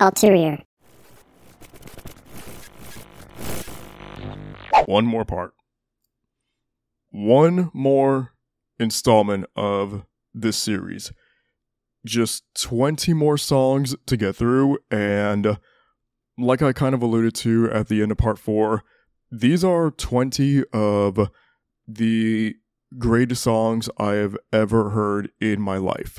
Alteriior. 0.00 0.62
One 4.86 5.04
more 5.04 5.24
part. 5.24 5.52
One 7.10 7.70
more 7.74 8.32
installment 8.78 9.46
of 9.54 10.04
this 10.32 10.56
series. 10.56 11.12
Just 12.06 12.44
20 12.60 13.12
more 13.12 13.36
songs 13.36 13.94
to 14.06 14.16
get 14.16 14.36
through, 14.36 14.78
and 14.90 15.58
like 16.38 16.62
I 16.62 16.72
kind 16.72 16.94
of 16.94 17.02
alluded 17.02 17.34
to 17.36 17.70
at 17.70 17.88
the 17.88 18.00
end 18.02 18.10
of 18.10 18.16
part 18.16 18.38
four, 18.38 18.82
these 19.30 19.62
are 19.62 19.90
20 19.90 20.64
of 20.72 21.28
the 21.86 22.54
greatest 22.98 23.42
songs 23.42 23.90
I 23.98 24.12
have 24.14 24.36
ever 24.50 24.90
heard 24.90 25.30
in 25.40 25.60
my 25.60 25.76
life. 25.76 26.18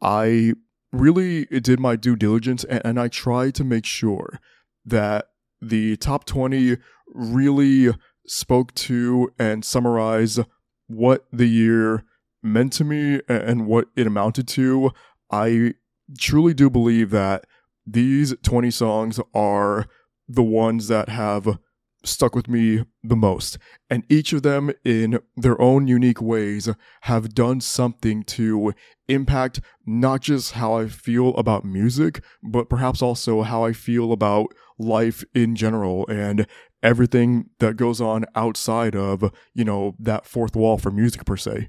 I 0.00 0.54
really 0.92 1.46
did 1.46 1.80
my 1.80 1.96
due 1.96 2.16
diligence 2.16 2.64
and, 2.64 2.82
and 2.84 3.00
I 3.00 3.08
tried 3.08 3.54
to 3.56 3.64
make 3.64 3.84
sure 3.84 4.40
that 4.84 5.28
the 5.60 5.96
top 5.96 6.24
20 6.24 6.78
really 7.08 7.94
spoke 8.26 8.74
to 8.74 9.32
and 9.38 9.64
summarized 9.64 10.40
what 10.86 11.26
the 11.32 11.46
year 11.46 12.04
meant 12.42 12.72
to 12.74 12.84
me 12.84 13.20
and 13.28 13.66
what 13.66 13.88
it 13.96 14.06
amounted 14.06 14.48
to. 14.48 14.90
I 15.30 15.74
truly 16.18 16.54
do 16.54 16.70
believe 16.70 17.10
that 17.10 17.44
these 17.86 18.34
20 18.42 18.70
songs 18.70 19.20
are 19.34 19.86
the 20.28 20.42
ones 20.42 20.88
that 20.88 21.08
have 21.08 21.58
stuck 22.04 22.34
with 22.34 22.48
me 22.48 22.84
the 23.02 23.16
most. 23.16 23.58
And 23.88 24.04
each 24.08 24.32
of 24.32 24.42
them, 24.42 24.70
in 24.84 25.18
their 25.36 25.60
own 25.60 25.86
unique 25.86 26.20
ways, 26.20 26.68
have 27.02 27.34
done 27.34 27.60
something 27.60 28.22
to 28.24 28.72
impact 29.08 29.60
not 29.84 30.22
just 30.22 30.52
how 30.52 30.74
I 30.74 30.88
feel 30.88 31.30
about 31.36 31.64
music, 31.64 32.22
but 32.42 32.68
perhaps 32.68 33.02
also 33.02 33.42
how 33.42 33.64
I 33.64 33.72
feel 33.72 34.12
about 34.12 34.54
life 34.78 35.24
in 35.34 35.56
general 35.56 36.06
and 36.08 36.46
everything 36.82 37.50
that 37.58 37.76
goes 37.76 38.00
on 38.00 38.24
outside 38.34 38.96
of, 38.96 39.30
you 39.54 39.64
know, 39.64 39.94
that 39.98 40.26
fourth 40.26 40.56
wall 40.56 40.78
for 40.78 40.90
music 40.90 41.24
per 41.24 41.36
se. 41.36 41.68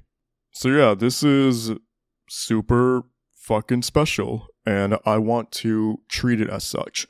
So, 0.52 0.68
yeah, 0.68 0.94
this 0.94 1.22
is 1.22 1.72
super 2.28 3.02
fucking 3.34 3.82
special, 3.82 4.46
and 4.64 4.96
I 5.04 5.18
want 5.18 5.50
to 5.52 6.00
treat 6.08 6.40
it 6.40 6.48
as 6.48 6.64
such. 6.64 7.06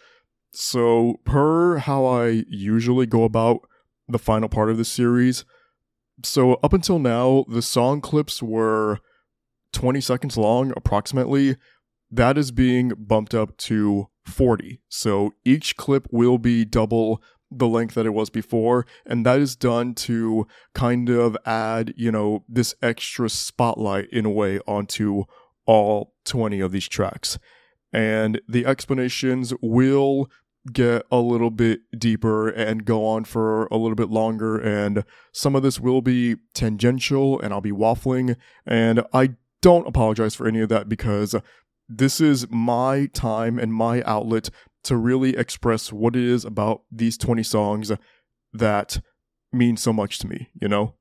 So, 0.53 1.21
per 1.25 1.79
how 1.79 2.05
I 2.05 2.45
usually 2.49 3.07
go 3.07 3.25
about 3.25 3.61
the 4.07 4.19
final 4.19 4.49
part 4.49 4.71
of 4.71 4.77
the 4.77 4.85
series, 4.85 5.45
so 6.25 6.55
up 6.63 6.73
until 6.73 6.99
now, 6.99 7.45
the 7.49 7.63
song 7.63 8.01
clips 8.01 8.43
were 8.43 8.99
20 9.73 10.01
seconds 10.01 10.37
long, 10.37 10.73
approximately. 10.77 11.57
That 12.11 12.37
is 12.37 12.51
being 12.51 12.93
bumped 12.97 13.35
up 13.35 13.57
to 13.59 14.09
40. 14.27 14.81
So 14.89 15.33
each 15.45 15.77
clip 15.77 16.07
will 16.11 16.39
be 16.39 16.65
double 16.65 17.23
the 17.51 17.67
length 17.67 17.95
that 17.95 18.07
it 18.07 18.15
was 18.15 18.31
before, 18.31 18.87
and 19.05 19.27
that 19.27 19.39
is 19.39 19.57
done 19.57 19.95
to 19.95 20.47
kind 20.75 21.09
of 21.11 21.37
add, 21.45 21.93
you 21.97 22.11
know, 22.11 22.45
this 22.49 22.75
extra 22.81 23.29
spotlight 23.29 24.09
in 24.11 24.25
a 24.25 24.31
way 24.31 24.59
onto 24.61 25.25
all 25.67 26.15
20 26.25 26.61
of 26.61 26.73
these 26.73 26.89
tracks. 26.89 27.39
And 27.93 28.41
the 28.49 28.65
explanations 28.65 29.53
will 29.61 30.31
get 30.71 31.05
a 31.11 31.19
little 31.19 31.51
bit 31.51 31.81
deeper 31.99 32.49
and 32.49 32.85
go 32.85 33.05
on 33.07 33.25
for 33.25 33.67
a 33.67 33.77
little 33.77 33.97
bit 33.97 34.11
longer. 34.11 34.59
And 34.59 35.05
some 35.33 35.57
of 35.57 35.63
this 35.63 35.81
will 35.81 36.03
be 36.03 36.37
tangential 36.55 37.41
and 37.41 37.53
I'll 37.53 37.61
be 37.61 37.73
waffling. 37.73 38.37
And 38.67 39.03
I 39.13 39.31
don't 39.61 39.89
apologize 39.89 40.35
for 40.35 40.47
any 40.47 40.61
of 40.61 40.69
that 40.69 40.89
because 40.89 41.35
this 41.89 42.21
is 42.21 42.49
my 42.51 43.07
time 43.13 43.59
and 43.59 43.75
my 43.75 44.03
outlet 44.03 44.51
to 44.85 44.97
really 44.97 45.37
express 45.37 45.93
what 45.93 46.17
it 46.17 46.23
is 46.23 46.45
about 46.45 46.83
these 46.91 47.17
20 47.17 47.43
songs 47.43 47.93
that 48.53 49.01
mean 49.53 49.77
so 49.77 49.93
much 49.93 50.19
to 50.21 50.29
me, 50.29 50.51
you 50.61 50.69
know? 50.69 50.95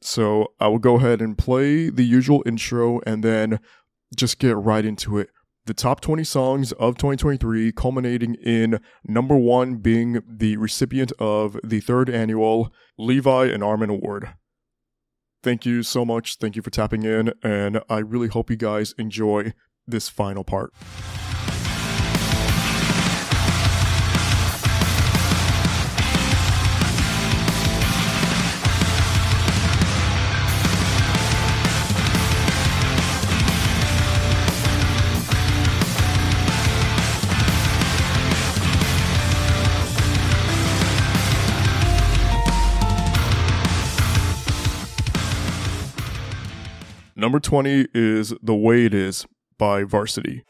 So 0.00 0.52
I 0.60 0.68
will 0.68 0.78
go 0.78 0.96
ahead 0.96 1.20
and 1.20 1.36
play 1.36 1.90
the 1.90 2.04
usual 2.04 2.42
intro 2.46 3.00
and 3.06 3.24
then 3.24 3.58
just 4.16 4.38
get 4.38 4.56
right 4.56 4.84
into 4.84 5.18
it 5.18 5.30
the 5.68 5.74
top 5.74 6.00
20 6.00 6.24
songs 6.24 6.72
of 6.72 6.96
2023, 6.96 7.72
culminating 7.72 8.34
in 8.36 8.80
number 9.04 9.36
one 9.36 9.76
being 9.76 10.22
the 10.26 10.56
recipient 10.56 11.12
of 11.18 11.60
the 11.62 11.78
third 11.78 12.08
annual 12.08 12.72
Levi 12.98 13.44
and 13.44 13.62
Armin 13.62 13.90
Award. 13.90 14.34
Thank 15.42 15.64
you 15.64 15.82
so 15.84 16.04
much. 16.04 16.38
Thank 16.38 16.56
you 16.56 16.62
for 16.62 16.70
tapping 16.70 17.04
in, 17.04 17.32
and 17.42 17.80
I 17.88 17.98
really 17.98 18.28
hope 18.28 18.50
you 18.50 18.56
guys 18.56 18.94
enjoy 18.98 19.52
this 19.86 20.08
final 20.08 20.42
part. 20.42 20.72
Number 47.28 47.40
20 47.40 47.88
is 47.92 48.32
The 48.42 48.54
Way 48.54 48.86
It 48.86 48.94
Is 48.94 49.26
by 49.58 49.84
VRSTY. 49.84 50.44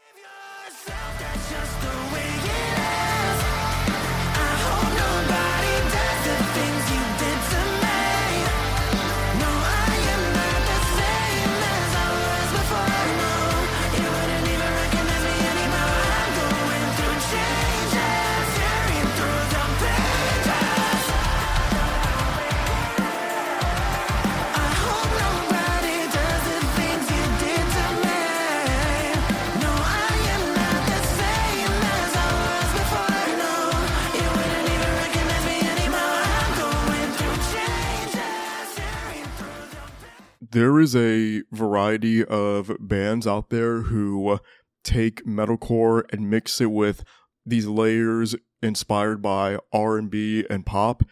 There 40.59 40.81
is 40.81 40.93
a 40.93 41.43
variety 41.53 42.25
of 42.25 42.75
bands 42.81 43.25
out 43.25 43.49
there 43.49 43.83
who 43.83 44.41
take 44.83 45.23
metalcore 45.23 46.03
and 46.11 46.29
mix 46.29 46.59
it 46.59 46.69
with 46.69 47.05
these 47.45 47.65
layers 47.65 48.35
inspired 48.61 49.21
by 49.21 49.59
R&B 49.71 50.45
and 50.49 50.65
pop 50.65 51.03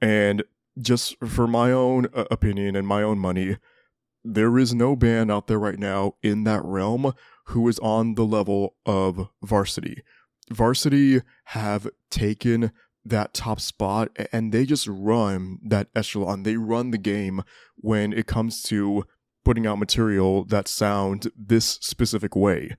and 0.00 0.44
just 0.80 1.16
for 1.18 1.48
my 1.48 1.72
own 1.72 2.06
uh, 2.14 2.26
opinion 2.30 2.76
and 2.76 2.86
my 2.86 3.02
own 3.02 3.18
money 3.18 3.56
there 4.24 4.56
is 4.56 4.72
no 4.72 4.94
band 4.94 5.32
out 5.32 5.48
there 5.48 5.58
right 5.58 5.80
now 5.80 6.14
in 6.22 6.44
that 6.44 6.64
realm 6.64 7.12
who 7.46 7.66
is 7.66 7.80
on 7.80 8.14
the 8.14 8.24
level 8.24 8.76
of 8.86 9.30
VRSTY. 9.44 9.96
VRSTY 10.52 11.22
have 11.46 11.88
taken 12.08 12.70
that 13.04 13.34
top 13.34 13.60
spot 13.60 14.16
and 14.32 14.52
they 14.52 14.64
just 14.64 14.86
run 14.86 15.58
that 15.62 15.88
echelon. 15.94 16.42
They 16.42 16.56
run 16.56 16.90
the 16.90 16.98
game 16.98 17.42
when 17.76 18.12
it 18.12 18.26
comes 18.26 18.62
to 18.64 19.04
putting 19.44 19.66
out 19.66 19.78
material 19.78 20.44
that 20.44 20.68
sound 20.68 21.30
this 21.36 21.64
specific 21.64 22.36
way. 22.36 22.76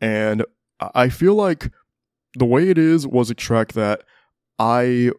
And 0.00 0.44
I 0.94 1.08
feel 1.08 1.34
like 1.34 1.70
the 2.34 2.44
way 2.44 2.68
it 2.68 2.78
is 2.78 3.06
was 3.06 3.30
a 3.30 3.34
track 3.34 3.72
that 3.74 4.02
I 4.58 5.10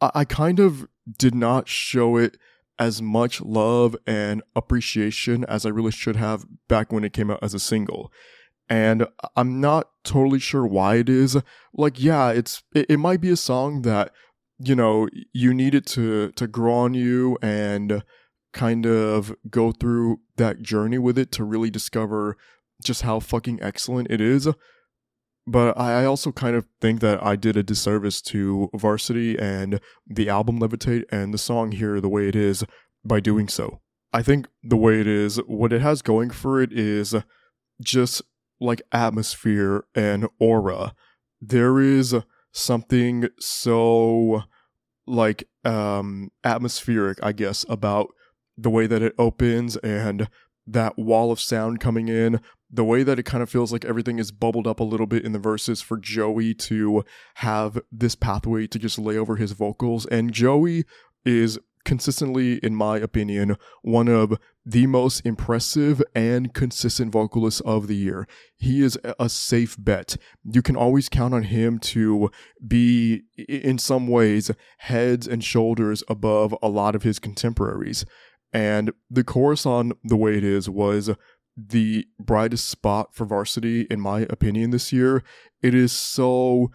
I 0.00 0.24
kind 0.24 0.58
of 0.58 0.88
did 1.18 1.34
not 1.34 1.68
show 1.68 2.16
it 2.16 2.36
as 2.78 3.00
much 3.00 3.40
love 3.40 3.94
and 4.06 4.42
appreciation 4.56 5.44
as 5.44 5.64
I 5.64 5.68
really 5.68 5.92
should 5.92 6.16
have 6.16 6.44
back 6.66 6.92
when 6.92 7.04
it 7.04 7.12
came 7.12 7.30
out 7.30 7.38
as 7.42 7.54
a 7.54 7.60
single 7.60 8.10
and 8.72 9.06
I'm 9.36 9.60
not 9.60 9.90
totally 10.02 10.38
sure 10.38 10.66
why 10.66 10.94
it 10.94 11.10
is. 11.10 11.36
Like, 11.74 12.02
yeah, 12.02 12.30
it's 12.30 12.62
it, 12.74 12.86
it 12.88 12.96
might 12.96 13.20
be 13.20 13.28
a 13.28 13.36
song 13.36 13.82
that 13.82 14.12
you 14.58 14.74
know 14.74 15.10
you 15.34 15.52
need 15.52 15.74
it 15.74 15.84
to 15.88 16.32
to 16.32 16.46
grow 16.46 16.72
on 16.72 16.94
you 16.94 17.36
and 17.42 18.02
kind 18.54 18.86
of 18.86 19.34
go 19.50 19.72
through 19.72 20.20
that 20.36 20.62
journey 20.62 20.96
with 20.96 21.18
it 21.18 21.30
to 21.32 21.44
really 21.44 21.68
discover 21.68 22.38
just 22.82 23.02
how 23.02 23.20
fucking 23.20 23.62
excellent 23.62 24.10
it 24.10 24.22
is. 24.22 24.48
But 25.46 25.78
I 25.78 26.06
also 26.06 26.32
kind 26.32 26.56
of 26.56 26.66
think 26.80 27.00
that 27.00 27.22
I 27.22 27.36
did 27.36 27.58
a 27.58 27.62
disservice 27.62 28.22
to 28.22 28.70
VRSTY 28.74 29.38
and 29.38 29.80
the 30.06 30.30
album 30.30 30.60
Levitate 30.60 31.04
and 31.12 31.34
the 31.34 31.38
song 31.38 31.72
here 31.72 32.00
the 32.00 32.08
way 32.08 32.26
it 32.26 32.36
is 32.36 32.64
by 33.04 33.20
doing 33.20 33.48
so. 33.48 33.82
I 34.14 34.22
think 34.22 34.46
the 34.62 34.76
way 34.78 35.00
it 35.00 35.06
is, 35.06 35.36
what 35.46 35.74
it 35.74 35.82
has 35.82 36.00
going 36.00 36.30
for 36.30 36.62
it 36.62 36.72
is 36.72 37.14
just 37.82 38.22
like 38.62 38.82
atmosphere 38.92 39.84
and 39.94 40.28
aura 40.38 40.94
there 41.42 41.80
is 41.80 42.14
something 42.52 43.28
so 43.38 44.44
like 45.06 45.48
um 45.64 46.30
atmospheric, 46.44 47.18
I 47.22 47.32
guess, 47.32 47.66
about 47.68 48.14
the 48.56 48.70
way 48.70 48.86
that 48.86 49.02
it 49.02 49.14
opens 49.18 49.76
and 49.78 50.28
that 50.66 50.96
wall 50.96 51.32
of 51.32 51.40
sound 51.40 51.80
coming 51.80 52.06
in, 52.08 52.40
the 52.70 52.84
way 52.84 53.02
that 53.02 53.18
it 53.18 53.24
kind 53.24 53.42
of 53.42 53.50
feels 53.50 53.72
like 53.72 53.84
everything 53.84 54.20
is 54.20 54.30
bubbled 54.30 54.68
up 54.68 54.78
a 54.78 54.84
little 54.84 55.08
bit 55.08 55.24
in 55.24 55.32
the 55.32 55.38
verses 55.38 55.82
for 55.82 55.98
Joey 55.98 56.54
to 56.54 57.04
have 57.36 57.80
this 57.90 58.14
pathway 58.14 58.68
to 58.68 58.78
just 58.78 58.98
lay 58.98 59.18
over 59.18 59.36
his 59.36 59.52
vocals. 59.52 60.06
And 60.06 60.32
Joey 60.32 60.84
is 61.24 61.58
consistently, 61.84 62.58
in 62.58 62.74
my 62.74 62.98
opinion, 62.98 63.56
one 63.82 64.08
of 64.08 64.38
the 64.64 64.86
most 64.86 65.24
impressive 65.26 66.02
and 66.14 66.54
consistent 66.54 67.12
vocalists 67.12 67.60
of 67.62 67.88
the 67.88 67.96
year. 67.96 68.26
He 68.56 68.82
is 68.82 68.98
a 69.18 69.28
safe 69.28 69.76
bet. 69.78 70.16
You 70.44 70.62
can 70.62 70.76
always 70.76 71.08
count 71.08 71.34
on 71.34 71.44
him 71.44 71.78
to 71.80 72.30
be, 72.66 73.22
in 73.36 73.78
some 73.78 74.06
ways, 74.06 74.50
heads 74.78 75.26
and 75.26 75.42
shoulders 75.42 76.04
above 76.08 76.54
a 76.62 76.68
lot 76.68 76.94
of 76.94 77.02
his 77.02 77.18
contemporaries. 77.18 78.04
And 78.52 78.92
the 79.10 79.24
chorus 79.24 79.66
on 79.66 79.92
The 80.04 80.16
Way 80.16 80.36
It 80.36 80.44
Is 80.44 80.68
was 80.68 81.10
the 81.56 82.06
brightest 82.18 82.68
spot 82.68 83.14
for 83.14 83.26
VRSTY, 83.26 83.90
in 83.90 84.00
my 84.00 84.20
opinion, 84.30 84.70
this 84.70 84.92
year. 84.92 85.22
It 85.62 85.74
is 85.74 85.92
so 85.92 86.70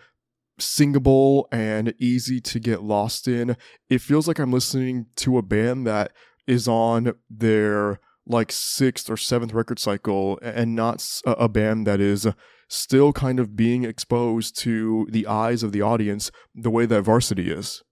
singable 0.59 1.48
and 1.51 1.94
easy 2.00 2.39
to 2.42 2.59
get 2.59 2.83
lost 2.83 3.27
in. 3.27 3.56
It 3.89 4.01
feels 4.01 4.27
like 4.27 4.39
I'm 4.39 4.51
listening 4.51 5.07
to 5.18 5.38
a 5.38 5.42
band 5.42 5.86
that 5.88 6.12
is 6.48 6.68
on 6.68 7.13
their 7.30 8.00
like 8.25 8.51
sixth 8.51 9.09
or 9.09 9.18
seventh 9.18 9.54
record 9.54 9.80
cycle 9.80 10.39
and 10.42 10.75
not 10.75 11.21
a 11.25 11.48
band 11.48 11.88
that 11.88 12.00
is 12.01 12.27
still 12.69 13.13
kind 13.13 13.39
of 13.39 13.56
being 13.56 13.83
exposed 13.83 14.57
to 14.59 15.07
the 15.09 15.25
eyes 15.27 15.63
of 15.63 15.71
the 15.71 15.81
audience 15.81 16.31
the 16.54 16.69
way 16.69 16.86
that 16.86 17.03
VRSTY 17.03 17.57
is. 17.57 17.83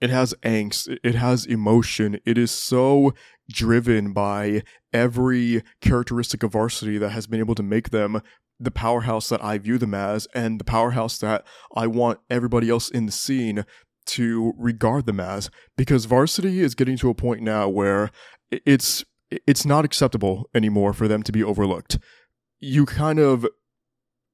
It 0.00 0.10
has 0.10 0.34
angst, 0.42 0.98
it 1.02 1.14
has 1.14 1.46
emotion, 1.46 2.18
it 2.26 2.36
is 2.36 2.50
so 2.50 3.14
driven 3.48 4.12
by 4.12 4.62
every 4.92 5.62
characteristic 5.80 6.42
of 6.42 6.52
VRSTY 6.52 6.98
that 7.00 7.10
has 7.10 7.26
been 7.26 7.38
able 7.38 7.54
to 7.54 7.62
make 7.62 7.90
them 7.90 8.20
the 8.58 8.70
powerhouse 8.70 9.28
that 9.28 9.42
I 9.42 9.58
view 9.58 9.78
them 9.78 9.94
as 9.94 10.26
and 10.34 10.60
the 10.60 10.64
powerhouse 10.64 11.18
that 11.18 11.44
I 11.74 11.86
want 11.86 12.20
everybody 12.30 12.70
else 12.70 12.88
in 12.88 13.06
the 13.06 13.12
scene 13.12 13.64
to 14.06 14.52
regard 14.56 15.06
them 15.06 15.20
as 15.20 15.50
because 15.76 16.06
VRSTY 16.06 16.58
is 16.58 16.74
getting 16.74 16.96
to 16.98 17.10
a 17.10 17.14
point 17.14 17.42
now 17.42 17.68
where 17.68 18.10
it's 18.50 19.04
it's 19.30 19.64
not 19.64 19.84
acceptable 19.84 20.48
anymore 20.54 20.92
for 20.92 21.08
them 21.08 21.22
to 21.22 21.32
be 21.32 21.42
overlooked. 21.42 21.98
You 22.60 22.86
kind 22.86 23.18
of 23.18 23.46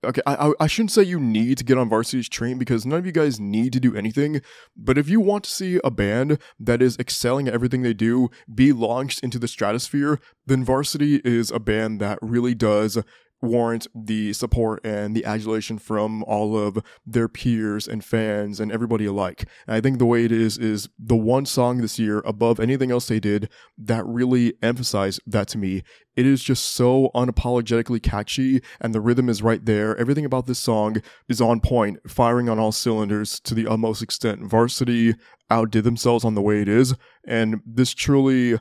okay, 0.05 0.21
I 0.27 0.53
I 0.61 0.67
shouldn't 0.67 0.91
say 0.91 1.03
you 1.03 1.21
need 1.21 1.59
to 1.59 1.65
get 1.65 1.79
on 1.79 1.89
VRSTY's 1.89 2.29
train 2.29 2.59
because 2.59 2.85
none 2.85 2.99
of 2.99 3.07
you 3.07 3.13
guys 3.13 3.41
need 3.41 3.73
to 3.73 3.81
do 3.81 3.97
anything. 3.97 4.41
But 4.77 4.99
if 4.99 5.09
you 5.09 5.21
want 5.21 5.45
to 5.45 5.51
see 5.51 5.81
a 5.83 5.91
band 5.91 6.39
that 6.59 6.83
is 6.83 6.99
excelling 6.99 7.49
at 7.49 7.55
everything 7.55 7.83
they 7.83 7.95
do 7.95 8.29
be 8.53 8.73
launched 8.73 9.23
into 9.23 9.39
the 9.39 9.49
stratosphere, 9.49 10.21
then 10.47 10.67
VRSTY 10.67 11.25
is 11.25 11.51
a 11.51 11.61
band 11.61 12.01
that 12.01 12.19
really 12.21 12.55
does 12.55 12.99
warrant 13.43 13.87
the 13.95 14.33
support 14.33 14.85
and 14.85 15.15
the 15.17 15.25
adulation 15.25 15.79
from 15.79 16.23
all 16.25 16.57
of 16.57 16.79
their 17.07 17.29
peers 17.29 17.89
and 17.89 18.05
fans 18.05 18.61
and 18.61 18.71
everybody 18.71 19.07
alike. 19.07 19.45
And 19.67 19.77
I 19.77 19.81
think 19.81 19.99
the 19.99 20.07
way 20.07 20.25
it 20.25 20.33
is 20.33 20.59
is 20.59 20.89
the 20.99 21.17
one 21.17 21.47
song 21.47 21.79
this 21.79 21.99
year 21.99 22.19
above 22.25 22.61
anything 22.61 22.91
else 22.91 23.09
they 23.09 23.21
did 23.21 23.49
that 23.79 24.07
really 24.07 24.55
emphasized 24.63 25.21
that 25.27 25.49
to 25.49 25.59
me. 25.59 25.83
It 26.17 26.27
is 26.27 26.43
just 26.43 26.65
so 26.65 27.11
unapologetically 27.15 28.03
catchy 28.03 28.61
and 28.81 28.95
the 28.95 29.01
rhythm 29.01 29.29
is 29.29 29.43
right 29.43 29.65
there. 29.65 29.97
Everything 29.97 30.25
about 30.25 30.47
this 30.47 30.59
song 30.59 30.97
is 31.29 31.41
on 31.41 31.61
point, 31.61 31.99
firing 32.11 32.49
on 32.49 32.59
all 32.59 32.73
cylinders 32.73 33.41
to 33.41 33.55
the 33.55 33.67
utmost 33.67 34.03
extent. 34.03 34.43
VRSTY 34.43 35.15
outdid 35.51 35.85
themselves 35.85 36.25
on 36.25 36.35
the 36.35 36.43
way 36.43 36.61
it 36.61 36.69
is, 36.69 36.95
and 37.27 37.61
this 37.67 37.93
truly 37.95 38.59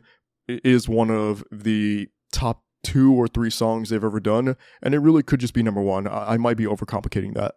is 0.47 0.89
one 0.89 1.11
of 1.11 1.43
the 1.51 2.07
top 2.31 2.63
two 2.83 3.13
or 3.13 3.27
three 3.27 3.49
songs 3.49 3.89
they've 3.89 4.03
ever 4.03 4.19
done, 4.19 4.55
and 4.81 4.93
it 4.93 4.99
really 4.99 5.23
could 5.23 5.39
just 5.39 5.53
be 5.53 5.63
number 5.63 5.81
one. 5.81 6.07
I, 6.07 6.33
I 6.33 6.37
might 6.37 6.57
be 6.57 6.65
overcomplicating 6.65 7.33
that. 7.35 7.55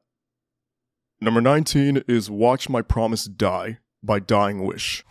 Number 1.21 1.41
19 1.41 2.03
is 2.09 2.31
Watch 2.31 2.69
My 2.69 2.83
Promise 2.83 3.27
Die 3.27 3.79
by 4.03 4.19
Dying 4.19 4.65
Wish. 4.65 5.05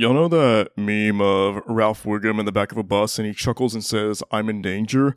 Y'all 0.00 0.14
know 0.14 0.28
that 0.28 0.70
meme 0.78 1.20
of 1.20 1.60
Ralph 1.66 2.04
Wiggum 2.04 2.40
in 2.40 2.46
the 2.46 2.52
back 2.52 2.72
of 2.72 2.78
a 2.78 2.82
bus 2.82 3.18
and 3.18 3.28
he 3.28 3.34
chuckles 3.34 3.74
and 3.74 3.84
says, 3.84 4.22
I'm 4.30 4.48
in 4.48 4.62
danger? 4.62 5.14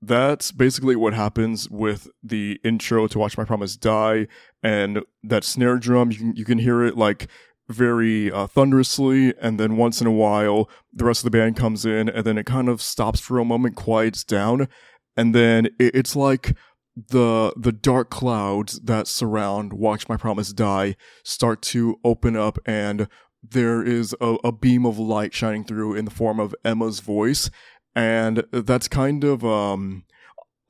That's 0.00 0.52
basically 0.52 0.96
what 0.96 1.12
happens 1.12 1.68
with 1.68 2.08
the 2.22 2.58
intro 2.64 3.06
to 3.08 3.18
Watch 3.18 3.36
My 3.36 3.44
Promise 3.44 3.76
Die. 3.76 4.26
And 4.62 5.02
that 5.22 5.44
snare 5.44 5.76
drum, 5.76 6.12
you 6.12 6.16
can, 6.16 6.34
you 6.34 6.46
can 6.46 6.56
hear 6.56 6.82
it 6.82 6.96
like 6.96 7.28
very 7.68 8.32
uh, 8.32 8.46
thunderously. 8.46 9.34
And 9.38 9.60
then 9.60 9.76
once 9.76 10.00
in 10.00 10.06
a 10.06 10.10
while, 10.10 10.70
the 10.94 11.04
rest 11.04 11.20
of 11.20 11.30
the 11.30 11.38
band 11.38 11.56
comes 11.56 11.84
in 11.84 12.08
and 12.08 12.24
then 12.24 12.38
it 12.38 12.46
kind 12.46 12.70
of 12.70 12.80
stops 12.80 13.20
for 13.20 13.38
a 13.38 13.44
moment, 13.44 13.76
quiets 13.76 14.24
down. 14.24 14.66
And 15.14 15.34
then 15.34 15.66
it, 15.78 15.94
it's 15.94 16.16
like 16.16 16.56
the 16.96 17.52
the 17.56 17.72
dark 17.72 18.08
clouds 18.08 18.80
that 18.80 19.08
surround 19.08 19.74
Watch 19.74 20.08
My 20.08 20.16
Promise 20.16 20.54
Die 20.54 20.96
start 21.22 21.60
to 21.62 21.98
open 22.02 22.34
up 22.34 22.58
and 22.64 23.08
there 23.42 23.82
is 23.82 24.14
a, 24.20 24.36
a 24.44 24.52
beam 24.52 24.86
of 24.86 24.98
light 24.98 25.34
shining 25.34 25.64
through 25.64 25.94
in 25.94 26.04
the 26.04 26.10
form 26.10 26.38
of 26.38 26.54
Emma's 26.64 27.00
voice. 27.00 27.50
And 27.94 28.44
that's 28.52 28.88
kind 28.88 29.24
of 29.24 29.44
um 29.44 30.04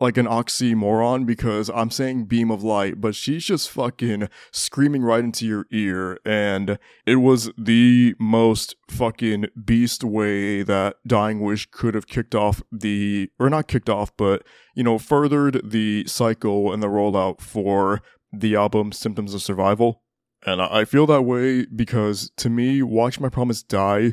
like 0.03 0.17
an 0.17 0.27
oxymoron 0.27 1.25
because 1.25 1.71
I'm 1.73 1.91
saying 1.91 2.25
beam 2.25 2.51
of 2.51 2.65
light, 2.65 3.01
but 3.01 3.15
she's 3.15 3.45
just 3.45 3.71
fucking 3.71 4.29
screaming 4.51 5.03
right 5.03 5.23
into 5.23 5.47
your 5.47 5.67
ear. 5.71 6.19
And 6.25 6.79
it 7.07 7.17
was 7.17 7.53
the 7.57 8.17
most 8.19 8.75
fucking 8.91 9.47
beast 9.65 10.03
way 10.03 10.65
that 10.65 10.97
Dying 11.07 11.41
Wish 11.41 11.71
could 11.71 11.95
have 11.95 12.09
kicked 12.09 12.35
off 12.35 12.63
the, 12.73 13.31
or 13.39 13.49
not 13.49 13.69
kicked 13.69 13.89
off, 13.89 14.15
but, 14.17 14.43
you 14.75 14.83
know, 14.83 14.99
furthered 14.99 15.61
the 15.63 16.05
cycle 16.09 16.73
and 16.73 16.83
the 16.83 16.89
rollout 16.89 17.41
for 17.41 18.03
the 18.33 18.57
album 18.57 18.91
Symptoms 18.91 19.35
of 19.35 19.43
Survival. 19.43 20.02
And 20.45 20.61
I 20.61 20.85
feel 20.85 21.07
that 21.07 21.23
way 21.23 21.67
because 21.67 22.31
to 22.39 22.51
me, 22.51 22.83
Watch 22.83 23.21
My 23.21 23.29
Promise 23.29 23.63
Die 23.63 24.13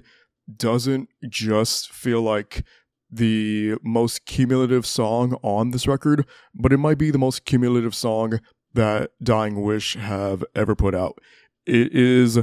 doesn't 0.55 1.09
just 1.27 1.91
feel 1.91 2.21
like 2.21 2.63
the 3.11 3.75
most 3.83 4.25
cumulative 4.25 4.85
song 4.85 5.35
on 5.41 5.71
this 5.71 5.87
record, 5.87 6.25
but 6.53 6.71
it 6.71 6.77
might 6.77 6.99
be 6.99 7.09
the 7.09 7.17
most 7.17 7.45
cumulative 7.45 7.95
song 7.95 8.39
that 8.73 9.11
Dying 9.21 9.61
Wish 9.61 9.95
have 9.95 10.43
ever 10.53 10.75
put 10.75 10.93
out. 10.93 11.19
It 11.65 11.93
is 11.93 12.39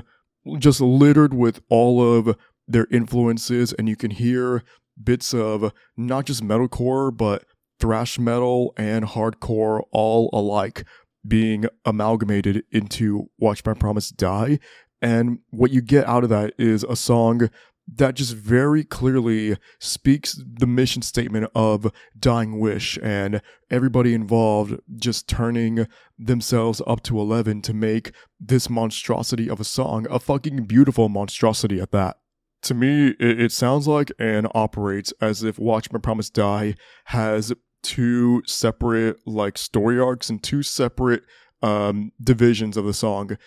just 0.58 0.80
littered 0.80 1.34
with 1.34 1.60
all 1.68 2.02
of 2.02 2.36
their 2.66 2.88
influences, 2.90 3.72
and 3.74 3.88
you 3.88 3.94
can 3.94 4.10
hear 4.10 4.64
bits 5.00 5.32
of 5.32 5.72
not 5.96 6.26
just 6.26 6.42
metalcore, 6.42 7.16
but 7.16 7.44
thrash 7.78 8.18
metal 8.18 8.72
and 8.76 9.04
hardcore 9.04 9.82
all 9.92 10.30
alike 10.32 10.84
being 11.26 11.66
amalgamated 11.84 12.64
into 12.70 13.30
Watch 13.38 13.64
My 13.64 13.74
Promise 13.74 14.10
Die. 14.10 14.58
And 15.02 15.40
what 15.50 15.70
you 15.70 15.82
get 15.82 16.06
out 16.06 16.24
of 16.24 16.30
that 16.30 16.54
is 16.58 16.84
a 16.84 16.96
song 16.96 17.50
that 17.94 18.14
just 18.14 18.34
very 18.34 18.82
clearly 18.82 19.56
speaks 19.78 20.40
the 20.44 20.66
mission 20.66 21.02
statement 21.02 21.48
of 21.54 21.92
Dying 22.18 22.58
Wish 22.58 22.98
and 23.02 23.40
everybody 23.70 24.12
involved 24.12 24.80
just 24.96 25.28
turning 25.28 25.86
themselves 26.18 26.82
up 26.86 27.02
to 27.04 27.20
11 27.20 27.62
to 27.62 27.74
make 27.74 28.12
this 28.40 28.68
monstrosity 28.68 29.48
of 29.48 29.60
a 29.60 29.64
song 29.64 30.06
a 30.10 30.18
fucking 30.18 30.64
beautiful 30.64 31.08
monstrosity 31.08 31.80
at 31.80 31.92
that. 31.92 32.16
To 32.62 32.74
me, 32.74 33.14
it, 33.20 33.52
sounds 33.52 33.86
like 33.86 34.10
and 34.18 34.48
operates 34.52 35.12
as 35.20 35.44
if 35.44 35.56
Watch 35.56 35.92
My 35.92 36.00
Promise 36.00 36.30
Die 36.30 36.74
has 37.04 37.52
two 37.86 38.42
separate 38.46 39.16
like 39.26 39.56
story 39.56 40.00
arcs 40.00 40.28
and 40.28 40.42
two 40.42 40.62
separate 40.62 41.22
um, 41.62 42.10
divisions 42.22 42.76
of 42.76 42.84
the 42.84 42.92
song. 42.92 43.38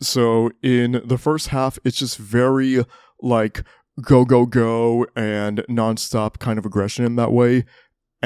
So 0.00 0.50
in 0.62 1.00
the 1.04 1.16
first 1.16 1.48
half, 1.48 1.78
it's 1.84 1.98
just 1.98 2.18
very 2.18 2.84
like 3.22 3.62
go, 4.02 4.26
go, 4.26 4.44
go 4.44 5.06
and 5.16 5.58
nonstop 5.70 6.38
kind 6.38 6.58
of 6.58 6.66
aggression 6.66 7.06
in 7.06 7.16
that 7.16 7.32
way. 7.32 7.64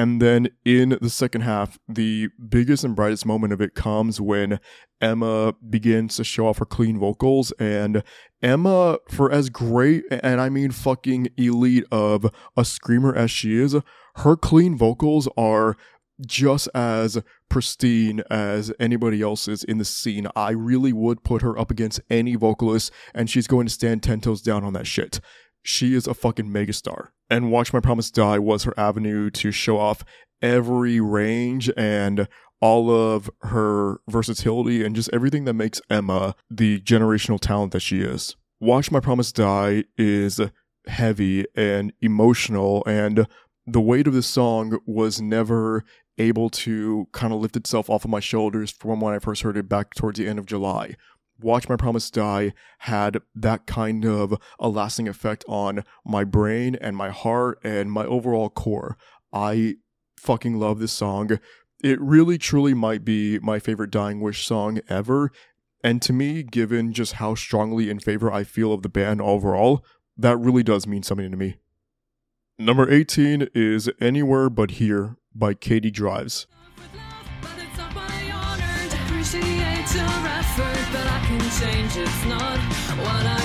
And 0.00 0.23
then 0.23 0.49
in 0.64 0.97
the 1.02 1.11
second 1.11 1.42
half, 1.42 1.78
the 1.87 2.30
biggest 2.49 2.85
and 2.85 2.97
brightest 2.97 3.26
moment 3.26 3.52
of 3.52 3.61
it 3.61 3.75
comes 3.75 4.19
when 4.19 4.59
Emma 4.99 5.52
begins 5.69 6.16
to 6.16 6.25
show 6.25 6.47
off 6.47 6.57
her 6.57 6.64
clean 6.64 6.99
vocals. 6.99 7.52
And 7.59 8.02
Emma, 8.42 8.97
for 9.11 9.30
as 9.30 9.50
great, 9.50 10.04
and 10.11 10.40
I 10.40 10.49
mean 10.49 10.71
fucking 10.71 11.28
elite 11.37 11.85
of 11.92 12.33
a 12.57 12.64
screamer 12.64 13.14
as 13.14 13.30
she 13.30 13.61
is, 13.61 13.76
her 14.16 14.37
clean 14.37 14.75
vocals 14.75 15.28
are 15.37 15.76
just 16.26 16.66
as 16.75 17.23
pristine 17.50 18.23
as 18.30 18.73
anybody 18.80 19.21
else's 19.21 19.64
in 19.64 19.76
the 19.76 19.85
scene. 19.85 20.28
I 20.35 20.52
really 20.52 20.95
would 20.95 21.25
put 21.25 21.42
her 21.42 21.59
up 21.59 21.71
against 21.71 22.00
any 22.09 22.37
vocalist, 22.37 22.90
and 23.14 23.28
she's 23.28 23.47
going 23.47 23.66
to 23.66 23.73
stand 23.73 24.02
10 24.02 24.23
toes 24.23 24.40
down 24.40 24.64
on 24.64 24.73
that 24.73 24.87
shit. 24.87 25.21
She 25.62 25.94
is 25.94 26.06
a 26.06 26.14
fucking 26.14 26.50
megastar. 26.50 27.08
And 27.28 27.50
Watch 27.50 27.72
My 27.72 27.80
Promise 27.80 28.10
Die 28.10 28.38
was 28.38 28.64
her 28.64 28.74
avenue 28.78 29.30
to 29.30 29.52
show 29.52 29.78
off 29.78 30.04
every 30.42 31.00
range 31.00 31.70
and 31.76 32.26
all 32.60 32.90
of 32.90 33.30
her 33.42 34.00
versatility 34.08 34.84
and 34.84 34.94
just 34.94 35.10
everything 35.12 35.44
that 35.44 35.54
makes 35.54 35.80
Emma 35.88 36.34
the 36.50 36.80
generational 36.80 37.40
talent 37.40 37.72
that 37.72 37.80
she 37.80 38.00
is. 38.00 38.36
Watch 38.60 38.90
My 38.90 39.00
Promise 39.00 39.32
Die 39.32 39.84
is 39.96 40.40
heavy 40.86 41.46
and 41.54 41.92
emotional, 42.00 42.82
and 42.86 43.26
the 43.66 43.80
weight 43.80 44.06
of 44.06 44.12
the 44.12 44.22
song 44.22 44.78
was 44.86 45.20
never 45.20 45.84
able 46.18 46.50
to 46.50 47.06
kind 47.12 47.32
of 47.32 47.40
lift 47.40 47.56
itself 47.56 47.88
off 47.88 48.04
of 48.04 48.10
my 48.10 48.20
shoulders 48.20 48.70
from 48.70 49.00
when 49.00 49.14
I 49.14 49.18
first 49.18 49.42
heard 49.42 49.56
it 49.56 49.68
back 49.68 49.94
towards 49.94 50.18
the 50.18 50.28
end 50.28 50.38
of 50.38 50.46
July. 50.46 50.96
Watch 51.42 51.68
My 51.68 51.76
Promise 51.76 52.11
Die 52.11 52.52
had 52.78 53.18
that 53.35 53.66
kind 53.66 54.04
of 54.04 54.35
a 54.59 54.68
lasting 54.68 55.09
effect 55.09 55.44
on 55.49 55.85
my 56.04 56.25
brain 56.25 56.76
and 56.80 56.97
my 56.97 57.11
heart 57.11 57.59
and 57.62 57.90
my 57.90 58.04
overall 58.04 58.50
core. 58.50 58.97
I 59.32 59.76
fucking 60.18 60.59
love 60.59 60.78
this 60.78 60.92
song. 60.92 61.38
It 61.82 62.00
really 62.00 62.38
truly 62.38 62.75
might 62.75 63.04
be 63.04 63.38
my 63.38 63.59
favorite 63.59 63.90
Dying 63.90 64.20
Wish 64.20 64.47
song 64.47 64.80
ever. 64.88 65.30
And 65.82 66.02
to 66.02 66.12
me, 66.12 66.42
given 66.42 66.92
just 66.92 67.14
how 67.14 67.35
strongly 67.35 67.88
in 67.88 68.00
favor 68.00 68.30
I 68.30 68.44
feel 68.44 68.73
of 68.73 68.82
the 68.82 68.88
band 68.90 69.23
overall, 69.23 69.85
that 70.16 70.37
really 70.37 70.62
does 70.62 70.87
mean 70.87 71.02
something 71.02 71.30
to 71.30 71.37
me. 71.37 71.56
Number 72.59 72.90
18 72.90 73.49
is 73.54 73.88
Anywhere 74.00 74.50
But 74.50 74.73
Here 74.73 75.16
by 75.35 75.54
Katie 75.54 75.90
Drives. 75.90 76.47
Change, 81.60 81.94
it's 81.98 82.24
not 82.24 82.58
what 82.96 83.26
I 83.26 83.39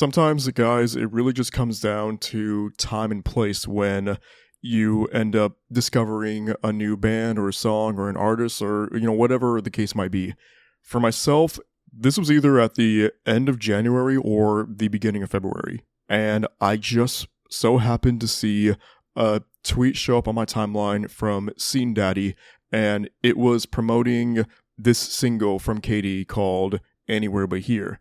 Sometimes, 0.00 0.48
guys, 0.52 0.96
it 0.96 1.12
really 1.12 1.34
just 1.34 1.52
comes 1.52 1.78
down 1.78 2.16
to 2.16 2.70
time 2.78 3.12
and 3.12 3.22
place 3.22 3.68
when 3.68 4.16
you 4.62 5.04
end 5.08 5.36
up 5.36 5.58
discovering 5.70 6.54
a 6.64 6.72
new 6.72 6.96
band 6.96 7.38
or 7.38 7.50
a 7.50 7.52
song 7.52 7.98
or 7.98 8.08
an 8.08 8.16
artist 8.16 8.62
or, 8.62 8.88
you 8.94 9.00
know, 9.00 9.12
whatever 9.12 9.60
the 9.60 9.70
case 9.70 9.94
might 9.94 10.10
be. 10.10 10.32
For 10.80 11.00
myself, 11.00 11.58
this 11.92 12.16
was 12.16 12.30
either 12.30 12.58
at 12.58 12.76
the 12.76 13.12
end 13.26 13.50
of 13.50 13.58
January 13.58 14.16
or 14.16 14.66
the 14.74 14.88
beginning 14.88 15.22
of 15.22 15.32
February. 15.32 15.84
And 16.08 16.46
I 16.62 16.78
just 16.78 17.28
so 17.50 17.76
happened 17.76 18.22
to 18.22 18.26
see 18.26 18.74
a 19.14 19.42
tweet 19.62 19.98
show 19.98 20.16
up 20.16 20.26
on 20.26 20.34
my 20.34 20.46
timeline 20.46 21.10
from 21.10 21.50
Scene 21.58 21.92
Daddy, 21.92 22.36
and 22.72 23.10
it 23.22 23.36
was 23.36 23.66
promoting 23.66 24.46
this 24.78 24.98
single 24.98 25.58
from 25.58 25.82
Katie 25.82 26.24
called 26.24 26.80
Anywhere 27.06 27.46
But 27.46 27.60
Here. 27.60 28.00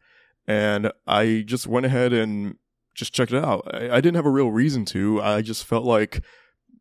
And 0.50 0.92
I 1.06 1.44
just 1.46 1.68
went 1.68 1.86
ahead 1.86 2.12
and 2.12 2.56
just 2.96 3.14
checked 3.14 3.32
it 3.32 3.46
out. 3.46 3.70
I, 3.72 3.98
I 3.98 4.02
didn't 4.02 4.16
have 4.16 4.26
a 4.26 4.32
real 4.32 4.50
reason 4.50 4.84
to. 4.86 5.22
I 5.22 5.44
just 5.44 5.64
felt 5.64 5.86
like, 5.86 6.24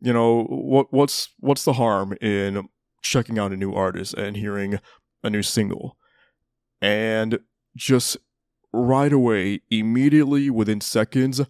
you 0.00 0.10
know, 0.10 0.44
what 0.44 0.90
what's 0.90 1.28
what's 1.38 1.64
the 1.64 1.75
harm 1.75 2.16
in 2.22 2.70
checking 3.02 3.38
out 3.38 3.52
a 3.52 3.58
new 3.58 3.75
artist 3.75 4.14
and 4.14 4.38
hearing 4.38 4.80
a 5.22 5.28
new 5.28 5.42
single? 5.42 5.98
And 6.80 7.40
just 7.76 8.16
right 8.72 9.12
away, 9.12 9.60
immediately 9.70 10.48
within 10.48 10.80
seconds, 10.80 11.42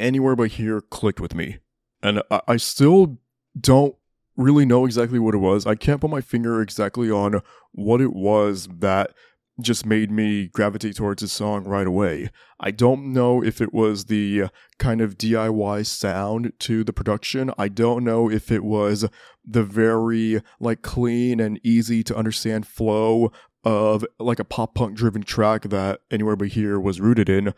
anywhere 0.00 0.34
but 0.34 0.52
here 0.52 0.80
clicked 0.80 1.20
with 1.20 1.36
me. 1.36 1.58
And 2.02 2.22
I, 2.28 2.40
I 2.48 2.56
still 2.56 3.18
don't 3.58 3.94
really 4.36 4.66
know 4.66 4.84
exactly 4.84 5.20
what 5.20 5.34
it 5.36 5.38
was. 5.38 5.64
I 5.64 5.76
can't 5.76 6.00
put 6.00 6.10
my 6.10 6.20
finger 6.20 6.60
exactly 6.60 7.08
on 7.08 7.40
what 7.70 8.00
it 8.00 8.12
was 8.12 8.66
that 8.80 9.12
just 9.60 9.86
made 9.86 10.10
me 10.10 10.48
gravitate 10.48 10.96
towards 10.96 11.22
this 11.22 11.32
song 11.32 11.64
right 11.64 11.86
away. 11.86 12.30
I 12.60 12.70
don't 12.70 13.12
know 13.12 13.42
if 13.42 13.60
it 13.60 13.72
was 13.72 14.04
the 14.04 14.42
uh, 14.42 14.48
kind 14.78 15.00
of 15.00 15.16
DIY 15.16 15.86
sound 15.86 16.52
to 16.60 16.84
the 16.84 16.92
production. 16.92 17.50
I 17.56 17.68
don't 17.68 18.04
know 18.04 18.30
if 18.30 18.50
it 18.50 18.62
was 18.62 19.08
the 19.44 19.62
very 19.62 20.42
like 20.60 20.82
clean 20.82 21.40
and 21.40 21.58
easy 21.64 22.02
to 22.04 22.16
understand 22.16 22.66
flow 22.66 23.32
of 23.64 24.04
like 24.18 24.38
a 24.38 24.44
pop 24.44 24.74
punk 24.74 24.96
driven 24.96 25.22
track 25.22 25.62
that 25.62 26.00
Anywhere 26.10 26.36
But 26.36 26.48
Here 26.48 26.78
was 26.78 27.00
rooted 27.00 27.28
in. 27.28 27.54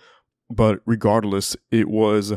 But 0.48 0.80
regardless, 0.86 1.56
it 1.70 1.88
was 1.88 2.34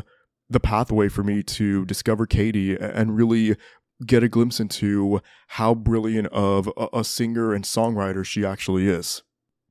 the 0.50 0.60
pathway 0.60 1.08
for 1.08 1.22
me 1.22 1.42
to 1.42 1.86
discover 1.86 2.26
Katie 2.26 2.76
and 2.76 3.16
really 3.16 3.56
get 4.04 4.22
a 4.22 4.28
glimpse 4.28 4.60
into 4.60 5.20
how 5.48 5.74
brilliant 5.74 6.26
of 6.28 6.68
a 6.92 7.04
singer 7.04 7.54
and 7.54 7.64
songwriter 7.64 8.24
she 8.24 8.44
actually 8.44 8.88
is. 8.88 9.22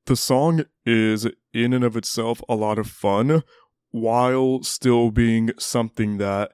The 0.06 0.16
song 0.16 0.66
is 0.86 1.28
in 1.54 1.74
and 1.74 1.84
of 1.84 1.96
itself 1.96 2.42
a 2.50 2.56
lot 2.56 2.80
of 2.80 2.88
fun 2.88 3.44
while 3.92 4.64
still 4.64 5.12
being 5.12 5.52
something 5.60 6.18
that 6.18 6.54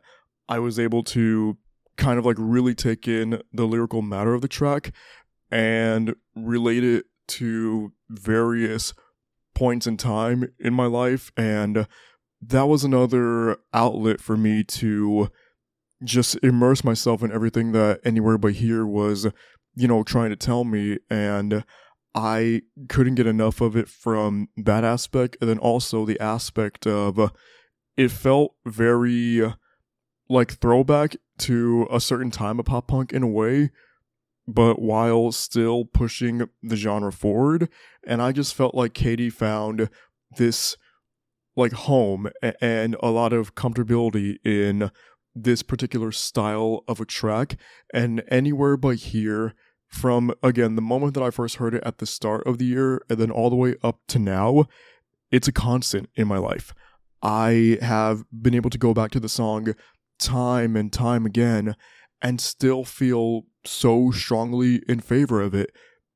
I 0.50 0.60
was 0.60 0.80
able 0.80 1.04
to 1.04 1.58
kind 1.98 2.20
of 2.20 2.26
like 2.26 2.38
really 2.40 2.76
take 2.76 3.08
in 3.08 3.42
the 3.52 3.66
lyrical 3.66 4.02
matter 4.02 4.34
of 4.34 4.42
the 4.42 4.48
track 4.48 4.92
and 5.52 6.16
relate 6.36 6.84
it 6.84 7.06
to 7.28 7.92
various 8.10 8.94
points 9.56 9.88
in 9.88 9.98
time 9.98 10.54
in 10.60 10.74
my 10.74 10.86
life 10.86 11.32
and 11.36 11.88
that 12.42 12.68
was 12.68 12.84
another 12.84 13.58
outlet 13.74 14.22
for 14.22 14.38
me 14.38 14.64
to 14.64 15.30
just 16.04 16.38
immerse 16.44 16.84
myself 16.84 17.24
in 17.24 17.32
everything 17.32 17.72
that 17.72 18.00
anywhere 18.04 18.38
but 18.38 18.54
here 18.54 18.86
was 18.86 19.26
you 19.76 19.88
know 19.88 20.04
trying 20.04 20.30
to 20.30 20.36
tell 20.36 20.64
me 20.64 21.00
and 21.10 21.64
i 22.18 22.62
couldn't 22.90 23.16
get 23.16 23.28
enough 23.28 23.62
of 23.62 23.76
it 23.76 23.88
from 23.88 24.50
that 24.58 24.84
aspect 24.84 25.38
and 25.40 25.50
then 25.50 25.60
also 25.60 26.06
the 26.06 26.20
aspect 26.20 26.88
of 26.88 27.20
uh, 27.20 27.30
it 27.96 28.10
felt 28.10 28.56
very 28.66 29.42
uh, 29.44 29.52
like 30.28 30.54
throwback 30.54 31.16
to 31.38 31.88
a 31.92 32.00
certain 32.00 32.32
time 32.32 32.60
of 32.60 32.66
pop 32.66 32.88
punk 32.88 33.14
in 33.14 33.24
a 33.24 33.28
way 33.28 33.70
but 34.48 34.82
while 34.82 35.32
still 35.32 35.86
pushing 35.86 36.50
the 36.64 36.76
genre 36.76 37.12
forward 37.12 37.70
and 38.06 38.22
i 38.22 38.32
just 38.32 38.56
felt 38.56 38.74
like 38.74 38.94
katie 38.94 39.30
found 39.30 39.90
this 40.38 40.76
like 41.56 41.74
home 41.74 42.30
and 42.62 42.96
a 43.02 43.10
lot 43.10 43.34
of 43.34 43.56
comfortability 43.56 44.38
in 44.44 44.92
this 45.36 45.62
particular 45.62 46.12
style 46.12 46.84
of 46.88 47.00
a 47.00 47.06
track 47.06 47.58
and 47.94 48.24
anywhere 48.28 48.76
but 48.76 48.98
here 48.98 49.54
from 49.88 50.34
again 50.44 50.76
the 50.76 50.82
moment 50.82 51.14
that 51.14 51.24
I 51.24 51.30
first 51.30 51.56
heard 51.56 51.74
it 51.74 51.84
at 51.86 52.00
the 52.00 52.06
start 52.06 52.46
of 52.46 52.58
the 52.58 52.66
year 52.66 53.02
and 53.10 53.18
then 53.18 53.32
all 53.32 53.50
the 53.50 53.56
way 53.56 53.76
up 53.84 54.00
to 54.10 54.20
now 54.20 54.66
it's 55.32 55.48
a 55.48 55.52
constant 55.52 56.10
in 56.16 56.28
my 56.28 56.38
life. 56.38 56.74
I 57.22 57.78
have 57.82 58.24
been 58.32 58.56
able 58.56 58.70
to 58.70 58.78
go 58.78 58.94
back 58.94 59.12
to 59.12 59.20
the 59.20 59.30
song 59.30 59.74
time 60.20 60.76
and 60.76 60.92
time 60.92 61.26
again 61.26 61.76
and 62.22 62.40
still 62.40 62.84
feel 62.84 63.44
so 63.66 64.12
strongly 64.12 64.82
in 64.88 65.00
favor 65.00 65.42
of 65.42 65.54
it 65.54 65.72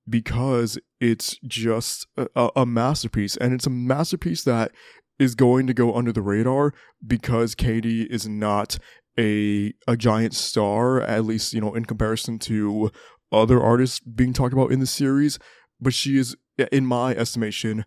because 0.07 0.79
it's 0.99 1.37
just 1.45 2.07
a, 2.17 2.49
a 2.55 2.65
masterpiece 2.65 3.37
and 3.37 3.53
it's 3.53 3.67
a 3.67 3.71
masterpiece 3.71 4.43
that 4.43 4.71
is 5.19 5.35
going 5.35 5.67
to 5.67 5.73
go 5.73 5.93
under 5.93 6.11
the 6.11 6.21
radar 6.21 6.73
because 7.05 7.53
Katie 7.53 8.03
is 8.03 8.27
not 8.27 8.77
a 9.19 9.73
a 9.87 9.97
giant 9.97 10.33
star, 10.33 11.01
at 11.01 11.25
least 11.25 11.53
you 11.53 11.61
know 11.61 11.75
in 11.75 11.85
comparison 11.85 12.39
to 12.39 12.91
other 13.31 13.61
artists 13.61 13.99
being 13.99 14.33
talked 14.33 14.53
about 14.53 14.71
in 14.71 14.79
the 14.79 14.85
series, 14.85 15.39
but 15.79 15.93
she 15.93 16.17
is, 16.17 16.35
in 16.71 16.85
my 16.85 17.15
estimation, 17.15 17.85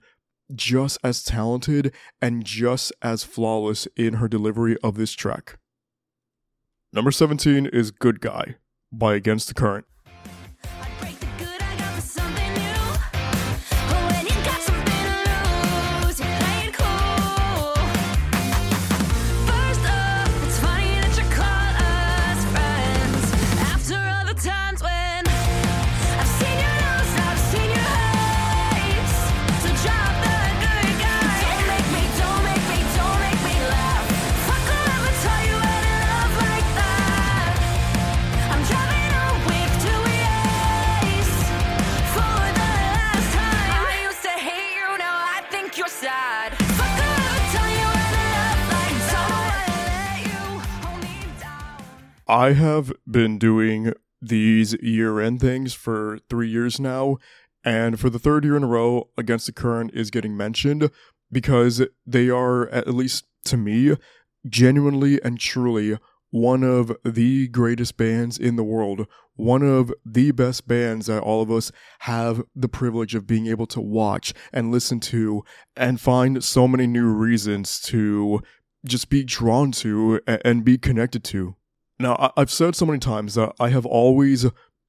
just 0.55 0.99
as 1.03 1.23
talented 1.23 1.93
and 2.21 2.45
just 2.45 2.93
as 3.03 3.25
flawless 3.25 3.87
in 3.97 4.15
her 4.15 4.29
delivery 4.29 4.77
of 4.83 4.97
this 4.97 5.13
track. 5.13 5.59
Number 6.93 7.11
17 7.11 7.67
is 7.67 7.91
Good 7.91 8.21
Guy 8.21 8.57
by 8.93 9.15
Against 9.15 9.49
the 9.49 9.55
Current. 9.55 9.87
I 52.27 52.53
have 52.53 52.93
been 53.07 53.39
doing 53.39 53.93
these 54.21 54.73
year 54.75 55.21
end 55.21 55.41
things 55.41 55.75
for 55.75 56.19
three 56.31 56.49
years 56.49 56.81
now, 56.81 57.19
and 57.63 58.01
for 58.01 58.09
the 58.09 58.19
third 58.19 58.45
year 58.45 58.57
in 58.57 58.65
a 58.65 58.67
row, 58.67 59.11
Against 59.19 59.47
the 59.47 59.53
Current 59.53 59.91
is 59.93 60.11
getting 60.11 60.37
mentioned 60.37 60.91
because 61.31 61.83
they 62.07 62.31
are, 62.31 62.69
at 62.69 62.95
least 62.95 63.27
to 63.47 63.57
me, 63.59 63.97
genuinely 64.49 65.23
and 65.23 65.39
truly 65.39 65.99
one 66.31 66.63
of 66.63 66.97
the 67.05 67.49
greatest 67.49 67.97
bands 67.97 68.39
in 68.39 68.57
the 68.57 68.65
world, 68.65 69.07
one 69.37 69.63
of 69.63 69.93
the 70.05 70.31
best 70.31 70.67
bands 70.67 71.07
that 71.07 71.23
all 71.23 71.43
of 71.43 71.51
us 71.51 71.71
have 72.01 72.43
the 72.57 72.69
privilege 72.69 73.15
of 73.15 73.27
being 73.27 73.47
able 73.47 73.67
to 73.67 73.81
watch 73.81 74.33
and 74.53 74.73
listen 74.73 74.99
to 74.99 75.45
and 75.77 76.01
find 76.01 76.43
so 76.43 76.67
many 76.67 76.87
new 76.87 77.07
reasons 77.07 77.81
to 77.81 78.41
just 78.87 79.11
be 79.11 79.23
drawn 79.25 79.71
to 79.73 80.21
and 80.27 80.65
be 80.65 80.79
connected 80.79 81.23
to. 81.23 81.55
Now, 81.99 82.33
I've 82.37 82.51
said 82.51 82.75
so 82.75 82.87
many 82.87 82.99
times 82.99 83.35
that 83.35 83.55
I 83.61 83.69
have 83.69 83.87
always 83.87 84.47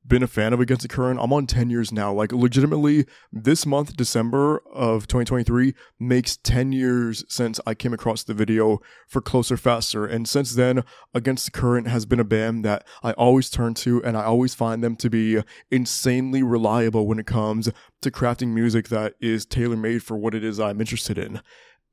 been 0.08 0.24
a 0.24 0.28
fan 0.28 0.54
of 0.54 0.60
Against 0.60 0.84
the 0.84 0.88
Current. 0.88 1.20
I'm 1.22 1.34
on 1.34 1.48
10 1.48 1.70
years 1.70 1.92
now. 1.92 2.14
Like, 2.14 2.32
legitimately, 2.32 3.06
this 3.32 3.66
month, 3.66 3.96
December 3.96 4.62
of 4.72 5.08
2023, 5.08 5.74
makes 6.00 6.38
10 6.38 6.72
years 6.72 7.24
since 7.28 7.60
I 7.66 7.74
came 7.74 7.94
across 7.94 8.24
the 8.24 8.34
video 8.34 8.80
for 9.08 9.22
Closer 9.22 9.58
Faster. 9.58 10.06
And 10.06 10.28
since 10.28 10.54
then, 10.54 10.84
Against 11.14 11.46
the 11.46 11.52
Current 11.52 11.88
has 11.88 12.06
been 12.06 12.20
a 12.20 12.24
band 12.24 12.64
that 12.66 12.86
I 13.04 13.14
always 13.14 13.50
turn 13.50 13.74
to, 13.76 14.04
and 14.04 14.16
I 14.16 14.24
always 14.24 14.54
find 14.54 14.84
them 14.84 14.96
to 14.98 15.10
be 15.10 15.42
insanely 15.72 16.44
reliable 16.44 17.08
when 17.08 17.20
it 17.20 17.28
comes 17.28 17.70
to 18.02 18.12
crafting 18.12 18.50
music 18.50 18.90
that 18.90 19.14
is 19.20 19.46
tailor 19.46 19.78
made 19.78 20.04
for 20.04 20.18
what 20.18 20.36
it 20.36 20.44
is 20.44 20.60
I'm 20.60 20.80
interested 20.82 21.18
in. 21.18 21.42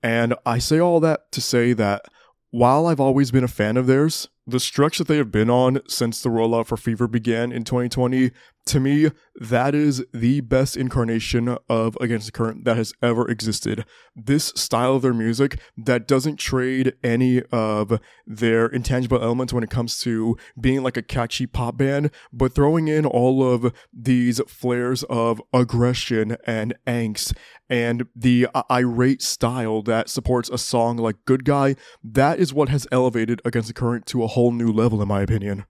And 0.02 0.35
I 0.45 0.59
say 0.59 0.78
all 0.78 1.00
that 1.00 1.33
to 1.33 1.40
say 1.40 1.73
that 1.75 2.07
while 2.50 2.87
I've 2.87 3.00
always 3.00 3.31
been 3.31 3.45
a 3.45 3.49
fan 3.49 3.78
of 3.78 3.87
theirs, 3.87 4.28
the 4.46 4.61
stretch 4.61 4.99
that 4.99 5.08
they 5.08 5.16
have 5.16 5.30
been 5.30 5.50
on 5.50 5.80
since 5.88 6.22
the 6.22 6.28
rollout 6.28 6.66
for 6.66 6.76
Fever 6.76 7.06
began 7.06 7.52
in 7.52 7.64
2020, 7.64 8.30
to 8.66 8.81
me, 8.81 9.11
that 9.35 9.75
is 9.75 10.04
the 10.12 10.40
best 10.40 10.76
incarnation 10.76 11.57
of 11.69 11.97
Against 12.00 12.26
the 12.26 12.33
Current 12.33 12.64
that 12.64 12.76
has 12.76 12.92
ever 13.02 13.28
existed. 13.28 13.85
This 14.14 14.52
style 14.54 14.97
of 14.97 15.02
their 15.02 15.14
music 15.14 15.61
that 15.76 16.07
doesn't 16.07 16.37
trade 16.37 16.95
any 17.02 17.42
of 17.51 17.98
their 18.27 18.66
intangible 18.66 19.22
elements 19.22 19.53
when 19.53 19.64
it 19.64 19.70
comes 19.70 19.98
to 20.01 20.37
being 20.61 20.83
like 20.83 20.96
a 20.96 21.03
catchy 21.03 21.46
pop 21.46 21.77
band, 21.77 22.11
but 22.33 22.55
throwing 22.55 22.88
in 22.88 23.05
all 23.05 23.42
of 23.42 23.72
these 23.92 24.40
flares 24.46 25.03
of 25.05 25.42
aggression 25.53 26.37
and 26.46 26.75
angst 26.87 27.37
and 27.68 28.07
the 28.14 28.46
irate 28.70 29.22
style 29.22 29.83
that 29.83 30.09
supports 30.09 30.48
a 30.51 30.59
song 30.59 30.98
like 30.98 31.25
Good 31.25 31.44
Guy, 31.44 31.75
that 32.05 32.38
is 32.38 32.53
what 32.53 32.68
has 32.68 32.87
elevated 32.92 33.40
Against 33.44 33.68
the 33.68 33.75
Current 33.75 34.07
to 34.07 34.22
a 34.22 34.29
whole 34.29 34.53
new 34.53 34.70
level, 34.70 35.01
in 35.01 35.09
my 35.09 35.22
opinion. 35.22 35.64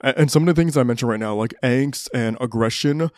And 0.00 0.30
some 0.30 0.46
of 0.46 0.54
the 0.54 0.60
things 0.60 0.76
I 0.76 0.82
mentioned 0.82 1.10
right 1.10 1.20
now, 1.20 1.34
like 1.34 1.54
angst 1.62 2.08
and 2.14 2.36
aggression, 2.40 3.10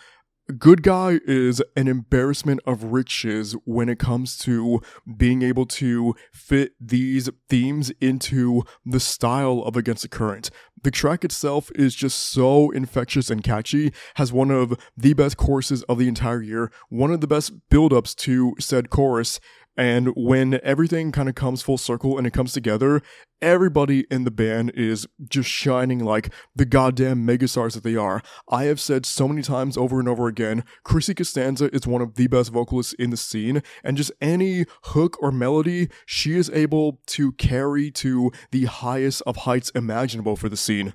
Good 0.59 0.83
Guy 0.83 1.21
is 1.27 1.63
an 1.77 1.87
embarrassment 1.87 2.61
of 2.67 2.85
riches 2.85 3.53
when 3.65 3.89
it 3.89 4.01
comes 4.01 4.37
to 4.39 4.81
being 5.17 5.43
able 5.43 5.67
to 5.67 6.15
fit 6.33 6.73
these 6.81 7.31
themes 7.49 7.93
into 8.01 8.65
the 8.85 8.99
style 8.99 9.63
of 9.65 9.77
Against 9.77 10.03
the 10.03 10.09
Current. 10.09 10.51
The 10.83 10.91
track 10.91 11.25
itself 11.25 11.71
is 11.75 11.95
just 11.95 12.19
so 12.19 12.71
infectious 12.71 13.31
and 13.31 13.45
catchy, 13.45 13.93
has 14.15 14.33
one 14.33 14.51
of 14.51 14.75
the 14.97 15.13
best 15.13 15.37
choruses 15.37 15.83
of 15.85 15.99
the 15.99 16.09
entire 16.09 16.43
year, 16.43 16.73
one 16.89 17.13
of 17.13 17.21
the 17.21 17.27
best 17.27 17.53
build-ups 17.69 18.15
to 18.17 18.55
said 18.59 18.91
chorus, 18.91 19.39
and 19.81 20.09
when 20.09 20.61
everything 20.63 21.11
kind 21.11 21.27
of 21.27 21.35
comes 21.35 21.63
full 21.63 21.79
circle 21.79 22.19
and 22.19 22.27
it 22.27 22.35
comes 22.35 22.53
together, 22.53 23.01
everybody 23.41 24.05
in 24.11 24.25
the 24.25 24.31
band 24.31 24.73
is 24.75 25.07
just 25.27 25.49
shining 25.49 26.05
like 26.05 26.31
the 26.55 26.67
goddamn 26.67 27.27
megastars 27.27 27.73
that 27.73 27.83
they 27.83 27.97
are. 27.97 28.21
I 28.51 28.65
have 28.65 28.79
said 28.79 29.07
so 29.07 29.27
many 29.27 29.41
times 29.41 29.79
over 29.79 29.99
and 29.99 30.07
over 30.07 30.27
again, 30.27 30.65
Chrissy 30.85 31.15
Costanza 31.15 31.75
is 31.75 31.87
one 31.87 32.03
of 32.03 32.17
the 32.17 32.27
best 32.27 32.53
vocalists 32.53 32.93
in 32.93 33.09
the 33.09 33.17
scene, 33.17 33.63
and 33.83 33.97
just 33.97 34.13
any 34.21 34.67
hook 34.83 35.17
or 35.19 35.33
melody, 35.33 35.89
she 36.05 36.37
is 36.37 36.51
able 36.51 37.01
to 37.07 37.33
carry 37.33 37.91
to 37.93 38.31
the 38.51 38.67
highest 38.67 39.23
of 39.25 39.37
heights 39.39 39.71
imaginable 39.71 40.37
for 40.37 40.51
the 40.51 40.59
scene. 40.59 40.93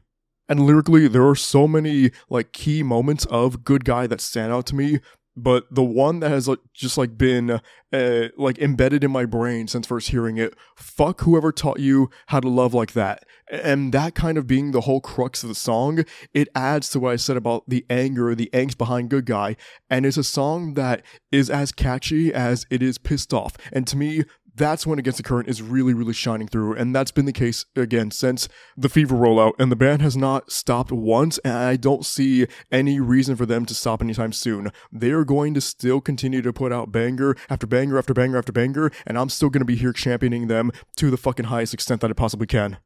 And 0.48 0.68
lyrically, 0.68 1.08
there 1.08 1.28
are 1.28 1.36
so 1.36 1.68
many 1.68 2.12
like 2.30 2.52
key 2.52 2.84
moments 2.84 3.26
of 3.32 3.64
Good 3.64 3.84
Guy 3.84 4.06
that 4.06 4.22
stand 4.22 4.54
out 4.54 4.68
to 4.68 4.76
me 4.76 5.00
but 5.36 5.66
the 5.70 5.84
one 5.84 6.20
that 6.22 6.30
has 6.30 6.48
like, 6.48 6.60
just 6.74 6.98
like 6.98 7.18
been 7.18 7.60
uh, 7.92 8.28
like 8.38 8.58
embedded 8.58 9.04
in 9.04 9.12
my 9.12 9.26
brain 9.26 9.68
since 9.68 9.88
first 9.88 10.10
hearing 10.10 10.38
it 10.38 10.54
fuck 10.76 11.22
whoever 11.22 11.52
taught 11.52 11.80
you 11.80 12.10
how 12.28 12.40
to 12.40 12.50
love 12.50 12.74
like 12.74 12.94
that. 12.94 13.24
And 13.52 13.94
that 13.94 14.16
kind 14.16 14.38
of 14.38 14.48
being 14.48 14.72
the 14.72 14.82
whole 14.82 15.02
crux 15.02 15.44
of 15.44 15.50
the 15.50 15.56
song 15.56 16.04
it 16.34 16.48
adds 16.56 16.90
to 16.90 17.00
what 17.00 17.14
i 17.14 17.16
said 17.16 17.38
about 17.38 17.64
the 17.68 17.86
anger 17.90 18.34
the 18.34 18.50
angst 18.54 18.78
behind 18.78 19.10
good 19.10 19.26
guy 19.26 19.56
and 19.90 20.06
it's 20.06 20.18
a 20.18 20.24
song 20.24 20.74
that 20.74 21.04
is 21.32 21.50
as 21.50 21.72
catchy 21.72 22.34
as 22.34 22.66
it 22.70 22.82
is 22.82 22.98
pissed 22.98 23.34
off. 23.34 23.56
And 23.72 23.86
to 23.88 23.98
me 23.98 24.24
that's 24.56 24.88
when 24.88 25.00
Against 25.00 25.18
the 25.18 25.24
Current 25.24 25.50
is 25.50 25.62
really, 25.62 25.94
really 25.94 26.14
shining 26.14 26.48
through. 26.48 26.76
And 26.76 26.96
that's 26.96 27.12
been 27.12 27.26
the 27.26 27.34
case 27.34 27.66
again 27.76 28.12
since 28.12 28.48
the 28.78 28.90
Fever 28.90 29.16
rollout. 29.16 29.54
And 29.60 29.72
the 29.72 29.76
band 29.76 30.02
has 30.02 30.16
not 30.16 30.52
stopped 30.52 30.92
once. 30.92 31.38
And 31.40 31.54
I 31.54 31.76
don't 31.76 32.06
see 32.06 32.48
any 32.72 33.00
reason 33.00 33.36
for 33.36 33.46
them 33.46 33.66
to 33.66 33.76
stop 33.76 34.02
anytime 34.02 34.34
soon. 34.34 34.72
They 34.92 35.12
are 35.12 35.26
going 35.26 35.54
to 35.56 35.62
still 35.62 36.02
continue 36.02 36.42
to 36.42 36.54
put 36.54 36.72
out 36.72 36.92
banger 36.92 37.36
after 37.50 37.68
banger 37.68 37.98
after 37.98 38.14
banger 38.14 38.38
after 38.38 38.52
banger. 38.52 38.92
And 39.06 39.18
I'm 39.18 39.30
still 39.30 39.50
going 39.50 39.62
to 39.62 39.66
be 39.66 39.76
here 39.76 39.94
championing 39.94 40.48
them 40.48 40.72
to 40.98 41.12
the 41.12 41.18
fucking 41.18 41.46
highest 41.46 41.74
extent 41.74 42.02
that 42.02 42.12
I 42.12 42.14
possibly 42.14 42.48
can. 42.48 42.78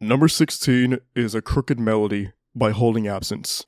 Number 0.00 0.28
16 0.28 0.98
is 1.14 1.34
A 1.34 1.42
Crooked 1.42 1.78
Melody 1.78 2.32
by 2.54 2.70
Holding 2.70 3.06
Absence. 3.06 3.66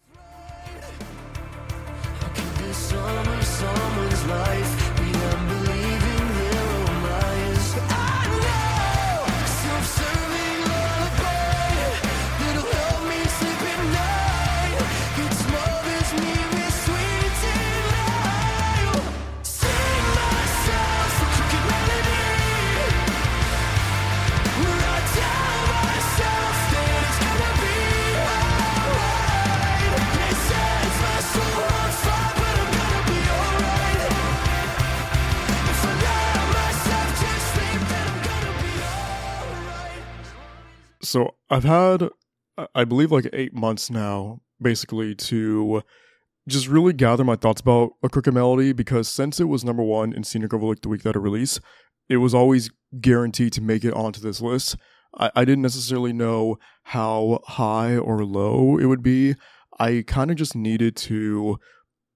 So 41.17 41.35
I've 41.49 41.65
had, 41.65 42.11
I 42.75 42.85
believe, 42.85 43.11
like 43.11 43.31
eight 43.33 43.55
months 43.55 43.89
now, 43.91 44.43
basically, 44.61 45.15
to 45.15 45.83
just 46.47 46.69
really 46.69 46.93
gather 46.93 47.25
my 47.25 47.37
thoughts 47.37 47.63
about 47.63 47.93
a 48.03 48.11
crooked 48.11 48.35
melody 48.35 48.75
because 48.75 49.09
since 49.09 49.41
it 49.41 49.45
was 49.45 49.65
number 49.65 49.83
one 49.83 50.13
in 50.13 50.25
Scenic 50.25 50.53
Overlook 50.53 50.83
the 50.83 50.91
week 50.91 51.05
that 51.05 51.17
it 51.17 51.21
released, 51.21 51.61
it 52.11 52.19
was 52.19 52.35
always 52.35 52.69
guaranteed 53.01 53.55
to 53.55 53.63
make 53.63 53.83
it 53.83 53.95
onto 53.95 54.21
this 54.21 54.43
list. 54.43 54.77
I, 55.17 55.31
I 55.35 55.47
didn't 55.47 55.63
necessarily 55.63 56.13
know 56.13 56.59
how 56.83 57.41
high 57.47 57.97
or 57.97 58.23
low 58.23 58.77
it 58.77 58.85
would 58.85 59.03
be. 59.03 59.37
I 59.81 60.05
kind 60.07 60.31
of 60.31 60.37
just 60.37 60.55
needed 60.55 60.97
to 60.97 61.59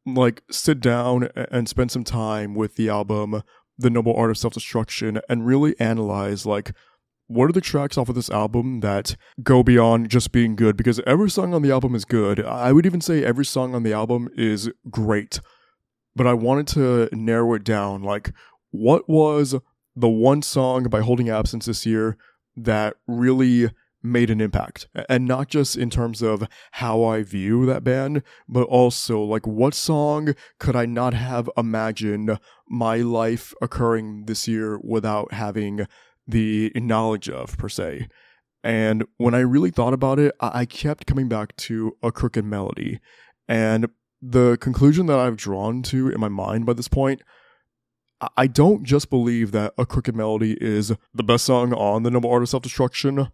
like 0.05 0.43
sit 0.51 0.79
down 0.79 1.31
and 1.35 1.71
spend 1.71 1.91
some 1.91 2.05
time 2.05 2.55
with 2.55 2.75
the 2.75 2.91
album 2.91 3.45
The 3.79 3.89
Noble 3.89 4.15
Art 4.15 4.31
of 4.31 4.37
Self-Destruction 4.37 5.23
and 5.27 5.47
really 5.47 5.75
analyze 5.81 6.45
like 6.45 6.73
what 7.31 7.49
are 7.49 7.53
the 7.53 7.61
tracks 7.61 7.97
off 7.97 8.09
of 8.09 8.17
this 8.17 8.29
album 8.29 8.81
that 8.81 9.15
go 9.41 9.63
beyond 9.63 10.09
just 10.09 10.33
being 10.33 10.57
good 10.57 10.77
because 10.77 10.99
every 11.07 11.31
song 11.31 11.55
on 11.55 11.63
the 11.63 11.71
album 11.71 11.95
is 11.95 12.05
good. 12.05 12.45
I 12.45 12.73
would 12.73 12.87
even 12.87 13.01
say 13.01 13.25
every 13.25 13.45
song 13.45 13.73
on 13.73 13.85
the 13.85 13.93
album 13.93 14.29
is 14.37 14.69
great. 14.91 15.41
But 16.17 16.27
I 16.27 16.35
wanted 16.35 16.67
to 16.69 17.09
narrow 17.13 17.55
it 17.55 17.63
down 17.63 18.03
like 18.03 18.33
what 18.73 19.09
was 19.09 19.55
the 19.95 20.09
one 20.09 20.43
song 20.43 20.89
by 20.89 21.03
Holding 21.03 21.31
Absence 21.31 21.67
this 21.67 21.87
year 21.87 22.17
that 22.57 22.97
really 23.07 23.71
made 24.03 24.31
an 24.31 24.41
impact 24.41 24.89
and 25.09 25.27
not 25.27 25.47
just 25.47 25.77
in 25.77 25.89
terms 25.89 26.23
of 26.23 26.49
how 26.73 27.05
I 27.05 27.23
view 27.23 27.67
that 27.67 27.85
band 27.85 28.23
but 28.49 28.63
also 28.63 29.21
like 29.21 29.47
what 29.47 29.75
song 29.75 30.35
could 30.59 30.75
I 30.75 30.87
not 30.87 31.13
have 31.13 31.51
imagined 31.57 32.39
my 32.67 32.97
life 32.97 33.53
occurring 33.61 34.25
this 34.25 34.49
year 34.49 34.81
without 34.83 35.35
having 35.35 35.87
the 36.31 36.73
knowledge 36.75 37.29
of 37.29 37.57
per 37.59 37.69
se. 37.69 38.09
And 38.63 39.05
when 39.17 39.35
I 39.35 39.41
really 39.41 39.71
thought 39.71 39.95
about 39.95 40.19
it 40.19 40.35
I 40.41 40.65
kept 40.67 41.07
coming 41.07 41.29
back 41.29 41.57
to 41.57 41.97
a 42.03 42.13
crooked 42.13 42.45
melody. 42.45 43.01
And 43.49 43.89
the 44.23 44.59
conclusion 44.61 45.07
that 45.07 45.19
I've 45.19 45.37
drawn 45.37 45.83
to 45.85 46.09
in 46.09 46.21
my 46.21 46.29
mind 46.29 46.67
by 46.67 46.75
this 46.75 46.89
point 46.89 47.23
I 48.37 48.47
don't 48.49 48.85
just 48.85 49.09
believe 49.09 49.51
that 49.53 49.73
A 49.79 49.87
Crooked 49.87 50.15
Melody 50.15 50.59
is 50.61 50.93
the 51.15 51.23
best 51.23 51.47
song 51.47 51.73
on 51.73 52.03
the 52.03 52.11
Noble 52.11 52.31
Art 52.31 52.43
of 52.43 52.51
Self 52.51 52.63
Destruction 52.63 53.29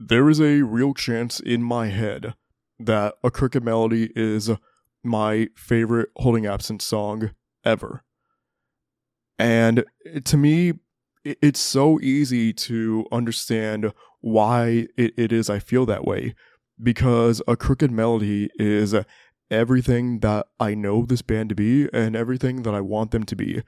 there 0.00 0.30
is 0.30 0.40
a 0.40 0.62
real 0.62 0.94
chance 0.94 1.40
in 1.40 1.62
my 1.62 1.88
head 1.88 2.34
that 2.78 3.14
A 3.22 3.30
Crooked 3.30 3.62
Melody 3.62 4.10
is 4.16 4.50
my 5.04 5.48
favorite 5.54 6.08
Holding 6.16 6.46
Absence 6.46 6.84
song 6.84 7.32
ever. 7.66 8.02
And 9.38 9.84
to 10.24 10.36
me, 10.38 10.72
it's 11.24 11.60
so 11.60 12.00
easy 12.00 12.52
to 12.52 13.06
understand 13.12 13.92
why 14.20 14.88
it, 14.96 15.14
it 15.16 15.32
is 15.32 15.50
I 15.50 15.58
feel 15.58 15.86
that 15.86 16.04
way. 16.04 16.34
Because 16.82 17.42
A 17.46 17.56
Crooked 17.56 17.90
Melody 17.90 18.50
is 18.58 18.94
everything 19.50 20.20
that 20.20 20.46
I 20.58 20.74
know 20.74 21.04
this 21.04 21.22
band 21.22 21.50
to 21.50 21.54
be 21.54 21.88
and 21.92 22.16
everything 22.16 22.62
that 22.62 22.74
I 22.74 22.80
want 22.80 23.10
them 23.10 23.24
to 23.24 23.36
be. 23.36 23.62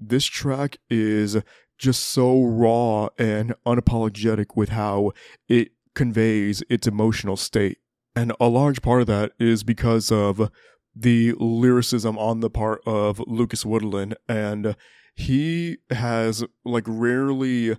This 0.00 0.24
track 0.24 0.78
is 0.90 1.36
just 1.78 2.02
so 2.04 2.42
raw 2.42 3.08
and 3.18 3.54
unapologetic 3.66 4.56
with 4.56 4.70
how 4.70 5.12
it 5.48 5.72
conveys 5.94 6.62
its 6.68 6.86
emotional 6.86 7.36
state. 7.36 7.78
And 8.14 8.32
a 8.40 8.48
large 8.48 8.82
part 8.82 9.02
of 9.02 9.06
that 9.08 9.32
is 9.38 9.62
because 9.62 10.10
of 10.10 10.50
the 10.94 11.34
lyricism 11.38 12.18
on 12.18 12.40
the 12.40 12.50
part 12.50 12.80
of 12.86 13.20
Lucas 13.26 13.64
Woodland. 13.64 14.16
And 14.28 14.74
he 15.16 15.78
has 15.90 16.44
like 16.64 16.84
rarely 16.86 17.76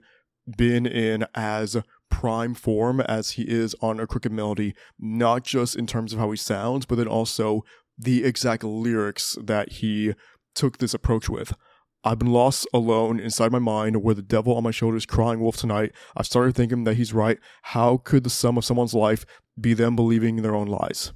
been 0.57 0.85
in 0.85 1.25
as 1.35 1.77
prime 2.09 2.53
form 2.53 3.01
as 3.01 3.31
he 3.31 3.43
is 3.43 3.75
on 3.81 3.99
a 3.99 4.07
crooked 4.07 4.31
melody, 4.31 4.73
not 4.99 5.43
just 5.43 5.75
in 5.75 5.85
terms 5.85 6.13
of 6.13 6.19
how 6.19 6.31
he 6.31 6.37
sounds, 6.37 6.85
but 6.85 6.95
then 6.95 7.07
also 7.07 7.63
the 7.97 8.23
exact 8.23 8.63
lyrics 8.63 9.37
that 9.41 9.73
he 9.73 10.13
took 10.55 10.77
this 10.77 10.93
approach 10.93 11.29
with. 11.29 11.53
I've 12.03 12.19
been 12.19 12.31
lost 12.31 12.67
alone 12.73 13.19
inside 13.19 13.51
my 13.51 13.59
mind 13.59 14.01
where 14.01 14.15
the 14.15 14.21
devil 14.21 14.55
on 14.55 14.63
my 14.63 14.71
shoulder 14.71 14.97
is 14.97 15.05
crying 15.05 15.39
wolf 15.39 15.57
tonight. 15.57 15.91
I've 16.15 16.25
started 16.25 16.55
thinking 16.55 16.85
that 16.85 16.95
he's 16.95 17.13
right. 17.13 17.37
How 17.63 17.97
could 17.97 18.23
the 18.23 18.29
sum 18.29 18.57
of 18.57 18.65
someone's 18.65 18.93
life 18.93 19.25
be 19.59 19.73
them 19.73 19.95
believing 19.95 20.37
in 20.37 20.43
their 20.43 20.55
own 20.55 20.67
lies? 20.67 21.11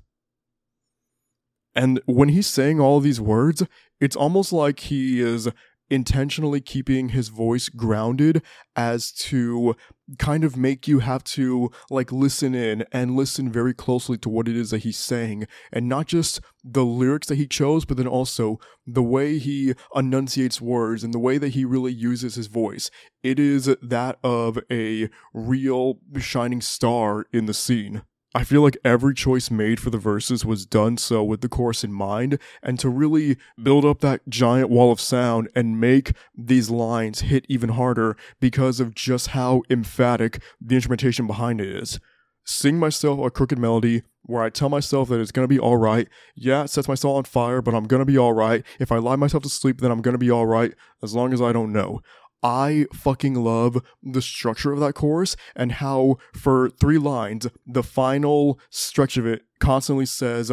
And 1.74 2.02
when 2.06 2.30
he's 2.30 2.48
saying 2.48 2.82
all 2.82 3.00
these 3.00 3.22
words, 3.22 3.64
it's 4.00 4.16
almost 4.16 4.52
like 4.52 4.82
he 4.82 5.22
is 5.22 5.48
intentionally 5.92 6.62
keeping 6.62 7.10
his 7.10 7.28
voice 7.28 7.68
grounded 7.68 8.42
as 8.76 9.12
to 9.12 9.76
kind 10.18 10.44
of 10.44 10.58
make 10.58 10.88
you 10.88 11.00
have 11.00 11.24
to 11.24 11.70
like 11.90 12.12
listen 12.12 12.56
in 12.56 12.86
and 12.92 13.16
listen 13.16 13.52
very 13.52 13.74
closely 13.74 14.18
to 14.18 14.30
what 14.30 14.48
it 14.48 14.56
is 14.56 14.72
that 14.72 14.80
he's 14.80 14.98
saying. 14.98 15.46
And 15.72 15.88
not 15.88 16.08
just 16.08 16.40
the 16.64 16.86
lyrics 16.86 17.28
that 17.28 17.36
he 17.36 17.46
chose 17.46 17.84
but 17.86 17.98
then 17.98 18.08
also 18.08 18.60
the 18.88 19.04
way 19.04 19.38
he 19.38 19.74
enunciates 19.94 20.62
words 20.62 21.04
and 21.04 21.14
the 21.14 21.20
way 21.20 21.38
that 21.38 21.50
he 21.50 21.66
really 21.66 21.94
uses 21.94 22.36
his 22.36 22.48
voice. 22.48 22.90
It 23.22 23.38
is 23.38 23.76
that 23.82 24.18
of 24.24 24.60
a 24.72 25.10
real 25.34 26.00
shining 26.20 26.62
star 26.62 27.26
in 27.34 27.46
the 27.46 27.54
scene 27.54 28.04
I 28.34 28.46
feel 28.46 28.62
like 28.62 28.78
every 28.86 29.14
choice 29.14 29.52
made 29.52 29.82
for 29.82 29.90
the 29.90 29.98
verses 29.98 30.46
was 30.46 30.66
done 30.66 30.96
so 30.96 31.22
with 31.22 31.42
the 31.42 31.50
chorus 31.50 31.84
in 31.84 31.92
mind, 31.92 32.40
and 32.64 32.80
to 32.80 32.88
really 32.88 33.36
build 33.62 33.84
up 33.84 34.00
that 34.00 34.22
giant 34.30 34.70
wall 34.70 34.90
of 34.90 35.02
sound 35.02 35.50
and 35.54 35.82
make 35.82 36.14
these 36.34 36.70
lines 36.70 37.22
hit 37.22 37.46
even 37.50 37.72
harder 37.72 38.16
because 38.40 38.80
of 38.80 38.96
just 38.96 39.28
how 39.28 39.64
emphatic 39.70 40.42
the 40.62 40.76
instrumentation 40.76 41.28
behind 41.28 41.60
it 41.60 41.68
is. 41.68 42.00
Sing 42.46 42.80
myself 42.80 43.20
a 43.20 43.30
crooked 43.30 43.60
melody 43.60 44.04
where 44.24 44.42
I 44.42 44.50
tell 44.50 44.70
myself 44.70 45.10
that 45.10 45.20
it's 45.20 45.32
gonna 45.32 45.48
be 45.48 45.60
alright. 45.60 46.08
Yeah, 46.34 46.64
it 46.64 46.70
sets 46.70 46.88
my 46.88 46.96
soul 46.96 47.18
on 47.18 47.26
fire, 47.26 47.62
but 47.62 47.76
I'm 47.76 47.86
gonna 47.86 48.06
be 48.06 48.18
alright. 48.18 48.64
If 48.80 48.94
I 48.94 48.98
lie 48.98 49.18
myself 49.18 49.44
to 49.44 49.50
sleep, 49.50 49.82
then 49.82 49.92
I'm 49.92 50.02
gonna 50.02 50.18
be 50.18 50.32
alright, 50.32 50.74
as 51.04 51.14
long 51.14 51.34
as 51.34 51.42
I 51.42 51.52
don't 51.52 51.74
know. 51.74 52.02
I 52.44 52.88
fucking 52.94 53.36
love 53.36 53.84
the 54.02 54.22
structure 54.22 54.72
of 54.72 54.80
that 54.80 54.94
chorus 54.94 55.36
and 55.56 55.74
how 55.74 56.18
for 56.34 56.70
three 56.70 56.98
lines, 56.98 57.48
the 57.66 57.84
final 57.84 58.60
stretch 58.70 59.18
of 59.18 59.26
it 59.26 59.44
constantly 59.60 60.06
says, 60.06 60.52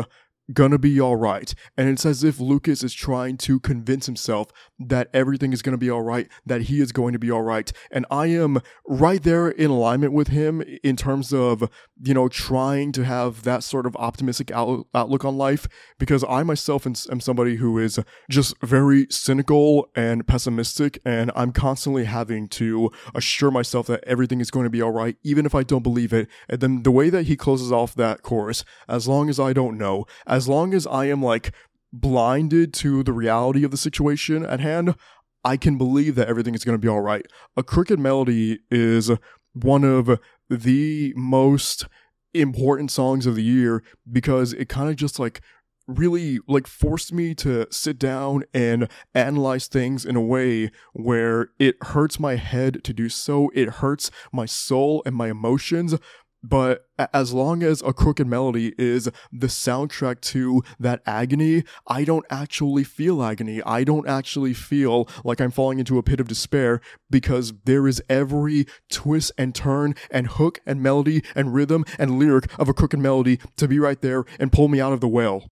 gonna 0.53 0.79
be 0.79 1.01
alright. 1.01 1.55
And 1.77 1.89
it's 1.89 2.07
as 2.07 2.25
if 2.25 2.41
Lucas 2.41 2.83
is 2.83 2.95
trying 2.95 3.37
to 3.39 3.61
convince 3.61 4.07
himself 4.07 4.51
that 4.79 5.09
everything 5.13 5.53
is 5.53 5.63
gonna 5.63 5.79
be 5.79 5.91
alright, 5.91 6.29
that 6.47 6.63
he 6.63 6.81
is 6.81 6.93
going 6.93 7.13
to 7.13 7.19
be 7.19 7.31
alright. 7.31 7.73
And 7.91 8.07
I 8.11 8.27
am 8.27 8.61
right 8.87 9.23
there 9.23 9.49
in 9.49 9.71
alignment 9.71 10.13
with 10.13 10.29
him 10.29 10.63
in 10.83 10.97
terms 10.97 11.33
of, 11.33 11.69
you 12.03 12.15
know, 12.15 12.29
trying 12.29 12.93
to 12.93 13.05
have 13.05 13.43
that 13.43 13.63
sort 13.63 13.87
of 13.87 13.97
optimistic 13.97 14.51
out- 14.51 14.87
outlook 14.95 15.25
on 15.25 15.37
life 15.37 15.67
because 15.99 16.25
I 16.29 16.43
myself 16.43 16.87
am 16.87 17.21
somebody 17.21 17.57
who 17.57 17.79
is 17.79 17.99
just 18.31 18.55
very 18.63 19.07
cynical 19.11 19.89
and 19.97 20.27
pessimistic. 20.27 21.01
And 21.05 21.33
I'm 21.35 21.53
constantly 21.53 22.05
having 22.05 22.49
to 22.49 22.91
assure 23.15 23.51
myself 23.51 23.87
that 23.89 24.05
everything 24.05 24.41
is 24.41 24.51
going 24.51 24.65
to 24.65 24.71
be 24.71 24.83
alright, 24.83 25.17
even 25.23 25.47
if 25.47 25.55
I 25.55 25.63
don't 25.63 25.83
believe 25.83 26.13
it. 26.13 26.29
And 26.49 26.61
then 26.61 26.83
the 26.83 26.91
way 26.91 27.11
that 27.11 27.25
he 27.25 27.37
closes 27.37 27.73
off 27.73 27.95
that 27.95 28.23
chorus, 28.23 28.65
as 28.89 29.09
long 29.09 29.29
as 29.29 29.41
I 29.41 29.53
don't 29.53 29.79
know, 29.79 30.07
as 30.27 30.38
long 30.47 30.75
as 30.75 30.87
I 30.87 31.07
am 31.07 31.23
like 31.23 31.53
blinded 31.91 32.75
to 32.75 33.03
the 33.03 33.15
reality 33.15 33.65
of 33.65 33.71
the 33.71 33.79
situation 33.79 34.45
at 34.45 34.61
hand, 34.61 34.95
I 35.43 35.57
can 35.57 35.79
believe 35.79 36.15
that 36.17 36.29
everything 36.29 36.55
is 36.55 36.65
going 36.65 36.75
to 36.75 36.81
be 36.83 36.89
all 36.89 37.01
right. 37.01 37.25
A 37.57 37.63
Crooked 37.63 37.99
Melody 37.99 38.59
is 38.71 39.11
one 39.55 39.85
of 39.85 40.21
the 40.51 41.15
most 41.17 41.87
important 42.35 42.91
songs 42.91 43.25
of 43.27 43.35
the 43.35 43.43
year 43.43 43.83
because 44.11 44.53
it 44.53 44.69
kind 44.69 44.91
of 44.91 44.97
just 44.97 45.19
like 45.19 45.41
really 45.87 46.39
like 46.47 46.67
forced 46.67 47.13
me 47.13 47.35
to 47.35 47.67
sit 47.71 47.99
down 47.99 48.45
and 48.53 48.89
analyze 49.15 49.67
things 49.67 50.05
in 50.05 50.15
a 50.17 50.21
way 50.21 50.71
where 50.93 51.51
it 51.59 51.77
hurts 51.83 52.21
my 52.21 52.37
head 52.37 52.85
to 52.85 52.93
do 52.93 53.09
so. 53.09 53.51
It 53.55 53.71
hurts 53.71 54.11
my 54.31 54.45
soul 54.45 55.03
and 55.07 55.17
my 55.17 55.31
emotions, 55.31 55.95
but 56.43 56.87
as 57.13 57.33
long 57.33 57.63
as 57.63 57.83
a 57.83 57.93
crooked 57.93 58.27
melody 58.27 58.73
is 58.79 59.11
the 59.33 59.49
soundtrack 59.49 60.21
to 60.21 60.63
that 60.79 61.03
agony, 61.07 61.65
I 61.87 62.05
don't 62.05 62.27
actually 62.31 62.85
feel 62.85 63.23
agony. 63.23 63.63
I 63.63 63.85
don't 63.85 64.09
actually 64.09 64.55
feel 64.55 65.09
like 65.25 65.41
I'm 65.41 65.51
falling 65.51 65.79
into 65.79 65.99
a 65.99 66.03
pit 66.03 66.21
of 66.21 66.29
despair 66.29 66.81
because 67.11 67.53
there 67.65 67.89
is 67.89 68.03
every 68.09 68.67
twist 68.91 69.33
and 69.37 69.55
turn 69.55 69.95
and 70.11 70.29
hook 70.29 70.61
and 70.65 70.83
melody 70.83 71.23
and 71.35 71.55
rhythm 71.55 71.85
and 71.99 72.19
lyric 72.19 72.47
of 72.59 72.69
a 72.69 72.75
crooked 72.75 73.01
melody 73.01 73.39
to 73.57 73.67
be 73.67 73.79
right 73.79 74.01
there 74.01 74.25
and 74.39 74.53
pull 74.53 74.69
me 74.69 74.81
out 74.81 74.93
of 74.93 75.01
the 75.01 75.09
well. 75.09 75.49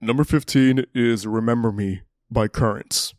Number 0.00 0.24
15 0.24 0.86
is 0.94 1.26
Remember 1.26 1.72
Me 1.72 2.02
by 2.30 2.48
Currents. 2.48 3.14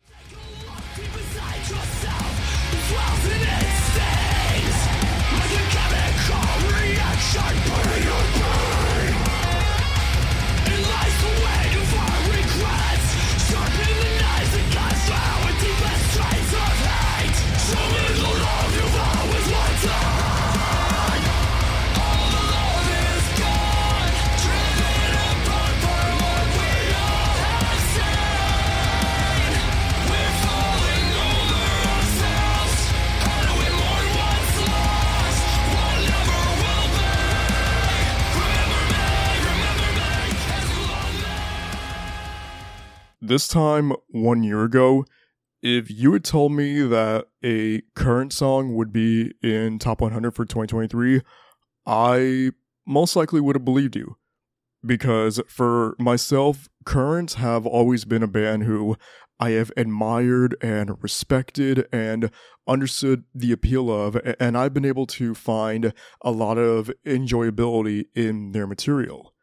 This 43.32 43.48
time 43.48 43.94
one 44.10 44.44
year 44.44 44.64
ago, 44.64 45.06
if 45.62 45.90
you 45.90 46.14
had 46.14 46.24
told 46.24 46.52
me 46.52 46.82
that 46.82 47.28
a 47.44 47.82
current 47.96 48.34
song 48.34 48.76
would 48.76 48.92
be 48.92 49.34
in 49.42 49.80
top 49.80 50.02
100 50.02 50.32
for 50.32 50.44
2023, 50.44 51.22
I 51.86 52.52
most 52.86 53.16
likely 53.16 53.40
would 53.40 53.56
have 53.56 53.66
believed 53.66 53.96
you. 53.96 54.18
Because 54.84 55.40
for 55.48 55.96
myself, 56.00 56.68
Currents 56.84 57.36
have 57.36 57.68
always 57.68 58.06
been 58.06 58.24
a 58.24 58.28
band 58.28 58.64
who 58.64 58.98
I 59.40 59.52
have 59.52 59.72
admired 59.78 60.56
and 60.62 61.02
respected 61.04 61.88
and 61.92 62.32
understood 62.68 63.24
the 63.36 63.52
appeal 63.52 63.92
of, 63.92 64.18
and 64.40 64.58
I've 64.58 64.74
been 64.74 64.86
able 64.86 65.06
to 65.08 65.36
find 65.36 65.94
a 66.22 66.32
lot 66.32 66.58
of 66.58 66.92
enjoyability 67.06 68.06
in 68.16 68.52
their 68.52 68.66
material. 68.66 69.36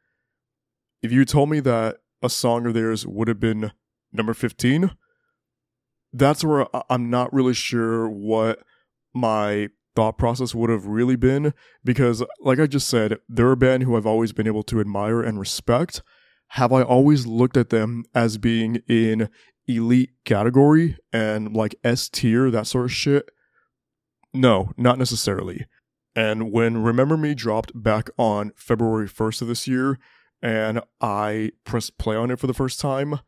If 1.00 1.12
you 1.12 1.24
told 1.24 1.48
me 1.48 1.60
that 1.60 1.98
a 2.22 2.28
song 2.28 2.66
of 2.66 2.74
theirs 2.74 3.06
would 3.06 3.28
have 3.28 3.38
been 3.38 3.70
number 4.12 4.34
15, 4.34 4.90
that's 6.12 6.44
where 6.44 6.66
I'm 6.90 7.10
not 7.10 7.32
really 7.32 7.54
sure 7.54 8.08
what 8.08 8.60
my 9.14 9.68
thought 9.94 10.16
process 10.16 10.54
would 10.54 10.70
have 10.70 10.86
really 10.86 11.16
been 11.16 11.52
because 11.84 12.22
like 12.40 12.60
I 12.60 12.66
just 12.66 12.88
said, 12.88 13.18
they're 13.28 13.52
a 13.52 13.56
band 13.56 13.82
who 13.82 13.96
I've 13.96 14.06
always 14.06 14.32
been 14.32 14.46
able 14.46 14.62
to 14.64 14.80
admire 14.80 15.20
and 15.20 15.40
respect. 15.40 16.02
Have 16.52 16.72
I 16.72 16.82
always 16.82 17.26
looked 17.26 17.56
at 17.56 17.70
them 17.70 18.04
as 18.14 18.38
being 18.38 18.76
in 18.88 19.28
elite 19.66 20.10
category 20.24 20.96
and 21.12 21.54
like 21.54 21.74
S 21.84 22.08
tier, 22.08 22.50
that 22.50 22.66
sort 22.66 22.86
of 22.86 22.92
shit? 22.92 23.28
No, 24.32 24.72
not 24.76 24.98
necessarily. 24.98 25.66
And 26.14 26.52
when 26.52 26.82
Remember 26.82 27.16
Me 27.16 27.34
dropped 27.34 27.72
back 27.74 28.08
on 28.16 28.52
February 28.56 29.08
1st 29.08 29.42
of 29.42 29.48
this 29.48 29.66
year, 29.68 29.98
and 30.40 30.80
I 31.00 31.52
pressed 31.64 31.98
play 31.98 32.16
on 32.16 32.30
it 32.30 32.38
for 32.38 32.46
the 32.46 32.54
first 32.54 32.80
time, 32.80 33.20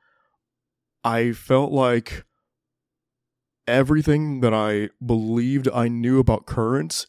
I 1.04 1.32
felt 1.32 1.72
like 1.72 2.24
everything 3.66 4.40
that 4.40 4.52
I 4.52 4.90
believed 5.04 5.68
I 5.72 5.88
knew 5.88 6.18
about 6.18 6.46
currents 6.46 7.06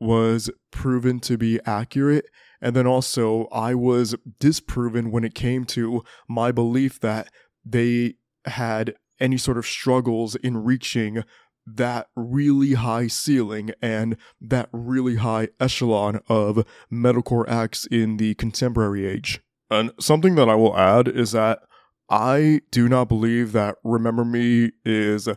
was 0.00 0.50
proven 0.70 1.20
to 1.20 1.36
be 1.36 1.60
accurate. 1.66 2.26
And 2.60 2.74
then 2.74 2.86
also, 2.86 3.46
I 3.52 3.74
was 3.74 4.14
disproven 4.40 5.10
when 5.10 5.24
it 5.24 5.34
came 5.34 5.64
to 5.66 6.02
my 6.28 6.52
belief 6.52 7.00
that 7.00 7.28
they 7.64 8.14
had 8.46 8.94
any 9.20 9.36
sort 9.36 9.58
of 9.58 9.66
struggles 9.66 10.34
in 10.36 10.58
reaching 10.58 11.24
that 11.66 12.08
really 12.14 12.74
high 12.74 13.06
ceiling 13.06 13.70
and 13.80 14.16
that 14.40 14.68
really 14.72 15.16
high 15.16 15.48
echelon 15.58 16.20
of 16.28 16.66
metalcore 16.92 17.48
acts 17.48 17.86
in 17.86 18.18
the 18.18 18.34
contemporary 18.34 19.06
age. 19.06 19.40
And 19.70 19.92
something 19.98 20.34
that 20.34 20.48
I 20.48 20.54
will 20.54 20.76
add 20.76 21.08
is 21.08 21.32
that 21.32 21.60
I 22.08 22.60
do 22.70 22.88
not 22.88 23.08
believe 23.08 23.52
that 23.52 23.76
Remember 23.82 24.24
Me 24.24 24.72
is 24.84 25.28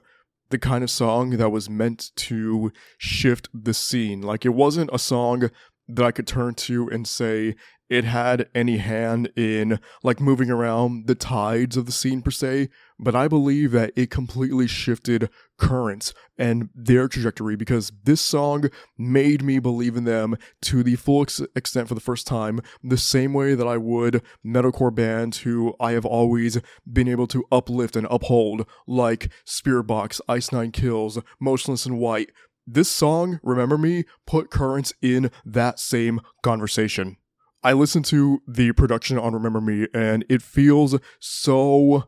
the 0.49 0.57
kind 0.57 0.83
of 0.83 0.89
song 0.89 1.31
that 1.31 1.49
was 1.49 1.69
meant 1.69 2.11
to 2.15 2.71
shift 2.97 3.49
the 3.53 3.73
scene. 3.73 4.21
Like 4.21 4.45
it 4.45 4.53
wasn't 4.53 4.89
a 4.93 4.99
song 4.99 5.49
that 5.87 6.05
I 6.05 6.11
could 6.11 6.27
turn 6.27 6.53
to 6.55 6.89
and 6.89 7.07
say 7.07 7.55
it 7.89 8.03
had 8.03 8.49
any 8.53 8.77
hand 8.77 9.31
in 9.35 9.79
like 10.03 10.19
moving 10.19 10.49
around 10.49 11.07
the 11.07 11.15
tides 11.15 11.77
of 11.77 11.85
the 11.85 11.91
scene 11.91 12.21
per 12.21 12.31
se, 12.31 12.69
but 12.99 13.15
I 13.15 13.27
believe 13.27 13.71
that 13.71 13.93
it 13.95 14.09
completely 14.09 14.67
shifted 14.67 15.29
currents 15.57 16.13
and 16.37 16.69
their 16.75 17.07
trajectory 17.07 17.55
because 17.55 17.91
this 18.03 18.21
song 18.21 18.69
made 18.97 19.43
me 19.43 19.59
believe 19.59 19.95
in 19.95 20.03
them 20.03 20.35
to 20.63 20.83
the 20.83 20.95
full 20.95 21.21
ex- 21.21 21.41
extent 21.55 21.87
for 21.87 21.95
the 21.95 22.01
first 22.01 22.27
time, 22.27 22.61
the 22.83 22.97
same 22.97 23.33
way 23.33 23.55
that 23.55 23.67
I 23.67 23.77
would 23.77 24.21
metalcore 24.45 24.93
bands 24.93 25.39
who 25.39 25.75
I 25.79 25.93
have 25.93 26.05
always 26.05 26.59
been 26.91 27.07
able 27.07 27.27
to 27.27 27.45
uplift 27.51 27.95
and 27.95 28.07
uphold, 28.09 28.67
like 28.85 29.31
Spiritbox, 29.45 30.19
Ice 30.27 30.51
Nine 30.51 30.71
Kills, 30.71 31.19
Motionless 31.39 31.85
in 31.85 31.97
White. 31.97 32.31
This 32.65 32.89
song, 32.89 33.39
Remember 33.43 33.77
Me, 33.77 34.03
put 34.25 34.49
currents 34.49 34.93
in 35.01 35.31
that 35.45 35.79
same 35.79 36.19
conversation. 36.43 37.15
I 37.63 37.73
listened 37.73 38.05
to 38.05 38.41
the 38.47 38.71
production 38.73 39.17
on 39.17 39.33
Remember 39.33 39.61
Me 39.61 39.87
and 39.93 40.25
it 40.29 40.41
feels 40.41 40.97
so 41.19 42.07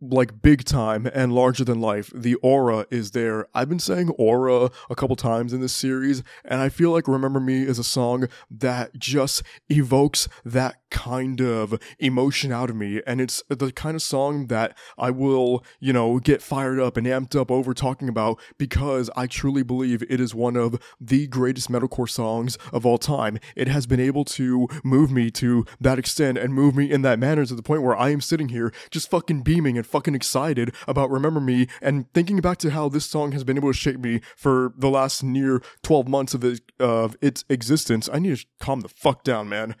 like 0.00 0.42
big 0.42 0.64
time 0.64 1.06
and 1.12 1.32
larger 1.32 1.64
than 1.64 1.80
life. 1.80 2.10
The 2.14 2.34
aura 2.36 2.86
is 2.90 3.12
there. 3.12 3.46
I've 3.54 3.68
been 3.68 3.78
saying 3.78 4.10
aura 4.10 4.70
a 4.90 4.94
couple 4.94 5.16
times 5.16 5.52
in 5.52 5.60
this 5.60 5.72
series, 5.72 6.22
and 6.44 6.60
I 6.60 6.68
feel 6.68 6.90
like 6.90 7.08
Remember 7.08 7.40
Me 7.40 7.62
is 7.62 7.78
a 7.78 7.84
song 7.84 8.28
that 8.50 8.94
just 8.98 9.42
evokes 9.68 10.28
that 10.44 10.76
kind 10.96 11.42
of 11.42 11.78
emotion 11.98 12.50
out 12.50 12.70
of 12.70 12.76
me. 12.76 13.02
And 13.06 13.20
it's 13.20 13.42
the 13.50 13.70
kind 13.70 13.94
of 13.94 14.00
song 14.00 14.46
that 14.46 14.76
I 14.96 15.10
will, 15.10 15.62
you 15.78 15.92
know, 15.92 16.18
get 16.18 16.40
fired 16.40 16.80
up 16.80 16.96
and 16.96 17.06
amped 17.06 17.38
up 17.38 17.50
over 17.50 17.74
talking 17.74 18.08
about 18.08 18.40
because 18.56 19.10
I 19.14 19.26
truly 19.26 19.62
believe 19.62 20.02
it 20.08 20.20
is 20.22 20.34
one 20.34 20.56
of 20.56 20.80
the 20.98 21.26
greatest 21.26 21.70
metalcore 21.70 22.08
songs 22.08 22.56
of 22.72 22.86
all 22.86 22.96
time. 22.96 23.38
It 23.54 23.68
has 23.68 23.86
been 23.86 24.00
able 24.00 24.24
to 24.24 24.68
move 24.82 25.10
me 25.10 25.30
to 25.32 25.66
that 25.78 25.98
extent 25.98 26.38
and 26.38 26.54
move 26.54 26.74
me 26.74 26.90
in 26.90 27.02
that 27.02 27.18
manner 27.18 27.44
to 27.44 27.54
the 27.54 27.62
point 27.62 27.82
where 27.82 27.94
I 27.94 28.08
am 28.08 28.22
sitting 28.22 28.48
here 28.48 28.72
just 28.90 29.10
fucking 29.10 29.42
beaming 29.42 29.76
and 29.76 29.86
fucking 29.86 30.14
excited 30.14 30.74
about 30.88 31.10
Remember 31.10 31.40
Me 31.40 31.66
and 31.82 32.10
thinking 32.14 32.40
back 32.40 32.56
to 32.58 32.70
how 32.70 32.88
this 32.88 33.04
song 33.04 33.32
has 33.32 33.44
been 33.44 33.58
able 33.58 33.70
to 33.70 33.78
shape 33.78 34.00
me 34.00 34.22
for 34.34 34.72
the 34.78 34.88
last 34.88 35.22
near 35.22 35.60
12 35.82 36.08
months 36.08 36.32
of, 36.32 36.42
it, 36.42 36.60
of 36.80 37.16
its 37.20 37.44
existence. 37.50 38.08
I 38.10 38.18
need 38.18 38.38
to 38.38 38.46
calm 38.60 38.80
the 38.80 38.88
fuck 38.88 39.22
down, 39.24 39.50
man. 39.50 39.76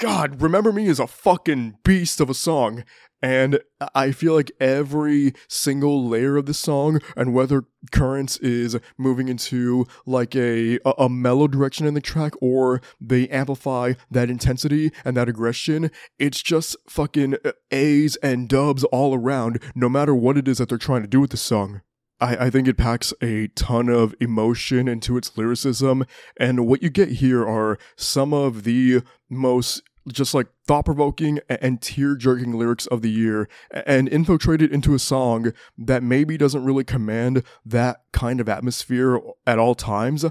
God, 0.00 0.42
Remember 0.42 0.72
Me 0.72 0.86
is 0.86 0.98
a 0.98 1.06
fucking 1.06 1.76
beast 1.84 2.20
of 2.20 2.28
a 2.28 2.34
song. 2.34 2.84
And 3.22 3.60
I 3.94 4.10
feel 4.10 4.34
like 4.34 4.50
every 4.60 5.32
single 5.48 6.06
layer 6.06 6.36
of 6.36 6.44
the 6.44 6.52
song, 6.52 7.00
and 7.16 7.32
whether 7.32 7.64
Currents 7.90 8.36
is 8.38 8.76
moving 8.98 9.28
into 9.28 9.86
like 10.04 10.36
a, 10.36 10.78
a, 10.84 10.90
a 10.98 11.08
mellow 11.08 11.48
direction 11.48 11.86
in 11.86 11.94
the 11.94 12.02
track, 12.02 12.34
or 12.42 12.82
they 13.00 13.28
amplify 13.28 13.94
that 14.10 14.28
intensity 14.28 14.90
and 15.06 15.16
that 15.16 15.28
aggression, 15.28 15.90
it's 16.18 16.42
just 16.42 16.76
fucking 16.86 17.36
A's 17.70 18.16
and 18.16 18.46
dubs 18.46 18.84
all 18.84 19.14
around, 19.14 19.62
no 19.74 19.88
matter 19.88 20.14
what 20.14 20.36
it 20.36 20.46
is 20.46 20.58
that 20.58 20.68
they're 20.68 20.76
trying 20.76 21.02
to 21.02 21.08
do 21.08 21.20
with 21.20 21.30
the 21.30 21.38
song. 21.38 21.80
I, 22.20 22.46
I 22.46 22.50
think 22.50 22.68
it 22.68 22.76
packs 22.76 23.12
a 23.20 23.48
ton 23.48 23.88
of 23.88 24.14
emotion 24.20 24.88
into 24.88 25.16
its 25.16 25.36
lyricism, 25.36 26.04
and 26.36 26.66
what 26.66 26.82
you 26.82 26.90
get 26.90 27.08
here 27.08 27.46
are 27.46 27.78
some 27.96 28.32
of 28.32 28.64
the 28.64 29.02
most 29.28 29.82
just 30.08 30.34
like 30.34 30.48
thought 30.66 30.84
provoking 30.84 31.40
and 31.48 31.80
tear 31.80 32.14
jerking 32.14 32.52
lyrics 32.52 32.86
of 32.88 33.00
the 33.00 33.10
year 33.10 33.48
and 33.70 34.08
infiltrated 34.08 34.70
into 34.70 34.94
a 34.94 34.98
song 34.98 35.52
that 35.78 36.02
maybe 36.02 36.36
doesn't 36.36 36.64
really 36.64 36.84
command 36.84 37.42
that 37.64 38.02
kind 38.12 38.40
of 38.40 38.48
atmosphere 38.48 39.18
at 39.46 39.58
all 39.58 39.74
times, 39.74 40.24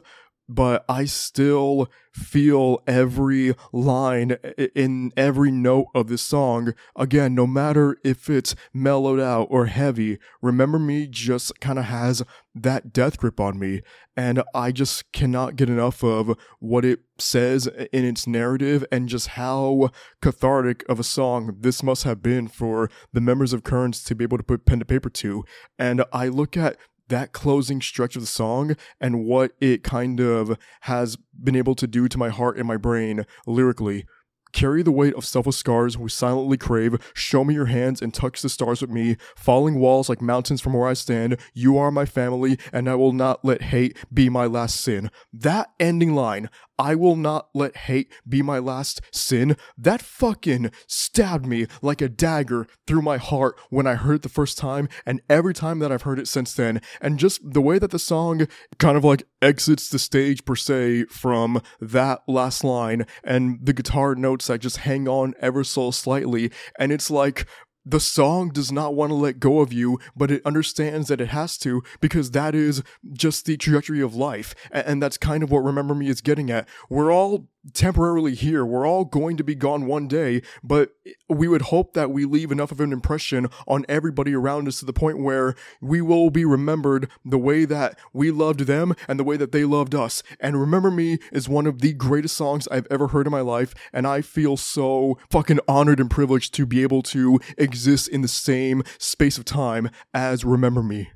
but 0.47 0.85
I 0.89 1.05
still 1.05 1.89
feel 2.11 2.83
every 2.85 3.55
line 3.71 4.37
in 4.75 5.11
every 5.17 5.51
note 5.51 5.87
of 5.95 6.07
this 6.07 6.21
song. 6.21 6.73
Again, 6.95 7.33
no 7.33 7.47
matter 7.47 7.97
if 8.03 8.29
it's 8.29 8.55
mellowed 8.73 9.19
out 9.19 9.47
or 9.49 9.65
heavy, 9.65 10.19
Remember 10.41 10.77
Me 10.77 11.07
just 11.07 11.59
kind 11.59 11.79
of 11.79 11.85
has 11.85 12.21
that 12.53 12.93
death 12.93 13.17
grip 13.17 13.39
on 13.39 13.57
me. 13.57 13.81
And 14.15 14.43
I 14.53 14.71
just 14.71 15.11
cannot 15.11 15.55
get 15.55 15.69
enough 15.69 16.03
of 16.03 16.37
what 16.59 16.85
it 16.85 16.99
says 17.17 17.67
in 17.91 18.05
its 18.05 18.27
narrative 18.27 18.85
and 18.91 19.09
just 19.09 19.29
how 19.29 19.89
cathartic 20.21 20.83
of 20.87 20.99
a 20.99 21.03
song 21.03 21.57
this 21.59 21.81
must 21.81 22.03
have 22.03 22.21
been 22.21 22.47
for 22.47 22.91
the 23.11 23.21
members 23.21 23.53
of 23.53 23.63
Currents 23.63 24.03
to 24.03 24.13
be 24.13 24.23
able 24.23 24.37
to 24.37 24.43
put 24.43 24.65
pen 24.65 24.79
to 24.79 24.85
paper 24.85 25.09
to. 25.09 25.43
And 25.79 26.03
I 26.13 26.27
look 26.27 26.55
at 26.55 26.77
that 27.13 27.31
closing 27.31 27.79
stretch 27.79 28.15
of 28.15 28.23
the 28.23 28.27
song 28.27 28.75
and 28.99 29.23
what 29.23 29.51
it 29.61 29.83
kind 29.83 30.19
of 30.19 30.57
has 30.81 31.15
been 31.15 31.55
able 31.55 31.75
to 31.75 31.85
do 31.85 32.07
to 32.07 32.17
my 32.17 32.29
heart 32.29 32.57
and 32.57 32.67
my 32.67 32.75
brain 32.75 33.23
lyrically. 33.45 34.03
Carry 34.51 34.81
the 34.81 34.91
weight 34.91 35.13
of 35.13 35.23
selfless 35.23 35.57
scars 35.57 35.95
we 35.95 36.09
silently 36.09 36.57
crave. 36.57 36.95
Show 37.13 37.43
me 37.43 37.53
your 37.53 37.67
hands 37.67 38.01
and 38.01 38.11
touch 38.11 38.41
the 38.41 38.49
stars 38.49 38.81
with 38.81 38.89
me. 38.89 39.17
Falling 39.35 39.75
walls 39.79 40.09
like 40.09 40.23
mountains 40.23 40.59
from 40.59 40.73
where 40.73 40.87
I 40.87 40.93
stand. 40.93 41.37
You 41.53 41.77
are 41.77 41.91
my 41.91 42.05
family, 42.05 42.57
and 42.71 42.89
I 42.89 42.95
will 42.95 43.13
not 43.13 43.45
let 43.45 43.63
hate 43.63 43.95
be 44.11 44.27
my 44.29 44.45
last 44.45 44.81
sin. 44.81 45.11
That 45.31 45.69
ending 45.79 46.15
line, 46.15 46.49
I 46.77 46.95
will 46.95 47.15
not 47.15 47.49
let 47.53 47.77
hate 47.77 48.11
be 48.27 48.41
my 48.41 48.59
last 48.59 49.01
sin. 49.11 49.55
That 49.77 50.01
fucking 50.01 50.71
stabbed 50.87 51.45
me 51.45 51.67
like 51.81 52.01
a 52.01 52.09
dagger 52.09 52.67
through 52.87 53.01
my 53.01 53.17
heart 53.17 53.59
when 53.69 53.87
I 53.87 53.95
heard 53.95 54.15
it 54.15 54.21
the 54.23 54.29
first 54.29 54.57
time, 54.57 54.89
and 55.05 55.21
every 55.29 55.53
time 55.53 55.79
that 55.79 55.91
I've 55.91 56.01
heard 56.03 56.19
it 56.19 56.27
since 56.27 56.53
then. 56.53 56.81
And 57.01 57.19
just 57.19 57.41
the 57.43 57.61
way 57.61 57.79
that 57.79 57.91
the 57.91 57.99
song 57.99 58.47
kind 58.79 58.97
of 58.97 59.03
like 59.03 59.23
exits 59.41 59.89
the 59.89 59.99
stage, 59.99 60.45
per 60.45 60.55
se, 60.55 61.05
from 61.05 61.61
that 61.79 62.21
last 62.27 62.63
line, 62.63 63.05
and 63.23 63.59
the 63.61 63.73
guitar 63.73 64.15
notes 64.15 64.47
that 64.47 64.59
just 64.59 64.77
hang 64.77 65.07
on 65.07 65.33
ever 65.39 65.63
so 65.63 65.91
slightly, 65.91 66.51
and 66.79 66.91
it's 66.91 67.11
like, 67.11 67.47
the 67.85 67.99
song 67.99 68.49
does 68.49 68.71
not 68.71 68.95
want 68.95 69.09
to 69.09 69.15
let 69.15 69.39
go 69.39 69.59
of 69.59 69.73
you, 69.73 69.99
but 70.15 70.31
it 70.31 70.45
understands 70.45 71.07
that 71.07 71.21
it 71.21 71.29
has 71.29 71.57
to 71.59 71.83
because 71.99 72.31
that 72.31 72.55
is 72.55 72.83
just 73.11 73.45
the 73.45 73.57
trajectory 73.57 74.01
of 74.01 74.15
life. 74.15 74.55
And 74.71 75.01
that's 75.01 75.17
kind 75.17 75.43
of 75.43 75.51
what 75.51 75.63
Remember 75.63 75.93
Me 75.95 76.07
is 76.07 76.21
getting 76.21 76.49
at. 76.49 76.67
We're 76.89 77.11
all 77.11 77.47
temporarily 77.71 78.35
here. 78.35 78.65
We're 78.65 78.87
all 78.87 79.05
going 79.05 79.37
to 79.37 79.43
be 79.43 79.55
gone 79.55 79.85
one 79.85 80.07
day, 80.07 80.41
but 80.63 80.91
we 81.29 81.47
would 81.47 81.63
hope 81.63 81.93
that 81.93 82.11
we 82.11 82.25
leave 82.25 82.51
enough 82.51 82.71
of 82.71 82.81
an 82.81 82.91
impression 82.91 83.47
on 83.67 83.85
everybody 83.87 84.35
around 84.35 84.67
us 84.67 84.79
to 84.79 84.85
the 84.85 84.93
point 84.93 85.19
where 85.19 85.55
we 85.81 86.01
will 86.01 86.29
be 86.29 86.43
remembered 86.43 87.09
the 87.23 87.37
way 87.37 87.65
that 87.65 87.97
we 88.11 88.31
loved 88.31 88.61
them 88.61 88.93
and 89.07 89.19
the 89.19 89.23
way 89.23 89.37
that 89.37 89.51
they 89.51 89.63
loved 89.63 89.95
us. 89.95 90.23
And 90.39 90.59
Remember 90.59 90.91
Me 90.91 91.19
is 91.31 91.47
one 91.47 91.67
of 91.67 91.79
the 91.79 91.93
greatest 91.93 92.35
songs 92.35 92.67
I've 92.69 92.87
ever 92.91 93.09
heard 93.09 93.27
in 93.27 93.31
my 93.31 93.41
life, 93.41 93.73
and 93.93 94.05
I 94.05 94.21
feel 94.21 94.57
so 94.57 95.17
fucking 95.29 95.59
honored 95.67 95.99
and 95.99 96.11
privileged 96.11 96.53
to 96.55 96.65
be 96.65 96.81
able 96.83 97.01
to 97.03 97.39
exist 97.57 98.07
in 98.07 98.21
the 98.21 98.27
same 98.27 98.83
space 98.97 99.37
of 99.37 99.45
time 99.45 99.89
as 100.13 100.43
Remember 100.43 100.83
Me. 100.83 101.11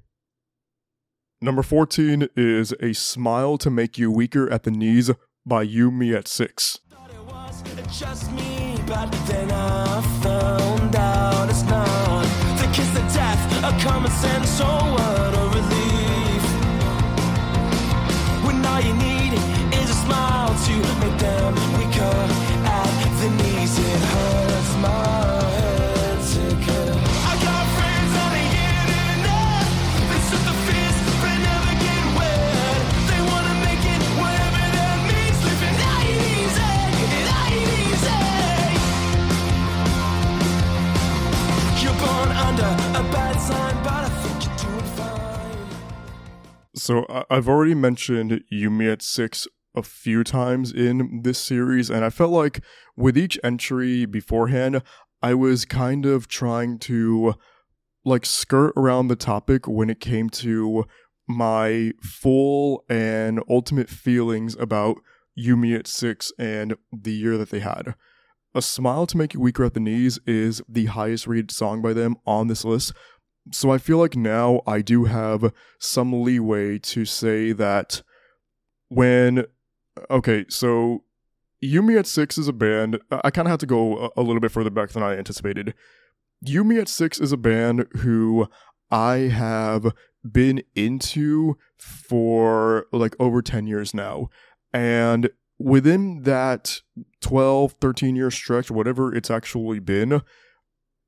Number 1.39 1.61
14 1.61 2.29
is 2.35 2.73
A 2.81 2.93
Smile 2.93 3.59
to 3.59 3.69
Make 3.69 3.99
You 3.99 4.09
Weaker 4.09 4.51
at 4.51 4.63
the 4.63 4.71
Knees 4.71 5.11
by 5.47 5.61
You 5.61 5.91
Me 5.91 6.13
at 6.13 6.27
6. 6.27 6.79
So 46.87 47.05
I've 47.29 47.49
already 47.49 47.73
mentioned 47.73 48.45
You 48.49 48.69
Me 48.69 48.87
at 48.87 49.01
Six 49.01 49.45
a 49.75 49.83
few 49.83 50.23
times 50.23 50.71
in 50.71 51.19
this 51.23 51.37
series, 51.37 51.89
and 51.89 52.05
I 52.05 52.09
felt 52.09 52.31
like 52.31 52.63
with 52.95 53.17
each 53.17 53.37
entry 53.43 54.05
beforehand, 54.05 54.81
I 55.21 55.33
was 55.33 55.65
kind 55.65 56.05
of 56.05 56.29
trying 56.29 56.79
to 56.79 57.33
like 58.05 58.25
skirt 58.25 58.71
around 58.77 59.09
the 59.09 59.17
topic 59.17 59.67
when 59.67 59.89
it 59.89 59.99
came 59.99 60.29
to 60.29 60.85
my 61.27 61.91
full 62.01 62.85
and 62.87 63.43
ultimate 63.49 63.89
feelings 63.89 64.55
about 64.57 64.95
You 65.35 65.57
Me 65.57 65.75
at 65.75 65.87
Six 65.87 66.31
and 66.39 66.77
the 66.93 67.11
year 67.11 67.37
that 67.37 67.49
they 67.49 67.59
had. 67.59 67.95
A 68.55 68.61
Smile 68.61 69.05
to 69.07 69.17
Make 69.17 69.33
You 69.33 69.41
Weaker 69.41 69.65
at 69.65 69.73
the 69.73 69.81
Knees 69.81 70.19
is 70.25 70.61
the 70.69 70.85
highest 70.85 71.27
rated 71.27 71.51
song 71.51 71.81
by 71.81 71.91
them 71.91 72.15
on 72.25 72.47
this 72.47 72.63
list, 72.63 72.93
so 73.51 73.71
I 73.71 73.77
feel 73.77 73.97
like 73.97 74.15
now 74.15 74.61
I 74.67 74.81
do 74.81 75.05
have 75.05 75.53
some 75.79 76.23
leeway 76.23 76.79
to 76.79 77.05
say 77.05 77.51
that 77.53 78.01
when 78.89 79.45
okay, 80.09 80.45
so 80.49 81.03
You 81.61 81.81
Me 81.81 81.97
at 81.97 82.07
Six 82.07 82.37
is 82.37 82.47
a 82.47 82.53
band. 82.53 82.99
I 83.11 83.31
kind 83.31 83.47
of 83.47 83.51
have 83.51 83.59
to 83.59 83.65
go 83.65 84.11
a, 84.15 84.21
little 84.21 84.39
bit 84.39 84.51
further 84.51 84.69
back 84.69 84.89
than 84.91 85.03
I 85.03 85.17
anticipated. 85.17 85.73
You 86.41 86.63
Me 86.63 86.79
at 86.79 86.87
Six 86.87 87.19
is 87.19 87.31
a 87.31 87.37
band 87.37 87.87
who 87.97 88.47
I 88.91 89.15
have 89.15 89.93
been 90.29 90.63
into 90.75 91.57
for 91.77 92.87
like 92.91 93.15
over 93.19 93.41
10 93.41 93.67
years 93.67 93.93
now. 93.93 94.29
And 94.73 95.29
within 95.57 96.23
that 96.23 96.81
12, 97.21 97.75
13 97.81 98.15
year 98.15 98.31
stretch, 98.31 98.69
whatever 98.69 99.13
it's 99.13 99.31
actually 99.31 99.79
been, 99.79 100.21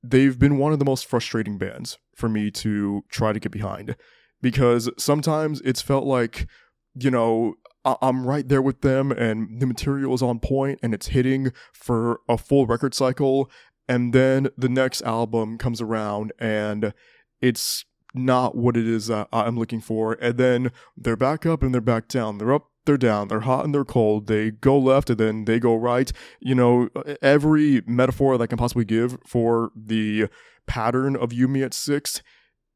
they've 0.04 0.38
been 0.40 0.58
one 0.58 0.74
of 0.74 0.80
the 0.80 0.86
most 0.86 1.06
frustrating 1.06 1.58
bands 1.58 1.98
for 2.16 2.30
me 2.30 2.52
to 2.52 3.04
try 3.10 3.34
to 3.34 3.40
get 3.40 3.52
behind 3.52 3.96
because 4.42 4.90
sometimes 4.98 5.62
it's 5.62 5.82
felt 5.82 6.06
like, 6.06 6.48
you 6.96 7.12
know, 7.12 7.56
I- 7.86 7.98
I'm 8.02 8.26
right 8.26 8.48
there 8.48 8.62
with 8.62 8.82
them 8.82 9.12
and 9.12 9.60
the 9.60 9.66
material 9.66 10.14
is 10.14 10.22
on 10.22 10.40
point 10.40 10.80
and 10.82 10.94
it's 10.94 11.08
hitting 11.08 11.52
for 11.74 12.22
a 12.28 12.38
full 12.38 12.66
record 12.66 12.94
cycle. 12.94 13.50
And 13.88 14.14
then 14.14 14.50
the 14.58 14.70
next 14.70 15.02
album 15.02 15.58
comes 15.58 15.82
around 15.82 16.32
and 16.40 16.94
it's 17.42 17.86
not 18.14 18.56
what 18.56 18.76
it 18.78 18.88
is 18.88 19.10
I'm 19.10 19.58
looking 19.58 19.82
for. 19.82 20.14
And 20.22 20.38
then 20.38 20.72
they're 20.98 21.16
back 21.16 21.46
up 21.46 21.64
and 21.64 21.74
they're 21.74 21.82
back 21.82 22.08
down. 22.08 22.38
They're 22.38 22.54
up 22.54 22.69
they're 22.86 22.98
down, 22.98 23.28
they're 23.28 23.42
hot 23.42 23.65
and 23.65 23.74
they're 23.74 23.86
cold, 23.86 24.28
they 24.28 24.52
go 24.52 24.78
left 24.78 25.10
and 25.10 25.20
then 25.20 25.46
they 25.46 25.60
go 25.60 25.76
right. 25.76 26.12
You 26.39 26.56
know, 26.56 26.89
every 27.22 27.82
metaphor 27.86 28.38
that 28.38 28.44
I 28.44 28.48
can 28.48 28.58
possibly 28.58 28.86
give 28.86 29.18
for 29.26 29.72
the 29.76 30.28
pattern 30.68 31.15
of 31.15 31.34
You 31.34 31.48
Me 31.48 31.63
at 31.63 31.74
six, 31.74 32.22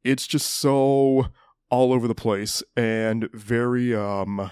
it's 0.03 0.27
just 0.27 0.47
so 0.47 1.27
all 1.69 1.93
over 1.93 2.07
the 2.07 2.15
place 2.15 2.61
and 2.75 3.29
very 3.33 3.95
um 3.95 4.51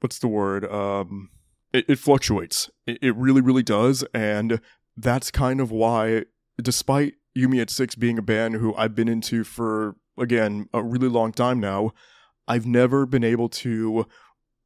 what's 0.00 0.18
the 0.18 0.28
word? 0.28 0.64
Um 0.64 1.30
it, 1.72 1.86
it 1.88 1.98
fluctuates. 1.98 2.70
It, 2.86 2.98
it 3.02 3.16
really, 3.16 3.40
really 3.40 3.62
does. 3.62 4.04
And 4.14 4.60
that's 4.96 5.30
kind 5.30 5.60
of 5.60 5.70
why, 5.70 6.24
despite 6.60 7.14
You 7.34 7.48
Me 7.48 7.60
at 7.60 7.70
Six 7.70 7.94
being 7.94 8.18
a 8.18 8.22
band 8.22 8.56
who 8.56 8.74
I've 8.74 8.94
been 8.94 9.08
into 9.08 9.44
for 9.44 9.96
again 10.18 10.68
a 10.72 10.82
really 10.82 11.08
long 11.08 11.32
time 11.32 11.60
now, 11.60 11.92
I've 12.46 12.66
never 12.66 13.06
been 13.06 13.24
able 13.24 13.48
to 13.48 14.06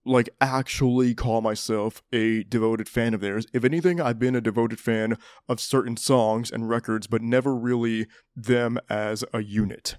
like 0.06 0.28
actually 0.40 1.14
call 1.14 1.40
myself 1.40 2.02
a 2.12 2.44
devoted 2.44 2.88
fan 2.88 3.12
of 3.14 3.20
theirs. 3.20 3.46
If 3.52 3.64
anything, 3.64 4.00
I've 4.00 4.18
been 4.18 4.36
a 4.36 4.40
devoted 4.40 4.78
fan 4.78 5.18
of 5.48 5.60
certain 5.60 5.96
songs 5.96 6.50
and 6.50 6.68
records, 6.68 7.06
but 7.06 7.22
never 7.22 7.54
really 7.54 8.06
them 8.34 8.78
as 8.88 9.24
a 9.32 9.42
unit. 9.42 9.96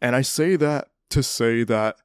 And 0.00 0.14
I 0.14 0.22
say 0.22 0.56
that 0.56 0.88
to 1.10 1.22
say 1.22 1.64
that 1.64 1.96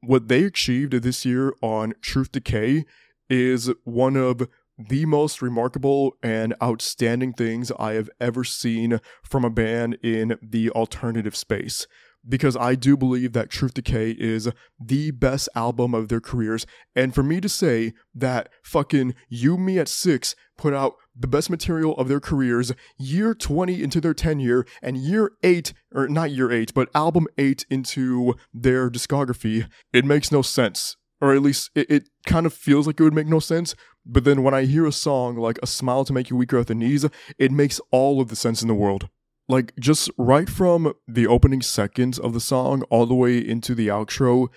what 0.00 0.28
they 0.28 0.44
achieved 0.44 0.92
this 0.92 1.24
year 1.24 1.54
on 1.62 1.94
Truth 2.00 2.32
Decay 2.32 2.84
is 3.30 3.70
one 3.84 4.16
of 4.16 4.48
the 4.76 5.06
most 5.06 5.40
remarkable 5.40 6.16
and 6.22 6.54
outstanding 6.62 7.32
things 7.32 7.70
I 7.78 7.92
have 7.92 8.10
ever 8.20 8.44
seen 8.44 9.00
from 9.22 9.44
a 9.44 9.50
band 9.50 9.98
in 10.02 10.36
the 10.42 10.70
alternative 10.70 11.36
space 11.36 11.86
because 12.28 12.56
I 12.56 12.74
do 12.74 12.96
believe 12.96 13.32
that 13.32 13.50
Truth 13.50 13.74
Decay 13.74 14.12
is 14.12 14.50
the 14.80 15.10
best 15.10 15.48
album 15.54 15.94
of 15.94 16.08
their 16.08 16.20
careers. 16.20 16.66
And 16.94 17.14
for 17.14 17.22
me 17.22 17.40
to 17.40 17.48
say 17.48 17.92
that 18.14 18.48
fucking 18.62 19.14
You 19.28 19.56
Me 19.56 19.78
at 19.78 19.88
Six 19.88 20.34
put 20.56 20.72
out 20.72 20.94
the 21.16 21.26
best 21.28 21.50
material 21.50 21.96
of 21.96 22.08
their 22.08 22.20
careers 22.20 22.72
year 22.96 23.34
20 23.34 23.82
into 23.82 24.00
their 24.00 24.14
tenure 24.14 24.64
and 24.82 24.96
year 24.96 25.32
8 25.42 25.72
or 25.92 26.08
not 26.08 26.30
year 26.30 26.50
8 26.50 26.72
but 26.74 26.88
album 26.94 27.26
8 27.38 27.66
into 27.70 28.34
their 28.52 28.90
discography 28.90 29.68
it 29.92 30.04
makes 30.04 30.32
no 30.32 30.42
sense. 30.42 30.96
Or 31.20 31.32
at 31.34 31.42
least 31.42 31.70
it, 31.74 31.90
it 31.90 32.08
kind 32.26 32.46
of 32.46 32.52
feels 32.52 32.86
like 32.86 33.00
it 33.00 33.02
would 33.02 33.14
make 33.14 33.28
no 33.28 33.40
sense. 33.40 33.74
But 34.06 34.24
then 34.24 34.42
when 34.42 34.54
i 34.54 34.64
hear 34.64 34.86
a 34.86 34.92
song 34.92 35.36
like 35.36 35.58
a 35.62 35.66
smile 35.66 36.04
to 36.04 36.12
make 36.12 36.30
you 36.30 36.36
weaker 36.36 36.58
at 36.58 36.66
the 36.66 36.74
knees 36.74 37.06
it 37.38 37.50
makes 37.50 37.80
all 37.90 38.20
of 38.20 38.28
the 38.28 38.36
sense 38.36 38.60
in 38.62 38.68
the 38.68 38.74
world 38.74 39.08
like 39.48 39.74
just 39.78 40.10
right 40.16 40.48
from 40.48 40.94
the 41.06 41.26
opening 41.26 41.62
seconds 41.62 42.18
of 42.18 42.32
the 42.32 42.40
song 42.40 42.82
all 42.90 43.06
the 43.06 43.14
way 43.14 43.38
into 43.38 43.74
the 43.74 43.88
outro, 43.88 44.48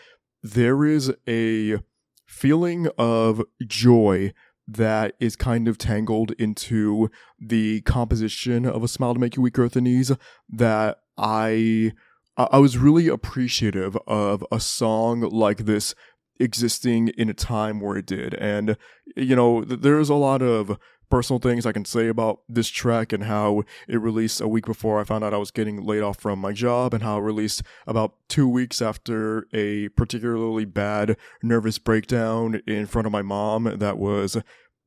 there 0.41 0.85
is 0.85 1.13
a 1.27 1.79
feeling 2.25 2.87
of 2.97 3.41
joy 3.65 4.33
that 4.67 5.15
is 5.19 5.35
kind 5.35 5.67
of 5.67 5.77
tangled 5.77 6.31
into 6.33 7.09
the 7.39 7.81
composition 7.81 8.65
of 8.65 8.83
a 8.83 8.87
smile 8.87 9.13
to 9.13 9.19
make 9.19 9.35
you 9.35 9.41
weaker 9.41 9.67
the 9.69 9.81
knees 9.81 10.11
that 10.49 10.99
I 11.17 11.93
I 12.37 12.59
was 12.59 12.77
really 12.77 13.07
appreciative 13.07 13.97
of 14.05 14.45
a 14.51 14.59
song 14.59 15.21
like 15.21 15.65
this 15.65 15.95
existing 16.39 17.07
in 17.09 17.29
a 17.29 17.33
time 17.33 17.79
where 17.79 17.97
it 17.97 18.05
did. 18.05 18.35
And, 18.35 18.77
you 19.15 19.35
know, 19.35 19.63
there's 19.63 20.09
a 20.09 20.15
lot 20.15 20.43
of 20.43 20.77
personal 21.09 21.39
things 21.39 21.65
I 21.65 21.71
can 21.71 21.85
say 21.85 22.07
about 22.07 22.41
this 22.49 22.69
track 22.69 23.13
and 23.13 23.23
how 23.23 23.63
it 23.87 23.97
released 23.97 24.41
a 24.41 24.47
week 24.47 24.65
before 24.65 24.99
I 24.99 25.03
found 25.03 25.23
out 25.23 25.33
I 25.33 25.37
was 25.37 25.51
getting 25.51 25.83
laid 25.83 26.03
off 26.03 26.19
from 26.19 26.39
my 26.39 26.51
job 26.51 26.93
and 26.93 27.03
how 27.03 27.17
it 27.17 27.21
released 27.21 27.63
about 27.85 28.15
two 28.27 28.47
weeks 28.47 28.81
after 28.81 29.47
a 29.53 29.89
particularly 29.89 30.65
bad 30.65 31.17
nervous 31.41 31.77
breakdown 31.77 32.61
in 32.67 32.85
front 32.85 33.05
of 33.05 33.11
my 33.11 33.21
mom 33.21 33.63
that 33.77 33.97
was, 33.97 34.37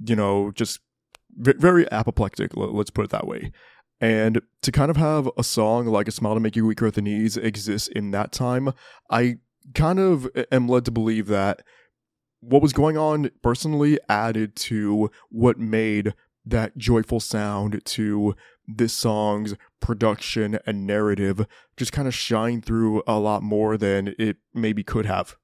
you 0.04 0.16
know, 0.16 0.50
just 0.52 0.80
very 1.36 1.90
apoplectic, 1.90 2.56
let's 2.56 2.90
put 2.90 3.04
it 3.04 3.10
that 3.10 3.26
way. 3.26 3.52
And 4.00 4.40
to 4.62 4.72
kind 4.72 4.90
of 4.90 4.96
have 4.96 5.28
a 5.36 5.44
song 5.44 5.86
like 5.86 6.08
A 6.08 6.10
Smile 6.10 6.34
to 6.34 6.40
Make 6.40 6.56
You 6.56 6.66
Weaker 6.66 6.86
at 6.86 6.94
the 6.94 7.02
Knees 7.02 7.36
exist 7.36 7.88
in 7.88 8.10
that 8.12 8.32
time, 8.32 8.72
I 9.10 9.38
kind 9.74 9.98
of 9.98 10.28
am 10.50 10.68
led 10.68 10.84
to 10.86 10.90
believe 10.90 11.26
that 11.26 11.62
what 12.40 12.62
was 12.62 12.72
going 12.72 12.96
on 12.96 13.30
personally 13.42 13.98
added 14.08 14.56
to 14.56 15.10
what 15.30 15.58
made 15.58 16.14
that 16.44 16.76
joyful 16.76 17.20
sound 17.20 17.82
to 17.84 18.34
this 18.66 18.92
song's 18.92 19.54
production 19.80 20.58
and 20.66 20.86
narrative 20.86 21.46
just 21.76 21.92
kind 21.92 22.08
of 22.08 22.14
shine 22.14 22.60
through 22.60 23.02
a 23.06 23.18
lot 23.18 23.42
more 23.42 23.76
than 23.76 24.14
it 24.18 24.36
maybe 24.54 24.82
could 24.82 25.06
have. 25.06 25.36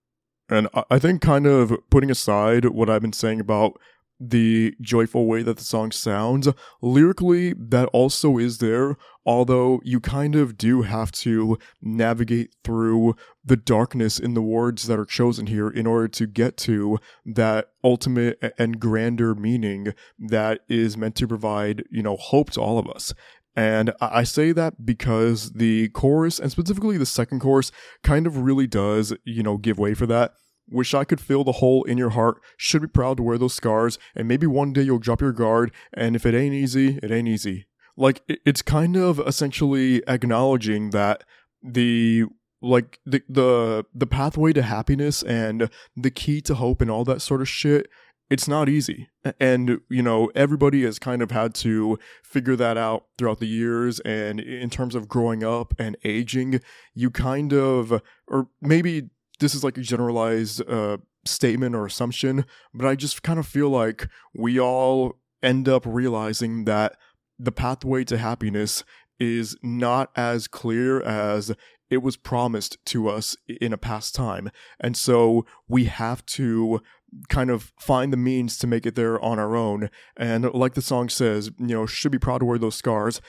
And 0.48 0.68
I 0.90 0.98
think, 1.00 1.22
kind 1.22 1.46
of 1.46 1.72
putting 1.90 2.10
aside 2.10 2.66
what 2.66 2.88
I've 2.88 3.02
been 3.02 3.12
saying 3.12 3.40
about 3.40 3.80
the 4.18 4.74
joyful 4.80 5.26
way 5.26 5.42
that 5.42 5.56
the 5.58 5.64
song 5.64 5.92
sounds. 5.92 6.48
Lyrically, 6.80 7.54
that 7.58 7.88
also 7.92 8.38
is 8.38 8.58
there, 8.58 8.96
although 9.24 9.80
you 9.84 10.00
kind 10.00 10.34
of 10.34 10.56
do 10.56 10.82
have 10.82 11.12
to 11.12 11.58
navigate 11.82 12.54
through 12.64 13.14
the 13.44 13.56
darkness 13.56 14.18
in 14.18 14.34
the 14.34 14.42
words 14.42 14.86
that 14.86 14.98
are 14.98 15.04
chosen 15.04 15.46
here 15.46 15.68
in 15.68 15.86
order 15.86 16.08
to 16.08 16.26
get 16.26 16.56
to 16.56 16.98
that 17.24 17.68
ultimate 17.84 18.54
and 18.58 18.80
grander 18.80 19.34
meaning 19.34 19.94
that 20.18 20.60
is 20.68 20.96
meant 20.96 21.14
to 21.16 21.28
provide, 21.28 21.84
you 21.90 22.02
know, 22.02 22.16
hope 22.16 22.50
to 22.50 22.60
all 22.60 22.78
of 22.78 22.88
us. 22.88 23.12
And 23.54 23.92
I 24.02 24.24
say 24.24 24.52
that 24.52 24.84
because 24.84 25.52
the 25.52 25.88
chorus, 25.88 26.38
and 26.38 26.50
specifically 26.50 26.98
the 26.98 27.06
second 27.06 27.40
chorus, 27.40 27.72
kind 28.02 28.26
of 28.26 28.38
really 28.38 28.66
does, 28.66 29.14
you 29.24 29.42
know, 29.42 29.56
give 29.56 29.78
way 29.78 29.94
for 29.94 30.04
that. 30.06 30.34
Wish 30.68 30.94
I 30.94 31.04
could 31.04 31.20
fill 31.20 31.44
the 31.44 31.52
hole 31.52 31.84
in 31.84 31.98
your 31.98 32.10
heart. 32.10 32.40
Should 32.56 32.82
be 32.82 32.88
proud 32.88 33.18
to 33.18 33.22
wear 33.22 33.38
those 33.38 33.54
scars. 33.54 33.98
And 34.14 34.26
maybe 34.26 34.46
one 34.46 34.72
day 34.72 34.82
you'll 34.82 34.98
drop 34.98 35.20
your 35.20 35.32
guard. 35.32 35.72
And 35.94 36.16
if 36.16 36.26
it 36.26 36.34
ain't 36.34 36.54
easy, 36.54 36.98
it 37.02 37.10
ain't 37.10 37.28
easy. 37.28 37.66
Like, 37.96 38.22
it's 38.28 38.62
kind 38.62 38.96
of 38.96 39.20
essentially 39.20 40.02
acknowledging 40.06 40.90
that 40.90 41.24
the 41.62 42.24
like 42.62 42.98
the 43.04 43.22
the 43.28 43.84
the 43.94 44.06
pathway 44.06 44.52
to 44.52 44.62
happiness 44.62 45.22
and 45.22 45.70
the 45.94 46.10
key 46.10 46.40
to 46.40 46.54
hope 46.54 46.80
and 46.80 46.90
all 46.90 47.04
that 47.04 47.20
sort 47.20 47.40
of 47.40 47.48
shit 47.48 47.86
it's 48.28 48.48
not 48.48 48.68
easy. 48.68 49.08
And, 49.38 49.80
you 49.88 50.02
know, 50.02 50.30
everybody 50.34 50.82
has 50.82 50.98
kind 50.98 51.22
of 51.22 51.30
had 51.30 51.54
to 51.56 51.98
figure 52.22 52.56
that 52.56 52.76
out 52.76 53.06
throughout 53.16 53.38
the 53.38 53.46
years. 53.46 54.00
And 54.00 54.40
in 54.40 54.68
terms 54.70 54.94
of 54.94 55.08
growing 55.08 55.44
up 55.44 55.74
and 55.78 55.96
aging, 56.04 56.60
you 56.94 57.10
kind 57.10 57.52
of, 57.52 58.02
or 58.26 58.48
maybe 58.60 59.10
this 59.38 59.54
is 59.54 59.62
like 59.62 59.78
a 59.78 59.82
generalized 59.82 60.62
uh, 60.68 60.98
statement 61.24 61.74
or 61.74 61.86
assumption, 61.86 62.44
but 62.74 62.86
I 62.86 62.94
just 62.94 63.22
kind 63.22 63.38
of 63.38 63.46
feel 63.46 63.68
like 63.68 64.08
we 64.34 64.58
all 64.58 65.16
end 65.42 65.68
up 65.68 65.84
realizing 65.86 66.64
that 66.64 66.96
the 67.38 67.52
pathway 67.52 68.04
to 68.04 68.18
happiness 68.18 68.82
is 69.18 69.56
not 69.62 70.10
as 70.16 70.48
clear 70.48 71.00
as 71.02 71.52
it 71.88 71.98
was 71.98 72.16
promised 72.16 72.84
to 72.86 73.08
us 73.08 73.36
in 73.48 73.72
a 73.72 73.78
past 73.78 74.14
time. 74.14 74.50
And 74.80 74.96
so 74.96 75.46
we 75.68 75.84
have 75.84 76.24
to 76.26 76.80
kind 77.28 77.50
of 77.50 77.72
find 77.78 78.12
the 78.12 78.16
means 78.16 78.58
to 78.58 78.66
make 78.66 78.84
it 78.84 78.96
there 78.96 79.20
on 79.20 79.38
our 79.38 79.54
own. 79.56 79.90
And 80.16 80.52
like 80.52 80.74
the 80.74 80.82
song 80.82 81.08
says, 81.08 81.50
you 81.58 81.74
know, 81.74 81.86
should 81.86 82.12
be 82.12 82.18
proud 82.18 82.38
to 82.38 82.44
wear 82.44 82.58
those 82.58 82.74
scars. 82.74 83.20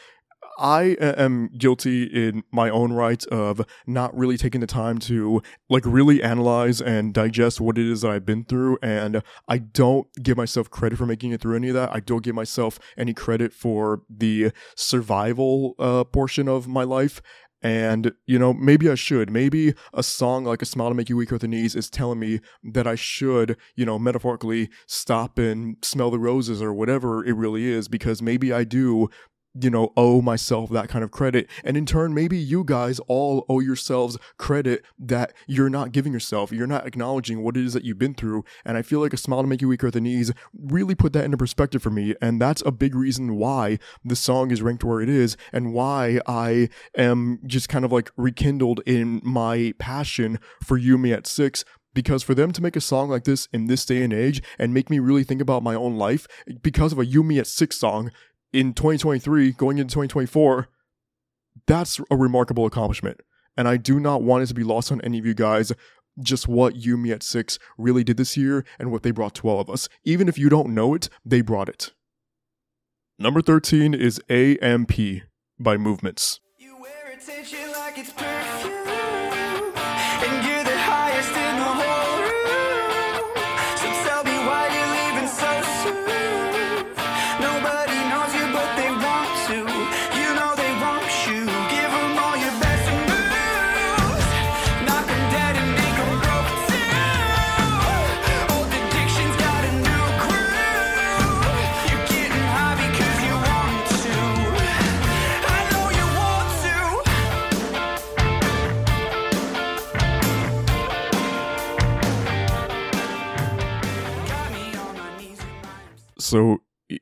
I 0.57 0.97
am 0.99 1.49
guilty 1.57 2.03
in 2.03 2.43
my 2.51 2.69
own 2.69 2.93
right 2.93 3.23
of 3.27 3.61
not 3.85 4.17
really 4.17 4.37
taking 4.37 4.61
the 4.61 4.67
time 4.67 4.97
to 4.99 5.41
like 5.69 5.83
really 5.85 6.23
analyze 6.23 6.81
and 6.81 7.13
digest 7.13 7.61
what 7.61 7.77
it 7.77 7.85
is 7.85 8.01
that 8.01 8.11
I've 8.11 8.25
been 8.25 8.43
through. 8.43 8.79
And 8.81 9.21
I 9.47 9.59
don't 9.59 10.07
give 10.21 10.35
myself 10.35 10.69
credit 10.69 10.97
for 10.97 11.05
making 11.05 11.31
it 11.31 11.41
through 11.41 11.55
any 11.55 11.69
of 11.69 11.75
that. 11.75 11.93
I 11.93 11.99
don't 11.99 12.23
give 12.23 12.35
myself 12.35 12.79
any 12.97 13.13
credit 13.13 13.53
for 13.53 14.01
the 14.09 14.51
survival 14.75 15.75
uh, 15.77 16.03
portion 16.05 16.47
of 16.47 16.67
my 16.67 16.83
life. 16.83 17.21
And, 17.61 18.13
you 18.27 18.37
know, 18.37 18.53
maybe 18.53 18.87
I 18.87 18.95
should. 18.95 19.31
Maybe 19.31 19.73
a 19.91 20.03
song 20.03 20.45
like 20.45 20.61
A 20.61 20.65
Smile 20.65 20.89
to 20.89 20.95
Make 20.95 21.09
You 21.09 21.17
Weaker 21.17 21.35
at 21.35 21.41
the 21.41 21.47
Knees 21.47 21.75
is 21.75 21.89
telling 21.89 22.19
me 22.19 22.39
that 22.63 22.85
I 22.85 22.93
should, 22.93 23.57
you 23.75 23.83
know, 23.83 23.97
metaphorically 23.97 24.69
stop 24.85 25.39
and 25.39 25.75
smell 25.81 26.11
the 26.11 26.19
roses 26.19 26.61
or 26.61 26.71
whatever 26.71 27.25
it 27.25 27.33
really 27.33 27.65
is, 27.65 27.87
because 27.87 28.21
maybe 28.21 28.53
I 28.53 28.63
do 28.63 29.09
you 29.61 29.69
know, 29.69 29.93
owe 29.97 30.21
myself 30.21 30.69
that 30.71 30.89
kind 30.89 31.03
of 31.03 31.11
credit. 31.11 31.49
And 31.63 31.77
in 31.77 31.85
turn, 31.85 32.13
maybe 32.13 32.37
you 32.37 32.63
guys 32.63 32.99
all 33.07 33.45
owe 33.49 33.59
yourselves 33.59 34.17
credit 34.37 34.83
that 34.99 35.33
you're 35.47 35.69
not 35.69 35.91
giving 35.91 36.13
yourself. 36.13 36.51
You're 36.51 36.67
not 36.67 36.85
acknowledging 36.85 37.43
what 37.43 37.57
it 37.57 37.65
is 37.65 37.73
that 37.73 37.83
you've 37.83 37.99
been 37.99 38.13
through. 38.13 38.43
And 38.65 38.77
I 38.77 38.81
feel 38.81 38.99
like 38.99 39.13
a 39.13 39.17
smile 39.17 39.41
to 39.41 39.47
make 39.47 39.61
you 39.61 39.67
weaker 39.67 39.87
at 39.87 39.93
the 39.93 40.01
knees 40.01 40.31
really 40.53 40.95
put 40.95 41.13
that 41.13 41.25
into 41.25 41.37
perspective 41.37 41.81
for 41.81 41.89
me. 41.89 42.15
And 42.21 42.41
that's 42.41 42.63
a 42.65 42.71
big 42.71 42.95
reason 42.95 43.35
why 43.35 43.79
the 44.03 44.15
song 44.15 44.51
is 44.51 44.61
ranked 44.61 44.83
where 44.83 45.01
it 45.01 45.09
is 45.09 45.37
and 45.51 45.73
why 45.73 46.19
I 46.27 46.69
am 46.97 47.39
just 47.45 47.69
kind 47.69 47.85
of 47.85 47.91
like 47.91 48.11
rekindled 48.17 48.81
in 48.85 49.21
my 49.23 49.73
passion 49.79 50.39
for 50.63 50.77
You 50.77 50.97
Me 50.97 51.13
at 51.13 51.27
Six 51.27 51.63
because 51.97 52.21
for 52.21 52.35
them 52.35 52.51
to 52.51 52.61
make 52.61 52.75
a 52.75 52.81
song 52.81 53.09
like 53.09 53.23
this 53.23 53.47
in 53.51 53.65
this 53.65 53.83
day 53.83 54.03
and 54.03 54.13
age 54.13 54.39
and 54.59 54.71
make 54.71 54.87
me 54.87 54.99
really 54.99 55.23
think 55.23 55.41
about 55.41 55.63
my 55.63 55.73
own 55.73 55.97
life 55.97 56.27
because 56.61 56.91
of 56.91 56.99
a 56.99 57.05
You 57.07 57.23
Me 57.23 57.39
at 57.39 57.47
Six 57.47 57.75
song 57.75 58.11
in 58.53 58.73
2023 58.73 59.51
going 59.53 59.77
into 59.77 59.93
2024 59.93 60.69
that's 61.65 61.99
a 62.11 62.15
remarkable 62.15 62.65
accomplishment. 62.65 63.21
And 63.55 63.67
i 63.67 63.77
do 63.77 63.99
not 63.99 64.21
want 64.21 64.43
it 64.43 64.47
to 64.47 64.53
be 64.53 64.63
lost 64.63 64.91
on 64.91 65.01
any 65.01 65.17
of 65.17 65.25
you 65.25 65.33
guys. 65.33 65.71
Just 66.19 66.47
what 66.47 66.75
you 66.75 66.97
me 66.97 67.11
at 67.11 67.23
six 67.23 67.59
really 67.77 68.03
did 68.03 68.17
this 68.17 68.37
year 68.37 68.65
and 68.79 68.91
what 68.91 69.03
they 69.03 69.11
brought 69.11 69.35
to 69.35 69.49
all 69.49 69.59
of 69.59 69.69
us. 69.69 69.87
Even 70.03 70.27
if 70.27 70.37
you 70.37 70.49
don't 70.49 70.73
know 70.73 70.93
it 70.93 71.09
they 71.25 71.41
brought 71.41 71.69
it. 71.69 71.93
Number 73.19 73.41
13 73.41 73.93
is 73.93 74.21
amp 74.29 74.93
by 75.59 75.77
movements 75.77 76.39
So, 116.27 116.57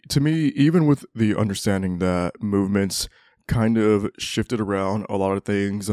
to 0.10 0.20
me, 0.20 0.50
even 0.50 0.86
with 0.86 1.04
the 1.16 1.36
understanding 1.36 1.98
that 1.98 2.44
movements 2.44 3.10
kind 3.48 3.76
of 3.76 4.12
shifted 4.20 4.62
around 4.62 5.08
a 5.10 5.18
lot 5.18 5.36
of 5.36 5.44
things 5.44 5.90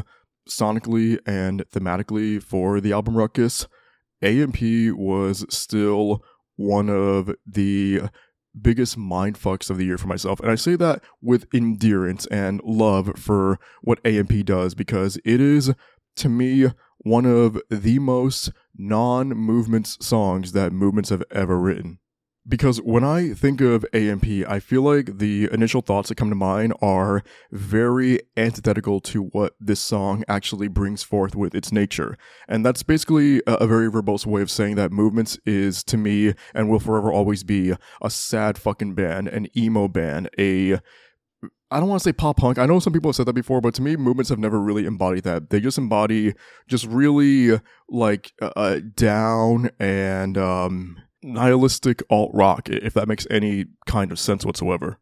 sonically 0.46 1.18
and 1.24 1.64
thematically 1.70 2.42
for 2.42 2.78
the 2.78 2.92
album 2.92 3.16
Ruckus, 3.16 3.66
AMP 4.20 4.60
was 4.98 5.46
still 5.48 6.22
one 6.56 6.90
of 6.90 7.34
the 7.46 8.02
biggest 8.60 8.98
mind 8.98 9.36
fucks 9.36 9.70
of 9.70 9.78
the 9.78 9.86
year 9.86 9.96
for 9.96 10.08
myself. 10.08 10.38
And 10.40 10.50
I 10.50 10.56
say 10.56 10.76
that 10.76 11.02
with 11.22 11.46
endearance 11.54 12.26
and 12.26 12.60
love 12.62 13.12
for 13.16 13.58
what 13.80 14.04
AMP 14.04 14.44
does 14.44 14.74
because 14.74 15.18
it 15.24 15.40
is, 15.40 15.72
to 16.16 16.28
me, 16.28 16.66
one 16.98 17.24
of 17.24 17.58
the 17.70 17.98
most 17.98 18.52
non 18.76 19.28
movements 19.30 19.96
songs 20.04 20.52
that 20.52 20.70
movements 20.70 21.08
have 21.08 21.22
ever 21.30 21.58
written. 21.58 21.98
Because 22.46 22.78
when 22.78 23.04
I 23.04 23.34
think 23.34 23.60
of 23.60 23.86
AMP, 23.92 24.26
I 24.48 24.58
feel 24.58 24.82
like 24.82 25.18
the 25.18 25.48
initial 25.52 25.80
thoughts 25.80 26.08
that 26.08 26.16
come 26.16 26.28
to 26.28 26.34
mind 26.34 26.74
are 26.82 27.22
very 27.52 28.18
antithetical 28.36 28.98
to 29.00 29.22
what 29.26 29.54
this 29.60 29.78
song 29.78 30.24
actually 30.26 30.66
brings 30.66 31.04
forth 31.04 31.36
with 31.36 31.54
its 31.54 31.70
nature. 31.70 32.18
And 32.48 32.66
that's 32.66 32.82
basically 32.82 33.42
a, 33.46 33.66
very 33.66 33.88
verbose 33.88 34.26
way 34.26 34.42
of 34.42 34.50
saying 34.50 34.74
that 34.74 34.90
Movements 34.90 35.38
is, 35.46 35.84
to 35.84 35.96
me, 35.96 36.34
and 36.52 36.68
will 36.68 36.80
forever 36.80 37.12
always 37.12 37.44
be, 37.44 37.74
a 38.02 38.10
sad 38.10 38.58
fucking 38.58 38.94
band, 38.94 39.28
an 39.28 39.46
emo 39.56 39.86
band, 39.86 40.28
a 40.36 40.80
I 41.70 41.80
don't 41.80 41.88
want 41.88 42.02
to 42.02 42.04
say 42.04 42.12
pop 42.12 42.36
punk. 42.36 42.58
I 42.58 42.66
know 42.66 42.80
some 42.80 42.92
people 42.92 43.08
have 43.08 43.16
said 43.16 43.26
that 43.26 43.32
before, 43.32 43.62
but 43.62 43.72
to 43.74 43.82
me, 43.82 43.96
movements 43.96 44.28
have 44.28 44.38
never 44.38 44.60
really 44.60 44.84
embodied 44.84 45.24
that. 45.24 45.48
They 45.48 45.58
just 45.58 45.78
embody 45.78 46.34
just 46.68 46.84
really 46.86 47.58
like 47.88 48.32
uh, 48.42 48.80
down 48.94 49.70
and 49.78 50.36
um 50.36 50.98
nihilistic 51.22 52.02
alt 52.10 52.30
rock, 52.34 52.68
if 52.68 52.94
that 52.94 53.08
makes 53.08 53.26
any 53.30 53.66
kind 53.86 54.12
of 54.12 54.18
sense 54.18 54.44
whatsoever. 54.44 54.98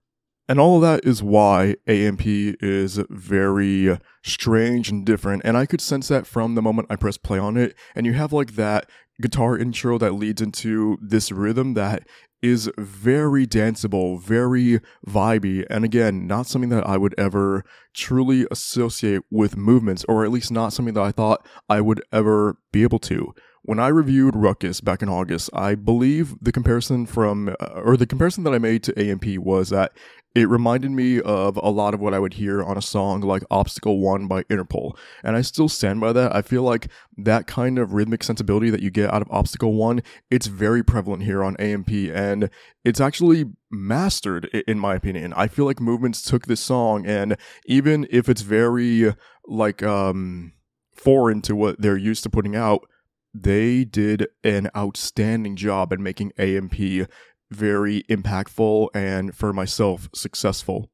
And 0.49 0.59
all 0.59 0.77
of 0.77 0.83
that 0.83 1.05
is 1.05 1.23
why 1.23 1.77
AMP 1.87 2.23
is 2.27 3.01
very 3.09 3.99
strange 4.25 4.91
and 4.91 5.07
different. 5.07 5.43
And 5.45 5.57
I 5.57 5.65
could 5.65 5.81
sense 5.81 6.09
that 6.09 6.27
from 6.27 6.57
the 6.57 6.63
moment 6.63 6.89
I 6.91 6.97
press 6.97 7.17
play 7.17 7.39
on 7.39 7.57
it. 7.57 7.77
And 7.95 8.05
you 8.05 8.15
have 8.15 8.33
like 8.33 8.57
that 8.57 8.91
guitar 9.23 9.57
intro 9.57 9.97
that 9.99 10.15
leads 10.15 10.43
into 10.43 10.99
this 11.01 11.31
rhythm 11.31 11.75
that 11.75 12.03
is 12.43 12.71
very 12.79 13.47
danceable, 13.47 14.21
very 14.21 14.81
vibey, 15.07 15.65
and 15.69 15.85
again, 15.85 16.27
not 16.27 16.47
something 16.47 16.71
that 16.71 16.87
I 16.87 16.97
would 16.97 17.15
ever 17.19 17.65
truly 17.95 18.47
associate 18.51 19.23
with 19.31 19.57
movements, 19.57 20.05
or 20.09 20.25
at 20.25 20.31
least 20.31 20.51
not 20.51 20.73
something 20.73 20.95
that 20.95 21.03
I 21.03 21.13
thought 21.13 21.47
I 21.69 21.81
would 21.81 22.03
ever 22.13 22.57
be 22.73 22.83
able 22.83 22.99
to. 23.01 23.35
When 23.63 23.79
I 23.79 23.89
reviewed 23.89 24.37
Ruckus 24.37 24.81
back 24.81 25.03
in 25.03 25.09
August, 25.09 25.51
I 25.53 25.75
believe 25.75 26.35
the 26.41 26.53
comparison 26.53 27.07
from, 27.07 27.55
uh, 27.61 27.67
or 27.75 27.97
the 27.97 28.07
comparison 28.07 28.45
that 28.45 28.55
I 28.55 28.59
made 28.59 28.83
to 28.85 28.99
AMP 28.99 29.39
was 29.39 29.71
that 29.71 29.93
it 30.35 30.49
reminded 30.49 30.93
me 30.93 31.21
of 31.21 31.57
a 31.57 31.71
lot 31.71 31.93
of 31.93 32.01
what 32.01 32.15
I 32.15 32.21
would 32.21 32.35
hear 32.35 32.63
on 32.63 32.79
a 32.79 32.83
song 32.83 33.21
like 33.21 33.43
Obstacle 33.51 33.99
1 33.99 34.29
by 34.29 34.45
Interpol. 34.45 34.97
And 35.25 35.35
I 35.35 35.41
still 35.41 35.69
stand 35.69 36.01
by 36.01 36.13
that. 36.13 36.35
I 36.35 36.43
feel 36.43 36.63
like 36.63 36.89
that 37.19 37.49
kind 37.49 37.79
of 37.79 37.93
rhythmic 37.93 38.23
sensibility 38.23 38.71
that 38.71 38.81
you 38.81 38.91
get 38.91 39.13
out 39.13 39.23
of 39.23 39.31
Obstacle 39.31 39.75
1, 39.75 40.03
it's 40.31 40.47
very 40.47 40.85
prevalent 40.85 41.25
here 41.25 41.43
on 41.43 41.57
AMP 41.57 41.91
and 41.91 42.49
it's 42.85 43.01
actually 43.01 43.45
mastered 43.71 44.47
in 44.69 44.79
my 44.79 44.95
opinion. 44.95 45.33
I 45.35 45.49
feel 45.49 45.65
like 45.65 45.81
Movements 45.81 46.23
took 46.23 46.47
this 46.47 46.61
song 46.61 47.07
and 47.07 47.37
even 47.67 48.07
if 48.11 48.29
it's 48.29 48.43
very 48.43 49.15
like 49.47 49.83
um 49.83 50.53
foreign 50.95 51.43
to 51.43 51.57
what 51.57 51.81
they're 51.81 51.97
used 51.97 52.23
to 52.23 52.31
putting 52.31 52.55
out, 52.55 52.87
they 53.33 53.85
did 53.85 54.29
an 54.43 54.71
outstanding 54.77 55.57
job 55.57 55.93
at 55.93 56.01
making 56.01 56.33
AMP 56.39 57.09
very 57.51 58.03
impactful 58.05 58.89
and 58.95 59.35
for 59.35 59.53
myself 59.53 60.09
successful. 60.15 60.91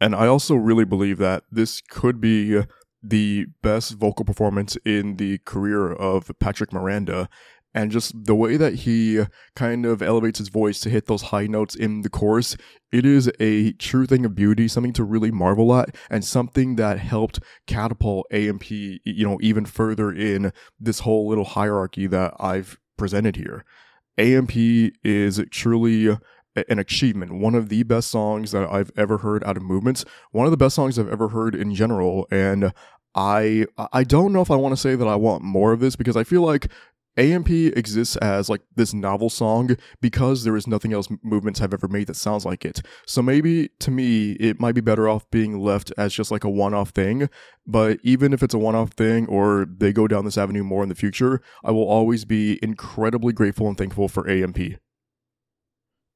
And 0.00 0.14
I 0.14 0.26
also 0.26 0.54
really 0.54 0.84
believe 0.84 1.18
that 1.18 1.44
this 1.50 1.80
could 1.80 2.20
be 2.20 2.62
the 3.02 3.46
best 3.62 3.92
vocal 3.94 4.24
performance 4.24 4.76
in 4.84 5.16
the 5.16 5.38
career 5.38 5.92
of 5.92 6.30
Patrick 6.40 6.72
Miranda. 6.72 7.28
And 7.76 7.90
just 7.90 8.24
the 8.24 8.34
way 8.34 8.56
that 8.56 8.74
he 8.74 9.20
kind 9.54 9.84
of 9.84 10.00
elevates 10.00 10.38
his 10.38 10.48
voice 10.48 10.80
to 10.80 10.88
hit 10.88 11.06
those 11.06 11.24
high 11.24 11.46
notes 11.46 11.74
in 11.74 12.00
the 12.00 12.08
chorus, 12.08 12.56
it 12.90 13.04
is 13.04 13.30
a 13.38 13.72
true 13.72 14.06
thing 14.06 14.24
of 14.24 14.34
beauty, 14.34 14.66
something 14.66 14.94
to 14.94 15.04
really 15.04 15.30
marvel 15.30 15.76
at, 15.76 15.94
and 16.08 16.24
something 16.24 16.76
that 16.76 16.98
helped 16.98 17.38
catapult 17.66 18.26
AMP, 18.32 18.70
you 18.70 19.26
know, 19.28 19.38
even 19.42 19.66
further 19.66 20.10
in 20.10 20.54
this 20.80 21.00
whole 21.00 21.28
little 21.28 21.44
hierarchy 21.44 22.06
that 22.06 22.32
I've 22.40 22.78
presented 22.96 23.36
here. 23.36 23.62
AMP 24.16 24.56
is 25.04 25.44
truly 25.50 26.16
an 26.70 26.78
achievement. 26.78 27.34
One 27.34 27.54
of 27.54 27.68
the 27.68 27.82
best 27.82 28.10
songs 28.10 28.52
that 28.52 28.66
I've 28.72 28.90
ever 28.96 29.18
heard 29.18 29.44
out 29.44 29.58
of 29.58 29.62
movements. 29.62 30.06
One 30.32 30.46
of 30.46 30.50
the 30.50 30.56
best 30.56 30.76
songs 30.76 30.98
I've 30.98 31.12
ever 31.12 31.28
heard 31.28 31.54
in 31.54 31.74
general. 31.74 32.26
And 32.30 32.72
I 33.14 33.66
I 33.92 34.04
don't 34.04 34.32
know 34.32 34.42
if 34.42 34.50
I 34.50 34.56
want 34.56 34.72
to 34.72 34.80
say 34.80 34.94
that 34.94 35.06
I 35.06 35.16
want 35.16 35.42
more 35.42 35.72
of 35.72 35.80
this 35.80 35.96
because 35.96 36.16
I 36.16 36.24
feel 36.24 36.42
like 36.42 36.70
AMP 37.16 37.48
exists 37.48 38.16
as 38.16 38.48
like 38.48 38.62
this 38.74 38.92
novel 38.92 39.30
song 39.30 39.76
because 40.00 40.44
there 40.44 40.56
is 40.56 40.66
nothing 40.66 40.92
else 40.92 41.08
movements 41.22 41.60
have 41.60 41.72
ever 41.72 41.88
made 41.88 42.08
that 42.08 42.16
sounds 42.16 42.44
like 42.44 42.64
it. 42.64 42.82
So 43.06 43.22
maybe 43.22 43.70
to 43.80 43.90
me, 43.90 44.32
it 44.32 44.60
might 44.60 44.74
be 44.74 44.80
better 44.80 45.08
off 45.08 45.30
being 45.30 45.58
left 45.58 45.92
as 45.96 46.12
just 46.12 46.30
like 46.30 46.44
a 46.44 46.50
one 46.50 46.74
off 46.74 46.90
thing. 46.90 47.28
But 47.66 47.98
even 48.02 48.32
if 48.32 48.42
it's 48.42 48.54
a 48.54 48.58
one 48.58 48.74
off 48.74 48.90
thing 48.90 49.26
or 49.26 49.66
they 49.66 49.92
go 49.92 50.06
down 50.06 50.24
this 50.24 50.38
avenue 50.38 50.62
more 50.62 50.82
in 50.82 50.88
the 50.88 50.94
future, 50.94 51.40
I 51.64 51.70
will 51.70 51.88
always 51.88 52.24
be 52.24 52.58
incredibly 52.62 53.32
grateful 53.32 53.68
and 53.68 53.78
thankful 53.78 54.08
for 54.08 54.28
AMP. 54.28 54.58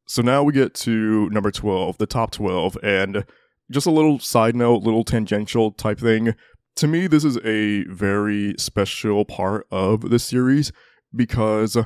So 0.06 0.22
now 0.22 0.42
we 0.42 0.52
get 0.52 0.74
to 0.74 1.30
number 1.30 1.50
12, 1.50 1.98
the 1.98 2.06
top 2.06 2.32
12, 2.32 2.76
and 2.82 3.24
just 3.70 3.86
a 3.86 3.92
little 3.92 4.18
side 4.18 4.56
note, 4.56 4.82
little 4.82 5.04
tangential 5.04 5.70
type 5.70 6.00
thing. 6.00 6.34
To 6.76 6.88
me, 6.88 7.06
this 7.06 7.24
is 7.24 7.38
a 7.44 7.84
very 7.84 8.54
special 8.58 9.24
part 9.24 9.66
of 9.70 10.10
the 10.10 10.18
series 10.18 10.72
because 11.14 11.76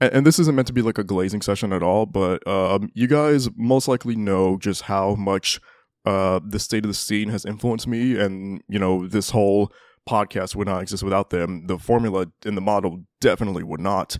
and 0.00 0.26
this 0.26 0.38
isn't 0.38 0.54
meant 0.54 0.66
to 0.66 0.72
be 0.72 0.82
like 0.82 0.98
a 0.98 1.04
glazing 1.04 1.40
session 1.40 1.72
at 1.72 1.82
all, 1.82 2.06
but 2.06 2.46
um, 2.46 2.90
you 2.94 3.06
guys 3.06 3.48
most 3.56 3.88
likely 3.88 4.16
know 4.16 4.56
just 4.58 4.82
how 4.82 5.14
much 5.14 5.60
uh, 6.04 6.40
the 6.44 6.58
state 6.58 6.84
of 6.84 6.88
the 6.88 6.94
scene 6.94 7.28
has 7.30 7.44
influenced 7.44 7.86
me, 7.86 8.18
and 8.18 8.62
you 8.68 8.78
know 8.78 9.06
this 9.06 9.30
whole 9.30 9.72
podcast 10.08 10.54
would 10.54 10.68
not 10.68 10.82
exist 10.82 11.02
without 11.02 11.30
them. 11.30 11.66
The 11.66 11.78
formula 11.78 12.26
in 12.44 12.54
the 12.54 12.60
model 12.60 13.04
definitely 13.20 13.62
would 13.62 13.80
not. 13.80 14.18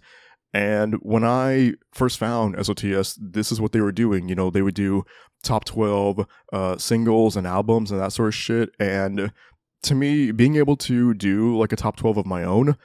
And 0.54 0.94
when 1.02 1.24
I 1.24 1.74
first 1.92 2.16
found 2.16 2.54
SOTS, 2.56 3.18
this 3.20 3.50
is 3.50 3.60
what 3.60 3.72
they 3.72 3.80
were 3.80 3.92
doing. 3.92 4.28
You 4.28 4.36
know, 4.36 4.50
they 4.50 4.62
would 4.62 4.74
do 4.74 5.02
top 5.42 5.64
12 5.64 6.26
uh, 6.52 6.78
singles 6.78 7.36
and 7.36 7.46
albums 7.46 7.90
and 7.90 8.00
that 8.00 8.12
sort 8.12 8.28
of 8.28 8.34
shit. 8.36 8.70
And 8.78 9.32
to 9.82 9.94
me, 9.96 10.30
being 10.30 10.54
able 10.56 10.76
to 10.76 11.12
do 11.12 11.58
like 11.58 11.72
a 11.72 11.76
top 11.76 11.96
12 11.96 12.18
of 12.18 12.26
my 12.26 12.44
own 12.44 12.76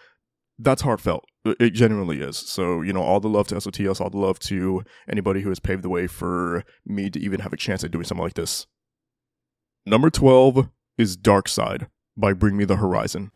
that's 0.60 0.82
heartfelt. 0.82 1.26
It 1.46 1.72
genuinely 1.72 2.22
is. 2.22 2.38
So, 2.38 2.82
you 2.82 2.94
know, 2.94 3.02
all 3.02 3.20
the 3.20 3.30
love 3.30 3.48
to 3.48 3.56
SOTS, 3.56 4.02
all 4.02 4.10
the 4.10 4.18
love 4.18 4.40
to 4.40 4.84
anybody 5.10 5.42
who 5.42 5.50
has 5.50 5.60
paved 5.60 5.84
the 5.84 5.90
way 5.90 6.06
for 6.06 6.64
me 6.86 7.10
to 7.10 7.20
even 7.20 7.40
have 7.40 7.54
a 7.54 7.58
chance 7.58 7.84
at 7.84 7.92
doing 7.92 8.04
something 8.04 8.24
like 8.24 8.34
this. 8.34 8.68
Number 9.86 10.10
12 10.10 10.70
is 10.98 11.16
Dark 11.16 11.48
Side 11.48 11.88
by 12.18 12.34
Bring 12.34 12.58
Me 12.58 12.66
the 12.66 12.76
Horizon. 12.76 13.32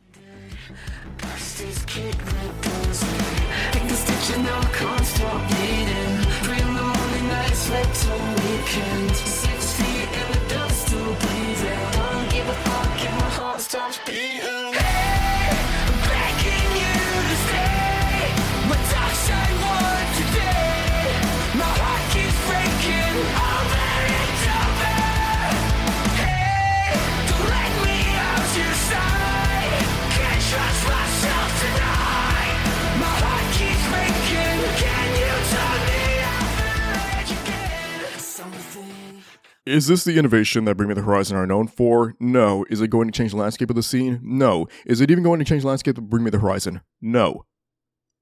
Is 39.66 39.88
this 39.88 40.04
the 40.04 40.20
innovation 40.20 40.66
that 40.66 40.76
Bring 40.76 40.90
Me 40.90 40.96
the 40.96 41.04
Horizon 41.04 41.38
are 41.38 41.48
known 41.48 41.68
for? 41.68 42.16
No. 42.20 42.66
Is 42.70 42.82
it 42.82 42.90
going 42.90 43.08
to 43.08 43.18
change 43.18 43.32
the 43.32 43.38
landscape 43.38 43.70
of 43.70 43.78
the 43.78 43.84
scene? 43.84 44.20
No. 44.22 44.68
Is 44.86 45.00
it 45.00 45.10
even 45.10 45.24
going 45.24 45.40
to 45.40 45.46
change 45.46 45.62
the 45.62 45.70
landscape 45.70 45.98
of 45.98 46.10
Bring 46.10 46.24
Me 46.24 46.30
the 46.30 46.40
Horizon? 46.40 46.82
No. 47.02 47.46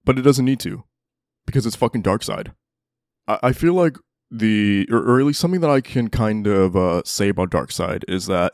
But 0.06 0.20
it 0.20 0.22
doesn't 0.22 0.46
need 0.46 0.60
to. 0.60 0.84
Because 1.48 1.66
it's 1.66 1.76
fucking 1.76 2.04
Dark 2.04 2.22
Side. 2.22 2.54
I, 3.28 3.40
I 3.42 3.52
feel 3.54 3.74
like 3.74 3.98
the, 4.30 4.88
or, 4.92 5.20
at 5.20 5.26
least 5.26 5.40
something 5.40 5.62
that 5.62 5.70
I 5.70 5.82
can 5.82 6.10
kind 6.10 6.46
of 6.46 6.76
uh, 6.76 7.02
say 7.06 7.30
about 7.30 7.50
Dark 7.50 7.72
Side 7.72 8.06
is 8.08 8.28
that 8.28 8.54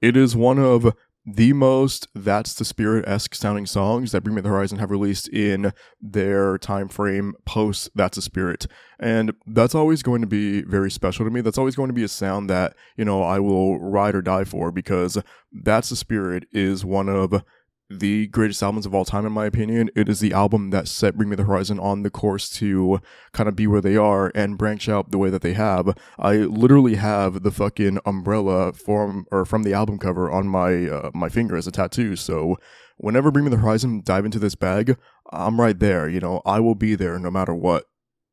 it 0.00 0.16
is 0.16 0.36
one 0.36 0.60
of 0.60 0.94
the 1.30 1.52
most 1.52 2.08
that's 2.14 2.54
the 2.54 2.64
spirit 2.64 3.06
esque 3.06 3.34
sounding 3.34 3.66
songs 3.66 4.12
that 4.12 4.22
Bring 4.22 4.34
Me 4.34 4.40
the 4.40 4.48
Horizon 4.48 4.78
have 4.78 4.90
released 4.90 5.28
in 5.28 5.72
their 6.00 6.56
time 6.56 6.88
frame 6.88 7.34
post 7.44 7.90
That's 7.94 8.16
the 8.16 8.22
Spirit. 8.22 8.66
And 8.98 9.34
that's 9.46 9.74
always 9.74 10.02
going 10.02 10.22
to 10.22 10.26
be 10.26 10.62
very 10.62 10.90
special 10.90 11.24
to 11.24 11.30
me. 11.30 11.40
That's 11.40 11.58
always 11.58 11.76
going 11.76 11.88
to 11.88 11.94
be 11.94 12.02
a 12.02 12.08
sound 12.08 12.48
that, 12.48 12.74
you 12.96 13.04
know, 13.04 13.22
I 13.22 13.40
will 13.40 13.78
ride 13.78 14.14
or 14.14 14.22
die 14.22 14.44
for 14.44 14.72
because 14.72 15.18
That's 15.52 15.90
the 15.90 15.96
Spirit 15.96 16.46
is 16.50 16.84
one 16.84 17.08
of 17.08 17.42
the 17.90 18.26
greatest 18.28 18.62
albums 18.62 18.86
of 18.86 18.94
all 18.94 19.04
time, 19.04 19.24
in 19.24 19.32
my 19.32 19.46
opinion. 19.46 19.90
It 19.96 20.08
is 20.08 20.20
the 20.20 20.32
album 20.32 20.70
that 20.70 20.88
set 20.88 21.16
Bring 21.16 21.30
Me 21.30 21.36
the 21.36 21.44
Horizon 21.44 21.78
on 21.78 22.02
the 22.02 22.10
course 22.10 22.48
to 22.50 23.00
kind 23.32 23.48
of 23.48 23.56
be 23.56 23.66
where 23.66 23.80
they 23.80 23.96
are 23.96 24.30
and 24.34 24.58
branch 24.58 24.88
out 24.88 25.10
the 25.10 25.18
way 25.18 25.30
that 25.30 25.42
they 25.42 25.54
have. 25.54 25.96
I 26.18 26.36
literally 26.36 26.96
have 26.96 27.42
the 27.42 27.50
fucking 27.50 27.98
umbrella 28.04 28.72
from 28.72 29.26
or 29.30 29.44
from 29.44 29.62
the 29.62 29.72
album 29.72 29.98
cover 29.98 30.30
on 30.30 30.48
my 30.48 30.88
uh, 30.88 31.10
my 31.14 31.28
finger 31.28 31.56
as 31.56 31.66
a 31.66 31.72
tattoo. 31.72 32.16
So 32.16 32.56
whenever 32.98 33.30
Bring 33.30 33.46
Me 33.46 33.50
the 33.50 33.56
Horizon 33.56 34.02
dive 34.04 34.24
into 34.24 34.38
this 34.38 34.54
bag, 34.54 34.98
I'm 35.32 35.60
right 35.60 35.78
there. 35.78 36.08
You 36.08 36.20
know, 36.20 36.42
I 36.44 36.60
will 36.60 36.74
be 36.74 36.94
there 36.94 37.18
no 37.18 37.30
matter 37.30 37.54
what 37.54 37.84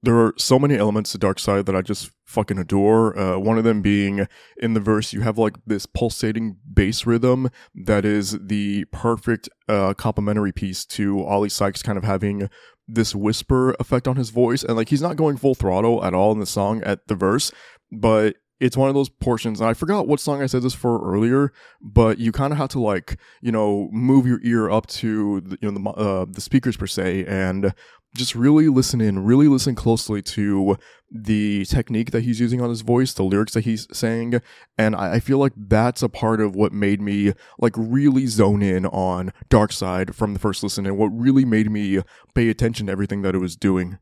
there 0.06 0.18
are 0.18 0.34
so 0.38 0.60
many 0.60 0.78
elements 0.78 1.12
to 1.12 1.18
Dark 1.18 1.40
Side 1.40 1.66
that 1.66 1.76
I 1.76 1.82
just 1.82 2.12
fucking 2.26 2.60
adore. 2.60 3.18
Uh, 3.18 3.40
one 3.40 3.58
of 3.58 3.64
them 3.64 3.82
being 3.82 4.28
in 4.58 4.74
the 4.74 4.80
verse, 4.80 5.14
you 5.14 5.22
have 5.22 5.38
like 5.38 5.56
this 5.66 5.86
pulsating 5.86 6.58
bass 6.72 7.06
rhythm 7.06 7.50
that 7.74 8.06
is 8.06 8.38
the 8.40 8.86
perfect 8.86 9.50
uh, 9.68 9.94
complementary 9.96 10.52
piece 10.52 10.86
to 10.86 11.24
Oli 11.24 11.50
Sykes 11.50 11.82
kind 11.82 11.98
of 11.98 12.04
having 12.04 12.50
this 12.88 13.16
whisper 13.16 13.76
effect 13.80 14.08
on 14.08 14.16
his 14.16 14.30
voice. 14.30 14.64
And 14.64 14.78
like 14.78 14.90
he's 14.90 15.02
not 15.02 15.16
going 15.16 15.38
full 15.38 15.56
throttle 15.56 16.04
at 16.04 16.14
all 16.14 16.32
in 16.32 16.40
the 16.40 16.46
song 16.46 16.84
at 16.84 17.08
the 17.08 17.16
verse, 17.16 17.52
but 17.92 18.36
it's 18.60 18.78
one 18.78 18.88
of 18.88 18.96
those 18.96 19.10
portions 19.10 19.60
and 19.60 19.70
i 19.70 19.74
forgot 19.74 20.08
what 20.08 20.18
song 20.18 20.42
i 20.42 20.46
said 20.46 20.62
this 20.62 20.74
for 20.74 21.06
earlier 21.06 21.52
but 21.82 22.20
you 22.20 22.32
kind 22.32 22.54
of 22.54 22.58
have 22.58 22.70
to 22.70 22.80
like 22.80 23.20
you 23.42 23.52
know 23.52 23.90
move 23.92 24.26
your 24.26 24.40
ear 24.44 24.70
up 24.70 24.88
to 24.88 25.42
the, 25.42 25.58
you 25.62 25.70
know 25.70 25.78
the, 25.78 25.90
uh, 25.90 26.26
the 26.30 26.40
speakers 26.40 26.78
per 26.78 26.88
se 26.88 27.26
and 27.28 27.74
just 28.16 28.36
really 28.36 28.68
listen 28.68 29.02
in, 29.02 29.24
really 29.24 29.48
listen 29.48 29.76
closely 29.76 30.22
to 30.22 30.78
the 31.12 31.66
technique 31.66 32.12
that 32.12 32.24
he's 32.24 32.40
using 32.40 32.62
on 32.62 32.70
his 32.70 32.82
voice, 32.82 33.14
the 33.14 33.24
lyrics 33.24 33.54
that 33.54 33.66
he's 33.66 33.88
saying. 33.92 34.42
And 34.78 34.96
I, 34.96 35.16
I, 35.16 35.20
feel 35.20 35.38
like 35.38 35.54
that's 35.56 36.02
a 36.02 36.10
part 36.10 36.42
of 36.42 36.56
what 36.56 36.74
made 36.74 37.00
me 37.00 37.34
like 37.60 37.74
really 37.78 38.26
zone 38.26 38.62
in 38.62 38.86
on 38.88 39.32
Dark 39.50 39.72
Side 39.72 40.16
from 40.16 40.34
the 40.34 40.40
first 40.40 40.64
listen 40.64 40.86
and 40.86 40.98
what 40.98 41.08
really 41.08 41.46
made 41.46 41.70
me 41.70 42.02
pay 42.34 42.50
attention 42.50 42.88
to 42.88 42.92
everything 42.92 43.22
that 43.22 43.36
it 43.36 43.40
was 43.40 43.56
doing. 43.56 44.00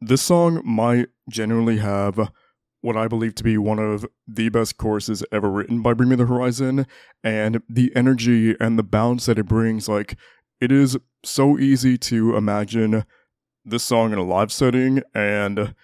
This 0.00 0.22
song 0.22 0.62
might 0.64 1.08
genuinely 1.28 1.78
have 1.78 2.32
what 2.80 2.96
I 2.96 3.06
believe 3.06 3.36
to 3.36 3.44
be 3.44 3.56
one 3.56 3.78
of 3.78 4.04
the 4.26 4.48
best 4.48 4.76
choruses 4.76 5.22
ever 5.30 5.48
written 5.48 5.82
by 5.82 5.94
Bring 5.94 6.08
Me 6.08 6.16
the 6.16 6.26
Horizon, 6.26 6.86
and 7.22 7.62
the 7.68 7.92
energy 7.94 8.56
and 8.58 8.76
the 8.76 8.82
bounce 8.82 9.26
that 9.26 9.38
it 9.38 9.46
brings, 9.46 9.88
like 9.88 10.16
It 10.60 10.72
is 10.72 10.96
so 11.24 11.58
easy 11.58 11.96
to 11.98 12.36
imagine 12.36 13.04
this 13.64 13.82
song 13.82 14.12
in 14.12 14.18
a 14.18 14.24
live 14.24 14.52
setting, 14.52 15.02
and 15.14 15.74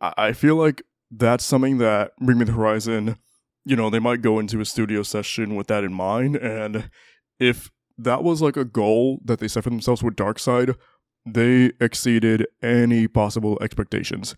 I 0.00 0.32
feel 0.32 0.56
like 0.56 0.82
that's 1.10 1.44
something 1.44 1.78
that 1.78 2.16
Bring 2.18 2.38
Me 2.38 2.44
the 2.44 2.52
Horizon, 2.52 3.16
you 3.64 3.76
know, 3.76 3.90
they 3.90 4.00
might 4.00 4.22
go 4.22 4.38
into 4.38 4.60
a 4.60 4.64
studio 4.64 5.02
session 5.02 5.54
with 5.54 5.68
that 5.68 5.84
in 5.84 5.92
mind. 5.92 6.36
And 6.36 6.90
if 7.38 7.70
that 7.98 8.24
was 8.24 8.42
like 8.42 8.56
a 8.56 8.64
goal 8.64 9.20
that 9.24 9.38
they 9.38 9.46
set 9.46 9.64
for 9.64 9.70
themselves 9.70 10.02
with 10.02 10.16
Dark 10.16 10.38
Side, 10.38 10.74
they 11.24 11.72
exceeded 11.80 12.46
any 12.62 13.06
possible 13.06 13.56
expectations. 13.60 14.34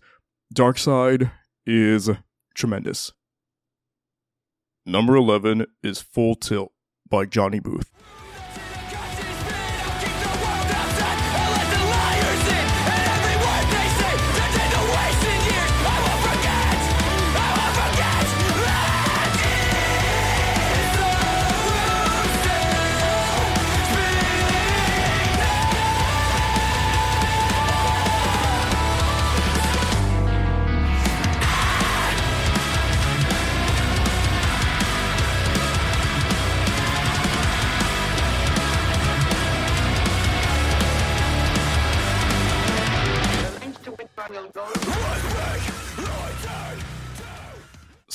Dark 0.53 0.77
Side 0.77 1.31
is 1.65 2.11
tremendous. 2.53 3.11
Number 4.85 5.15
11 5.15 5.65
is 5.81 6.01
Full 6.01 6.35
Tilt 6.35 6.71
by 7.09 7.25
Johnny 7.25 7.59
Booth. 7.59 7.89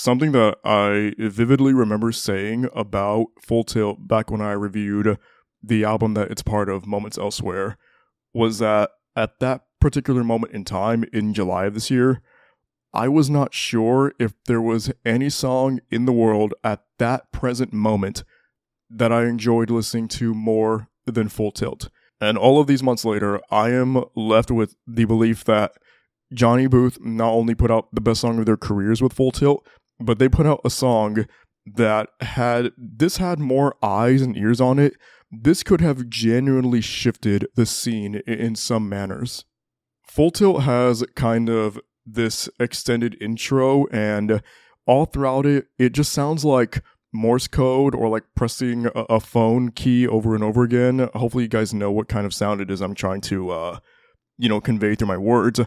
Something 0.01 0.33
that 0.33 0.59
I 0.65 1.13
vividly 1.19 1.75
remember 1.75 2.13
saying 2.13 2.69
about 2.75 3.27
Full 3.43 3.65
Tilt 3.65 4.09
back 4.09 4.31
when 4.31 4.41
I 4.41 4.53
reviewed 4.53 5.19
the 5.63 5.85
album 5.85 6.15
that 6.15 6.31
it's 6.31 6.43
part 6.43 6.69
of, 6.69 6.87
Moments 6.87 7.19
Elsewhere, 7.19 7.77
was 8.33 8.59
that 8.59 8.91
at 9.15 9.41
that 9.41 9.63
particular 9.81 10.25
moment 10.25 10.53
in 10.53 10.65
time 10.65 11.05
in 11.13 11.35
July 11.35 11.67
of 11.67 11.75
this 11.75 11.91
year, 11.91 12.23
I 12.93 13.09
was 13.09 13.31
not 13.31 13.55
sure 13.55 14.13
if 14.19 14.33
there 14.47 14.61
was 14.61 14.91
any 15.05 15.31
song 15.31 15.81
in 15.91 16.07
the 16.07 16.13
world 16.13 16.55
at 16.65 16.83
that 16.99 17.31
present 17.33 17.73
moment 17.73 18.25
that 18.89 19.13
I 19.13 19.27
enjoyed 19.27 19.71
listening 19.71 20.09
to 20.09 20.35
more 20.35 20.89
than 21.07 21.29
Full 21.29 21.53
Tilt. 21.53 21.89
And 22.21 22.37
all 22.37 22.61
of 22.61 22.67
these 22.67 22.83
months 22.83 23.05
later, 23.05 23.41
I 23.51 23.71
am 23.71 24.05
left 24.17 24.51
with 24.51 24.75
the 24.87 25.05
belief 25.05 25.45
that 25.45 25.73
Johnny 26.33 26.67
Booth 26.67 27.01
not 27.01 27.31
only 27.31 27.55
put 27.55 27.71
out 27.71 27.89
the 27.93 28.01
best 28.01 28.21
song 28.21 28.39
of 28.39 28.47
their 28.47 28.57
careers 28.57 29.01
with 29.01 29.13
Full 29.13 29.33
Tilt, 29.33 29.67
but 30.01 30.19
they 30.19 30.29
put 30.29 30.47
out 30.47 30.61
a 30.65 30.71
song 30.71 31.27
that 31.67 32.09
had 32.21 32.73
this 32.77 33.19
had 33.19 33.39
more 33.39 33.77
eyes 33.83 34.23
and 34.23 34.37
ears 34.37 34.61
on 34.61 34.79
it. 34.79 34.95
This 35.31 35.63
could 35.63 35.81
have 35.81 36.09
genuinely 36.09 36.81
shifted 36.81 37.47
the 37.55 37.67
scene 37.67 38.17
in 38.27 38.57
some 38.57 38.89
manners. 38.89 39.45
Full 40.07 40.31
Tilt 40.31 40.63
has 40.63 41.05
kind 41.15 41.49
of 41.49 41.79
this 42.05 42.49
extended 42.59 43.17
intro, 43.21 43.87
and 43.89 44.43
all 44.87 45.05
throughout 45.05 45.47
it, 45.47 45.67
it 45.79 45.93
just 45.93 46.13
sounds 46.13 46.45
like 46.45 46.83
Morse 47.13 47.47
code 47.47 47.95
or 47.95 48.09
like 48.09 48.25
pressing 48.35 48.89
a, 48.95 49.21
phone 49.21 49.71
key 49.71 50.07
over 50.07 50.35
and 50.35 50.43
over 50.43 50.63
again. 50.63 51.09
Hopefully, 51.15 51.45
you 51.45 51.49
guys 51.49 51.75
know 51.75 51.93
what 51.93 52.09
kind 52.09 52.27
of 52.27 52.35
sound 52.35 52.61
it 52.61 52.71
is 52.71 52.81
I'm 52.81 52.95
trying 52.95 53.21
to, 53.23 53.51
uh, 53.51 53.79
you 54.39 54.49
know, 54.49 54.61
convey 54.61 54.95
through 54.95 55.09
my 55.09 55.17
words. 55.17 55.61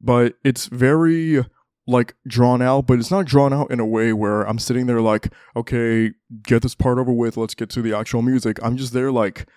But 0.00 0.34
it's 0.44 0.66
very 0.66 1.44
like 1.88 2.14
drawn 2.26 2.60
out, 2.60 2.86
but 2.86 2.98
it's 2.98 3.10
not 3.10 3.24
drawn 3.24 3.52
out 3.52 3.70
in 3.70 3.80
a 3.80 3.86
way 3.86 4.12
where 4.12 4.42
I'm 4.42 4.58
sitting 4.58 4.86
there 4.86 5.00
like, 5.00 5.32
okay, 5.56 6.12
get 6.42 6.62
this 6.62 6.74
part 6.74 6.98
over 6.98 7.12
with, 7.12 7.38
let's 7.38 7.54
get 7.54 7.70
to 7.70 7.82
the 7.82 7.96
actual 7.96 8.20
music. 8.20 8.58
I'm 8.62 8.76
just 8.76 8.92
there 8.92 9.10
like, 9.10 9.48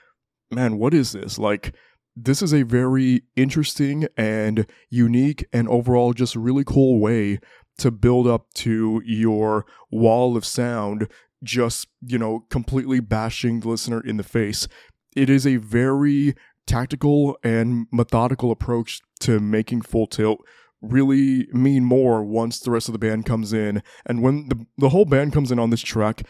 man, 0.49 0.77
what 0.77 0.93
is 0.93 1.11
this? 1.11 1.37
Like, 1.37 1.75
this 2.15 2.41
is 2.41 2.53
a 2.53 2.63
very 2.63 3.23
interesting 3.35 4.07
and 4.15 4.65
unique 4.89 5.45
and 5.51 5.67
overall 5.67 6.13
just 6.13 6.35
really 6.37 6.63
cool 6.63 7.01
way 7.01 7.39
to 7.79 7.91
build 7.91 8.27
up 8.27 8.53
to 8.53 9.01
your 9.05 9.65
wall 9.91 10.37
of 10.37 10.45
sound, 10.45 11.09
just, 11.43 11.87
you 12.01 12.17
know, 12.17 12.45
completely 12.49 13.01
bashing 13.01 13.59
the 13.59 13.67
listener 13.67 13.99
in 13.99 14.15
the 14.15 14.23
face. 14.23 14.69
It 15.17 15.29
is 15.29 15.45
a 15.45 15.57
very 15.57 16.35
tactical 16.65 17.37
and 17.43 17.87
methodical 17.91 18.51
approach 18.51 19.01
to 19.19 19.41
making 19.41 19.81
full 19.81 20.07
tilt 20.07 20.39
really 20.81 21.47
mean 21.51 21.85
more 21.85 22.23
once 22.23 22.59
the 22.59 22.71
rest 22.71 22.87
of 22.89 22.93
the 22.93 22.99
band 22.99 23.25
comes 23.25 23.53
in. 23.53 23.83
And 24.05 24.21
when 24.21 24.49
the, 24.49 24.65
the 24.77 24.89
whole 24.89 25.05
band 25.05 25.33
comes 25.33 25.51
in 25.51 25.59
on 25.59 25.69
this 25.69 25.81
track, 25.81 26.23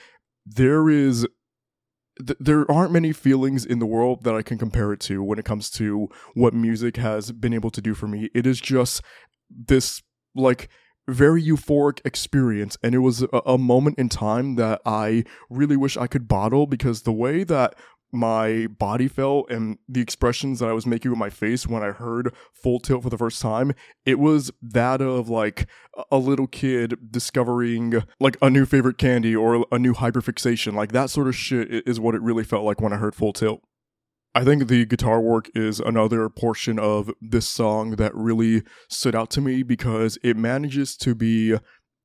there 0.45 0.89
is 0.89 1.25
th- 2.25 2.37
there 2.39 2.69
aren't 2.69 2.91
many 2.91 3.13
feelings 3.13 3.65
in 3.65 3.79
the 3.79 3.85
world 3.85 4.23
that 4.23 4.35
I 4.35 4.41
can 4.41 4.57
compare 4.57 4.91
it 4.93 4.99
to 5.01 5.23
when 5.23 5.39
it 5.39 5.45
comes 5.45 5.69
to 5.71 6.09
what 6.33 6.53
music 6.53 6.97
has 6.97 7.31
been 7.31 7.53
able 7.53 7.71
to 7.71 7.81
do 7.81 7.93
for 7.93 8.07
me. 8.07 8.29
It 8.33 8.45
is 8.45 8.59
just 8.59 9.01
this 9.49 10.01
like 10.35 10.69
very 11.07 11.43
euphoric 11.43 11.99
experience 12.05 12.77
and 12.83 12.93
it 12.93 12.99
was 12.99 13.23
a, 13.23 13.41
a, 13.45 13.57
moment 13.57 13.97
in 13.97 14.07
time 14.07 14.55
that 14.55 14.79
I 14.85 15.23
really 15.49 15.75
wish 15.75 15.97
I 15.97 16.07
could 16.07 16.27
bottle 16.27 16.67
because 16.67 17.01
the 17.01 17.11
way 17.11 17.43
that 17.43 17.73
my 18.11 18.67
body 18.67 19.07
felt 19.07 19.49
and 19.49 19.77
the 19.87 20.01
expressions 20.01 20.59
that 20.59 20.69
I 20.69 20.73
was 20.73 20.85
making 20.85 21.11
with 21.11 21.17
my 21.17 21.29
face 21.29 21.67
when 21.67 21.83
I 21.83 21.91
heard 21.91 22.33
Full 22.61 22.79
Tilt 22.79 23.03
for 23.03 23.09
the 23.09 23.17
first 23.17 23.41
time, 23.41 23.73
it 24.05 24.19
was 24.19 24.51
that 24.61 25.01
of 25.01 25.29
like 25.29 25.67
a 26.11 26.17
little 26.17 26.47
kid 26.47 27.11
discovering 27.11 28.03
like 28.19 28.37
a 28.41 28.49
new 28.49 28.65
favorite 28.65 28.97
candy 28.97 29.35
or 29.35 29.65
a 29.71 29.79
new 29.79 29.93
hyperfixation. 29.93 30.73
Like 30.73 30.91
that 30.91 31.09
sort 31.09 31.27
of 31.27 31.35
shit 31.35 31.87
is 31.87 31.99
what 31.99 32.15
it 32.15 32.21
really 32.21 32.43
felt 32.43 32.65
like 32.65 32.81
when 32.81 32.93
I 32.93 32.97
heard 32.97 33.15
Full 33.15 33.33
Tilt. 33.33 33.61
I 34.33 34.45
think 34.45 34.67
the 34.67 34.85
guitar 34.85 35.19
work 35.19 35.49
is 35.53 35.81
another 35.81 36.29
portion 36.29 36.79
of 36.79 37.11
this 37.21 37.47
song 37.49 37.97
that 37.97 38.15
really 38.15 38.63
stood 38.89 39.13
out 39.13 39.29
to 39.31 39.41
me 39.41 39.61
because 39.61 40.17
it 40.23 40.37
manages 40.37 40.95
to 40.97 41.13
be 41.13 41.57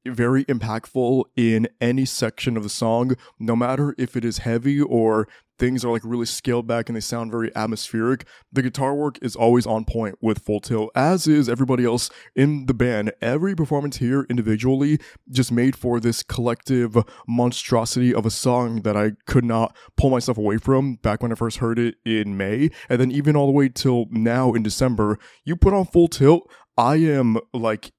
very 0.05 0.45
impactful 0.47 1.25
in 1.37 1.69
any 1.81 2.05
section 2.05 2.57
of 2.57 2.63
the 2.63 2.69
song, 2.69 3.17
no 3.39 3.57
matter 3.57 3.95
if 3.99 4.17
it 4.17 4.25
is 4.25 4.39
heavy 4.39 4.81
or 4.81 5.29
things 5.59 5.85
are 5.85 5.91
like 5.91 6.03
really 6.05 6.27
scaled 6.27 6.67
back 6.67 6.89
and 6.89 6.97
they 6.97 7.01
sound 7.01 7.31
very 7.31 7.55
atmospheric. 7.57 8.27
The 8.53 8.63
guitar 8.63 8.95
work 8.95 9.19
is 9.23 9.37
always 9.37 9.67
on 9.67 9.85
point 9.85 10.19
with 10.21 10.41
Full 10.41 10.61
Tilt, 10.61 10.91
as 10.95 11.27
is 11.27 11.49
everybody 11.49 11.85
else 11.85 12.11
in 12.35 12.67
the 12.67 12.75
band. 12.75 13.13
Every 13.21 13.55
performance 13.55 13.97
here 13.99 14.27
individually 14.29 14.99
just 15.31 15.53
made 15.53 15.77
for 15.77 16.01
this 16.01 16.23
collective 16.23 16.97
monstrosity 17.27 18.15
of 18.15 18.27
a 18.27 18.31
song 18.31 18.83
that 18.83 18.97
I 18.97 19.13
could 19.27 19.45
not 19.45 19.77
pull 19.97 20.11
myself 20.11 20.39
away 20.39 20.59
from 20.59 20.97
back 20.97 21.23
when 21.23 21.33
I 21.33 21.37
first 21.37 21.59
heard 21.59 21.79
it 21.79 21.97
in 22.05 22.37
May. 22.37 22.71
And 22.89 23.01
then 23.01 23.11
even 23.11 23.37
all 23.37 23.47
the 23.47 23.53
way 23.53 23.69
till 23.69 24.07
now 24.11 24.53
in 24.53 24.63
December, 24.63 25.19
you 25.45 25.57
put 25.57 25.75
on 25.75 25.87
Full 25.87 26.09
Tilt, 26.09 26.51
I 26.77 26.97
am 26.97 27.39
like 27.53 27.93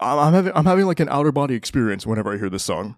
I'm 0.00 0.34
having 0.34 0.52
I'm 0.54 0.66
having 0.66 0.86
like 0.86 1.00
an 1.00 1.08
outer 1.08 1.32
body 1.32 1.54
experience 1.54 2.06
whenever 2.06 2.32
I 2.32 2.38
hear 2.38 2.50
this 2.50 2.64
song. 2.64 2.96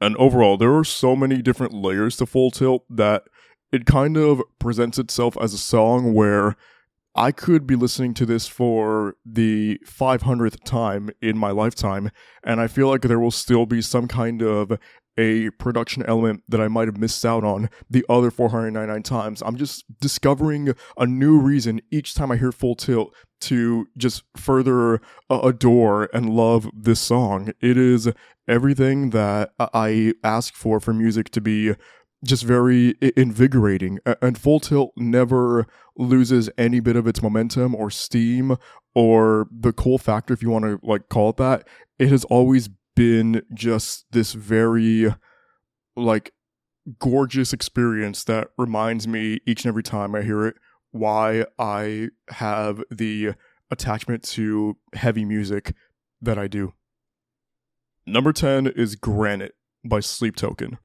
And 0.00 0.16
overall, 0.16 0.56
there 0.56 0.74
are 0.74 0.84
so 0.84 1.14
many 1.14 1.42
different 1.42 1.74
layers 1.74 2.16
to 2.16 2.26
Full 2.26 2.50
Tilt 2.50 2.84
that 2.88 3.24
it 3.72 3.86
kind 3.86 4.16
of 4.16 4.42
presents 4.58 4.98
itself 4.98 5.36
as 5.40 5.54
a 5.54 5.58
song 5.58 6.12
where 6.12 6.56
I 7.14 7.32
could 7.32 7.66
be 7.66 7.74
listening 7.74 8.14
to 8.14 8.26
this 8.26 8.46
for 8.46 9.16
the 9.26 9.78
500th 9.84 10.62
time 10.64 11.10
in 11.20 11.36
my 11.36 11.50
lifetime, 11.50 12.10
and 12.44 12.60
I 12.60 12.68
feel 12.68 12.88
like 12.88 13.02
there 13.02 13.18
will 13.18 13.32
still 13.32 13.66
be 13.66 13.82
some 13.82 14.06
kind 14.06 14.42
of 14.42 14.78
a 15.18 15.50
production 15.50 16.04
element 16.06 16.42
that 16.48 16.60
I 16.60 16.68
might 16.68 16.88
have 16.88 16.96
missed 16.96 17.24
out 17.26 17.44
on 17.44 17.68
the 17.90 18.04
other 18.08 18.30
499 18.30 19.02
times. 19.02 19.42
I'm 19.44 19.56
just 19.56 19.84
discovering 20.00 20.74
a 20.96 21.06
new 21.06 21.38
reason 21.38 21.80
each 21.90 22.14
time 22.14 22.30
I 22.30 22.36
hear 22.36 22.52
Full 22.52 22.76
Tilt 22.76 23.12
to 23.42 23.86
just 23.96 24.22
further 24.36 25.00
uh, 25.28 25.40
adore 25.42 26.08
and 26.14 26.30
love 26.30 26.70
this 26.72 27.00
song. 27.00 27.52
It 27.60 27.76
is 27.76 28.08
everything 28.46 29.10
that 29.10 29.52
I 29.58 30.14
ask 30.22 30.54
for 30.54 30.80
for 30.80 30.94
music 30.94 31.30
to 31.30 31.40
be 31.40 31.74
just 32.24 32.44
very 32.44 32.94
invigorating. 33.16 33.98
And 34.20 34.36
Full 34.38 34.60
Tilt 34.60 34.92
never 34.96 35.66
loses 35.96 36.50
any 36.58 36.80
bit 36.80 36.96
of 36.96 37.06
its 37.06 37.22
momentum 37.22 37.74
or 37.74 37.90
steam 37.90 38.56
or 38.94 39.48
the 39.50 39.72
cool 39.72 39.98
factor, 39.98 40.34
if 40.34 40.42
you 40.42 40.50
want 40.50 40.64
to 40.64 40.80
like 40.82 41.08
call 41.08 41.30
it 41.30 41.36
that. 41.36 41.66
It 41.98 42.08
has 42.08 42.24
always 42.24 42.68
been 42.94 43.42
just 43.54 44.06
this 44.10 44.32
very 44.32 45.14
like 45.96 46.32
gorgeous 46.98 47.52
experience 47.52 48.24
that 48.24 48.48
reminds 48.58 49.06
me 49.06 49.38
each 49.46 49.64
and 49.64 49.70
every 49.70 49.82
time 49.82 50.14
I 50.14 50.22
hear 50.22 50.46
it 50.46 50.56
why 50.92 51.44
I 51.58 52.08
have 52.30 52.82
the 52.90 53.34
attachment 53.70 54.24
to 54.24 54.76
heavy 54.94 55.24
music 55.24 55.74
that 56.20 56.38
I 56.38 56.48
do. 56.48 56.72
Number 58.06 58.32
10 58.32 58.66
is 58.66 58.96
Granite 58.96 59.54
by 59.84 60.00
Sleep 60.00 60.34
Token. 60.34 60.78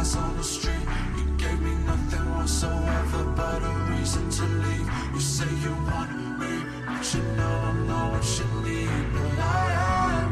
Glass 0.00 0.16
on 0.16 0.36
the 0.38 0.42
street, 0.42 0.86
you 1.18 1.24
gave 1.36 1.60
me 1.60 1.74
nothing 1.84 2.24
whatsoever 2.34 3.22
but 3.36 3.62
a 3.62 3.72
reason 3.92 4.30
to 4.30 4.44
leave. 4.44 4.88
You 5.12 5.20
say 5.20 5.50
you 5.64 5.72
want 5.90 6.10
me, 6.40 6.64
but 6.86 7.14
you 7.14 7.22
know 7.36 7.54
I'm 7.68 7.86
not 7.86 8.12
what 8.12 8.24
you 8.38 8.46
need, 8.64 9.04
but 9.12 9.38
I 9.38 9.66
am. 9.92 10.26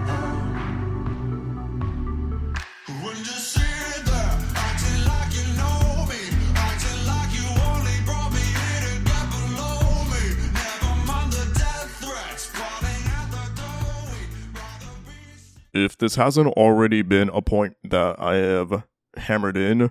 When 3.04 3.16
you 3.18 3.36
sit 3.52 4.04
there, 4.08 4.36
acting 4.66 5.02
like 5.12 5.32
you 5.38 5.46
know 5.60 6.06
me, 6.08 6.22
acting 6.56 7.00
like 7.12 7.30
you 7.38 7.46
only 7.68 7.96
brought 8.08 8.32
me 8.32 8.44
here 8.60 8.82
to 8.88 8.94
get 9.10 9.24
below 9.36 9.80
me. 10.12 10.24
Never 10.64 10.92
mind 11.08 11.30
the 11.36 11.44
death 11.60 11.90
threats, 12.00 12.44
at 12.56 13.28
the 13.36 13.44
door. 13.60 14.16
We'd 14.16 14.56
rather 14.56 14.94
be. 15.04 15.84
if 15.84 15.98
this 15.98 16.14
hasn't 16.14 16.48
already 16.56 17.02
been 17.02 17.28
a 17.28 17.42
point 17.42 17.76
that 17.84 18.18
I 18.18 18.36
have 18.36 18.84
hammered 19.18 19.56
in, 19.56 19.90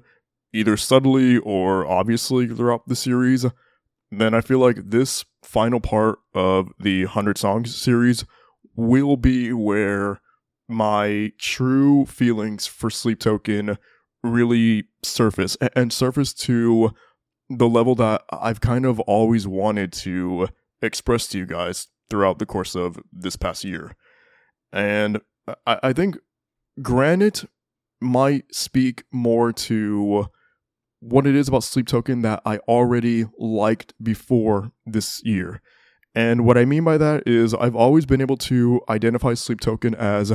either 0.53 0.77
subtly 0.77 1.37
or 1.37 1.85
obviously 1.85 2.47
throughout 2.47 2.87
the 2.87 2.95
series, 2.95 3.45
then 4.11 4.33
I 4.33 4.41
feel 4.41 4.59
like 4.59 4.89
this 4.89 5.25
final 5.43 5.79
part 5.79 6.19
of 6.33 6.69
the 6.79 7.05
100 7.05 7.37
Songs 7.37 7.75
series 7.75 8.25
will 8.75 9.17
be 9.17 9.51
where 9.53 10.21
my 10.67 11.31
true 11.37 12.05
feelings 12.05 12.67
for 12.67 12.89
Sleep 12.89 13.19
Token 13.19 13.77
really 14.23 14.85
surface 15.03 15.55
and 15.75 15.91
surface 15.93 16.33
to 16.33 16.91
the 17.49 17.69
level 17.69 17.95
that 17.95 18.23
I've 18.29 18.61
kind 18.61 18.85
of 18.85 18.99
always 19.01 19.47
wanted 19.47 19.93
to 19.93 20.49
express 20.81 21.27
to 21.29 21.39
you 21.39 21.45
guys 21.45 21.87
throughout 22.09 22.39
the 22.39 22.45
course 22.45 22.75
of 22.75 22.99
this 23.11 23.35
past 23.35 23.63
year. 23.63 23.95
And 24.71 25.21
I, 25.65 25.79
I 25.83 25.93
think 25.93 26.17
Granite 26.81 27.45
might 27.99 28.53
speak 28.53 29.03
more 29.11 29.51
to 29.51 30.27
what 30.99 31.27
it 31.27 31.35
is 31.35 31.47
about 31.47 31.63
Sleep 31.63 31.87
Token 31.87 32.21
that 32.23 32.41
I 32.45 32.57
already 32.67 33.25
liked 33.37 33.93
before 34.01 34.71
this 34.85 35.21
year. 35.23 35.61
And 36.15 36.45
what 36.45 36.57
I 36.57 36.65
mean 36.65 36.83
by 36.83 36.97
that 36.97 37.27
is 37.27 37.53
I've 37.53 37.75
always 37.75 38.05
been 38.05 38.21
able 38.21 38.37
to 38.37 38.81
identify 38.89 39.35
Sleep 39.35 39.59
Token 39.59 39.93
as 39.93 40.33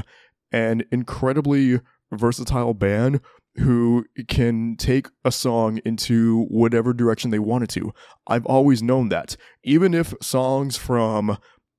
an 0.52 0.84
incredibly 0.92 1.80
versatile 2.12 2.74
band 2.74 3.20
who 3.56 4.04
can 4.28 4.76
take 4.76 5.08
a 5.24 5.32
song 5.32 5.80
into 5.84 6.44
whatever 6.44 6.92
direction 6.92 7.30
they 7.30 7.38
wanted 7.38 7.68
to. 7.70 7.92
I've 8.26 8.46
always 8.46 8.82
known 8.82 9.08
that. 9.10 9.36
Even 9.64 9.92
if 9.92 10.14
songs 10.22 10.76
from 10.76 11.36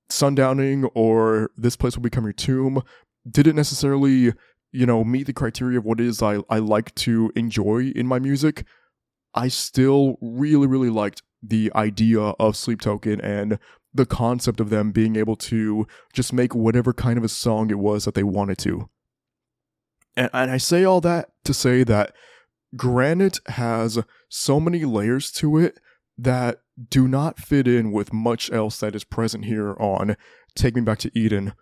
Sundowning 0.10 0.90
or 0.94 1.50
This 1.56 1.76
Place 1.76 1.96
Will 1.96 2.04
Become 2.04 2.26
Your 2.26 2.34
Tomb 2.34 2.84
didn't 3.30 3.56
necessarily, 3.56 4.34
you 4.74 4.86
know, 4.86 5.04
meet 5.04 5.28
the 5.28 5.34
criteria 5.34 5.78
of 5.78 5.86
what 5.86 6.02
it 6.02 6.08
is 6.08 6.22
I, 6.22 6.40
I 6.50 6.58
like 6.58 6.94
to 6.96 7.32
enjoy 7.36 7.92
in 7.96 8.08
my 8.08 8.20
music, 8.20 8.66
I 9.34 9.48
still 9.48 10.18
really, 10.20 10.68
really 10.68 10.90
liked 10.90 11.22
the 11.42 11.72
idea 11.76 12.20
of 12.20 12.58
Sleep 12.58 12.82
Token 12.82 13.22
and 13.22 13.60
the 13.94 14.06
concept 14.06 14.60
of 14.60 14.70
them 14.70 14.92
being 14.92 15.16
able 15.16 15.36
to 15.36 15.88
just 16.12 16.34
make 16.34 16.56
whatever 16.56 16.94
kind 16.94 17.18
of 17.18 17.24
a 17.24 17.30
song 17.30 17.70
it 17.70 17.78
was 17.78 18.06
that 18.06 18.16
they 18.16 18.24
wanted 18.24 18.58
to. 18.60 18.90
And, 20.16 20.30
and 20.34 20.52
I 20.52 20.58
say 20.58 20.84
all 20.84 21.02
that 21.02 21.30
to 21.44 21.54
say 21.54 21.84
that 21.84 22.14
Granite 22.76 23.40
has 23.48 24.00
so 24.30 24.60
many 24.60 24.84
layers 24.86 25.32
to 25.34 25.58
it 25.60 25.80
that 26.18 26.62
do 26.90 27.08
not 27.08 27.40
fit 27.40 27.68
in 27.68 27.92
with 27.92 28.12
much 28.12 28.52
else 28.52 28.80
that 28.80 28.96
is 28.96 29.04
present 29.04 29.46
here 29.46 29.76
on 29.80 30.18
Take 30.56 30.76
Me 30.76 30.82
Back 30.82 31.00
to 31.00 31.12
Eden. 31.18 31.54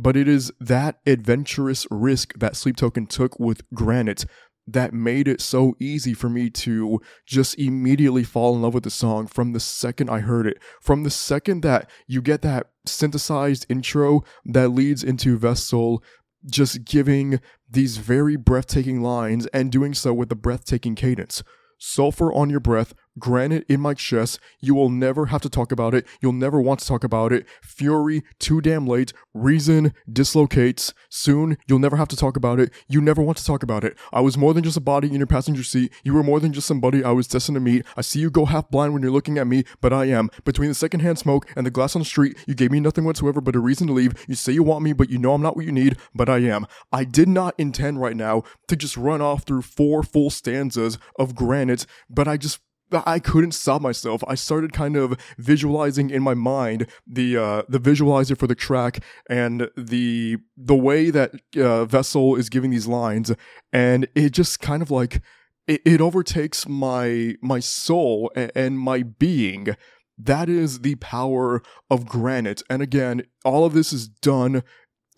But 0.00 0.16
it 0.16 0.28
is 0.28 0.50
that 0.58 0.98
adventurous 1.04 1.86
risk 1.90 2.32
that 2.38 2.56
Sleep 2.56 2.76
Token 2.76 3.06
took 3.06 3.38
with 3.38 3.62
Granite 3.74 4.24
that 4.66 4.94
made 4.94 5.28
it 5.28 5.40
so 5.40 5.74
easy 5.78 6.14
for 6.14 6.30
me 6.30 6.48
to 6.48 7.00
just 7.26 7.58
immediately 7.58 8.24
fall 8.24 8.54
in 8.54 8.62
love 8.62 8.72
with 8.72 8.84
the 8.84 8.90
song 8.90 9.26
from 9.26 9.52
the 9.52 9.60
second 9.60 10.08
I 10.08 10.20
heard 10.20 10.46
it. 10.46 10.58
From 10.80 11.02
the 11.02 11.10
second 11.10 11.62
that 11.62 11.90
you 12.06 12.22
get 12.22 12.40
that 12.42 12.70
synthesized 12.86 13.66
intro 13.68 14.22
that 14.46 14.68
leads 14.70 15.04
into 15.04 15.36
Vessel 15.36 16.02
just 16.46 16.84
giving 16.84 17.40
these 17.68 17.98
very 17.98 18.36
breathtaking 18.36 19.02
lines 19.02 19.46
and 19.48 19.70
doing 19.70 19.92
so 19.92 20.14
with 20.14 20.32
a 20.32 20.36
breathtaking 20.36 20.94
cadence. 20.94 21.42
Sulfur 21.76 22.32
on 22.32 22.48
your 22.48 22.60
breath, 22.60 22.94
granite 23.20 23.64
in 23.68 23.80
my 23.80 23.94
chest. 23.94 24.40
You 24.60 24.74
will 24.74 24.88
never 24.88 25.26
have 25.26 25.42
to 25.42 25.50
talk 25.50 25.70
about 25.70 25.94
it. 25.94 26.06
You'll 26.20 26.32
never 26.32 26.60
want 26.60 26.80
to 26.80 26.86
talk 26.86 27.04
about 27.04 27.32
it. 27.32 27.46
Fury, 27.62 28.22
too 28.38 28.60
damn 28.60 28.86
late. 28.86 29.12
Reason 29.34 29.92
dislocates. 30.10 30.92
Soon, 31.08 31.58
you'll 31.66 31.78
never 31.78 31.96
have 31.96 32.08
to 32.08 32.16
talk 32.16 32.36
about 32.36 32.58
it. 32.58 32.72
You 32.88 33.00
never 33.00 33.22
want 33.22 33.38
to 33.38 33.44
talk 33.44 33.62
about 33.62 33.84
it. 33.84 33.96
I 34.12 34.20
was 34.20 34.36
more 34.36 34.54
than 34.54 34.64
just 34.64 34.76
a 34.76 34.80
body 34.80 35.08
in 35.08 35.16
your 35.16 35.26
passenger 35.26 35.62
seat. 35.62 35.92
You 36.02 36.14
were 36.14 36.22
more 36.22 36.40
than 36.40 36.52
just 36.52 36.66
somebody 36.66 37.04
I 37.04 37.12
was 37.12 37.28
destined 37.28 37.56
to 37.56 37.60
meet. 37.60 37.84
I 37.96 38.00
see 38.00 38.20
you 38.20 38.30
go 38.30 38.46
half 38.46 38.70
blind 38.70 38.92
when 38.92 39.02
you're 39.02 39.12
looking 39.12 39.38
at 39.38 39.46
me, 39.46 39.64
but 39.80 39.92
I 39.92 40.06
am. 40.06 40.30
Between 40.44 40.68
the 40.70 40.74
secondhand 40.74 41.18
smoke 41.18 41.46
and 41.54 41.66
the 41.66 41.70
glass 41.70 41.94
on 41.94 42.00
the 42.00 42.06
street, 42.06 42.36
you 42.46 42.54
gave 42.54 42.70
me 42.70 42.80
nothing 42.80 43.04
whatsoever 43.04 43.40
but 43.40 43.56
a 43.56 43.60
reason 43.60 43.86
to 43.88 43.92
leave. 43.92 44.24
You 44.26 44.34
say 44.34 44.52
you 44.52 44.62
want 44.62 44.82
me, 44.82 44.92
but 44.92 45.10
you 45.10 45.18
know 45.18 45.34
I'm 45.34 45.42
not 45.42 45.56
what 45.56 45.66
you 45.66 45.72
need, 45.72 45.96
but 46.14 46.28
I 46.28 46.38
am. 46.38 46.66
I 46.92 47.04
did 47.04 47.28
not 47.28 47.54
intend 47.58 48.00
right 48.00 48.16
now 48.16 48.42
to 48.68 48.76
just 48.76 48.96
run 48.96 49.20
off 49.20 49.44
through 49.44 49.62
four 49.62 50.02
full 50.02 50.30
stanzas 50.30 50.98
of 51.18 51.34
granite, 51.34 51.86
but 52.08 52.28
I 52.28 52.36
just 52.36 52.60
I 52.92 53.18
couldn't 53.18 53.52
stop 53.52 53.80
myself. 53.80 54.22
I 54.26 54.34
started 54.34 54.72
kind 54.72 54.96
of 54.96 55.18
visualizing 55.38 56.10
in 56.10 56.22
my 56.22 56.34
mind 56.34 56.86
the 57.06 57.36
uh, 57.36 57.62
the 57.68 57.80
visualizer 57.80 58.36
for 58.36 58.46
the 58.46 58.54
track 58.54 59.02
and 59.28 59.70
the 59.76 60.38
the 60.56 60.74
way 60.74 61.10
that 61.10 61.32
uh, 61.56 61.84
Vessel 61.84 62.36
is 62.36 62.48
giving 62.48 62.70
these 62.70 62.86
lines, 62.86 63.32
and 63.72 64.08
it 64.14 64.30
just 64.30 64.60
kind 64.60 64.82
of 64.82 64.90
like 64.90 65.22
it, 65.66 65.82
it 65.84 66.00
overtakes 66.00 66.68
my 66.68 67.36
my 67.40 67.60
soul 67.60 68.30
and, 68.34 68.52
and 68.54 68.78
my 68.78 69.02
being. 69.02 69.76
That 70.22 70.50
is 70.50 70.80
the 70.80 70.96
power 70.96 71.62
of 71.90 72.06
Granite, 72.06 72.62
and 72.68 72.82
again, 72.82 73.22
all 73.44 73.64
of 73.64 73.72
this 73.72 73.92
is 73.92 74.06
done 74.06 74.62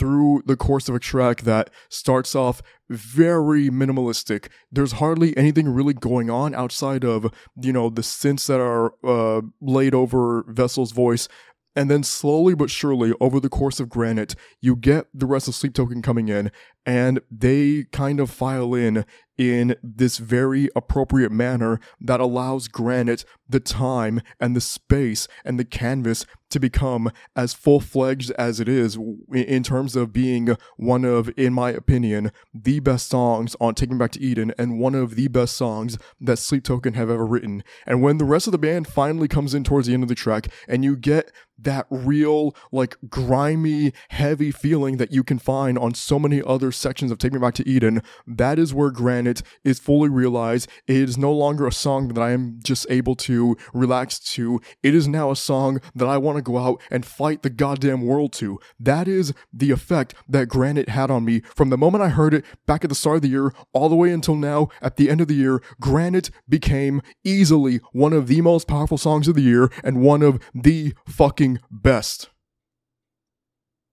through 0.03 0.43
the 0.47 0.57
course 0.57 0.89
of 0.89 0.97
a 0.97 0.99
track 0.99 1.43
that 1.43 1.71
starts 1.89 2.35
off 2.35 2.61
very 2.91 3.71
minimalistic. 3.71 4.49
There's 4.73 4.93
hardly 4.95 5.37
anything 5.37 5.69
really 5.69 5.95
going 5.95 6.29
on 6.29 6.57
outside 6.57 7.05
of, 7.05 7.33
you 7.55 7.73
know, 7.73 7.89
the 7.89 8.03
synths 8.03 8.49
that 8.49 8.59
are 8.59 8.95
uh, 9.05 9.43
laid 9.61 9.95
over 9.95 10.45
Vessel's 10.49 10.91
voice. 10.91 11.29
And 11.77 11.89
then 11.89 12.03
slowly 12.03 12.57
but 12.57 12.69
surely, 12.69 13.15
over 13.21 13.39
the 13.39 13.49
course 13.49 13.79
of 13.79 13.89
Granite, 13.89 14.35
you 14.61 14.75
get 14.75 15.07
the 15.15 15.25
rest 15.25 15.47
of 15.47 15.55
Sleep 15.55 15.73
Token 15.73 16.03
coming 16.03 16.29
in, 16.29 16.51
and 16.85 17.21
they 17.31 17.85
kind 17.93 18.19
of 18.19 18.29
file 18.29 18.75
in 18.75 19.07
in 19.39 19.77
this 19.83 20.19
very 20.19 20.69
appropriate 20.77 21.33
manner 21.33 21.81
that 22.01 22.21
allows 22.21 22.69
Granite 22.69 23.25
the 23.49 23.61
time 23.61 24.21
and 24.39 24.55
the 24.55 24.61
space 24.61 25.29
and 25.45 25.59
the 25.59 25.65
canvas 25.65 26.27
to 26.53 26.61
become 26.61 27.11
as 27.37 27.53
full 27.53 27.81
fledged 27.81 28.31
as 28.33 28.61
it 28.61 28.69
is 28.69 28.99
in 29.33 29.63
terms 29.63 29.97
of 29.97 30.13
being 30.13 30.57
one 30.77 31.05
of, 31.05 31.31
in 31.37 31.53
my 31.53 31.71
opinion, 31.71 32.33
the 32.55 32.81
best 32.81 33.09
songs 33.09 33.57
on 33.61 33.75
Take 33.75 33.91
Me 33.91 33.99
Back 33.99 34.13
to 34.13 34.21
Eden 34.21 34.53
and 34.59 34.79
one 34.79 34.95
of 34.95 35.17
the 35.17 35.29
best 35.29 35.57
songs 35.57 35.99
that 36.21 36.39
Sleep 36.39 36.65
Token 36.65 36.95
have 36.95 37.11
ever 37.11 37.27
written. 37.27 37.65
And 37.87 38.03
when 38.03 38.19
the 38.19 38.25
rest 38.25 38.47
of 38.47 38.53
the 38.53 38.59
band 38.59 38.87
finally 38.87 39.29
comes 39.29 39.55
in 39.55 39.65
towards 39.65 39.87
the 39.87 39.95
end 39.95 40.03
of 40.03 40.09
the 40.09 40.15
track 40.15 40.49
and 40.69 40.85
you 40.85 40.97
get 40.97 41.33
that 41.59 41.87
real, 41.91 42.57
like, 42.73 42.97
grimy, 43.09 43.93
heavy 44.09 44.51
feeling 44.51 44.97
that 44.97 45.13
you 45.13 45.23
can 45.23 45.39
find 45.39 45.79
on 45.79 45.95
so 45.95 46.19
many 46.19 46.43
other 46.45 46.73
sections 46.73 47.13
of 47.13 47.19
Take 47.19 47.33
Me 47.33 47.39
Back 47.39 47.55
to 47.55 47.69
Eden, 47.69 48.03
that 48.27 48.59
is 48.59 48.75
where 48.75 48.91
Granite 48.91 49.43
is 49.63 49.79
fully 49.79 50.09
realized. 50.09 50.69
It 50.89 50.97
is 50.97 51.17
no 51.17 51.33
longer 51.33 51.67
a 51.67 51.73
song 51.73 52.09
that 52.09 52.21
I 52.21 52.33
am 52.33 52.59
just 52.65 52.87
able 52.91 53.15
to 53.17 53.57
relax 53.73 54.19
to. 54.35 54.61
It 54.83 54.95
is 54.95 55.07
now 55.07 55.31
a 55.31 55.37
song 55.37 55.81
that 55.95 56.09
I 56.09 56.19
want 56.19 56.37
to 56.37 56.42
go 56.43 56.59
out 56.59 56.81
and 56.91 57.05
fight 57.05 57.43
the 57.43 57.51
goddamn 57.51 58.07
world 58.07 58.33
to. 58.35 58.59
That 58.79 59.09
is 59.09 59.33
the 59.53 59.71
effect 59.71 60.15
that 60.29 60.49
Granite 60.49 60.89
had 60.89 61.11
on 61.11 61.25
me 61.25 61.41
from 61.55 61.71
the 61.71 61.79
moment 61.79 62.03
I 62.03 62.09
heard 62.09 62.35
it 62.35 62.45
back 62.67 62.85
at 62.85 62.89
the 62.89 62.95
start 62.95 63.17
of 63.17 63.23
the 63.23 63.29
year 63.29 63.53
all 63.73 63.89
the 63.89 63.97
way 63.97 64.11
until 64.13 64.37
now 64.37 64.69
at 64.81 64.97
the 64.97 65.11
end 65.11 65.21
of 65.21 65.29
the 65.29 65.35
year. 65.35 65.63
Granite 65.81 66.31
became 66.49 67.03
easily 67.25 67.81
one 67.93 68.13
of 68.13 68.27
the 68.27 68.41
most 68.41 68.67
powerful 68.67 68.99
songs 68.99 69.29
of 69.29 69.35
the 69.35 69.43
year 69.43 69.71
and 69.83 70.03
one 70.03 70.23
of 70.23 70.41
the 70.55 70.95
fucking 71.07 71.61
best. 71.71 72.31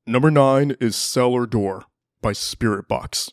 Number 0.06 0.32
nine 0.32 0.76
is 0.82 0.96
Cellar 0.96 1.46
Door 1.46 1.86
by 2.22 2.32
Spiritbox. 2.32 3.32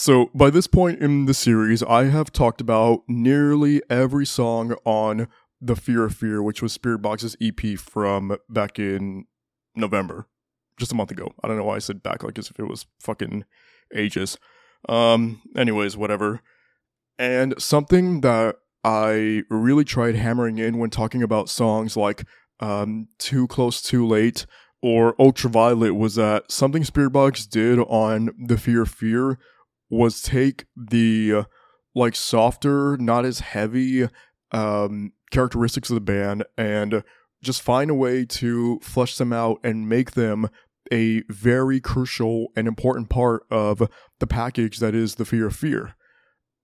So, 0.00 0.30
by 0.34 0.48
this 0.48 0.66
point 0.66 1.02
in 1.02 1.26
the 1.26 1.34
series, 1.34 1.82
I 1.82 2.04
have 2.04 2.32
talked 2.32 2.62
about 2.62 3.02
nearly 3.06 3.82
every 3.90 4.24
song 4.24 4.74
on 4.86 5.28
The 5.60 5.76
Fear 5.76 6.06
of 6.06 6.14
Fear, 6.14 6.42
which 6.42 6.62
was 6.62 6.72
Spiritbox's 6.72 7.36
EP 7.38 7.78
from 7.78 8.38
back 8.48 8.78
in 8.78 9.26
November, 9.76 10.26
just 10.78 10.90
a 10.90 10.94
month 10.94 11.10
ago. 11.10 11.34
I 11.44 11.48
don't 11.48 11.58
know 11.58 11.64
why 11.64 11.76
I 11.76 11.80
said 11.80 12.02
back 12.02 12.22
like 12.22 12.38
as 12.38 12.48
if 12.48 12.58
it 12.58 12.64
was 12.64 12.86
fucking 12.98 13.44
ages. 13.94 14.38
Um, 14.88 15.42
anyways, 15.54 15.98
whatever. 15.98 16.40
And 17.18 17.60
something 17.60 18.22
that 18.22 18.56
I 18.82 19.42
really 19.50 19.84
tried 19.84 20.14
hammering 20.14 20.56
in 20.56 20.78
when 20.78 20.88
talking 20.88 21.22
about 21.22 21.50
songs 21.50 21.94
like 21.94 22.24
um, 22.58 23.08
Too 23.18 23.46
Close, 23.48 23.82
Too 23.82 24.06
Late 24.06 24.46
or 24.80 25.14
Ultraviolet 25.20 25.94
was 25.94 26.14
that 26.14 26.50
something 26.50 26.84
Spiritbox 26.84 27.46
did 27.50 27.78
on 27.80 28.30
The 28.38 28.56
Fear 28.56 28.80
of 28.84 28.88
Fear 28.88 29.38
was 29.90 30.22
take 30.22 30.64
the 30.76 31.32
uh, 31.34 31.44
like 31.94 32.14
softer, 32.14 32.96
not 32.96 33.24
as 33.24 33.40
heavy 33.40 34.08
um, 34.52 35.12
characteristics 35.30 35.90
of 35.90 35.94
the 35.94 36.00
band 36.00 36.44
and 36.56 37.02
just 37.42 37.62
find 37.62 37.90
a 37.90 37.94
way 37.94 38.24
to 38.24 38.78
flesh 38.80 39.16
them 39.16 39.32
out 39.32 39.58
and 39.64 39.88
make 39.88 40.12
them 40.12 40.48
a 40.92 41.22
very 41.28 41.80
crucial 41.80 42.48
and 42.56 42.66
important 42.66 43.08
part 43.08 43.44
of 43.50 43.88
the 44.18 44.26
package 44.26 44.78
that 44.78 44.94
is 44.94 45.14
the 45.16 45.24
fear 45.24 45.46
of 45.46 45.56
fear. 45.56 45.94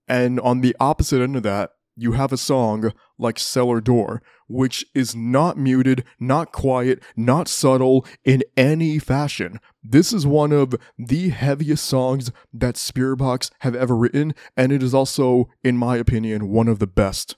And 0.08 0.38
on 0.40 0.60
the 0.60 0.76
opposite 0.78 1.20
end 1.20 1.36
of 1.36 1.42
that, 1.44 1.70
you 1.96 2.12
have 2.12 2.32
a 2.32 2.36
song 2.36 2.92
like 3.18 3.38
Cellar 3.38 3.80
Door, 3.80 4.22
which 4.48 4.84
is 4.94 5.16
not 5.16 5.56
muted, 5.56 6.04
not 6.20 6.52
quiet, 6.52 7.02
not 7.16 7.48
subtle 7.48 8.06
in 8.24 8.44
any 8.56 8.98
fashion. 8.98 9.58
This 9.82 10.12
is 10.12 10.26
one 10.26 10.52
of 10.52 10.74
the 10.98 11.30
heaviest 11.30 11.84
songs 11.84 12.30
that 12.52 12.74
Spiritbox 12.74 13.50
have 13.60 13.74
ever 13.74 13.96
written, 13.96 14.34
and 14.56 14.72
it 14.72 14.82
is 14.82 14.94
also, 14.94 15.48
in 15.64 15.76
my 15.76 15.96
opinion, 15.96 16.48
one 16.48 16.68
of 16.68 16.78
the 16.78 16.86
best. 16.86 17.36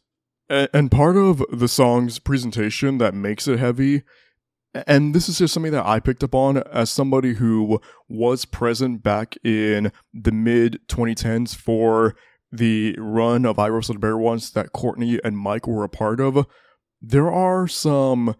And 0.51 0.91
part 0.91 1.17
of 1.17 1.45
the 1.53 1.69
song's 1.69 2.19
presentation 2.19 2.99
that 2.99 3.15
makes 3.15 3.47
it 3.47 3.59
heavy 3.59 4.03
and 4.87 5.15
this 5.15 5.29
is 5.29 5.39
just 5.39 5.55
something 5.55 5.73
that 5.73 5.87
I 5.87 6.01
picked 6.01 6.23
up 6.23 6.35
on 6.35 6.59
as 6.59 6.91
somebody 6.91 7.35
who 7.35 7.81
was 8.09 8.45
present 8.45 9.03
back 9.03 9.37
in 9.45 9.93
the 10.13 10.33
mid 10.33 10.81
2010s 10.89 11.55
for 11.55 12.15
the 12.51 12.97
run 12.99 13.45
of 13.45 13.59
I 13.59 13.69
Wrestled 13.69 14.01
Bear 14.01 14.17
Once 14.17 14.51
that 14.51 14.73
Courtney 14.73 15.21
and 15.23 15.37
Mike 15.37 15.67
were 15.67 15.85
a 15.85 15.89
part 15.89 16.21
of. 16.21 16.47
There 17.01 17.31
are 17.31 17.69
some 17.69 18.35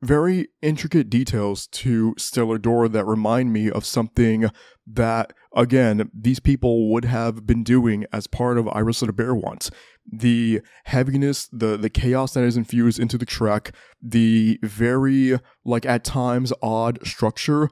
very 0.00 0.48
intricate 0.62 1.10
details 1.10 1.66
to 1.66 2.14
Cellar 2.16 2.58
Door 2.58 2.90
that 2.90 3.04
remind 3.04 3.52
me 3.52 3.70
of 3.70 3.84
something 3.84 4.48
that, 4.86 5.32
again, 5.54 6.10
these 6.14 6.38
people 6.38 6.92
would 6.92 7.04
have 7.04 7.46
been 7.46 7.64
doing 7.64 8.06
as 8.12 8.26
part 8.26 8.58
of 8.58 8.68
I 8.68 8.80
Wrestled 8.80 9.10
a 9.10 9.12
Bear 9.12 9.34
Once. 9.34 9.70
The 10.10 10.62
heaviness, 10.84 11.48
the 11.48 11.76
the 11.76 11.90
chaos 11.90 12.32
that 12.34 12.44
is 12.44 12.56
infused 12.56 12.98
into 12.98 13.18
the 13.18 13.26
track, 13.26 13.74
the 14.00 14.58
very 14.62 15.38
like 15.64 15.84
at 15.84 16.04
times 16.04 16.52
odd 16.62 17.06
structure. 17.06 17.68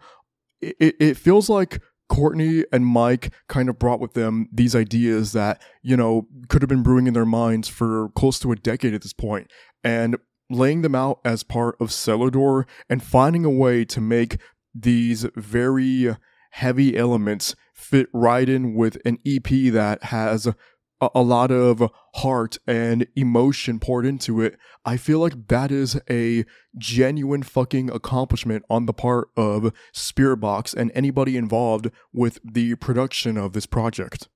It, 0.61 0.97
it 0.99 1.17
feels 1.17 1.49
like 1.49 1.81
Courtney 2.09 2.65
and 2.73 2.87
Mike 2.87 3.33
kind 3.49 3.69
of 3.69 3.79
brought 3.79 4.01
with 4.01 4.15
them 4.15 4.49
these 4.53 4.75
ideas 4.75 5.33
that, 5.33 5.61
you 5.83 5.97
know, 5.97 6.29
could 6.49 6.63
have 6.63 6.69
been 6.69 6.83
brewing 6.83 7.07
in 7.07 7.15
their 7.15 7.27
minds 7.27 7.69
for 7.69 8.11
close 8.11 8.39
to 8.41 8.53
a 8.53 8.57
decade 8.57 8.95
at 8.95 9.03
this 9.03 9.13
point, 9.13 9.51
and 9.83 10.17
laying 10.49 10.83
them 10.83 10.95
out 10.95 11.21
as 11.25 11.43
part 11.43 11.77
of 11.81 11.93
Cellar 11.93 12.31
Door 12.31 12.67
and 12.89 13.03
finding 13.03 13.45
a 13.45 13.51
way 13.51 13.85
to 13.85 14.01
make 14.01 14.39
these 14.75 15.27
very 15.35 16.17
heavy 16.53 16.97
elements 16.97 17.55
fit 17.75 18.09
right 18.13 18.49
in 18.49 18.75
with 18.75 18.97
an 19.05 19.19
EP 19.27 19.73
that 19.73 20.05
has 20.05 20.49
a, 21.01 21.09
a 21.17 21.23
lot 21.23 21.51
of 21.51 21.91
heart 22.17 22.59
and 22.67 23.07
emotion 23.17 23.79
poured 23.79 24.07
into 24.07 24.41
it. 24.41 24.59
I 24.85 24.97
feel 24.97 25.19
like 25.19 25.49
that 25.49 25.71
is 25.71 26.01
a 26.09 26.45
genuine 26.79 27.43
fucking 27.43 27.91
accomplishment 27.91 28.65
on 28.71 28.87
the 28.87 28.93
part 28.93 29.29
of 29.37 29.73
Spiritbox 29.95 30.75
and 30.75 30.91
anybody 30.95 31.37
involved 31.37 31.91
with 32.13 32.39
the 32.45 32.75
production 32.77 33.37
of 33.37 33.53
this 33.53 33.67
project. 33.67 34.29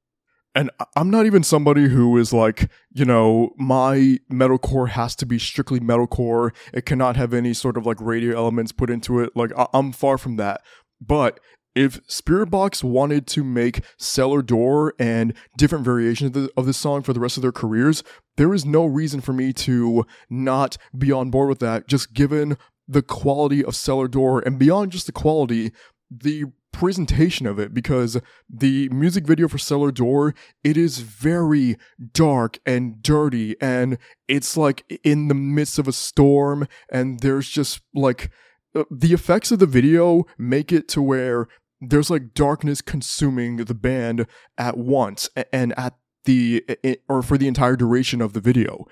And 0.53 0.69
I'm 0.97 1.11
not 1.11 1.27
even 1.27 1.45
somebody 1.45 1.89
who 1.89 2.17
is 2.19 2.33
like, 2.33 2.69
you 2.93 3.05
know, 3.05 3.51
my 3.57 4.19
metalcore 4.33 4.89
has 4.89 5.15
to 5.17 5.27
be 5.27 5.39
strictly 5.39 5.79
metalcore. 5.79 6.51
It 6.75 6.87
cannot 6.87 7.17
have 7.17 7.33
any 7.33 7.55
sort 7.55 7.77
of 7.77 7.87
like 7.87 8.01
radio 8.01 8.37
elements 8.37 8.73
put 8.73 8.91
into 8.91 9.21
it. 9.21 9.31
Like, 9.37 9.53
I- 9.57 9.69
I'm 9.73 9.93
far 9.93 10.19
from 10.19 10.37
that. 10.37 10.63
But 11.01 11.39
if 11.75 12.05
Spiritbox 12.09 12.83
wanted 12.83 13.27
to 13.29 13.45
make 13.45 13.85
Cellar 13.97 14.43
Door 14.43 14.95
and 14.99 15.35
different 15.57 15.85
variations 15.85 16.37
of, 16.37 16.43
the, 16.43 16.51
of 16.57 16.67
this 16.67 16.77
song 16.77 17.03
for 17.03 17.13
the 17.13 17.21
rest 17.21 17.37
of 17.37 17.43
their 17.43 17.53
careers, 17.53 18.03
there 18.37 18.53
is 18.53 18.65
no 18.65 18.85
reason 18.85 19.21
for 19.21 19.33
me 19.33 19.53
to 19.53 20.05
not 20.29 20.77
be 20.97 21.13
on 21.13 21.31
board 21.31 21.49
with 21.49 21.61
that, 21.61 21.87
just 21.87 22.13
given 22.13 22.57
the 22.89 23.03
quality 23.03 23.65
of 23.65 23.77
Cellar 23.77 24.09
Door 24.09 24.41
and 24.41 24.59
beyond 24.59 24.93
just 24.93 25.07
the 25.07 25.13
quality, 25.13 25.71
the 26.11 26.47
presentation 26.73 27.47
of 27.47 27.59
it 27.59 27.75
because 27.75 28.21
the 28.49 28.89
music 28.91 29.27
video 29.27 29.49
for 29.49 29.59
Cellar 29.59 29.91
Door 29.91 30.35
it 30.63 30.77
is 30.77 30.99
very 30.99 31.77
dark 32.13 32.59
and 32.65 33.03
dirty 33.03 33.57
and 33.61 33.99
it's 34.29 34.57
like 34.57 35.01
in 35.03 35.29
the 35.29 35.35
midst 35.35 35.79
of 35.79 35.89
a 35.89 35.93
storm 35.93 36.69
and 36.91 37.21
there's 37.21 37.49
just 37.49 37.81
like 37.93 38.31
Uh, 38.75 38.85
the 38.91 39.13
effects 39.13 39.51
of 39.51 39.59
the 39.59 39.67
video 39.67 40.25
make 40.39 40.73
it 40.73 40.89
to 40.89 41.03
where 41.03 41.49
there's 41.81 42.11
like 42.11 42.35
darkness 42.35 42.81
consuming 42.81 43.57
the 43.57 43.75
band 43.75 44.27
at 44.59 44.77
once 44.77 45.29
and 45.53 45.77
at 45.79 45.95
the 46.25 46.65
or 47.09 47.23
for 47.23 47.39
the 47.39 47.49
entire 47.49 47.77
duration 47.77 48.21
of 48.21 48.35
the 48.35 48.41
video 48.41 48.87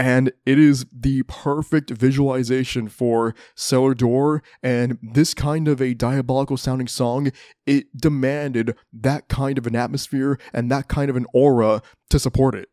and 0.00 0.32
it 0.46 0.58
is 0.58 0.86
the 0.90 1.22
perfect 1.24 1.90
visualization 1.90 2.88
for 2.88 3.34
Cellar 3.54 3.92
Door. 3.92 4.42
And 4.62 4.98
this 5.02 5.34
kind 5.34 5.68
of 5.68 5.82
a 5.82 5.92
diabolical 5.92 6.56
sounding 6.56 6.88
song, 6.88 7.32
it 7.66 7.94
demanded 7.94 8.78
that 8.94 9.28
kind 9.28 9.58
of 9.58 9.66
an 9.66 9.76
atmosphere 9.76 10.38
and 10.54 10.70
that 10.70 10.88
kind 10.88 11.10
of 11.10 11.16
an 11.16 11.26
aura 11.34 11.82
to 12.08 12.18
support 12.18 12.54
it. 12.54 12.70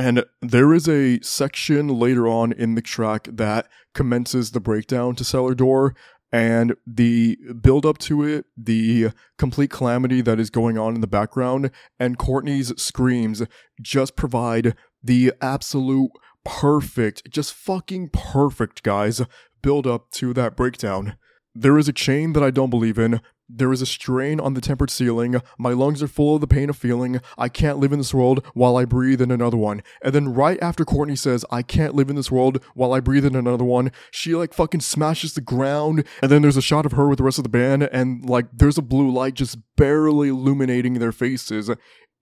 And 0.00 0.24
there 0.40 0.72
is 0.72 0.88
a 0.88 1.20
section 1.20 1.88
later 1.88 2.26
on 2.26 2.52
in 2.52 2.74
the 2.74 2.80
track 2.80 3.28
that 3.30 3.68
commences 3.92 4.52
the 4.52 4.58
breakdown 4.58 5.14
to 5.16 5.24
Cellar 5.24 5.54
Door. 5.54 5.94
And 6.32 6.74
the 6.86 7.36
build 7.60 7.84
up 7.84 7.98
to 7.98 8.24
it, 8.24 8.46
the 8.56 9.10
complete 9.36 9.68
calamity 9.68 10.22
that 10.22 10.40
is 10.40 10.48
going 10.48 10.78
on 10.78 10.94
in 10.94 11.02
the 11.02 11.06
background, 11.06 11.70
and 11.98 12.16
Courtney's 12.16 12.72
screams 12.80 13.42
just 13.82 14.16
provide 14.16 14.74
the 15.02 15.34
absolute 15.42 16.12
perfect, 16.46 17.30
just 17.30 17.52
fucking 17.52 18.08
perfect, 18.14 18.82
guys, 18.82 19.20
build 19.60 19.86
up 19.86 20.10
to 20.12 20.32
that 20.32 20.56
breakdown. 20.56 21.18
There 21.54 21.76
is 21.76 21.88
a 21.88 21.92
chain 21.92 22.32
that 22.32 22.42
I 22.42 22.50
don't 22.50 22.70
believe 22.70 22.98
in. 22.98 23.20
There 23.52 23.72
is 23.72 23.82
a 23.82 23.86
strain 23.86 24.38
on 24.38 24.54
the 24.54 24.60
tempered 24.60 24.90
ceiling. 24.90 25.40
My 25.58 25.72
lungs 25.72 26.02
are 26.02 26.08
full 26.08 26.36
of 26.36 26.40
the 26.40 26.46
pain 26.46 26.70
of 26.70 26.76
feeling. 26.76 27.20
I 27.36 27.48
can't 27.48 27.78
live 27.78 27.92
in 27.92 27.98
this 27.98 28.14
world 28.14 28.46
while 28.54 28.76
I 28.76 28.84
breathe 28.84 29.20
in 29.20 29.30
another 29.30 29.56
one. 29.56 29.82
And 30.02 30.14
then 30.14 30.32
right 30.32 30.58
after 30.62 30.84
Courtney 30.84 31.16
says, 31.16 31.44
I 31.50 31.62
can't 31.62 31.94
live 31.94 32.10
in 32.10 32.16
this 32.16 32.30
world 32.30 32.62
while 32.74 32.92
I 32.92 33.00
breathe 33.00 33.24
in 33.24 33.34
another 33.34 33.64
one, 33.64 33.90
she 34.10 34.34
like 34.34 34.54
fucking 34.54 34.80
smashes 34.80 35.34
the 35.34 35.40
ground. 35.40 36.06
And 36.22 36.30
then 36.30 36.42
there's 36.42 36.56
a 36.56 36.62
shot 36.62 36.86
of 36.86 36.92
her 36.92 37.08
with 37.08 37.18
the 37.18 37.24
rest 37.24 37.38
of 37.38 37.44
the 37.44 37.50
band. 37.50 37.82
And 37.84 38.24
like 38.24 38.46
there's 38.52 38.78
a 38.78 38.82
blue 38.82 39.10
light 39.10 39.34
just 39.34 39.58
barely 39.76 40.28
illuminating 40.28 40.94
their 40.94 41.12
faces. 41.12 41.68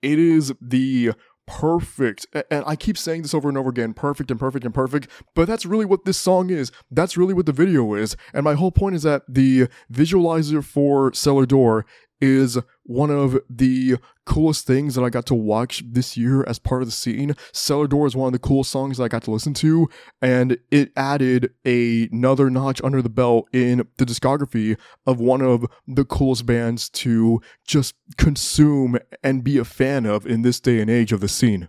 It 0.01 0.19
is 0.19 0.53
the 0.61 1.13
perfect. 1.49 2.27
And 2.51 2.63
i 2.67 2.77
keep 2.77 2.99
saying 2.99 3.23
this 3.23 3.35
over 3.35 3.49
and 3.49 3.59
over 3.59 3.71
again 3.71 3.95
perfect 3.95 4.31
and 4.31 4.39
perfect 4.39 4.65
and 4.65 4.75
perfect 4.75 5.09
but 5.35 5.47
that's 5.47 5.67
really 5.67 5.85
what 5.85 6.05
this 6.05 6.19
song 6.19 6.51
is. 6.51 6.71
That's 6.91 7.17
really 7.17 7.35
what 7.35 7.47
the 7.47 7.53
video 7.53 7.95
is. 7.95 8.17
And 8.33 8.45
my 8.45 8.55
whole 8.55 8.73
point 8.73 8.95
is 8.95 9.03
that 9.03 9.23
the 9.29 9.69
visualizer 9.93 10.65
for 10.65 11.13
cellar 11.13 11.47
door 11.47 11.87
is 12.21 12.59
one 12.85 13.11
of 13.11 13.39
the 13.49 13.97
coolest 14.25 14.67
things 14.67 14.95
that 14.95 15.03
I 15.03 15.11
got 15.11 15.27
to 15.27 15.35
watch 15.35 15.83
this 15.87 16.17
year 16.17 16.45
as 16.45 16.59
part 16.59 16.83
of 16.83 16.89
the 16.89 16.93
scene. 16.93 17.35
Cellar 17.53 17.87
Door 17.87 18.09
is 18.09 18.17
one 18.17 18.29
of 18.29 18.33
the 18.33 18.39
coolest 18.39 18.71
songs 18.71 18.99
that 18.99 19.05
I 19.05 19.09
got 19.09 19.23
to 19.25 19.31
listen 19.31 19.55
to, 19.55 19.89
and 20.21 20.59
it 20.71 20.93
added 20.97 21.55
a- 21.65 22.09
another 22.11 22.51
notch 22.51 22.83
under 22.83 23.01
the 23.03 23.09
belt 23.09 23.49
in 23.53 23.87
the 23.97 24.05
discography 24.05 24.77
of 25.07 25.21
one 25.21 25.41
of 25.41 25.65
the 25.87 26.05
coolest 26.05 26.47
bands 26.47 26.89
to 26.91 27.41
just 27.67 27.95
consume 28.17 28.99
and 29.23 29.45
be 29.45 29.59
a 29.59 29.65
fan 29.65 30.07
of 30.07 30.27
in 30.27 30.43
this 30.43 30.61
day 30.61 30.81
and 30.81 30.91
age 30.91 31.13
of 31.13 31.21
the 31.21 31.29
scene. 31.29 31.69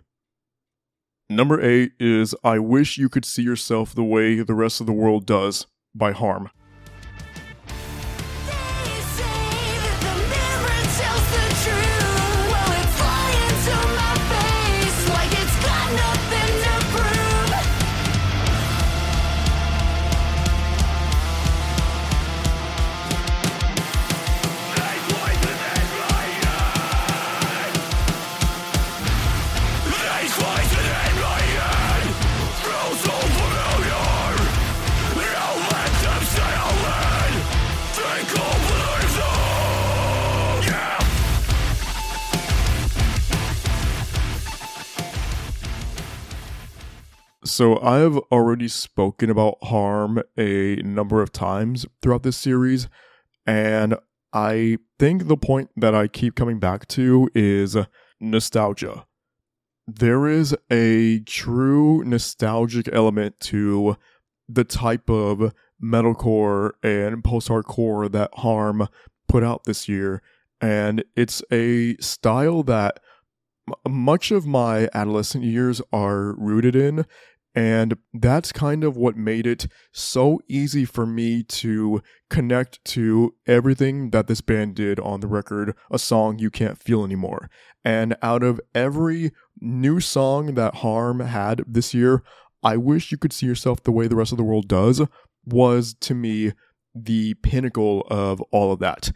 Number 1.28 1.60
eight 1.60 1.92
is 2.00 2.34
I 2.42 2.58
Wish 2.58 2.98
You 2.98 3.08
Could 3.08 3.24
See 3.24 3.42
Yourself 3.42 3.94
the 3.94 4.02
Way 4.02 4.40
the 4.42 4.54
Rest 4.54 4.80
of 4.80 4.86
the 4.86 4.92
World 4.92 5.26
Does 5.26 5.66
by 5.94 6.10
Harm. 6.10 6.50
So 47.50 47.80
I 47.82 47.98
have 47.98 48.16
already 48.30 48.68
spoken 48.68 49.28
about 49.28 49.58
harm 49.64 50.22
a 50.38 50.76
number 50.76 51.20
of 51.20 51.32
times 51.32 51.84
throughout 52.00 52.22
this 52.22 52.36
series, 52.36 52.88
and 53.44 53.96
I 54.32 54.78
think 55.00 55.26
the 55.26 55.36
point 55.36 55.70
that 55.76 55.92
I 55.92 56.06
keep 56.06 56.36
coming 56.36 56.60
back 56.60 56.86
to 56.88 57.28
is 57.34 57.76
nostalgia. 58.20 59.04
There 59.88 60.28
is 60.28 60.56
a 60.70 61.18
true 61.26 62.04
nostalgic 62.04 62.88
element 62.92 63.40
to 63.40 63.96
the 64.48 64.62
type 64.62 65.10
of 65.10 65.52
metalcore 65.82 66.70
and 66.84 67.24
post-hardcore 67.24 68.12
that 68.12 68.30
Harm 68.32 68.86
put 69.26 69.42
out 69.42 69.64
this 69.64 69.88
year, 69.88 70.22
and 70.60 71.02
it's 71.16 71.42
a 71.50 71.96
style 71.96 72.62
that 72.62 73.00
much 73.88 74.30
of 74.30 74.46
my 74.46 74.88
adolescent 74.94 75.42
years 75.42 75.82
are 75.92 76.34
rooted 76.38 76.76
in 76.76 77.06
and 77.54 77.96
that's 78.14 78.52
kind 78.52 78.84
of 78.84 78.96
what 78.96 79.16
made 79.16 79.46
it 79.46 79.66
so 79.92 80.40
easy 80.48 80.84
for 80.84 81.04
me 81.04 81.42
to 81.42 82.00
connect 82.28 82.84
to 82.84 83.34
everything 83.46 84.10
that 84.10 84.28
this 84.28 84.40
band 84.40 84.76
did 84.76 85.00
on 85.00 85.20
the 85.20 85.26
record, 85.26 85.74
a 85.90 85.98
song 85.98 86.38
you 86.38 86.50
can't 86.50 86.78
feel 86.78 87.04
anymore. 87.04 87.50
And 87.84 88.16
out 88.22 88.42
of 88.42 88.60
every 88.74 89.32
new 89.60 90.00
song 90.00 90.54
that 90.54 90.76
Harm 90.76 91.20
had 91.20 91.64
this 91.66 91.92
year, 91.92 92.22
I 92.62 92.76
wish 92.76 93.10
you 93.10 93.18
could 93.18 93.32
see 93.32 93.46
yourself 93.46 93.82
the 93.82 93.92
way 93.92 94.06
the 94.06 94.16
rest 94.16 94.32
of 94.32 94.38
the 94.38 94.44
world 94.44 94.68
does, 94.68 95.02
was 95.44 95.94
to 95.94 96.14
me 96.14 96.52
the 96.94 97.34
pinnacle 97.34 98.06
of 98.10 98.40
all 98.52 98.72
of 98.72 98.78
that. 98.80 99.10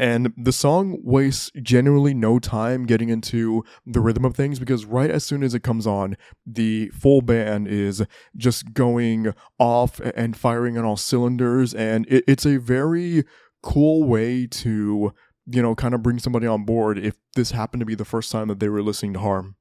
And 0.00 0.32
the 0.34 0.50
song 0.50 0.96
wastes 1.02 1.50
genuinely 1.60 2.14
no 2.14 2.38
time 2.38 2.86
getting 2.86 3.10
into 3.10 3.62
the 3.84 4.00
rhythm 4.00 4.24
of 4.24 4.34
things 4.34 4.58
because 4.58 4.86
right 4.86 5.10
as 5.10 5.24
soon 5.24 5.42
as 5.42 5.52
it 5.52 5.62
comes 5.62 5.86
on, 5.86 6.16
the 6.46 6.88
full 6.88 7.20
band 7.20 7.68
is 7.68 8.02
just 8.34 8.72
going 8.72 9.34
off 9.58 10.00
and 10.00 10.34
firing 10.34 10.78
on 10.78 10.86
all 10.86 10.96
cylinders. 10.96 11.74
And 11.74 12.06
it, 12.08 12.24
it's 12.26 12.46
a 12.46 12.56
very 12.56 13.24
cool 13.62 14.04
way 14.04 14.46
to, 14.46 15.12
you 15.44 15.60
know, 15.60 15.74
kind 15.74 15.92
of 15.92 16.02
bring 16.02 16.18
somebody 16.18 16.46
on 16.46 16.64
board 16.64 16.96
if 16.96 17.16
this 17.36 17.50
happened 17.50 17.80
to 17.80 17.86
be 17.86 17.94
the 17.94 18.06
first 18.06 18.32
time 18.32 18.48
that 18.48 18.58
they 18.58 18.70
were 18.70 18.82
listening 18.82 19.12
to 19.12 19.20
Harm. 19.20 19.56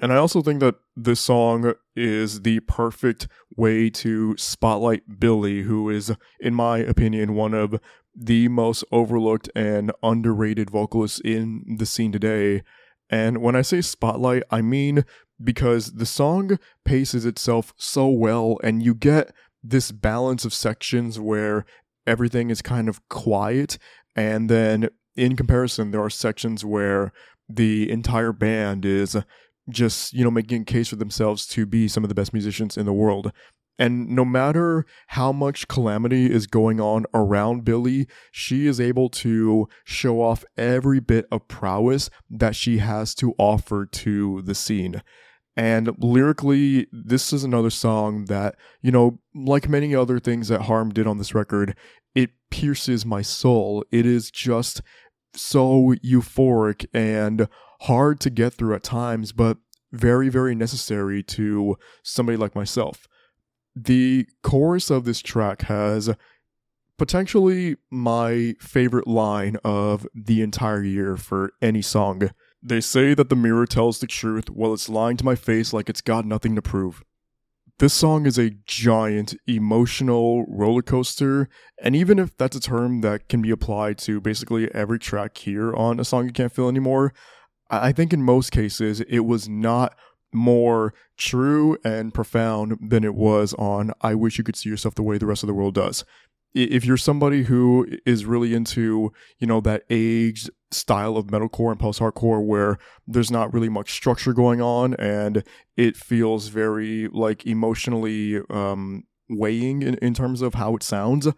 And 0.00 0.12
I 0.12 0.16
also 0.16 0.40
think 0.40 0.60
that 0.60 0.76
this 0.96 1.20
song 1.20 1.74
is 1.94 2.40
the 2.40 2.60
perfect 2.60 3.28
way 3.56 3.90
to 3.90 4.34
spotlight 4.36 5.20
Billy, 5.20 5.62
who 5.62 5.88
is, 5.88 6.12
in 6.40 6.54
my 6.54 6.78
opinion, 6.78 7.34
one 7.34 7.54
of 7.54 7.78
the 8.14 8.48
most 8.48 8.84
overlooked 8.92 9.48
and 9.54 9.92
underrated 10.02 10.70
vocalist 10.70 11.20
in 11.22 11.76
the 11.78 11.86
scene 11.86 12.12
today. 12.12 12.62
And 13.10 13.38
when 13.42 13.56
I 13.56 13.62
say 13.62 13.80
spotlight, 13.80 14.42
I 14.50 14.62
mean 14.62 15.04
because 15.42 15.92
the 15.92 16.06
song 16.06 16.58
paces 16.84 17.24
itself 17.24 17.74
so 17.76 18.08
well, 18.08 18.58
and 18.62 18.82
you 18.82 18.94
get 18.94 19.32
this 19.62 19.90
balance 19.90 20.44
of 20.44 20.54
sections 20.54 21.18
where 21.18 21.64
everything 22.06 22.50
is 22.50 22.62
kind 22.62 22.88
of 22.88 23.06
quiet, 23.08 23.78
and 24.14 24.48
then 24.48 24.88
in 25.16 25.36
comparison, 25.36 25.90
there 25.90 26.02
are 26.02 26.10
sections 26.10 26.64
where 26.64 27.12
the 27.48 27.90
entire 27.90 28.32
band 28.32 28.84
is 28.84 29.16
just, 29.70 30.12
you 30.12 30.22
know, 30.22 30.30
making 30.30 30.62
a 30.62 30.64
case 30.64 30.88
for 30.88 30.96
themselves 30.96 31.46
to 31.46 31.66
be 31.66 31.88
some 31.88 32.04
of 32.04 32.08
the 32.08 32.14
best 32.14 32.32
musicians 32.32 32.76
in 32.76 32.86
the 32.86 32.92
world. 32.92 33.32
And 33.78 34.08
no 34.10 34.24
matter 34.24 34.86
how 35.08 35.32
much 35.32 35.66
calamity 35.66 36.30
is 36.30 36.46
going 36.46 36.80
on 36.80 37.06
around 37.12 37.64
Billy, 37.64 38.06
she 38.30 38.66
is 38.66 38.80
able 38.80 39.08
to 39.10 39.68
show 39.84 40.22
off 40.22 40.44
every 40.56 41.00
bit 41.00 41.26
of 41.32 41.48
prowess 41.48 42.08
that 42.30 42.54
she 42.54 42.78
has 42.78 43.14
to 43.16 43.34
offer 43.36 43.84
to 43.84 44.42
the 44.42 44.54
scene. 44.54 45.02
And 45.56 45.90
lyrically, 45.98 46.86
this 46.92 47.32
is 47.32 47.44
another 47.44 47.70
song 47.70 48.26
that, 48.26 48.56
you 48.80 48.90
know, 48.90 49.20
like 49.34 49.68
many 49.68 49.94
other 49.94 50.18
things 50.18 50.48
that 50.48 50.62
Harm 50.62 50.90
did 50.90 51.06
on 51.06 51.18
this 51.18 51.34
record, 51.34 51.76
it 52.14 52.30
pierces 52.50 53.04
my 53.04 53.22
soul. 53.22 53.84
It 53.90 54.06
is 54.06 54.30
just 54.30 54.82
so 55.34 55.94
euphoric 56.04 56.86
and 56.92 57.48
hard 57.82 58.20
to 58.20 58.30
get 58.30 58.54
through 58.54 58.74
at 58.74 58.82
times, 58.82 59.32
but 59.32 59.58
very, 59.92 60.28
very 60.28 60.54
necessary 60.54 61.22
to 61.22 61.76
somebody 62.02 62.36
like 62.36 62.54
myself. 62.54 63.06
The 63.76 64.26
chorus 64.42 64.90
of 64.90 65.04
this 65.04 65.20
track 65.20 65.62
has 65.62 66.10
potentially 66.96 67.76
my 67.90 68.54
favorite 68.60 69.06
line 69.06 69.56
of 69.64 70.06
the 70.14 70.42
entire 70.42 70.82
year 70.82 71.16
for 71.16 71.52
any 71.60 71.82
song. 71.82 72.30
They 72.62 72.80
say 72.80 73.14
that 73.14 73.28
the 73.28 73.36
mirror 73.36 73.66
tells 73.66 73.98
the 73.98 74.06
truth 74.06 74.48
while 74.48 74.72
it's 74.72 74.88
lying 74.88 75.16
to 75.18 75.24
my 75.24 75.34
face 75.34 75.72
like 75.72 75.90
it's 75.90 76.00
got 76.00 76.24
nothing 76.24 76.54
to 76.54 76.62
prove. 76.62 77.02
This 77.80 77.92
song 77.92 78.24
is 78.24 78.38
a 78.38 78.50
giant 78.66 79.34
emotional 79.48 80.46
roller 80.46 80.80
coaster, 80.80 81.48
and 81.82 81.96
even 81.96 82.20
if 82.20 82.36
that's 82.36 82.56
a 82.56 82.60
term 82.60 83.00
that 83.00 83.28
can 83.28 83.42
be 83.42 83.50
applied 83.50 83.98
to 83.98 84.20
basically 84.20 84.72
every 84.72 85.00
track 85.00 85.36
here 85.38 85.74
on 85.74 85.98
A 85.98 86.04
Song 86.04 86.26
You 86.26 86.32
Can't 86.32 86.52
Feel 86.52 86.68
Anymore, 86.68 87.12
I 87.68 87.90
think 87.90 88.12
in 88.12 88.22
most 88.22 88.52
cases 88.52 89.00
it 89.00 89.20
was 89.20 89.48
not 89.48 89.96
more 90.34 90.92
true 91.16 91.78
and 91.84 92.12
profound 92.12 92.76
than 92.80 93.04
it 93.04 93.14
was 93.14 93.54
on 93.54 93.92
I 94.00 94.14
Wish 94.14 94.38
You 94.38 94.44
Could 94.44 94.56
See 94.56 94.68
Yourself 94.68 94.94
the 94.94 95.02
Way 95.02 95.18
the 95.18 95.26
Rest 95.26 95.42
of 95.42 95.46
the 95.46 95.54
World 95.54 95.74
Does. 95.74 96.04
If 96.54 96.84
you're 96.84 96.96
somebody 96.96 97.44
who 97.44 97.86
is 98.06 98.26
really 98.26 98.54
into, 98.54 99.12
you 99.38 99.46
know, 99.46 99.60
that 99.62 99.82
aged 99.90 100.50
style 100.70 101.16
of 101.16 101.26
metalcore 101.26 101.70
and 101.70 101.80
post-hardcore 101.80 102.44
where 102.44 102.78
there's 103.06 103.30
not 103.30 103.52
really 103.52 103.68
much 103.68 103.92
structure 103.92 104.32
going 104.32 104.60
on 104.60 104.94
and 104.94 105.44
it 105.76 105.96
feels 105.96 106.48
very 106.48 107.08
like 107.08 107.46
emotionally 107.46 108.40
um 108.50 109.04
weighing 109.28 109.82
in, 109.82 109.94
in 109.96 110.14
terms 110.14 110.42
of 110.42 110.54
how 110.54 110.76
it 110.76 110.82
sounds, 110.82 111.28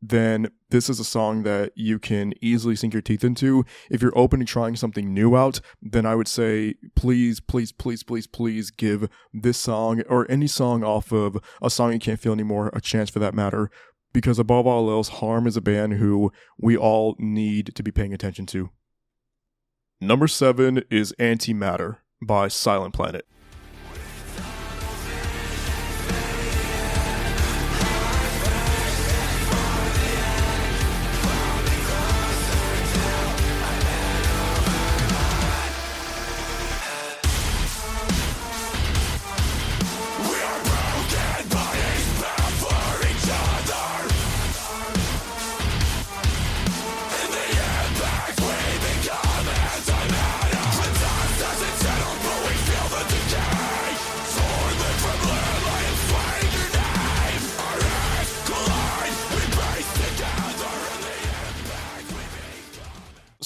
then 0.00 0.50
this 0.70 0.88
is 0.88 1.00
a 1.00 1.04
song 1.04 1.42
that 1.42 1.72
you 1.74 1.98
can 1.98 2.32
easily 2.40 2.76
sink 2.76 2.92
your 2.92 3.02
teeth 3.02 3.24
into. 3.24 3.64
If 3.90 4.00
you're 4.02 4.16
open 4.16 4.40
to 4.40 4.46
trying 4.46 4.76
something 4.76 5.12
new 5.12 5.36
out, 5.36 5.60
then 5.82 6.06
I 6.06 6.14
would 6.14 6.28
say 6.28 6.74
please, 6.94 7.40
please, 7.40 7.72
please, 7.72 8.02
please, 8.02 8.26
please 8.26 8.70
give 8.70 9.08
this 9.32 9.58
song 9.58 10.02
or 10.08 10.30
any 10.30 10.46
song 10.46 10.84
off 10.84 11.12
of 11.12 11.38
a 11.60 11.70
song 11.70 11.92
you 11.92 11.98
can't 11.98 12.20
feel 12.20 12.32
anymore 12.32 12.70
a 12.72 12.80
chance 12.80 13.10
for 13.10 13.18
that 13.18 13.34
matter. 13.34 13.70
Because 14.12 14.38
above 14.38 14.66
all 14.66 14.90
else, 14.90 15.08
Harm 15.08 15.46
is 15.46 15.56
a 15.56 15.60
band 15.60 15.94
who 15.94 16.32
we 16.58 16.76
all 16.76 17.14
need 17.18 17.74
to 17.74 17.82
be 17.82 17.90
paying 17.90 18.14
attention 18.14 18.46
to. 18.46 18.70
Number 20.00 20.28
seven 20.28 20.84
is 20.90 21.12
Antimatter 21.18 21.98
by 22.22 22.48
Silent 22.48 22.94
Planet. 22.94 23.26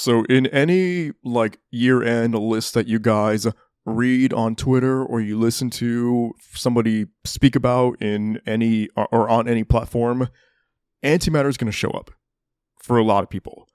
So, 0.02 0.24
in 0.24 0.48
any 0.48 1.12
like 1.22 1.60
year 1.70 2.02
end 2.02 2.34
list 2.34 2.74
that 2.74 2.88
you 2.88 2.98
guys 2.98 3.46
read 3.84 4.32
on 4.32 4.56
Twitter 4.56 5.00
or 5.00 5.20
you 5.20 5.38
listen 5.38 5.70
to 5.70 6.32
somebody 6.54 7.06
speak 7.22 7.54
about 7.54 8.02
in 8.02 8.40
any 8.44 8.88
or, 8.96 9.28
on 9.28 9.46
any 9.46 9.62
platform, 9.62 10.28
antimatter 11.04 11.48
is 11.48 11.56
going 11.56 11.70
to 11.70 11.78
show 11.78 11.92
up 11.92 12.10
for 12.82 12.98
a 12.98 13.04
lot 13.04 13.22
of 13.22 13.30
people. 13.30 13.68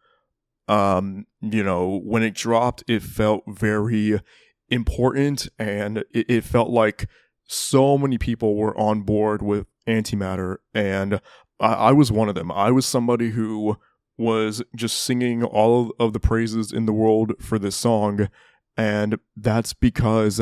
Um, 0.67 1.27
you 1.39 1.63
know, 1.63 2.01
when 2.03 2.23
it 2.23 2.33
dropped, 2.33 2.83
it 2.89 3.03
felt 3.03 3.43
very 3.47 4.19
important 4.67 5.47
and 5.57 5.99
it, 6.11 6.29
it 6.29 6.43
felt 6.43 6.69
like 6.69 7.07
so 7.47 7.97
many 7.97 8.17
people 8.17 8.57
were 8.57 8.77
on 8.77 9.03
board 9.03 9.41
with 9.41 9.65
antimatter 9.87 10.57
and 10.73 11.21
I, 11.61 11.73
I 11.73 11.91
was 11.93 12.11
one 12.11 12.27
of 12.27 12.35
them. 12.35 12.51
I 12.51 12.71
was 12.71 12.85
somebody 12.85 13.29
who 13.29 13.77
was 14.17 14.63
just 14.75 14.99
singing 14.99 15.43
all 15.43 15.93
of 15.99 16.13
the 16.13 16.19
praises 16.19 16.71
in 16.71 16.85
the 16.85 16.93
world 16.93 17.33
for 17.39 17.59
this 17.59 17.75
song. 17.75 18.29
And 18.75 19.19
that's 19.35 19.73
because 19.73 20.41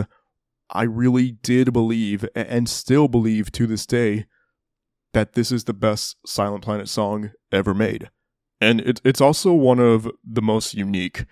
I 0.70 0.84
really 0.84 1.32
did 1.32 1.74
believe 1.74 2.26
and 2.36 2.68
still 2.70 3.08
believe 3.08 3.52
to 3.52 3.68
this 3.68 3.86
day 3.86 4.26
that 5.14 5.34
this 5.34 5.52
is 5.52 5.66
the 5.66 5.74
best 5.74 6.18
Silent 6.26 6.64
Planet 6.64 6.90
song 6.90 7.32
ever 7.52 7.74
made. 7.74 8.10
And 8.60 8.82
it, 8.82 9.02
it's 9.04 9.22
also 9.22 9.54
one 9.54 9.80
of 9.80 10.10
the 10.24 10.42
most 10.42 10.74
unique. 10.74 11.26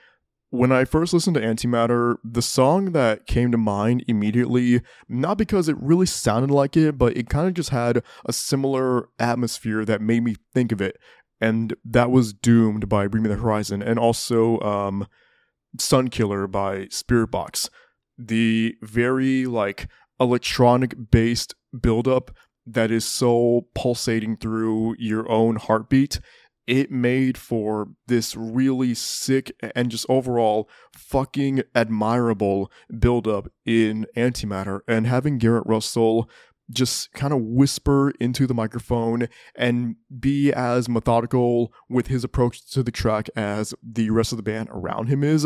when 0.53 0.71
I 0.71 0.85
first 0.85 1.15
listened 1.15 1.33
to 1.33 1.41
Antimatter, 1.41 2.17
the 2.23 2.43
song 2.43 2.91
that 2.91 3.25
came 3.25 3.51
to 3.51 3.57
mind 3.57 4.05
immediately, 4.07 4.81
not 5.09 5.35
because 5.35 5.67
it 5.67 5.75
really 5.81 6.05
sounded 6.05 6.51
like 6.51 6.77
it, 6.77 6.95
but 6.95 7.17
it 7.17 7.27
kind 7.27 7.47
of 7.47 7.55
just 7.55 7.71
had 7.71 8.03
a 8.23 8.31
similar 8.31 9.09
atmosphere 9.17 9.83
that 9.83 9.99
made 9.99 10.23
me 10.23 10.35
think 10.53 10.71
of 10.71 10.79
it. 10.79 10.99
And 11.43 11.75
that 11.83 12.09
was 12.09 12.33
Doomed 12.33 12.87
by 12.87 13.07
Bring 13.07 13.23
Me 13.23 13.27
the 13.27 13.35
Horizon, 13.35 13.81
and 13.83 13.99
also 13.99 14.61
um, 14.61 15.07
Sun 15.77 16.07
Killer 16.07 16.47
by 16.47 16.85
Spiritbox. 16.85 17.69
The 18.17 18.75
very 18.81 19.45
like 19.45 19.89
electronic 20.21 20.95
based 21.11 21.53
buildup 21.77 22.31
that 22.65 22.91
is 22.91 23.03
so 23.03 23.67
pulsating 23.75 24.37
through 24.37 24.95
your 24.97 25.29
own 25.29 25.57
heartbeat 25.57 26.21
it 26.65 26.89
made 26.89 27.37
for 27.37 27.89
this 28.07 28.37
really 28.37 28.93
sick 28.93 29.51
and 29.75 29.91
just 29.91 30.05
overall 30.07 30.69
fucking 30.95 31.61
admirable 31.75 32.71
buildup 32.99 33.49
in 33.65 34.05
antimatter 34.15 34.79
and 34.87 35.05
having 35.05 35.37
garrett 35.37 35.65
russell 35.65 36.29
just 36.71 37.11
kind 37.13 37.33
of 37.33 37.41
whisper 37.41 38.11
into 38.19 38.47
the 38.47 38.53
microphone 38.53 39.27
and 39.55 39.95
be 40.19 40.51
as 40.53 40.87
methodical 40.87 41.73
with 41.89 42.07
his 42.07 42.23
approach 42.23 42.69
to 42.71 42.83
the 42.83 42.91
track 42.91 43.29
as 43.35 43.73
the 43.83 44.09
rest 44.09 44.31
of 44.31 44.37
the 44.37 44.43
band 44.43 44.69
around 44.71 45.07
him 45.07 45.23
is 45.23 45.45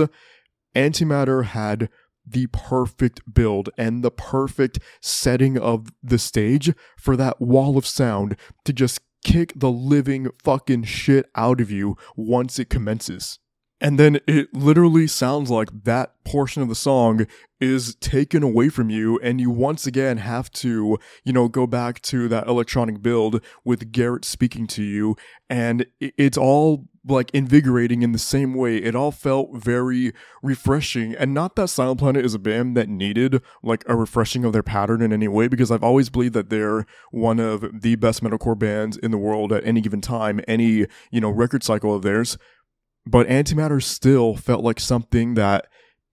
antimatter 0.76 1.44
had 1.44 1.90
the 2.30 2.48
perfect 2.48 3.22
build 3.34 3.70
and 3.78 4.04
the 4.04 4.12
perfect 4.12 4.80
setting 5.02 5.58
of 5.58 5.88
the 6.04 6.20
stage 6.20 6.74
for 6.98 7.16
that 7.16 7.42
wall 7.42 7.78
of 7.78 7.86
sound 7.86 8.36
to 8.66 8.74
just 8.74 9.00
kick 9.24 9.54
the 9.56 9.72
living 9.72 10.30
fucking 10.44 10.84
shit 10.84 11.30
out 11.36 11.62
of 11.62 11.72
you 11.72 11.98
once 12.16 12.60
it 12.60 12.70
commences. 12.70 13.40
And 13.80 14.00
then 14.00 14.20
it 14.28 14.54
literally 14.54 15.06
sounds 15.06 15.52
like 15.52 15.84
that 15.84 16.14
portion 16.24 16.64
of 16.64 16.68
the 16.68 16.76
song 16.76 17.28
is 17.62 17.96
taken 17.96 18.44
away 18.44 18.70
from 18.70 18.90
you, 18.90 19.20
and 19.20 19.40
you 19.40 19.50
once 19.50 19.86
again 19.86 20.18
have 20.18 20.52
to, 20.52 20.98
you 21.24 21.34
know, 21.34 21.48
go 21.48 21.68
back 21.68 22.02
to 22.04 22.28
that 22.28 22.48
electronic 22.48 23.02
build 23.02 23.42
with 23.64 23.92
Garrett 23.92 24.26
speaking 24.26 24.68
to 24.68 24.84
you, 24.84 25.16
and 25.50 25.86
it's 26.00 26.38
all 26.38 26.88
like 27.08 27.32
invigorating 27.32 28.02
in 28.02 28.12
the 28.12 28.20
same 28.20 28.54
way. 28.54 28.78
It 28.78 28.94
all 28.94 29.12
felt 29.12 29.56
very 29.56 30.12
refreshing, 30.44 31.16
and 31.16 31.34
not 31.34 31.56
that 31.56 31.70
Silent 31.70 32.00
Planet 32.00 32.26
is 32.26 32.34
a 32.34 32.40
band 32.40 32.76
that 32.78 32.90
needed 32.90 33.42
like 33.64 33.84
a 33.88 33.96
refreshing 33.96 34.44
of 34.44 34.54
their 34.54 34.64
pattern 34.64 35.02
in 35.02 35.14
any 35.14 35.28
way, 35.28 35.48
because 35.48 35.72
I've 35.72 35.84
always 35.84 36.10
believed 36.10 36.34
that 36.34 36.50
they're 36.50 36.86
one 37.12 37.40
of 37.40 37.82
the 37.82 37.96
best 37.96 38.24
metalcore 38.24 38.58
bands 38.58 38.98
in 38.98 39.12
the 39.12 39.18
world 39.18 39.54
at 39.54 39.66
any 39.66 39.82
given 39.82 40.02
time, 40.02 40.42
any 40.48 40.88
you 41.12 41.22
know 41.22 41.30
record 41.30 41.64
cycle 41.64 41.96
of 41.96 42.02
theirs 42.02 42.38
but 43.10 43.28
antimatter 43.28 43.82
still 43.82 44.36
felt 44.36 44.64
like 44.64 44.80
something 44.80 45.34
that 45.36 45.68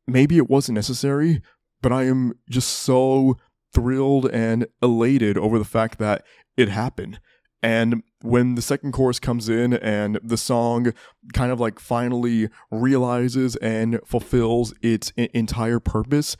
maybe 0.06 0.36
it 0.36 0.50
wasn't 0.50 0.74
necessary 0.74 1.40
but 1.82 1.92
i 1.92 2.04
am 2.04 2.32
just 2.48 2.68
so 2.68 3.36
thrilled 3.74 4.30
and 4.30 4.66
elated 4.80 5.36
over 5.36 5.58
the 5.58 5.64
fact 5.64 5.98
that 5.98 6.24
it 6.56 6.68
happened. 6.68 7.20
And 7.62 8.02
when 8.20 8.54
the 8.54 8.62
second 8.62 8.92
chorus 8.92 9.18
comes 9.18 9.48
in 9.48 9.72
and 9.74 10.18
the 10.22 10.36
song 10.36 10.92
kind 11.32 11.50
of 11.50 11.60
like 11.60 11.78
finally 11.78 12.48
realizes 12.70 13.56
and 13.56 14.00
fulfills 14.06 14.74
its 14.82 15.12
entire 15.16 15.80
purpose 15.80 16.36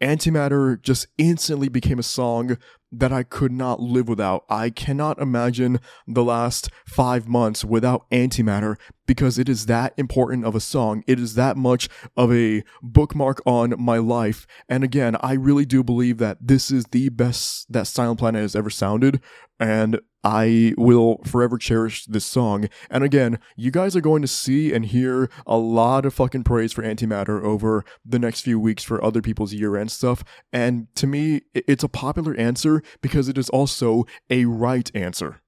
Antimatter 0.00 0.80
just 0.80 1.06
instantly 1.18 1.68
became 1.68 1.98
a 1.98 2.02
song 2.04 2.56
that 2.92 3.12
I 3.12 3.22
could 3.22 3.52
not 3.52 3.80
live 3.80 4.08
without. 4.08 4.44
I 4.48 4.70
cannot 4.70 5.20
imagine 5.20 5.78
the 6.08 6.24
last 6.24 6.70
five 6.86 7.28
months 7.28 7.64
without 7.64 8.08
Antimatter 8.10 8.76
because 9.06 9.38
it 9.38 9.48
is 9.48 9.66
that 9.66 9.94
important 9.96 10.44
of 10.44 10.54
a 10.54 10.60
song. 10.60 11.04
It 11.06 11.20
is 11.20 11.34
that 11.34 11.56
much 11.56 11.88
of 12.16 12.32
a 12.32 12.64
bookmark 12.82 13.40
on 13.46 13.74
my 13.78 13.98
life. 13.98 14.46
And 14.68 14.82
again, 14.82 15.16
I 15.20 15.34
really 15.34 15.64
do 15.64 15.84
believe 15.84 16.18
that 16.18 16.38
this 16.40 16.70
is 16.70 16.84
the 16.86 17.08
best 17.10 17.72
that 17.72 17.86
Silent 17.86 18.18
Planet 18.18 18.42
has 18.42 18.56
ever 18.56 18.70
sounded. 18.70 19.20
And 19.60 20.00
I 20.24 20.74
will 20.76 21.18
forever 21.24 21.58
cherish 21.58 22.06
this 22.06 22.24
song. 22.24 22.68
And 22.90 23.04
again, 23.04 23.38
you 23.56 23.70
guys 23.70 23.94
are 23.94 24.00
going 24.00 24.22
to 24.22 24.28
see 24.28 24.72
and 24.72 24.84
hear 24.84 25.30
a 25.46 25.56
lot 25.56 26.04
of 26.04 26.14
fucking 26.14 26.44
praise 26.44 26.72
for 26.72 26.82
Antimatter 26.82 27.42
over 27.42 27.84
the 28.04 28.18
next 28.18 28.40
few 28.40 28.58
weeks 28.58 28.82
for 28.82 29.02
other 29.04 29.22
people's 29.22 29.52
year 29.52 29.76
end 29.76 29.90
stuff. 29.90 30.24
And 30.52 30.88
to 30.96 31.06
me, 31.06 31.42
it's 31.54 31.84
a 31.84 31.88
popular 31.88 32.34
answer 32.36 32.82
because 33.00 33.28
it 33.28 33.38
is 33.38 33.48
also 33.50 34.06
a 34.28 34.46
right 34.46 34.90
answer. 34.94 35.40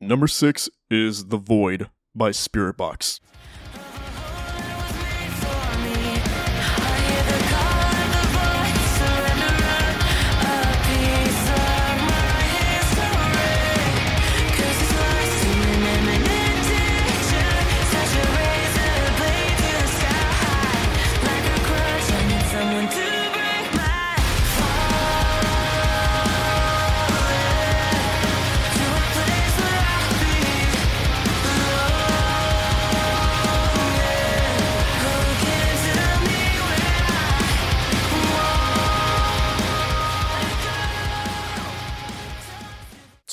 Number 0.00 0.28
six 0.28 0.68
is 0.90 1.26
The 1.26 1.38
Void 1.38 1.88
by 2.14 2.30
Spiritbox. 2.30 3.20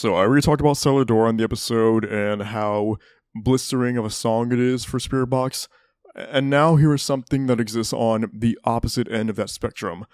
So 0.04 0.16
I 0.16 0.26
already 0.26 0.42
talked 0.42 0.60
about 0.60 0.76
Cellar 0.76 1.06
Door 1.06 1.28
on 1.28 1.38
the 1.38 1.46
episode 1.46 2.04
and 2.04 2.44
how 2.44 2.98
blistering 3.34 3.98
of 3.98 4.04
a 4.04 4.10
song 4.10 4.52
it 4.52 4.60
is 4.60 4.84
for 4.84 5.00
Spiritbox. 5.00 5.70
And 6.14 6.50
now 6.50 6.76
here 6.76 6.94
is 6.94 7.02
something 7.02 7.48
that 7.48 7.62
exists 7.62 7.94
on 7.94 8.30
the 8.34 8.60
opposite 8.66 9.10
end 9.10 9.30
of 9.30 9.38
that 9.38 9.50
spectrum. 9.50 10.06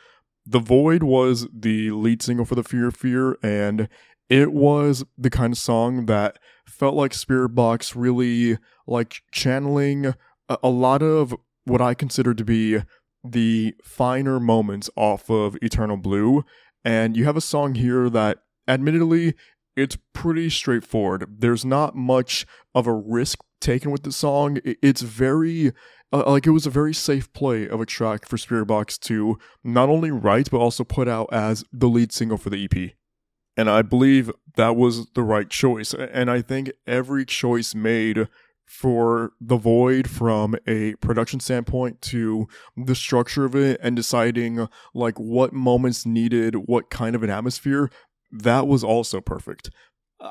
The 0.46 0.60
Void 0.60 1.02
was 1.02 1.48
the 1.52 1.90
lead 1.90 2.22
single 2.22 2.46
for 2.46 2.54
the 2.54 2.62
Fear 2.62 2.92
Fear, 2.92 3.40
and 3.42 3.90
it 4.30 4.54
was 4.54 5.06
the 5.18 5.32
kind 5.32 5.54
of 5.54 5.58
song 5.58 6.06
that 6.06 6.38
felt 6.68 6.94
like 6.94 7.14
Spiritbox 7.14 7.94
really 7.96 8.60
like 8.86 9.24
channeling 9.32 10.14
a, 10.50 10.58
a 10.62 10.70
lot 10.70 11.02
of 11.02 11.34
what 11.64 11.82
I 11.82 11.96
consider 11.96 12.36
to 12.36 12.46
be 12.46 12.84
the 13.24 13.74
finer 13.84 14.40
moments 14.40 14.92
off 14.96 15.32
of 15.32 15.58
Eternal 15.64 15.98
Blue. 15.98 16.46
And 16.86 17.18
you 17.18 17.26
have 17.26 17.38
a 17.38 17.42
song 17.42 17.74
here 17.74 18.08
that 18.12 18.38
admittedly 18.68 19.34
it's 19.80 19.98
pretty 20.14 20.50
straightforward. 20.50 21.38
There's 21.40 21.64
not 21.64 21.96
much 21.96 22.46
of 22.76 22.88
a 22.88 22.94
risk 22.94 23.40
taken 23.62 23.92
with 23.92 24.04
the 24.04 24.12
song. 24.12 24.60
It's 24.64 25.02
very 25.02 25.74
uh, 26.12 26.24
like 26.26 26.48
it 26.48 26.52
was 26.52 26.66
a 26.66 26.72
very 26.72 26.94
safe 26.94 27.32
play 27.34 27.68
of 27.68 27.80
a 27.80 27.86
track 27.86 28.28
for 28.28 28.38
Spiritbox 28.38 29.00
to 29.02 29.38
not 29.64 29.90
only 29.90 30.12
write 30.12 30.50
but 30.52 30.58
also 30.58 30.84
put 30.84 31.08
out 31.08 31.30
as 31.32 31.64
the 31.72 31.88
lead 31.88 32.12
single 32.12 32.38
for 32.38 32.50
the 32.50 32.64
EP. 32.64 32.92
And 33.56 33.70
I 33.70 33.82
believe 33.82 34.32
that 34.56 34.76
was 34.76 35.10
the 35.12 35.24
right 35.24 35.50
choice. 35.50 35.94
And 35.94 36.32
I 36.32 36.42
think 36.42 36.72
every 36.88 37.26
choice 37.26 37.76
made 37.76 38.28
for 38.66 39.34
The 39.42 39.58
Void 39.58 40.08
from 40.08 40.56
a 40.68 40.94
production 40.96 41.40
standpoint 41.40 42.02
to 42.04 42.48
the 42.78 42.94
structure 42.94 43.44
of 43.44 43.56
it 43.56 43.80
and 43.82 43.96
deciding 43.96 44.68
like 44.94 45.20
what 45.20 45.54
moments 45.54 46.06
needed 46.06 46.56
what 46.68 46.92
kind 46.92 47.16
of 47.16 47.24
an 47.24 47.32
atmosphere 47.32 47.90
that 48.32 48.68
was 48.68 48.84
also 48.84 49.22
perfect. 49.22 49.70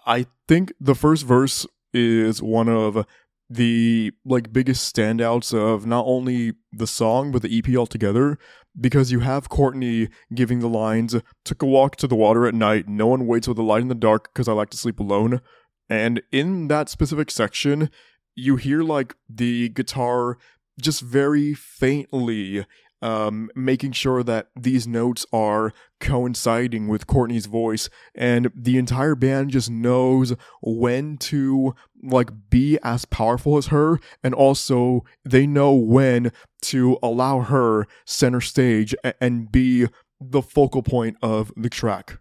I 0.06 0.26
think 0.46 0.72
the 0.80 0.94
first 0.94 1.24
verse 1.24 1.66
is 1.92 2.42
one 2.42 2.68
of 2.68 3.06
the 3.50 4.12
like 4.24 4.52
biggest 4.52 4.94
standouts 4.94 5.54
of 5.54 5.86
not 5.86 6.04
only 6.06 6.52
the 6.70 6.86
song 6.86 7.32
but 7.32 7.40
the 7.40 7.58
EP 7.58 7.74
altogether 7.76 8.38
because 8.78 9.10
you 9.10 9.20
have 9.20 9.48
Courtney 9.48 10.08
giving 10.34 10.58
the 10.58 10.68
lines 10.68 11.16
took 11.44 11.62
a 11.62 11.66
walk 11.66 11.96
to 11.96 12.06
the 12.06 12.14
water 12.14 12.46
at 12.46 12.54
night 12.54 12.88
no 12.88 13.06
one 13.06 13.26
waits 13.26 13.48
with 13.48 13.58
a 13.58 13.62
light 13.62 13.80
in 13.80 13.88
the 13.88 13.94
dark 13.94 14.34
cuz 14.34 14.48
I 14.48 14.52
like 14.52 14.68
to 14.70 14.76
sleep 14.76 15.00
alone 15.00 15.40
and 15.88 16.20
in 16.30 16.68
that 16.68 16.90
specific 16.90 17.30
section 17.30 17.88
you 18.34 18.56
hear 18.56 18.82
like 18.82 19.16
the 19.30 19.70
guitar 19.70 20.36
just 20.78 21.00
very 21.00 21.54
faintly 21.54 22.66
um, 23.02 23.50
making 23.54 23.92
sure 23.92 24.22
that 24.22 24.48
these 24.56 24.86
notes 24.86 25.26
are 25.32 25.72
coinciding 26.00 26.88
with 26.88 27.06
Courtney's 27.06 27.46
voice, 27.46 27.88
and 28.14 28.50
the 28.54 28.78
entire 28.78 29.14
band 29.14 29.50
just 29.50 29.70
knows 29.70 30.34
when 30.62 31.16
to 31.18 31.74
like 32.02 32.30
be 32.50 32.78
as 32.82 33.04
powerful 33.04 33.56
as 33.56 33.68
her, 33.68 33.98
and 34.22 34.34
also 34.34 35.04
they 35.24 35.46
know 35.46 35.72
when 35.72 36.32
to 36.62 36.98
allow 37.02 37.40
her 37.40 37.86
center 38.04 38.40
stage 38.40 38.94
and 39.20 39.50
be 39.52 39.86
the 40.20 40.42
focal 40.42 40.82
point 40.82 41.16
of 41.22 41.52
the 41.56 41.70
track. 41.70 42.18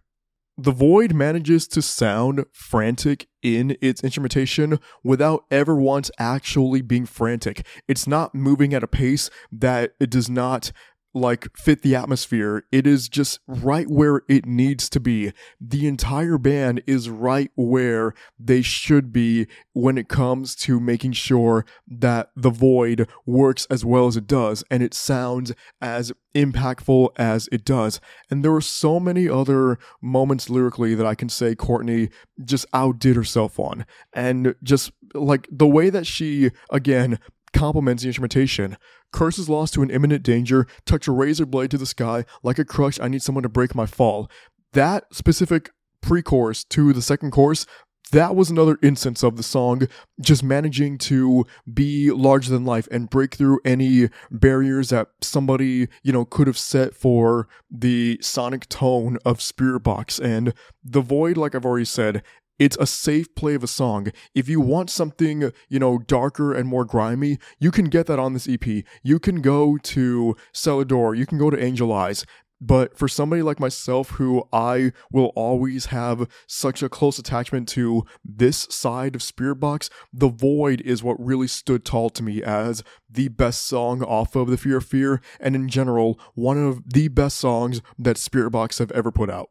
The 0.60 0.72
Void 0.72 1.14
manages 1.14 1.68
to 1.68 1.80
sound 1.80 2.44
frantic 2.52 3.28
in 3.42 3.76
its 3.80 4.02
instrumentation 4.02 4.80
without 5.04 5.44
ever 5.52 5.76
once 5.76 6.10
actually 6.18 6.82
being 6.82 7.06
frantic. 7.06 7.64
It's 7.86 8.08
not 8.08 8.34
moving 8.34 8.74
at 8.74 8.82
a 8.82 8.88
pace 8.88 9.30
that 9.52 9.92
it 10.00 10.10
does 10.10 10.28
not 10.28 10.72
like 11.18 11.48
fit 11.56 11.82
the 11.82 11.94
atmosphere. 11.94 12.64
It 12.72 12.86
is 12.86 13.08
just 13.08 13.40
right 13.46 13.88
where 13.88 14.22
it 14.28 14.46
needs 14.46 14.88
to 14.90 15.00
be. 15.00 15.32
The 15.60 15.86
entire 15.86 16.38
band 16.38 16.82
is 16.86 17.10
right 17.10 17.50
where 17.56 18.14
they 18.38 18.62
should 18.62 19.12
be 19.12 19.46
when 19.72 19.98
it 19.98 20.08
comes 20.08 20.54
to 20.56 20.80
making 20.80 21.12
sure 21.12 21.64
that 21.86 22.30
the 22.36 22.50
void 22.50 23.08
works 23.26 23.66
as 23.70 23.84
well 23.84 24.06
as 24.06 24.16
it 24.16 24.26
does 24.26 24.64
and 24.70 24.82
it 24.82 24.94
sounds 24.94 25.52
as 25.80 26.12
impactful 26.34 27.10
as 27.16 27.48
it 27.50 27.64
does. 27.64 28.00
And 28.30 28.44
there 28.44 28.54
are 28.54 28.60
so 28.60 29.00
many 29.00 29.28
other 29.28 29.78
moments 30.00 30.48
lyrically 30.48 30.94
that 30.94 31.06
I 31.06 31.14
can 31.14 31.28
say 31.28 31.54
Courtney 31.54 32.10
just 32.44 32.66
outdid 32.72 33.16
herself 33.16 33.58
on. 33.58 33.86
And 34.12 34.54
just 34.62 34.92
like 35.14 35.48
the 35.50 35.66
way 35.66 35.90
that 35.90 36.06
she, 36.06 36.50
again, 36.70 37.18
complements 37.52 38.02
the 38.02 38.08
instrumentation. 38.08 38.76
Curse 39.12 39.38
is 39.38 39.48
lost 39.48 39.74
to 39.74 39.82
an 39.82 39.90
imminent 39.90 40.22
danger. 40.22 40.66
Touch 40.84 41.08
a 41.08 41.12
razor 41.12 41.46
blade 41.46 41.70
to 41.70 41.78
the 41.78 41.86
sky. 41.86 42.24
Like 42.42 42.58
a 42.58 42.64
crush, 42.64 43.00
I 43.00 43.08
need 43.08 43.22
someone 43.22 43.42
to 43.42 43.48
break 43.48 43.74
my 43.74 43.86
fall. 43.86 44.30
That 44.72 45.04
specific 45.12 45.70
pre 46.00 46.22
chorus 46.22 46.64
to 46.64 46.92
the 46.92 47.02
second 47.02 47.30
chorus, 47.30 47.66
that 48.12 48.34
was 48.34 48.50
another 48.50 48.78
instance 48.82 49.22
of 49.22 49.36
the 49.36 49.42
song 49.42 49.86
just 50.20 50.42
managing 50.42 50.96
to 50.96 51.44
be 51.72 52.10
larger 52.10 52.50
than 52.50 52.64
life 52.64 52.88
and 52.90 53.10
break 53.10 53.34
through 53.34 53.60
any 53.64 54.08
barriers 54.30 54.90
that 54.90 55.08
somebody, 55.20 55.88
you 56.02 56.12
know, 56.12 56.24
could 56.24 56.46
have 56.46 56.58
set 56.58 56.94
for 56.94 57.48
the 57.70 58.18
sonic 58.22 58.68
tone 58.68 59.18
of 59.24 59.38
Spiritbox. 59.38 60.22
And 60.24 60.54
The 60.82 61.02
Void, 61.02 61.36
like 61.36 61.54
I've 61.54 61.66
already 61.66 61.84
said, 61.84 62.22
it's 62.58 62.76
a 62.80 62.86
safe 62.86 63.34
play 63.34 63.54
of 63.54 63.62
a 63.62 63.68
song. 63.68 64.08
If 64.34 64.48
you 64.48 64.60
want 64.60 64.90
something, 64.90 65.52
you 65.68 65.78
know, 65.78 65.98
darker 65.98 66.52
and 66.52 66.68
more 66.68 66.84
grimy, 66.84 67.38
you 67.58 67.70
can 67.70 67.86
get 67.86 68.06
that 68.06 68.18
on 68.18 68.32
this 68.32 68.48
EP. 68.48 68.66
You 69.02 69.18
can 69.18 69.40
go 69.40 69.78
to 69.78 70.36
Cellar 70.52 70.84
Door, 70.84 71.14
you 71.14 71.26
can 71.26 71.38
go 71.38 71.50
to 71.50 71.62
Angel 71.62 71.92
Eyes. 71.92 72.24
But 72.60 72.98
for 72.98 73.06
somebody 73.06 73.40
like 73.40 73.60
myself, 73.60 74.10
who 74.10 74.42
I 74.52 74.92
will 75.12 75.32
always 75.36 75.86
have 75.86 76.28
such 76.48 76.82
a 76.82 76.88
close 76.88 77.18
attachment 77.18 77.68
to 77.70 78.04
this 78.24 78.66
side 78.70 79.14
of 79.14 79.20
Spiritbox, 79.20 79.90
The 80.12 80.28
Void 80.28 80.80
is 80.80 81.02
what 81.02 81.24
really 81.24 81.46
stood 81.46 81.84
tall 81.84 82.10
to 82.10 82.22
me 82.22 82.42
as 82.42 82.82
the 83.08 83.28
best 83.28 83.62
song 83.62 84.02
off 84.02 84.34
of 84.34 84.48
The 84.48 84.56
Fear 84.56 84.78
of 84.78 84.86
Fear, 84.86 85.20
and 85.38 85.54
in 85.54 85.68
general, 85.68 86.18
one 86.34 86.58
of 86.58 86.82
the 86.84 87.06
best 87.06 87.38
songs 87.38 87.80
that 87.96 88.16
Spiritbox 88.16 88.80
have 88.80 88.90
ever 88.90 89.12
put 89.12 89.30
out. 89.30 89.50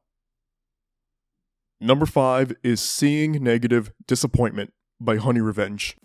Number 1.88 2.06
five 2.06 2.52
is 2.64 2.82
Seeing 2.82 3.42
Negative 3.42 3.94
Disappointment 4.08 4.74
by 5.00 5.16
Honey 5.16 5.40
Revenge. 5.40 5.96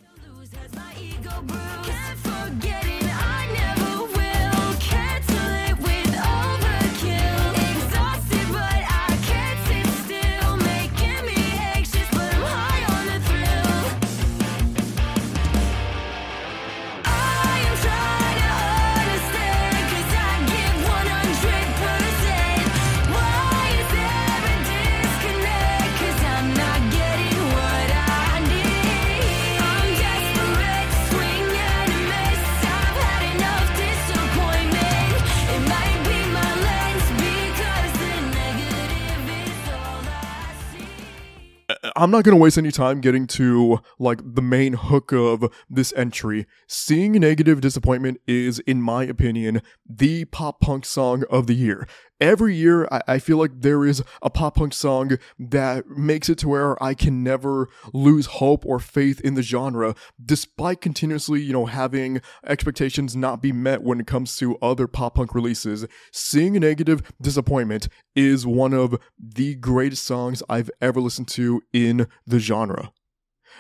I'm 42.03 42.11
not 42.11 42.25
going 42.25 42.37
to 42.37 42.43
waste 42.43 42.59
any 42.59 42.73
time 42.73 43.01
getting 43.01 43.29
to 43.29 43.79
like 43.97 44.19
the 44.25 44.43
main 44.43 44.73
hook 44.73 45.13
of 45.13 45.49
this 45.71 45.93
entry. 45.97 46.49
Seeing 46.67 47.13
Negative 47.13 47.61
Disappointment 47.61 48.21
is, 48.27 48.59
in 48.59 48.83
my 48.83 49.05
opinion, 49.05 49.63
the 49.89 50.25
pop 50.25 50.61
punk 50.61 50.85
song 50.85 51.23
of 51.31 51.47
the 51.47 51.55
year. 51.55 51.87
Every 52.23 52.55
year, 52.55 52.87
I, 52.93 53.03
I 53.09 53.19
feel 53.19 53.37
like 53.37 53.51
there 53.53 53.85
is 53.85 54.01
a 54.23 54.31
pop 54.31 54.55
punk 54.55 54.75
song 54.75 55.19
that 55.41 55.89
makes 55.89 56.29
it 56.29 56.39
to 56.39 56.49
where 56.49 56.81
I 56.81 56.95
can 56.95 57.25
never 57.25 57.69
lose 57.93 58.27
hope 58.27 58.65
or 58.65 58.79
faith 58.79 59.21
in 59.23 59.35
the 59.35 59.43
genre, 59.43 59.97
despite 60.25 60.81
continuously, 60.81 61.43
you 61.43 61.53
know, 61.53 61.67
having 61.67 62.21
expectations 62.47 63.17
not 63.17 63.43
be 63.43 63.51
met 63.51 63.83
when 63.83 63.99
it 63.99 64.07
comes 64.07 64.37
to 64.37 64.57
other 64.63 64.87
pop 64.87 65.17
punk 65.17 65.35
releases. 65.35 65.85
Seeing 66.13 66.57
a 66.57 66.61
Negative 66.61 67.03
Disappointment 67.21 67.89
is 68.15 68.47
one 68.47 68.73
of 68.73 69.01
the 69.19 69.57
greatest 69.57 70.07
songs 70.07 70.45
I've 70.49 70.71
ever 70.81 71.01
listened 71.01 71.27
to 71.31 71.63
in 71.73 72.07
the 72.25 72.39
genre. 72.39 72.93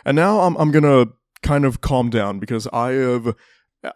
And 0.05 0.14
now 0.14 0.39
I'm, 0.39 0.56
I'm 0.56 0.70
gonna 0.70 1.06
kind 1.43 1.64
of 1.64 1.80
calm 1.80 2.10
down 2.10 2.39
because 2.39 2.68
I 2.68 2.93
have. 2.93 3.34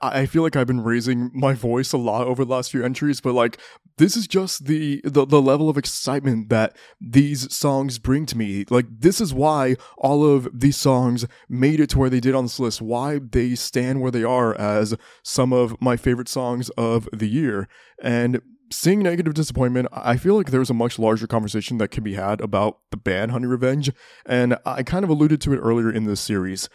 I 0.02 0.26
feel 0.26 0.42
like 0.42 0.56
I've 0.56 0.66
been 0.66 0.82
raising 0.82 1.30
my 1.32 1.52
voice 1.52 1.92
a 1.92 1.98
lot 1.98 2.26
over 2.26 2.44
the 2.44 2.52
last 2.52 2.72
few 2.72 2.84
entries, 2.84 3.20
but 3.20 3.34
like 3.34 3.58
this 3.98 4.16
is 4.16 4.26
just 4.26 4.66
the, 4.66 5.00
the 5.04 5.24
the 5.24 5.40
level 5.40 5.68
of 5.68 5.78
excitement 5.78 6.48
that 6.48 6.76
these 7.00 7.52
songs 7.54 7.98
bring 7.98 8.26
to 8.26 8.36
me. 8.36 8.64
Like 8.68 8.86
this 8.90 9.20
is 9.20 9.32
why 9.32 9.76
all 9.96 10.26
of 10.26 10.48
these 10.52 10.76
songs 10.76 11.24
made 11.48 11.78
it 11.78 11.90
to 11.90 11.98
where 11.98 12.10
they 12.10 12.20
did 12.20 12.34
on 12.34 12.44
this 12.44 12.58
list. 12.58 12.82
Why 12.82 13.20
they 13.20 13.54
stand 13.54 14.00
where 14.00 14.10
they 14.10 14.24
are 14.24 14.54
as 14.58 14.96
some 15.22 15.52
of 15.52 15.80
my 15.80 15.96
favorite 15.96 16.28
songs 16.28 16.68
of 16.70 17.08
the 17.12 17.28
year. 17.28 17.68
And 18.02 18.42
seeing 18.72 19.00
negative 19.00 19.34
disappointment, 19.34 19.88
I 19.92 20.16
feel 20.16 20.36
like 20.36 20.50
there's 20.50 20.70
a 20.70 20.74
much 20.74 20.98
larger 20.98 21.26
conversation 21.26 21.78
that 21.78 21.92
can 21.92 22.02
be 22.02 22.14
had 22.14 22.40
about 22.40 22.78
the 22.90 22.96
band 22.96 23.30
Honey 23.30 23.46
Revenge, 23.46 23.92
and 24.24 24.58
I 24.66 24.82
kind 24.82 25.04
of 25.04 25.10
alluded 25.10 25.40
to 25.42 25.52
it 25.52 25.58
earlier 25.58 25.90
in 25.90 26.04
this 26.04 26.20
series. 26.20 26.68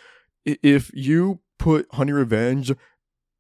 If 0.46 0.92
you 0.94 1.42
put 1.60 1.88
Honey 1.92 2.12
Revenge 2.12 2.72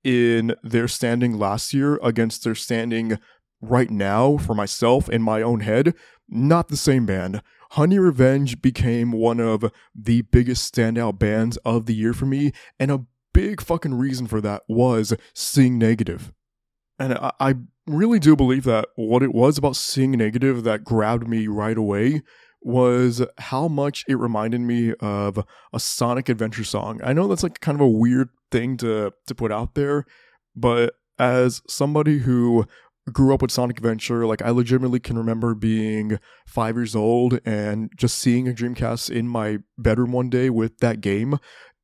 in 0.04 0.56
their 0.64 0.88
standing 0.88 1.38
last 1.38 1.74
year 1.74 2.00
against 2.04 2.44
their 2.44 2.56
standing 2.56 3.20
right 3.62 3.90
now 3.90 4.38
for 4.38 4.56
myself 4.56 5.08
in 5.10 5.22
my 5.22 5.42
own 5.42 5.62
head, 5.62 5.94
not 6.28 6.70
the 6.70 6.78
same 6.78 7.06
band. 7.06 7.42
Honey 7.72 8.00
Revenge 8.00 8.62
became 8.62 9.12
one 9.12 9.40
of 9.40 9.72
the 9.96 10.24
biggest 10.24 10.74
standout 10.74 11.20
bands 11.20 11.58
of 11.58 11.86
the 11.86 11.96
year 11.96 12.14
for 12.14 12.26
me, 12.26 12.52
and 12.80 12.92
a 12.92 13.06
big 13.34 13.62
fucking 13.62 13.94
reason 13.94 14.28
for 14.28 14.42
that 14.42 14.64
was 14.68 15.14
Sing 15.34 15.78
Negative. 15.78 16.34
And 17.00 17.14
I, 17.14 17.32
I 17.40 17.56
really 17.88 18.20
do 18.20 18.36
believe 18.36 18.64
that 18.66 18.88
what 18.96 19.24
it 19.24 19.34
was 19.34 19.58
about 19.58 19.76
Sing 19.76 20.12
Negative 20.12 20.64
that 20.64 20.84
grabbed 20.84 21.28
me 21.28 21.48
right 21.48 21.78
away 21.78 22.24
was 22.62 23.26
how 23.38 23.68
much 23.68 24.06
it 24.08 24.16
reminded 24.16 24.62
me 24.62 24.94
of 25.00 25.44
a 25.74 25.80
Sonic 25.80 26.30
Adventure 26.30 26.64
song. 26.64 27.00
I 27.04 27.14
know 27.14 27.28
that's 27.28 27.44
like 27.44 27.60
kind 27.60 27.76
of 27.76 27.82
a 27.82 27.88
weird 27.88 28.30
thing 28.52 28.78
to 28.78 29.12
to 29.28 29.36
put 29.36 29.52
out 29.52 29.74
there, 29.76 30.06
but 30.56 30.94
as 31.18 31.62
somebody 31.68 32.20
who 32.20 32.66
grew 33.12 33.34
up 33.34 33.42
with 33.42 33.52
Sonic 33.52 33.78
Adventure, 33.78 34.28
like 34.28 34.42
I 34.42 34.50
legitimately 34.52 35.00
can 35.00 35.18
remember 35.18 35.56
being 35.56 36.20
5 36.46 36.76
years 36.76 36.96
old 36.96 37.40
and 37.46 37.92
just 37.96 38.20
seeing 38.20 38.48
a 38.48 38.54
Dreamcast 38.54 39.10
in 39.10 39.28
my 39.28 39.58
bedroom 39.78 40.12
one 40.12 40.30
day 40.30 40.50
with 40.50 40.78
that 40.80 41.02
game. 41.02 41.40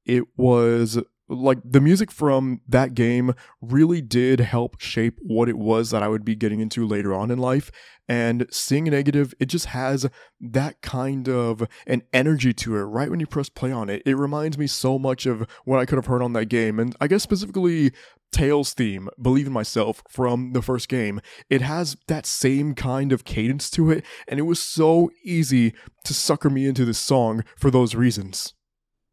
It 0.05 0.25
was 0.37 0.99
like 1.29 1.59
the 1.63 1.81
music 1.81 2.11
from 2.11 2.61
that 2.67 2.93
game 2.93 3.33
really 3.61 4.01
did 4.01 4.39
help 4.39 4.79
shape 4.79 5.17
what 5.21 5.49
it 5.49 5.57
was 5.57 5.91
that 5.91 6.03
I 6.03 6.07
would 6.07 6.23
be 6.23 6.35
getting 6.35 6.59
into 6.59 6.87
later 6.87 7.13
on 7.13 7.31
in 7.31 7.37
life. 7.37 7.71
And 8.09 8.47
Sing 8.49 8.85
Negative, 8.85 9.33
it 9.39 9.47
just 9.47 9.67
has 9.67 10.09
that 10.39 10.81
kind 10.81 11.27
of 11.27 11.67
an 11.85 12.03
energy 12.13 12.53
to 12.53 12.77
it 12.77 12.83
right 12.83 13.09
when 13.09 13.19
you 13.19 13.27
press 13.27 13.49
play 13.49 13.71
on 13.71 13.89
it. 13.89 14.01
It 14.05 14.15
reminds 14.15 14.57
me 14.57 14.67
so 14.67 14.97
much 14.97 15.25
of 15.25 15.45
what 15.65 15.79
I 15.79 15.85
could 15.85 15.97
have 15.97 16.05
heard 16.05 16.21
on 16.21 16.33
that 16.33 16.45
game. 16.45 16.79
And 16.79 16.95
I 17.01 17.07
guess 17.07 17.23
specifically 17.23 17.91
Tails 18.31 18.73
theme, 18.73 19.09
Believe 19.21 19.47
in 19.47 19.53
Myself, 19.53 20.03
from 20.09 20.53
the 20.53 20.61
first 20.61 20.89
game. 20.89 21.21
It 21.49 21.61
has 21.61 21.97
that 22.07 22.25
same 22.25 22.75
kind 22.75 23.11
of 23.11 23.23
cadence 23.23 23.69
to 23.71 23.89
it, 23.89 24.05
and 24.27 24.39
it 24.39 24.43
was 24.43 24.59
so 24.59 25.09
easy 25.23 25.73
to 26.03 26.13
sucker 26.13 26.49
me 26.49 26.67
into 26.67 26.85
this 26.85 26.99
song 26.99 27.43
for 27.57 27.71
those 27.71 27.95
reasons. 27.95 28.53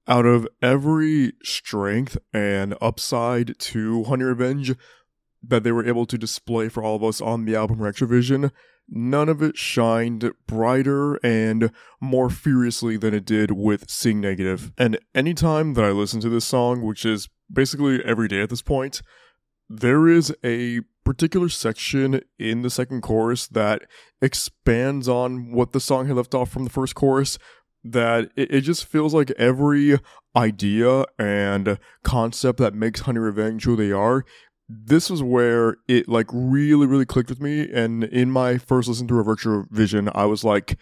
Out 0.06 0.26
of 0.26 0.46
every 0.60 1.32
strength 1.42 2.18
and 2.32 2.76
upside 2.80 3.58
to 3.58 4.04
Honey 4.04 4.24
Revenge 4.24 4.74
that 5.42 5.62
they 5.62 5.72
were 5.72 5.86
able 5.86 6.06
to 6.06 6.18
display 6.18 6.68
for 6.68 6.82
all 6.82 6.96
of 6.96 7.04
us 7.04 7.20
on 7.20 7.44
the 7.44 7.56
album 7.56 7.78
Retrovision, 7.78 8.50
none 8.88 9.28
of 9.28 9.42
it 9.42 9.56
shined 9.56 10.30
brighter 10.46 11.14
and 11.24 11.70
more 12.00 12.28
furiously 12.28 12.96
than 12.96 13.14
it 13.14 13.24
did 13.24 13.52
with 13.52 13.88
Sing 13.90 14.20
Negative. 14.20 14.72
And 14.76 14.98
anytime 15.14 15.74
that 15.74 15.84
I 15.84 15.90
listen 15.90 16.20
to 16.20 16.28
this 16.28 16.44
song, 16.44 16.82
which 16.82 17.04
is 17.06 17.28
basically 17.50 18.04
every 18.04 18.28
day 18.28 18.42
at 18.42 18.50
this 18.50 18.62
point, 18.62 19.00
there 19.70 20.06
is 20.06 20.34
a 20.44 20.80
particular 21.04 21.48
section 21.48 22.20
in 22.38 22.62
the 22.62 22.70
second 22.70 23.02
chorus 23.02 23.46
that 23.48 23.82
expands 24.20 25.08
on 25.08 25.52
what 25.52 25.72
the 25.72 25.80
song 25.80 26.06
had 26.06 26.16
left 26.16 26.34
off 26.34 26.50
from 26.50 26.64
the 26.64 26.70
first 26.70 26.94
chorus 26.94 27.38
that 27.84 28.30
it, 28.34 28.50
it 28.50 28.60
just 28.62 28.86
feels 28.86 29.14
like 29.14 29.30
every 29.32 29.98
idea 30.34 31.04
and 31.18 31.78
concept 32.02 32.58
that 32.58 32.74
makes 32.74 33.00
honey 33.00 33.20
revenge 33.20 33.64
who 33.64 33.76
they 33.76 33.92
are 33.92 34.24
this 34.68 35.10
was 35.10 35.22
where 35.22 35.76
it 35.88 36.08
like 36.08 36.26
really 36.32 36.86
really 36.86 37.04
clicked 37.04 37.30
with 37.30 37.40
me. 37.40 37.70
And 37.70 38.04
in 38.04 38.30
my 38.30 38.58
first 38.58 38.88
listen 38.88 39.08
to 39.08 39.20
a 39.20 39.24
virtual 39.24 39.64
vision 39.70 40.10
i 40.14 40.24
was 40.24 40.44
like 40.44 40.78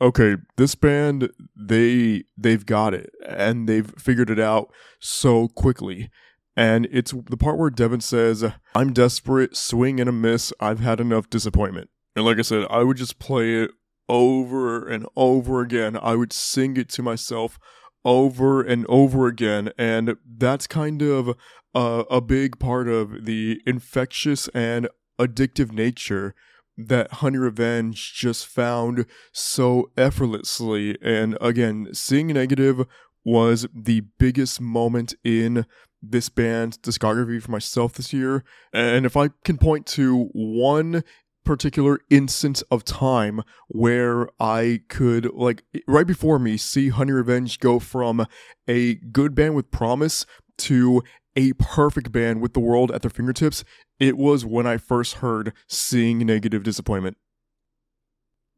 okay 0.00 0.36
this 0.56 0.74
band 0.74 1.30
they 1.56 2.24
they've 2.36 2.64
got 2.64 2.94
it. 2.94 3.10
And 3.26 3.68
they've 3.68 3.92
figured 3.98 4.30
it 4.30 4.40
out 4.40 4.72
so 5.00 5.48
quickly. 5.48 6.10
And 6.54 6.86
it's 6.92 7.12
the 7.12 7.36
part 7.36 7.58
where 7.58 7.70
devin 7.70 8.00
says 8.00 8.44
i'm 8.74 8.92
desperate 8.92 9.56
swing 9.56 10.00
and 10.00 10.08
a 10.08 10.12
miss. 10.12 10.52
I've 10.60 10.80
had 10.80 11.00
enough 11.00 11.28
disappointment. 11.28 11.90
And 12.14 12.24
like 12.24 12.38
i 12.38 12.42
said 12.42 12.66
i 12.70 12.82
would 12.82 12.96
just 12.96 13.18
play 13.18 13.56
it 13.56 13.72
over 14.08 14.86
and 14.86 15.06
over 15.16 15.60
again 15.60 15.96
i 16.00 16.14
would 16.14 16.32
sing 16.32 16.76
it 16.76 16.88
to 16.88 17.02
myself 17.02 17.58
over 18.04 18.62
and 18.62 18.84
over 18.88 19.26
again 19.26 19.70
and 19.78 20.16
that's 20.26 20.66
kind 20.66 21.02
of 21.02 21.36
a 21.74 22.20
big 22.20 22.58
part 22.58 22.88
of 22.88 23.24
the 23.24 23.60
infectious 23.66 24.48
and 24.48 24.88
addictive 25.18 25.72
nature 25.72 26.34
that 26.76 27.12
Honey 27.14 27.38
Revenge 27.38 28.14
just 28.14 28.46
found 28.46 29.06
so 29.32 29.90
effortlessly. 29.96 30.96
And 31.02 31.36
again, 31.40 31.88
seeing 31.92 32.28
negative 32.28 32.86
was 33.24 33.66
the 33.74 34.02
biggest 34.18 34.60
moment 34.60 35.14
in 35.22 35.66
this 36.02 36.28
band's 36.28 36.78
discography 36.78 37.40
for 37.40 37.52
myself 37.52 37.94
this 37.94 38.12
year. 38.12 38.42
And 38.72 39.06
if 39.06 39.16
I 39.16 39.30
can 39.44 39.58
point 39.58 39.86
to 39.88 40.28
one 40.32 41.04
particular 41.44 42.00
instance 42.10 42.62
of 42.70 42.84
time 42.84 43.42
where 43.68 44.28
I 44.40 44.82
could, 44.88 45.32
like, 45.32 45.64
right 45.86 46.06
before 46.06 46.38
me, 46.38 46.56
see 46.56 46.88
Honey 46.88 47.12
Revenge 47.12 47.58
go 47.58 47.78
from 47.78 48.26
a 48.68 48.94
good 48.94 49.34
band 49.34 49.54
with 49.54 49.70
promise 49.70 50.26
to 50.58 51.02
a 51.34 51.52
perfect 51.54 52.12
band 52.12 52.40
with 52.40 52.52
the 52.54 52.60
world 52.60 52.90
at 52.90 53.02
their 53.02 53.10
fingertips, 53.10 53.64
it 53.98 54.16
was 54.16 54.44
when 54.44 54.66
I 54.66 54.76
first 54.76 55.14
heard 55.14 55.52
Seeing 55.66 56.18
Negative 56.18 56.62
Disappointment. 56.62 57.16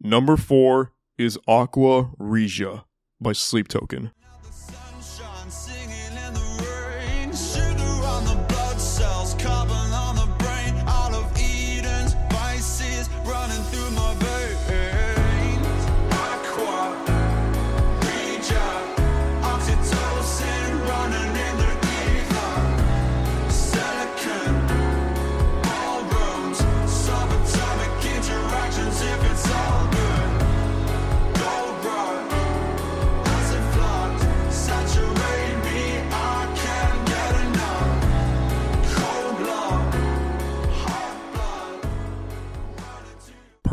Number 0.00 0.36
four 0.36 0.92
is 1.16 1.38
Aqua 1.46 2.10
Regia 2.18 2.84
by 3.20 3.32
Sleep 3.32 3.68
Token. 3.68 4.10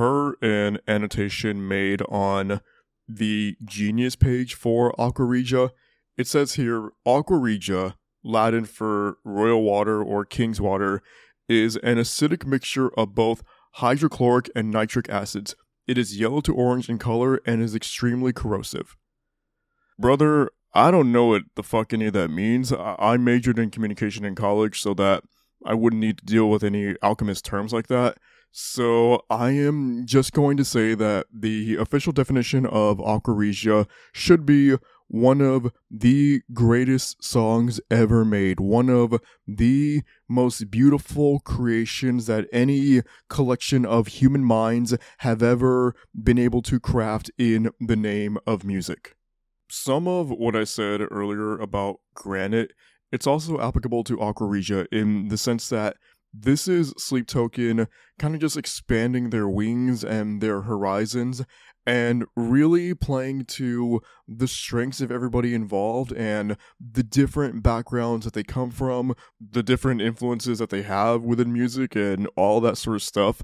Per 0.02 0.34
an 0.42 0.80
annotation 0.88 1.68
made 1.68 2.02
on 2.10 2.60
the 3.08 3.56
Genius 3.64 4.16
page 4.16 4.56
for 4.56 5.00
Aqua 5.00 5.26
Regia, 5.26 5.70
it 6.18 6.26
says 6.26 6.56
here 6.56 6.90
Aqua 7.06 7.38
Regia, 7.38 7.94
Latin 8.24 8.66
for 8.66 9.20
royal 9.24 9.62
water 9.62 10.02
or 10.02 10.26
king's 10.26 10.60
water, 10.60 11.04
is 11.48 11.76
an 11.84 11.98
acidic 11.98 12.48
mixture 12.48 12.90
of 12.98 13.14
both 13.14 13.44
hydrochloric 13.74 14.50
and 14.56 14.72
nitric 14.72 15.08
acids. 15.08 15.56
It 15.86 16.00
is 16.00 16.20
yellow 16.20 16.42
to 16.42 16.56
orange 16.56 16.90
in 16.90 16.98
color 16.98 17.40
and 17.46 17.62
is 17.62 17.76
extremely 17.76 18.34
corrosive. 18.34 18.98
Brother, 20.00 20.50
I 20.74 20.90
don't 20.90 21.12
know 21.12 21.26
what 21.26 21.44
the 21.56 21.62
fuck 21.62 21.94
any 21.94 22.08
of 22.08 22.14
that 22.14 22.30
means. 22.30 22.74
I 22.74 23.18
majored 23.18 23.60
in 23.60 23.70
communication 23.70 24.26
in 24.26 24.34
college 24.34 24.82
so 24.82 24.96
that 24.96 25.26
I 25.64 25.76
wouldn't 25.76 26.00
need 26.00 26.18
to 26.18 26.26
deal 26.26 26.50
with 26.50 26.64
any 26.64 26.96
alchemist 27.04 27.46
terms 27.46 27.72
like 27.72 27.86
that. 27.90 28.18
So 28.52 29.24
I 29.30 29.52
am 29.52 30.06
just 30.06 30.34
going 30.34 30.58
to 30.58 30.66
say 30.66 30.94
that 30.96 31.28
the 31.34 31.78
official 31.78 32.12
definition 32.12 32.66
of 32.66 33.00
Aqua 33.00 33.34
Regia 33.34 33.88
should 34.12 34.46
be 34.46 34.76
one 35.08 35.42
of 35.42 35.72
the 35.90 36.42
greatest 36.54 37.24
songs 37.24 37.80
ever 37.90 38.24
made, 38.26 38.60
one 38.60 38.90
of 38.90 39.20
the 39.48 40.02
most 40.28 40.70
beautiful 40.70 41.40
creations 41.40 42.28
that 42.28 42.48
any 42.52 43.02
collection 43.30 43.86
of 43.86 44.08
human 44.08 44.44
minds 44.44 44.98
have 45.20 45.42
ever 45.42 45.96
been 46.14 46.38
able 46.38 46.62
to 46.62 46.80
craft 46.80 47.32
in 47.38 47.72
the 47.80 47.98
name 47.98 48.38
of 48.46 48.64
music. 48.66 49.16
Some 49.70 50.08
of 50.08 50.30
what 50.30 50.56
I 50.56 50.66
said 50.66 51.02
earlier 51.10 51.58
about 51.58 52.00
Granite, 52.14 52.72
it's 53.12 53.28
also 53.28 53.60
applicable 53.60 54.06
to 54.06 54.20
Aqua 54.22 54.48
Regia 54.48 54.88
in 54.92 55.28
the 55.28 55.38
sense 55.38 55.68
that 55.70 55.98
this 56.34 56.68
is 56.68 56.94
Sleep 56.98 57.28
Token 57.28 57.88
kind 58.20 58.36
of 58.36 58.42
just 58.42 58.58
expanding 58.58 59.30
their 59.30 59.48
wings 59.48 60.04
and 60.04 60.42
their 60.42 60.62
horizons 60.62 61.44
and 61.86 62.26
really 62.36 62.94
playing 62.94 63.46
to 63.46 64.02
the 64.28 64.48
strengths 64.48 65.02
of 65.02 65.12
everybody 65.12 65.54
involved 65.54 66.14
and 66.14 66.56
the 66.80 67.04
different 67.04 67.64
backgrounds 67.64 68.26
that 68.26 68.34
they 68.34 68.44
come 68.44 68.70
from, 68.70 69.16
the 69.40 69.64
different 69.64 70.02
influences 70.02 70.60
that 70.60 70.70
they 70.70 70.84
have 70.84 71.24
within 71.24 71.52
music 71.52 71.96
and 71.96 72.30
all 72.36 72.62
that 72.62 72.78
sort 72.78 72.98
of 72.98 73.04
stuff. 73.04 73.42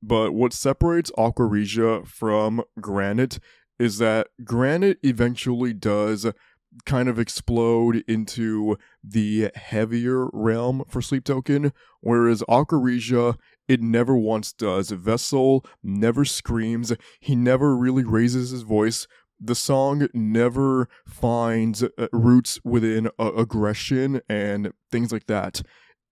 But 0.00 0.32
what 0.32 0.52
separates 0.52 1.10
Aqua 1.18 1.46
Regia 1.46 2.04
from 2.04 2.62
Granite 2.80 3.38
is 3.78 3.98
that 3.98 4.28
Granite 4.44 4.98
eventually 5.02 5.72
does 5.72 6.26
kind 6.86 7.08
of 7.08 7.18
explode 7.18 8.02
into 8.08 8.76
the 9.02 9.50
heavier 9.54 10.28
realm 10.32 10.84
for 10.88 11.02
Sleep 11.02 11.24
Token, 11.24 11.72
whereas 12.00 12.42
Regia, 12.48 13.36
it 13.68 13.80
never 13.80 14.16
once 14.16 14.52
does. 14.52 14.90
Vessel 14.90 15.64
never 15.82 16.24
screams, 16.24 16.92
he 17.20 17.36
never 17.36 17.76
really 17.76 18.04
raises 18.04 18.50
his 18.50 18.62
voice. 18.62 19.06
The 19.44 19.54
song 19.54 20.08
never 20.14 20.88
finds 21.06 21.82
uh, 21.82 22.06
roots 22.12 22.60
within 22.64 23.08
uh, 23.18 23.32
aggression 23.34 24.20
and 24.28 24.72
things 24.90 25.12
like 25.12 25.26
that. 25.26 25.62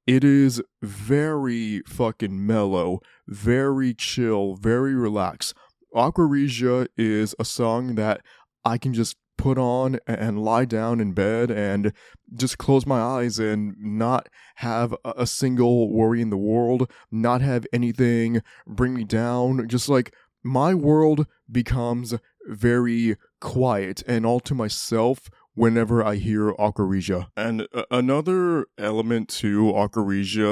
It 0.07 0.25
is 0.25 0.61
very 0.83 1.83
fucking 1.87 2.45
mellow, 2.45 3.01
very 3.29 3.95
chill, 3.95 4.57
very 4.57 4.95
relaxed. 4.95 5.55
Aqua 5.95 6.25
Regia 6.25 6.89
is 6.97 7.35
a 7.39 7.45
song 7.45 7.95
that 7.95 8.21
I 8.65 8.79
can 8.79 8.93
just 8.93 9.17
put 9.41 9.57
on 9.57 9.99
and 10.07 10.43
lie 10.43 10.67
down 10.67 11.01
in 11.01 11.13
bed 11.13 11.51
and 11.51 11.95
just 12.35 12.59
close 12.59 12.85
my 12.85 13.01
eyes 13.01 13.39
and 13.39 13.75
not 13.79 14.29
have 14.57 14.95
a 15.03 15.27
single 15.27 15.91
worry 15.91 16.21
in 16.21 16.29
the 16.29 16.37
world, 16.37 16.91
not 17.11 17.41
have 17.41 17.67
anything 17.73 18.43
bring 18.67 18.93
me 18.93 19.03
down. 19.03 19.67
Just 19.67 19.89
like 19.89 20.15
my 20.43 20.75
world 20.75 21.27
becomes 21.51 22.15
very 22.49 23.17
quiet 23.41 24.03
and 24.07 24.27
all 24.27 24.41
to 24.41 24.55
myself 24.55 25.31
whenever 25.55 26.05
I 26.05 26.17
hear 26.17 26.55
Aqua 26.59 27.27
And 27.35 27.67
another 27.91 28.67
element 28.77 29.31
to 29.41 29.75
Aqua 29.75 30.03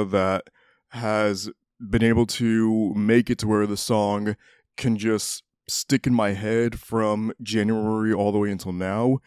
that 0.06 0.44
has 0.92 1.50
been 1.78 2.02
able 2.02 2.24
to 2.26 2.94
make 2.94 3.28
it 3.28 3.36
to 3.40 3.48
where 3.48 3.66
the 3.66 3.76
song 3.76 4.34
can 4.78 4.96
just 4.96 5.42
stick 5.68 6.06
in 6.06 6.14
my 6.14 6.30
head 6.30 6.78
from 6.78 7.32
January 7.42 8.12
all 8.12 8.32
the 8.32 8.38
way 8.38 8.50
until 8.50 8.72
now 8.72 9.18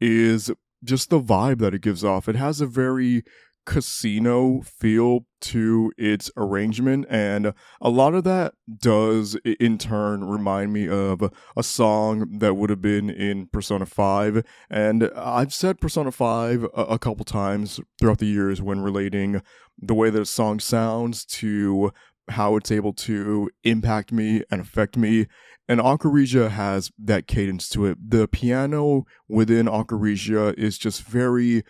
is 0.00 0.50
just 0.82 1.10
the 1.10 1.20
vibe 1.20 1.58
that 1.58 1.74
it 1.74 1.82
gives 1.82 2.04
off. 2.04 2.28
It 2.28 2.36
has 2.36 2.60
a 2.60 2.66
very 2.66 3.22
casino 3.64 4.60
feel 4.60 5.26
to 5.40 5.92
its 5.96 6.30
arrangement 6.36 7.06
and 7.08 7.54
a 7.80 7.88
lot 7.88 8.14
of 8.14 8.24
that 8.24 8.54
does 8.78 9.36
in 9.58 9.78
turn 9.78 10.24
remind 10.24 10.72
me 10.72 10.86
of 10.88 11.32
a 11.56 11.62
song 11.62 12.38
that 12.38 12.54
would 12.54 12.70
have 12.70 12.82
been 12.82 13.08
in 13.08 13.46
Persona 13.46 13.86
5 13.86 14.44
and 14.70 15.10
I've 15.16 15.54
said 15.54 15.80
Persona 15.80 16.10
5 16.10 16.64
a, 16.64 16.66
a 16.66 16.98
couple 16.98 17.24
times 17.24 17.80
throughout 17.98 18.18
the 18.18 18.26
years 18.26 18.60
when 18.60 18.80
relating 18.80 19.42
the 19.78 19.94
way 19.94 20.10
that 20.10 20.22
a 20.22 20.26
song 20.26 20.60
sounds 20.60 21.24
to 21.26 21.90
how 22.30 22.56
it's 22.56 22.70
able 22.70 22.92
to 22.92 23.50
impact 23.64 24.12
me 24.12 24.42
and 24.50 24.60
affect 24.60 24.96
me 24.96 25.26
and 25.68 25.80
Regia 26.10 26.50
has 26.50 26.90
that 26.98 27.26
cadence 27.26 27.68
to 27.70 27.86
it. 27.86 27.98
The 28.10 28.28
piano 28.28 29.04
within 29.28 29.68
Regia 29.96 30.54
is 30.58 30.76
just 30.78 31.02
very 31.02 31.62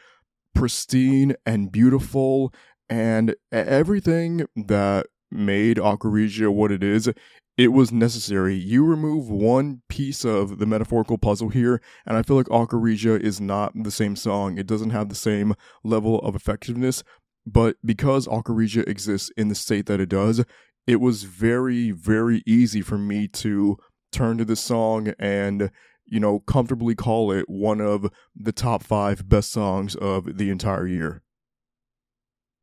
pristine 0.54 1.34
and 1.44 1.70
beautiful 1.70 2.52
And 2.88 3.34
everything 3.50 4.46
that 4.56 5.06
made 5.30 5.78
Aqua 5.78 6.10
Regia 6.10 6.50
what 6.50 6.70
it 6.70 6.82
is, 6.82 7.08
it 7.56 7.68
was 7.68 7.92
necessary. 7.92 8.54
You 8.54 8.84
remove 8.84 9.28
one 9.30 9.82
piece 9.88 10.24
of 10.24 10.58
the 10.58 10.66
metaphorical 10.66 11.18
puzzle 11.18 11.48
here, 11.48 11.80
and 12.06 12.16
I 12.16 12.22
feel 12.22 12.36
like 12.36 12.50
Aqua 12.50 12.78
Regia 12.78 13.14
is 13.14 13.40
not 13.40 13.72
the 13.74 13.90
same 13.90 14.16
song. 14.16 14.58
It 14.58 14.66
doesn't 14.66 14.90
have 14.90 15.08
the 15.08 15.14
same 15.14 15.54
level 15.82 16.18
of 16.20 16.34
effectiveness, 16.34 17.02
but 17.46 17.76
because 17.84 18.28
Aqua 18.28 18.54
Regia 18.54 18.84
exists 18.86 19.30
in 19.36 19.48
the 19.48 19.54
state 19.54 19.86
that 19.86 20.00
it 20.00 20.08
does, 20.08 20.44
it 20.86 20.96
was 20.96 21.24
very, 21.24 21.90
very 21.90 22.42
easy 22.46 22.80
for 22.80 22.98
me 22.98 23.28
to 23.28 23.76
turn 24.12 24.38
to 24.38 24.44
this 24.44 24.60
song 24.60 25.12
and, 25.18 25.70
you 26.04 26.20
know, 26.20 26.40
comfortably 26.40 26.94
call 26.94 27.32
it 27.32 27.48
one 27.48 27.80
of 27.80 28.10
the 28.36 28.52
top 28.52 28.82
five 28.82 29.28
best 29.28 29.50
songs 29.50 29.94
of 29.96 30.38
the 30.38 30.50
entire 30.50 30.86
year. 30.86 31.22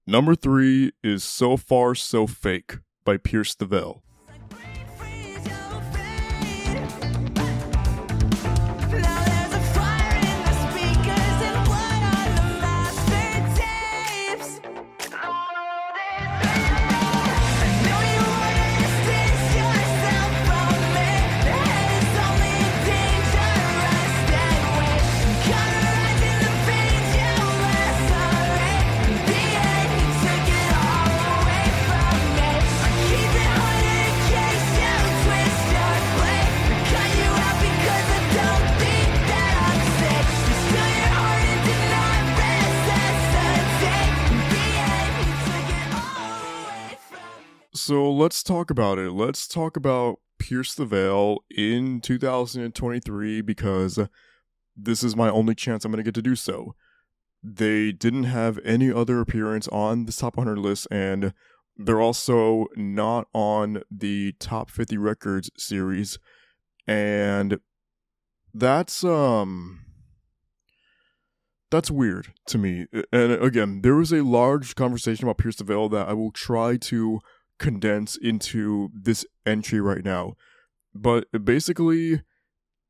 Number 0.08 0.36
three 0.36 0.92
is 1.04 1.24
So 1.24 1.58
Far 1.58 1.96
So 1.96 2.28
Fake 2.28 2.78
by 3.04 3.18
Pierce 3.18 3.56
the 3.56 3.66
Veil. 3.66 4.04
So 47.84 48.12
let's 48.12 48.44
talk 48.44 48.70
about 48.70 49.00
it. 49.00 49.12
Let's 49.12 49.48
talk 49.48 49.76
about 49.76 50.20
Pierce 50.38 50.76
the 50.76 50.86
Veil 50.86 51.40
in 51.50 52.00
2023 52.00 53.42
because 53.42 53.98
this 54.78 55.04
is 55.04 55.16
my 55.16 55.32
only 55.32 55.56
chance 55.56 55.84
I'm 55.84 55.92
going 55.92 55.98
to 55.98 56.08
get 56.08 56.14
to 56.14 56.22
do 56.22 56.36
so. 56.36 56.76
They 57.42 57.92
didn't 57.92 58.26
have 58.26 58.60
any 58.64 58.94
other 58.94 59.20
appearance 59.20 59.68
on 59.70 60.06
the 60.06 60.12
top 60.12 60.38
100 60.38 60.60
list, 60.60 60.88
and 60.92 61.34
they're 61.76 62.00
also 62.00 62.68
not 62.76 63.28
on 63.34 63.82
the 63.90 64.34
top 64.34 64.70
50 64.70 65.00
records 65.00 65.50
series. 65.58 66.20
And 66.86 67.58
that's, 68.54 69.04
um, 69.04 69.80
that's 71.72 71.90
weird 71.90 72.32
to 72.46 72.60
me. 72.60 72.86
And 73.12 73.32
again, 73.32 73.82
there 73.82 73.96
was 73.96 74.14
a 74.14 74.24
large 74.24 74.76
conversation 74.76 75.26
about 75.26 75.40
Pierce 75.40 75.56
the 75.56 75.64
Veil 75.64 75.90
that 75.90 76.08
I 76.08 76.14
will 76.14 76.32
try 76.32 76.78
to 76.78 77.22
condense 77.62 78.18
into 78.18 78.90
this 78.94 79.26
entry 79.46 79.80
right 79.80 80.04
now. 80.04 80.34
But 80.94 81.28
basically, 81.46 82.24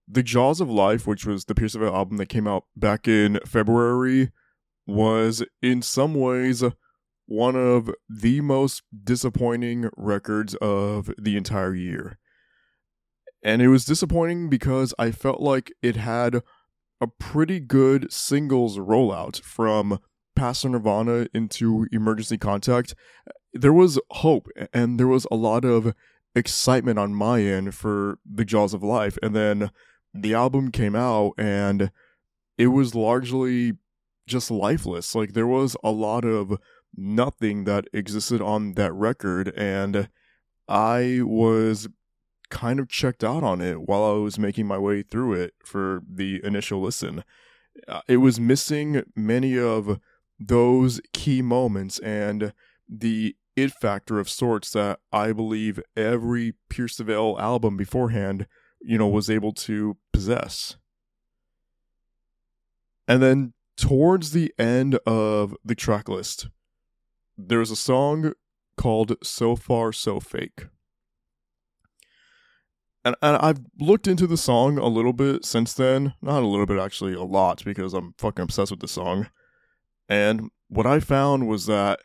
The 0.08 0.24
Jaws 0.24 0.62
of 0.62 0.70
Life, 0.70 1.06
which 1.06 1.26
was 1.26 1.46
the 1.46 1.54
Pierce 1.54 1.74
the 1.74 1.80
Veil 1.80 1.94
album 1.94 2.18
that 2.18 2.30
came 2.30 2.48
out 2.48 2.64
back 2.76 3.08
in 3.08 3.40
February, 3.46 4.32
was 4.88 5.44
in 5.62 5.82
some 5.82 6.16
ways 6.16 6.64
one 7.28 7.56
of 7.56 7.92
the 8.10 8.42
most 8.42 8.82
disappointing 9.04 9.90
records 9.96 10.56
of 10.56 11.12
the 11.22 11.38
entire 11.38 11.76
year. 11.76 12.18
And 13.44 13.62
it 13.62 13.68
was 13.68 13.86
disappointing 13.86 14.50
because 14.50 14.94
I 14.98 15.12
felt 15.12 15.42
like 15.42 15.72
it 15.82 15.96
had 15.98 16.42
a 17.02 17.08
pretty 17.08 17.60
good 17.60 18.12
singles 18.12 18.78
rollout 18.78 19.42
from 19.42 20.00
Pass 20.36 20.62
the 20.62 20.70
Nirvana 20.70 21.28
into 21.34 21.88
Emergency 21.92 22.38
Contact. 22.38 22.96
There 23.54 23.74
was 23.74 24.00
hope 24.12 24.48
and 24.74 25.00
there 25.00 25.08
was 25.08 25.28
a 25.32 25.36
lot 25.36 25.66
of 25.66 25.94
excitement 26.36 26.98
on 26.98 27.14
my 27.14 27.42
end 27.42 27.76
for 27.76 28.20
The 28.26 28.46
Jaws 28.46 28.74
of 28.74 28.84
Life. 28.84 29.18
And 29.22 29.36
then 29.36 29.72
the 30.14 30.34
album 30.34 30.72
came 30.72 30.96
out 30.96 31.34
and 31.38 31.92
it 32.58 32.68
was 32.68 32.96
largely 32.96 33.74
just 34.28 34.52
lifeless. 34.52 35.16
Like 35.16 35.34
there 35.34 35.48
was 35.48 35.76
a 35.84 35.92
lot 35.92 36.24
of 36.24 36.58
nothing 36.96 37.66
that 37.66 37.86
existed 37.94 38.42
on 38.42 38.74
that 38.74 38.94
record. 38.94 39.54
And 39.56 40.10
I 40.68 41.20
was 41.24 41.88
kind 42.50 42.80
of 42.80 42.90
checked 42.90 43.24
out 43.24 43.44
on 43.44 43.62
it 43.62 43.82
while 43.88 44.04
I 44.04 44.14
was 44.14 44.38
making 44.38 44.68
my 44.68 44.78
way 44.78 45.02
through 45.02 45.34
it 45.34 45.54
for 45.64 46.04
the 46.10 46.42
initial 46.44 46.82
listen. 46.82 47.24
Uh, 47.88 48.02
It 48.08 48.18
was 48.18 48.40
missing 48.40 49.04
many 49.16 49.58
of 49.58 50.00
those 50.40 51.02
key 51.14 51.42
moments 51.42 52.00
and 52.00 52.54
the 52.90 53.36
it 53.62 53.72
factor 53.72 54.20
of 54.20 54.30
sorts 54.30 54.72
that 54.72 55.00
I 55.12 55.32
believe 55.32 55.80
every 55.96 56.54
Pierce 56.70 56.98
the 56.98 57.04
Veil 57.04 57.38
album 57.40 57.78
beforehand, 57.78 58.48
you 58.82 58.98
know, 58.98 59.08
was 59.08 59.30
able 59.30 59.54
to 59.54 59.98
possess. 60.12 60.78
And 63.08 63.22
then 63.22 63.54
towards 63.78 64.32
the 64.32 64.54
end 64.58 64.96
of 65.06 65.56
the 65.64 65.76
track 65.76 66.08
list, 66.08 66.48
there's 67.38 67.72
a 67.72 67.76
song 67.76 68.34
called 68.78 69.16
So 69.24 69.56
Far 69.56 69.92
So 69.92 70.20
Fake. 70.20 70.68
And, 73.04 73.16
and 73.22 73.38
I've 73.38 73.62
looked 73.80 74.08
into 74.08 74.28
the 74.28 74.38
song 74.38 74.78
a 74.78 74.88
little 74.88 75.14
bit 75.14 75.44
since 75.44 75.74
then. 75.74 76.14
Not 76.22 76.44
a 76.44 76.48
little 76.48 76.68
bit, 76.68 76.80
actually, 76.80 77.14
a 77.14 77.24
lot, 77.24 77.64
because 77.66 77.94
I'm 77.94 78.14
fucking 78.18 78.44
obsessed 78.44 78.72
with 78.72 78.80
the 78.80 78.88
song. 78.88 79.28
And 80.08 80.52
what 80.68 80.86
I 80.86 81.00
found 81.00 81.48
was 81.48 81.66
that 81.66 82.02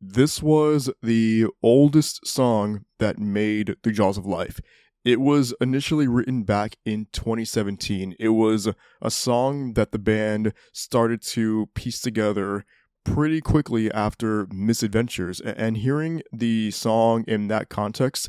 this 0.00 0.42
was 0.42 0.90
the 1.02 1.46
oldest 1.62 2.26
song 2.26 2.84
that 2.98 3.18
made 3.18 3.76
The 3.82 3.92
Jaws 3.92 4.16
of 4.16 4.26
Life. 4.26 4.60
It 5.04 5.20
was 5.20 5.54
initially 5.60 6.06
written 6.08 6.42
back 6.42 6.76
in 6.84 7.06
2017. 7.12 8.14
It 8.18 8.30
was 8.30 8.68
a 9.00 9.10
song 9.10 9.74
that 9.74 9.92
the 9.92 9.98
band 9.98 10.52
started 10.72 11.22
to 11.22 11.68
piece 11.74 12.00
together 12.00 12.64
pretty 13.04 13.40
quickly 13.40 13.90
after 13.92 14.46
Misadventures. 14.50 15.40
And 15.40 15.78
hearing 15.78 16.22
the 16.32 16.70
song 16.70 17.24
in 17.26 17.48
that 17.48 17.68
context, 17.68 18.28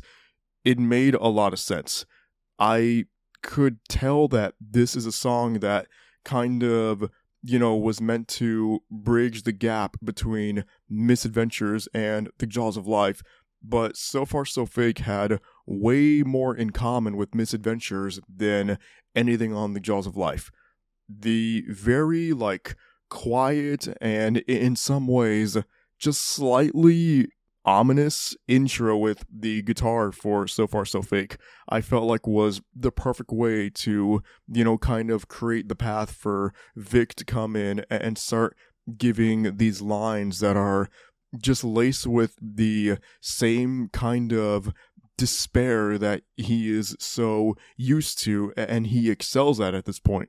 it 0.64 0.78
made 0.78 1.14
a 1.14 1.28
lot 1.28 1.52
of 1.52 1.60
sense. 1.60 2.06
I 2.58 3.04
could 3.42 3.78
tell 3.88 4.28
that 4.28 4.54
this 4.60 4.96
is 4.96 5.04
a 5.04 5.12
song 5.12 5.54
that 5.54 5.88
kind 6.24 6.62
of, 6.62 7.10
you 7.42 7.58
know, 7.58 7.76
was 7.76 8.00
meant 8.00 8.28
to 8.28 8.82
bridge 8.90 9.42
the 9.42 9.52
gap 9.52 9.96
between 10.02 10.64
Misadventures 10.88 11.88
and 11.92 12.30
The 12.38 12.46
Jaws 12.46 12.76
of 12.76 12.86
Life. 12.86 13.22
But 13.62 13.96
So 13.96 14.24
Far 14.24 14.44
So 14.44 14.66
Fake 14.66 14.98
had 14.98 15.40
way 15.66 16.22
more 16.22 16.54
in 16.54 16.70
common 16.70 17.16
with 17.16 17.34
Misadventures 17.34 18.20
than 18.28 18.78
anything 19.14 19.52
on 19.52 19.72
The 19.72 19.80
Jaws 19.80 20.06
of 20.06 20.16
Life. 20.16 20.50
The 21.08 21.64
very, 21.68 22.32
like, 22.32 22.76
quiet 23.08 23.88
and 24.00 24.38
in 24.38 24.74
some 24.74 25.06
ways 25.06 25.58
just 25.98 26.22
slightly 26.22 27.28
ominous 27.64 28.36
intro 28.48 28.96
with 28.96 29.24
the 29.32 29.62
guitar 29.62 30.12
for 30.12 30.46
So 30.46 30.66
Far 30.66 30.84
So 30.84 31.02
Fake, 31.02 31.36
I 31.68 31.80
felt 31.80 32.04
like 32.04 32.26
was 32.26 32.60
the 32.74 32.92
perfect 32.92 33.30
way 33.30 33.70
to, 33.70 34.22
you 34.48 34.64
know, 34.64 34.78
kind 34.78 35.10
of 35.10 35.28
create 35.28 35.68
the 35.68 35.76
path 35.76 36.12
for 36.12 36.52
Vic 36.76 37.14
to 37.16 37.24
come 37.24 37.56
in 37.56 37.84
and 37.90 38.18
start 38.18 38.56
giving 38.96 39.56
these 39.56 39.80
lines 39.80 40.40
that 40.40 40.56
are 40.56 40.88
just 41.38 41.64
laced 41.64 42.06
with 42.06 42.36
the 42.40 42.98
same 43.20 43.88
kind 43.92 44.32
of 44.32 44.72
despair 45.16 45.98
that 45.98 46.22
he 46.36 46.70
is 46.70 46.96
so 46.98 47.56
used 47.76 48.18
to 48.18 48.52
and 48.56 48.88
he 48.88 49.10
excels 49.10 49.60
at 49.60 49.74
at 49.74 49.84
this 49.84 50.00
point. 50.00 50.28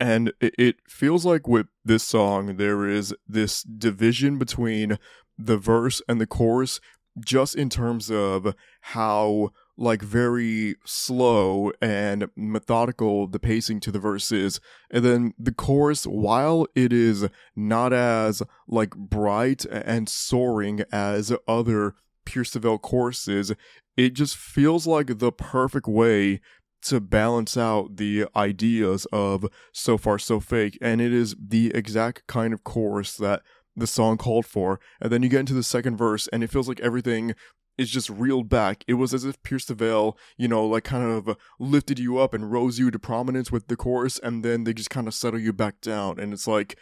And 0.00 0.32
it, 0.40 0.76
feels 0.88 1.24
like 1.24 1.46
with 1.46 1.68
this 1.84 2.02
song, 2.02 2.56
there 2.56 2.88
is 2.88 3.14
this 3.28 3.62
division 3.62 4.36
between 4.36 4.98
the 5.46 5.56
verse 5.56 6.02
and 6.08 6.20
the 6.20 6.26
chorus, 6.26 6.80
just 7.24 7.54
in 7.54 7.68
terms 7.68 8.10
of 8.10 8.54
how, 8.80 9.50
like, 9.76 10.02
very 10.02 10.76
slow 10.84 11.72
and 11.80 12.28
methodical 12.36 13.26
the 13.26 13.38
pacing 13.38 13.80
to 13.80 13.92
the 13.92 13.98
verse 13.98 14.32
is. 14.32 14.60
And 14.90 15.04
then 15.04 15.34
the 15.38 15.52
chorus, 15.52 16.04
while 16.04 16.66
it 16.74 16.92
is 16.92 17.28
not 17.54 17.92
as, 17.92 18.42
like, 18.66 18.96
bright 18.96 19.64
and 19.66 20.08
soaring 20.08 20.82
as 20.90 21.32
other 21.46 21.94
Pierce 22.24 22.54
Veil 22.54 22.78
choruses, 22.78 23.52
it 23.96 24.14
just 24.14 24.36
feels 24.36 24.86
like 24.86 25.18
the 25.18 25.32
perfect 25.32 25.86
way 25.86 26.40
to 26.82 27.00
balance 27.00 27.56
out 27.56 27.96
the 27.96 28.26
ideas 28.34 29.06
of 29.12 29.46
so 29.72 29.96
far 29.96 30.18
so 30.18 30.40
fake 30.40 30.76
and 30.80 31.00
it 31.00 31.12
is 31.12 31.36
the 31.40 31.70
exact 31.74 32.26
kind 32.26 32.52
of 32.52 32.64
chorus 32.64 33.16
that 33.16 33.42
the 33.76 33.86
song 33.86 34.18
called 34.18 34.46
for. 34.46 34.80
And 35.00 35.10
then 35.10 35.22
you 35.22 35.28
get 35.28 35.40
into 35.40 35.54
the 35.54 35.62
second 35.62 35.96
verse, 35.96 36.28
and 36.28 36.42
it 36.42 36.50
feels 36.50 36.68
like 36.68 36.80
everything 36.80 37.34
is 37.78 37.90
just 37.90 38.10
reeled 38.10 38.48
back. 38.48 38.84
It 38.86 38.94
was 38.94 39.14
as 39.14 39.24
if 39.24 39.42
Pierce 39.42 39.64
the 39.64 39.74
Veil, 39.74 40.16
you 40.36 40.46
know, 40.46 40.66
like 40.66 40.84
kind 40.84 41.10
of 41.10 41.36
lifted 41.58 41.98
you 41.98 42.18
up 42.18 42.34
and 42.34 42.52
rose 42.52 42.78
you 42.78 42.90
to 42.90 42.98
prominence 42.98 43.50
with 43.50 43.68
the 43.68 43.76
chorus, 43.76 44.18
and 44.18 44.44
then 44.44 44.64
they 44.64 44.74
just 44.74 44.90
kind 44.90 45.08
of 45.08 45.14
settle 45.14 45.40
you 45.40 45.52
back 45.52 45.80
down. 45.80 46.18
And 46.18 46.32
it's 46.32 46.46
like, 46.46 46.76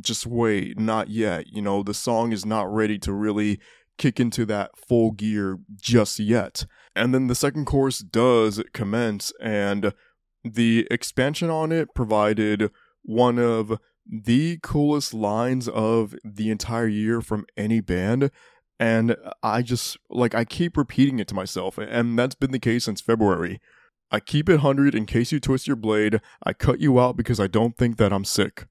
just 0.00 0.26
wait, 0.26 0.78
not 0.78 1.08
yet. 1.08 1.46
You 1.48 1.62
know, 1.62 1.82
the 1.82 1.94
song 1.94 2.32
is 2.32 2.44
not 2.44 2.72
ready 2.72 2.98
to 2.98 3.12
really 3.12 3.58
kick 3.98 4.20
into 4.20 4.44
that 4.44 4.72
full 4.76 5.10
gear 5.12 5.58
just 5.74 6.18
yet. 6.18 6.66
And 6.94 7.14
then 7.14 7.28
the 7.28 7.34
second 7.34 7.64
chorus 7.64 8.00
does 8.00 8.62
commence, 8.74 9.32
and 9.40 9.94
the 10.44 10.86
expansion 10.90 11.50
on 11.50 11.72
it 11.72 11.94
provided 11.94 12.70
one 13.02 13.38
of 13.38 13.78
the 14.08 14.58
coolest 14.62 15.12
lines 15.14 15.68
of 15.68 16.14
the 16.24 16.50
entire 16.50 16.86
year 16.86 17.20
from 17.20 17.46
any 17.56 17.80
band. 17.80 18.30
And 18.78 19.16
I 19.42 19.62
just, 19.62 19.96
like, 20.10 20.34
I 20.34 20.44
keep 20.44 20.76
repeating 20.76 21.18
it 21.18 21.28
to 21.28 21.34
myself, 21.34 21.78
and 21.78 22.18
that's 22.18 22.34
been 22.34 22.52
the 22.52 22.58
case 22.58 22.84
since 22.84 23.00
February. 23.00 23.60
I 24.10 24.20
keep 24.20 24.48
it 24.48 24.56
100 24.56 24.94
in 24.94 25.06
case 25.06 25.32
you 25.32 25.40
twist 25.40 25.66
your 25.66 25.76
blade. 25.76 26.20
I 26.44 26.52
cut 26.52 26.80
you 26.80 27.00
out 27.00 27.16
because 27.16 27.40
I 27.40 27.46
don't 27.46 27.76
think 27.76 27.96
that 27.96 28.12
I'm 28.12 28.24
sick. 28.24 28.66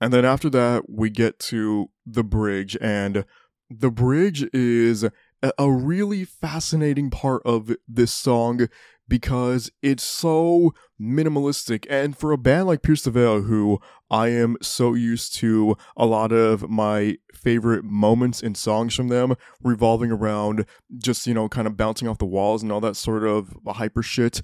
And 0.00 0.12
then 0.12 0.24
after 0.24 0.48
that, 0.50 0.88
we 0.88 1.10
get 1.10 1.38
to 1.40 1.90
the 2.06 2.24
bridge, 2.24 2.76
and 2.80 3.24
the 3.68 3.90
bridge 3.90 4.48
is 4.54 5.04
a- 5.42 5.70
really 5.70 6.24
fascinating 6.24 7.10
part 7.10 7.42
of 7.44 7.76
this 7.86 8.12
song 8.12 8.68
because 9.10 9.70
it's 9.82 10.04
so 10.04 10.72
minimalistic. 10.98 11.84
And 11.90 12.16
for 12.16 12.30
a 12.32 12.38
band 12.38 12.68
like 12.68 12.80
Pierce 12.80 13.02
the 13.02 13.10
Veil, 13.10 13.42
who 13.42 13.80
I 14.08 14.28
am 14.28 14.56
so 14.62 14.94
used 14.94 15.34
to 15.36 15.76
a 15.96 16.06
lot 16.06 16.32
of 16.32 16.70
my 16.70 17.18
favorite 17.34 17.84
moments 17.84 18.42
and 18.42 18.56
songs 18.56 18.94
from 18.94 19.08
them 19.08 19.34
revolving 19.62 20.12
around 20.12 20.64
just, 20.96 21.26
you 21.26 21.34
know, 21.34 21.48
kind 21.48 21.66
of 21.66 21.76
bouncing 21.76 22.08
off 22.08 22.18
the 22.18 22.24
walls 22.24 22.62
and 22.62 22.70
all 22.70 22.80
that 22.80 22.96
sort 22.96 23.24
of 23.24 23.54
hyper 23.66 24.02
shit, 24.02 24.40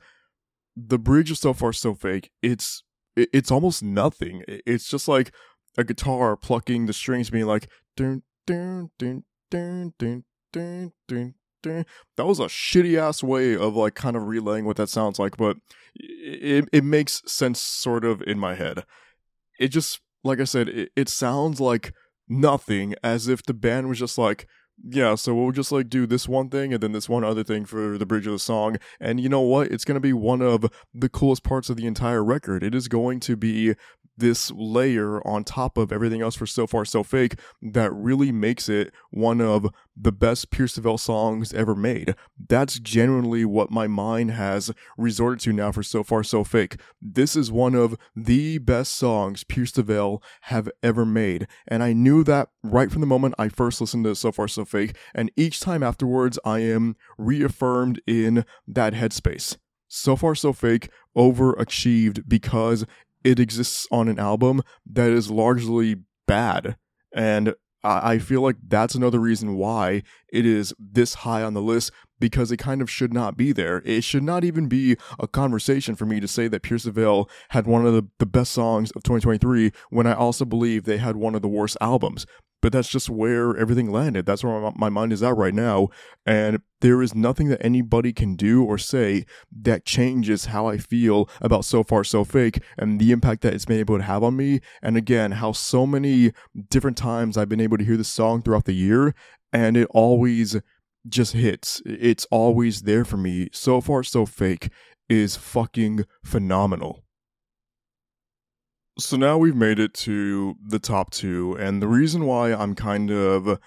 the 0.76 0.98
bridge 0.98 1.30
is 1.30 1.38
so 1.38 1.54
far 1.54 1.72
so 1.72 1.94
fake. 1.94 2.30
It's 2.42 2.82
it's 3.16 3.50
almost 3.50 3.82
nothing. 3.82 4.42
It's 4.46 4.88
just 4.88 5.08
like 5.08 5.32
a 5.78 5.84
guitar 5.84 6.36
plucking 6.36 6.84
the 6.84 6.92
strings, 6.92 7.30
being 7.30 7.46
like, 7.46 7.68
dun, 7.96 8.24
dun, 8.46 8.90
dun, 8.98 9.24
dun, 9.50 9.94
dun, 9.98 10.24
dun, 10.52 10.92
dun, 11.08 11.34
that 12.16 12.26
was 12.26 12.40
a 12.40 12.44
shitty 12.44 12.98
ass 12.98 13.22
way 13.22 13.56
of 13.56 13.76
like 13.76 13.94
kind 13.94 14.16
of 14.16 14.26
relaying 14.26 14.64
what 14.64 14.76
that 14.76 14.88
sounds 14.88 15.18
like, 15.18 15.36
but 15.36 15.56
it 15.94 16.68
it 16.72 16.84
makes 16.84 17.22
sense 17.26 17.60
sort 17.60 18.04
of 18.04 18.22
in 18.22 18.38
my 18.38 18.54
head. 18.54 18.84
It 19.58 19.68
just 19.68 20.00
like 20.24 20.40
I 20.40 20.44
said, 20.44 20.68
it, 20.68 20.90
it 20.96 21.08
sounds 21.08 21.60
like 21.60 21.92
nothing, 22.28 22.94
as 23.02 23.28
if 23.28 23.42
the 23.42 23.54
band 23.54 23.88
was 23.88 23.98
just 23.98 24.18
like. 24.18 24.46
Yeah, 24.86 25.14
so 25.14 25.34
we'll 25.34 25.52
just 25.52 25.72
like 25.72 25.88
do 25.88 26.06
this 26.06 26.28
one 26.28 26.50
thing 26.50 26.74
and 26.74 26.82
then 26.82 26.92
this 26.92 27.08
one 27.08 27.24
other 27.24 27.42
thing 27.42 27.64
for 27.64 27.96
the 27.96 28.04
bridge 28.04 28.26
of 28.26 28.34
the 28.34 28.38
song. 28.38 28.76
And 29.00 29.18
you 29.18 29.30
know 29.30 29.40
what? 29.40 29.68
It's 29.68 29.86
going 29.86 29.94
to 29.94 30.00
be 30.02 30.12
one 30.12 30.42
of 30.42 30.66
the 30.92 31.08
coolest 31.08 31.42
parts 31.42 31.70
of 31.70 31.78
the 31.78 31.86
entire 31.86 32.22
record. 32.22 32.62
It 32.62 32.74
is 32.74 32.86
going 32.86 33.20
to 33.20 33.36
be 33.36 33.74
this 34.16 34.50
layer 34.52 35.26
on 35.26 35.44
top 35.44 35.76
of 35.76 35.92
everything 35.92 36.22
else 36.22 36.36
for 36.36 36.46
So 36.46 36.66
Far 36.66 36.84
So 36.84 37.02
Fake 37.02 37.38
that 37.62 37.92
really 37.92 38.32
makes 38.32 38.68
it 38.68 38.92
one 39.10 39.40
of 39.40 39.68
the 39.96 40.12
best 40.12 40.50
Pierce 40.50 40.76
Veil 40.76 40.98
songs 40.98 41.52
ever 41.54 41.74
made. 41.74 42.14
That's 42.48 42.78
genuinely 42.78 43.44
what 43.44 43.70
my 43.70 43.86
mind 43.86 44.32
has 44.32 44.70
resorted 44.96 45.40
to 45.40 45.52
now 45.52 45.72
for 45.72 45.82
So 45.82 46.02
Far 46.02 46.22
So 46.22 46.44
Fake. 46.44 46.80
This 47.00 47.36
is 47.36 47.50
one 47.50 47.74
of 47.74 47.96
the 48.14 48.58
best 48.58 48.94
songs 48.94 49.44
Pierce 49.44 49.72
Veil 49.72 50.22
have 50.42 50.68
ever 50.82 51.04
made. 51.04 51.46
And 51.66 51.82
I 51.82 51.92
knew 51.92 52.24
that 52.24 52.48
right 52.62 52.90
from 52.90 53.00
the 53.00 53.06
moment 53.06 53.34
I 53.38 53.48
first 53.48 53.80
listened 53.80 54.04
to 54.04 54.14
So 54.14 54.32
Far 54.32 54.48
So 54.48 54.64
Fake. 54.64 54.96
And 55.14 55.30
each 55.36 55.60
time 55.60 55.82
afterwards, 55.82 56.38
I 56.44 56.60
am 56.60 56.96
reaffirmed 57.18 58.00
in 58.06 58.44
that 58.66 58.92
headspace. 58.94 59.56
So 59.88 60.16
Far 60.16 60.34
So 60.34 60.52
Fake 60.52 60.90
overachieved 61.16 62.28
because 62.28 62.84
it 63.26 63.40
exists 63.40 63.88
on 63.90 64.06
an 64.08 64.20
album 64.20 64.62
that 64.88 65.10
is 65.10 65.32
largely 65.32 65.96
bad. 66.28 66.76
And 67.12 67.54
I 67.82 68.18
feel 68.18 68.40
like 68.40 68.56
that's 68.66 68.94
another 68.94 69.18
reason 69.18 69.56
why 69.56 70.02
it 70.32 70.46
is 70.46 70.72
this 70.78 71.14
high 71.14 71.42
on 71.42 71.54
the 71.54 71.62
list 71.62 71.90
because 72.18 72.50
it 72.50 72.58
kind 72.58 72.80
of 72.82 72.90
should 72.90 73.12
not 73.12 73.36
be 73.36 73.52
there. 73.52 73.82
It 73.84 74.04
should 74.04 74.22
not 74.22 74.44
even 74.44 74.68
be 74.68 74.96
a 75.18 75.28
conversation 75.28 75.94
for 75.94 76.06
me 76.06 76.20
to 76.20 76.28
say 76.28 76.48
that 76.48 76.62
Pierce 76.62 76.84
Veil 76.84 77.28
had 77.50 77.66
one 77.66 77.86
of 77.86 77.94
the, 77.94 78.06
the 78.18 78.26
best 78.26 78.52
songs 78.52 78.90
of 78.92 79.02
2023 79.02 79.72
when 79.90 80.06
I 80.06 80.14
also 80.14 80.44
believe 80.44 80.84
they 80.84 80.98
had 80.98 81.16
one 81.16 81.34
of 81.34 81.42
the 81.42 81.48
worst 81.48 81.76
albums. 81.80 82.26
But 82.62 82.72
that's 82.72 82.88
just 82.88 83.10
where 83.10 83.56
everything 83.56 83.92
landed. 83.92 84.24
That's 84.26 84.42
where 84.42 84.58
my, 84.60 84.72
my 84.74 84.88
mind 84.88 85.12
is 85.12 85.22
at 85.22 85.36
right 85.36 85.54
now. 85.54 85.88
And 86.24 86.62
there 86.80 87.02
is 87.02 87.14
nothing 87.14 87.48
that 87.48 87.64
anybody 87.64 88.12
can 88.12 88.34
do 88.34 88.64
or 88.64 88.78
say 88.78 89.26
that 89.62 89.84
changes 89.84 90.46
how 90.46 90.66
I 90.66 90.78
feel 90.78 91.28
about 91.40 91.64
So 91.64 91.84
Far 91.84 92.02
So 92.02 92.24
Fake 92.24 92.62
and 92.78 92.98
the 92.98 93.12
impact 93.12 93.42
that 93.42 93.54
it's 93.54 93.66
been 93.66 93.78
able 93.78 93.98
to 93.98 94.04
have 94.04 94.22
on 94.22 94.36
me. 94.36 94.60
And 94.82 94.96
again, 94.96 95.32
how 95.32 95.52
so 95.52 95.86
many 95.86 96.32
different 96.70 96.96
times 96.96 97.36
I've 97.36 97.48
been 97.48 97.60
able 97.60 97.76
to 97.76 97.84
hear 97.84 97.96
this 97.96 98.08
song 98.08 98.42
throughout 98.42 98.64
the 98.64 98.74
year 98.74 99.14
and 99.52 99.76
it 99.76 99.88
always 99.90 100.56
just 101.08 101.32
hits. 101.32 101.82
It's 101.84 102.26
always 102.30 102.82
there 102.82 103.04
for 103.04 103.16
me. 103.16 103.48
So 103.52 103.80
Far 103.80 104.02
So 104.02 104.26
Fake 104.26 104.70
is 105.08 105.36
fucking 105.36 106.04
phenomenal. 106.24 107.04
So 108.98 109.16
now 109.16 109.36
we've 109.36 109.56
made 109.56 109.78
it 109.78 109.92
to 109.94 110.56
the 110.66 110.78
top 110.78 111.10
two, 111.10 111.54
and 111.60 111.82
the 111.82 111.88
reason 111.88 112.24
why 112.24 112.54
I'm 112.54 112.74
kind 112.74 113.10
of, 113.10 113.58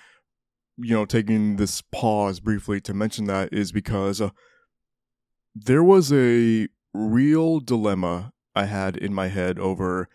you 0.77 0.95
know, 0.95 1.05
taking 1.05 1.57
this 1.57 1.81
pause 1.81 2.39
briefly 2.39 2.81
to 2.81 2.95
mention 2.95 3.25
that 3.25 3.53
is 3.53 3.71
because 3.71 4.21
uh, 4.21 4.31
there 5.53 5.83
was 5.83 6.11
a 6.11 6.67
real 6.95 7.59
dilemma 7.59 8.31
I 8.55 8.65
had 8.65 8.97
in 8.97 9.13
my 9.13 9.27
head 9.27 9.59
over 9.59 10.09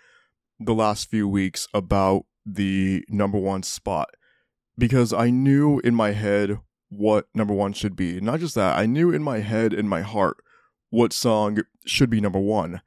the 0.58 0.74
last 0.74 1.08
few 1.08 1.28
weeks 1.28 1.68
about 1.72 2.24
the 2.44 3.04
number 3.08 3.38
one 3.38 3.62
spot. 3.62 4.10
Because 4.76 5.12
I 5.12 5.30
knew 5.30 5.78
in 5.84 5.94
my 5.94 6.10
head 6.10 6.58
what 6.96 7.28
number 7.34 7.54
one 7.54 7.72
should 7.72 7.96
be. 7.96 8.20
Not 8.20 8.40
just 8.40 8.54
that, 8.54 8.78
I 8.78 8.86
knew 8.86 9.10
in 9.10 9.22
my 9.22 9.40
head, 9.40 9.72
in 9.72 9.88
my 9.88 10.02
heart, 10.02 10.36
what 10.90 11.12
song 11.12 11.58
should 11.84 12.10
be 12.10 12.20
number 12.20 12.38
one. 12.38 12.80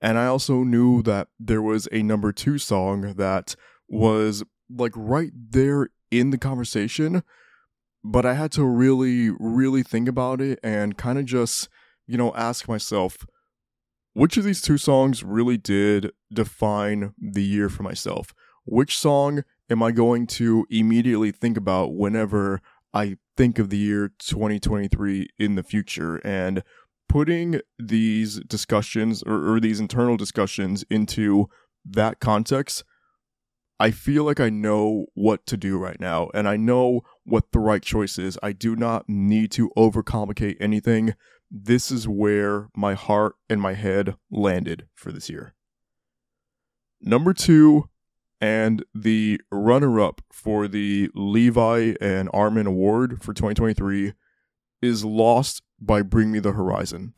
And 0.00 0.18
I 0.18 0.26
also 0.26 0.64
knew 0.64 1.02
that 1.02 1.28
there 1.38 1.60
was 1.60 1.88
a 1.92 2.02
number 2.02 2.32
two 2.32 2.58
song 2.58 3.14
that 3.14 3.54
was 3.88 4.42
like 4.74 4.92
right 4.96 5.30
there 5.34 5.90
in 6.10 6.30
the 6.30 6.38
conversation, 6.38 7.22
but 8.02 8.24
I 8.24 8.34
had 8.34 8.50
to 8.52 8.64
really, 8.64 9.30
really 9.38 9.82
think 9.82 10.08
about 10.08 10.40
it 10.40 10.58
and 10.62 10.96
kind 10.96 11.18
of 11.18 11.26
just, 11.26 11.68
you 12.06 12.16
know, 12.16 12.32
ask 12.34 12.66
myself, 12.66 13.26
which 14.14 14.36
of 14.36 14.44
these 14.44 14.62
two 14.62 14.78
songs 14.78 15.22
really 15.22 15.58
did 15.58 16.12
define 16.32 17.14
the 17.18 17.42
year 17.42 17.68
for 17.68 17.82
myself? 17.82 18.32
Which 18.64 18.98
song 18.98 19.44
am 19.68 19.82
I 19.82 19.92
going 19.92 20.26
to 20.28 20.66
immediately 20.70 21.30
think 21.30 21.56
about 21.56 21.94
whenever 21.94 22.60
I 22.92 23.16
think 23.36 23.58
of 23.58 23.70
the 23.70 23.78
year 23.78 24.12
2023 24.18 25.28
in 25.38 25.54
the 25.54 25.62
future? 25.62 26.16
And 26.24 26.62
putting 27.08 27.60
these 27.78 28.40
discussions 28.40 29.22
or, 29.22 29.54
or 29.54 29.60
these 29.60 29.80
internal 29.80 30.16
discussions 30.16 30.84
into 30.90 31.48
that 31.84 32.20
context, 32.20 32.84
I 33.78 33.90
feel 33.90 34.24
like 34.24 34.40
I 34.40 34.50
know 34.50 35.06
what 35.14 35.46
to 35.46 35.56
do 35.56 35.78
right 35.78 35.98
now 35.98 36.28
and 36.34 36.46
I 36.46 36.56
know 36.56 37.00
what 37.24 37.52
the 37.52 37.58
right 37.58 37.82
choice 37.82 38.18
is. 38.18 38.38
I 38.42 38.52
do 38.52 38.76
not 38.76 39.08
need 39.08 39.50
to 39.52 39.70
overcomplicate 39.76 40.56
anything. 40.60 41.14
This 41.50 41.90
is 41.90 42.06
where 42.06 42.68
my 42.76 42.94
heart 42.94 43.36
and 43.48 43.60
my 43.60 43.72
head 43.74 44.16
landed 44.30 44.86
for 44.94 45.10
this 45.10 45.30
year. 45.30 45.54
Number 47.00 47.32
two, 47.32 47.88
and 48.40 48.84
the 48.94 49.40
runner 49.50 50.00
up 50.00 50.22
for 50.32 50.66
the 50.66 51.10
Levi 51.14 51.94
and 52.00 52.30
Armin 52.32 52.66
Award 52.66 53.22
for 53.22 53.34
2023 53.34 54.14
is 54.80 55.04
Lost 55.04 55.62
by 55.80 56.02
Bring 56.02 56.32
Me 56.32 56.38
the 56.38 56.52
Horizon. 56.52 57.14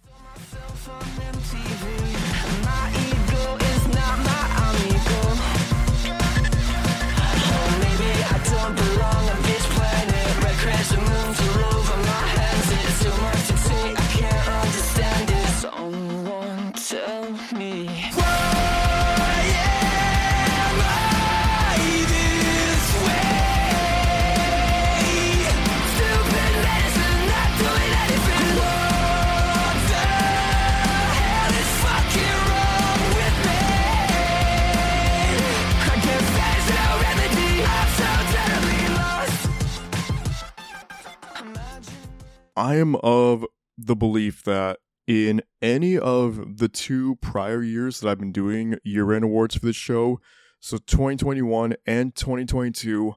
I 42.57 42.77
am 42.77 42.97
of 42.97 43.47
the 43.79 43.97
belief 43.97 44.43
that 44.45 44.79
in 45.07 45.43
any 45.61 45.99
of 45.99 46.59
the 46.59 46.69
two 46.69 47.17
prior 47.17 47.63
years 47.63 48.01
that 48.01 48.09
I've 48.09 48.19
been 48.19 48.33
doing 48.33 48.77
year 48.85 49.13
end 49.13 49.25
awards 49.25 49.57
for 49.57 49.67
this 49.67 49.77
show, 49.77 50.21
so 50.61 50.77
2021 50.77 51.75
and 51.87 52.15
2022, 52.15 53.15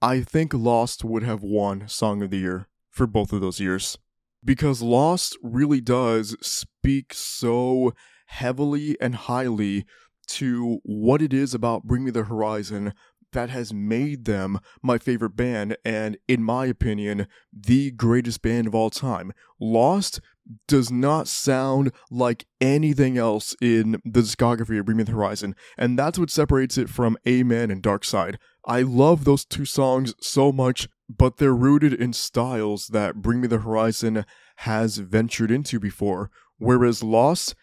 I 0.00 0.20
think 0.20 0.52
Lost 0.52 1.04
would 1.04 1.22
have 1.22 1.42
won 1.42 1.88
Song 1.88 2.22
of 2.22 2.30
the 2.30 2.38
Year 2.38 2.68
for 2.90 3.06
both 3.06 3.32
of 3.32 3.40
those 3.40 3.58
years. 3.58 3.98
Because 4.44 4.82
Lost 4.82 5.38
really 5.42 5.80
does 5.80 6.36
speak 6.46 7.14
so 7.14 7.94
heavily 8.26 8.96
and 9.00 9.14
highly 9.14 9.86
to 10.26 10.80
what 10.84 11.22
it 11.22 11.32
is 11.32 11.54
about 11.54 11.84
Bring 11.84 12.04
Me 12.04 12.10
the 12.10 12.24
Horizon 12.24 12.92
that 13.34 13.50
has 13.50 13.72
made 13.72 14.24
them 14.24 14.58
my 14.82 14.98
favorite 14.98 15.36
band 15.36 15.76
and, 15.84 16.16
in 16.26 16.42
my 16.42 16.66
opinion, 16.66 17.26
the 17.52 17.90
greatest 17.90 18.42
band 18.42 18.66
of 18.66 18.74
all 18.74 18.90
time. 18.90 19.32
Lost 19.60 20.20
does 20.66 20.90
not 20.90 21.28
sound 21.28 21.92
like 22.10 22.46
anything 22.60 23.16
else 23.16 23.54
in 23.60 23.92
the 24.04 24.20
discography 24.20 24.78
of 24.78 24.86
Bring 24.86 24.98
Me 24.98 25.04
the 25.04 25.12
Horizon, 25.12 25.54
and 25.78 25.98
that's 25.98 26.18
what 26.18 26.30
separates 26.30 26.78
it 26.78 26.88
from 26.88 27.16
Amen 27.26 27.70
and 27.70 27.82
Dark 27.82 28.04
Side. 28.04 28.38
I 28.66 28.82
love 28.82 29.24
those 29.24 29.44
two 29.44 29.64
songs 29.64 30.14
so 30.20 30.52
much, 30.52 30.88
but 31.08 31.36
they're 31.36 31.54
rooted 31.54 31.92
in 31.92 32.12
styles 32.12 32.88
that 32.88 33.16
Bring 33.22 33.40
Me 33.40 33.48
the 33.48 33.58
Horizon 33.58 34.24
has 34.56 34.98
ventured 34.98 35.50
into 35.50 35.78
before, 35.78 36.30
whereas 36.58 37.02
Lost, 37.02 37.54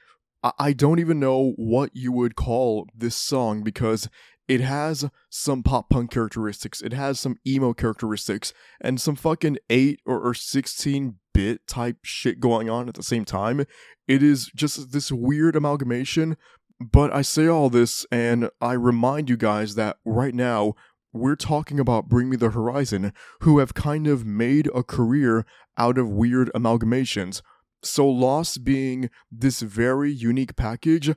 I 0.58 0.74
don't 0.74 1.00
even 1.00 1.20
know 1.20 1.54
what 1.56 1.92
you 1.94 2.12
would 2.12 2.36
call 2.36 2.88
this 2.96 3.16
song 3.16 3.62
because 3.62 4.10
it 4.48 4.62
has 4.62 5.10
some 5.30 5.64
pop 5.64 5.90
punk 5.90 6.12
characteristics, 6.12 6.82
it 6.82 6.94
has 6.94 7.20
some 7.20 7.38
emo 7.46 7.74
characteristics, 7.74 8.54
and 8.80 9.00
some 9.00 9.16
fucking 9.16 9.58
8 9.70 10.02
or, 10.06 10.20
or 10.20 10.34
16 10.34 11.16
bit 11.34 11.66
type 11.68 11.98
shit 12.04 12.40
going 12.40 12.70
on 12.70 12.90
at 12.90 12.96
the 12.96 13.04
same 13.04 13.26
time. 13.26 13.66
It 14.08 14.22
is 14.22 14.52
just 14.56 14.92
this 14.92 15.12
weird 15.12 15.56
amalgamation. 15.56 16.38
But 16.80 17.14
I 17.14 17.22
say 17.22 17.46
all 17.46 17.70
this 17.70 18.08
and 18.12 18.50
I 18.60 18.74
remind 18.74 19.30
you 19.30 19.38
guys 19.38 19.76
that 19.76 19.98
right 20.04 20.34
now 20.34 20.74
we're 21.14 21.36
talking 21.36 21.80
about 21.80 22.10
Bring 22.10 22.30
Me 22.30 22.38
the 22.38 22.50
Horizon, 22.50 23.14
who 23.42 23.60
have 23.60 23.74
kind 23.74 24.08
of 24.08 24.26
made 24.26 24.68
a 24.74 24.82
career 24.82 25.46
out 25.78 25.98
of 25.98 26.10
weird 26.10 26.50
amalgamations. 26.56 27.42
So 27.84 28.08
Lost 28.08 28.64
being 28.64 29.10
this 29.32 29.62
very 29.62 30.12
unique 30.12 30.56
package, 30.56 31.14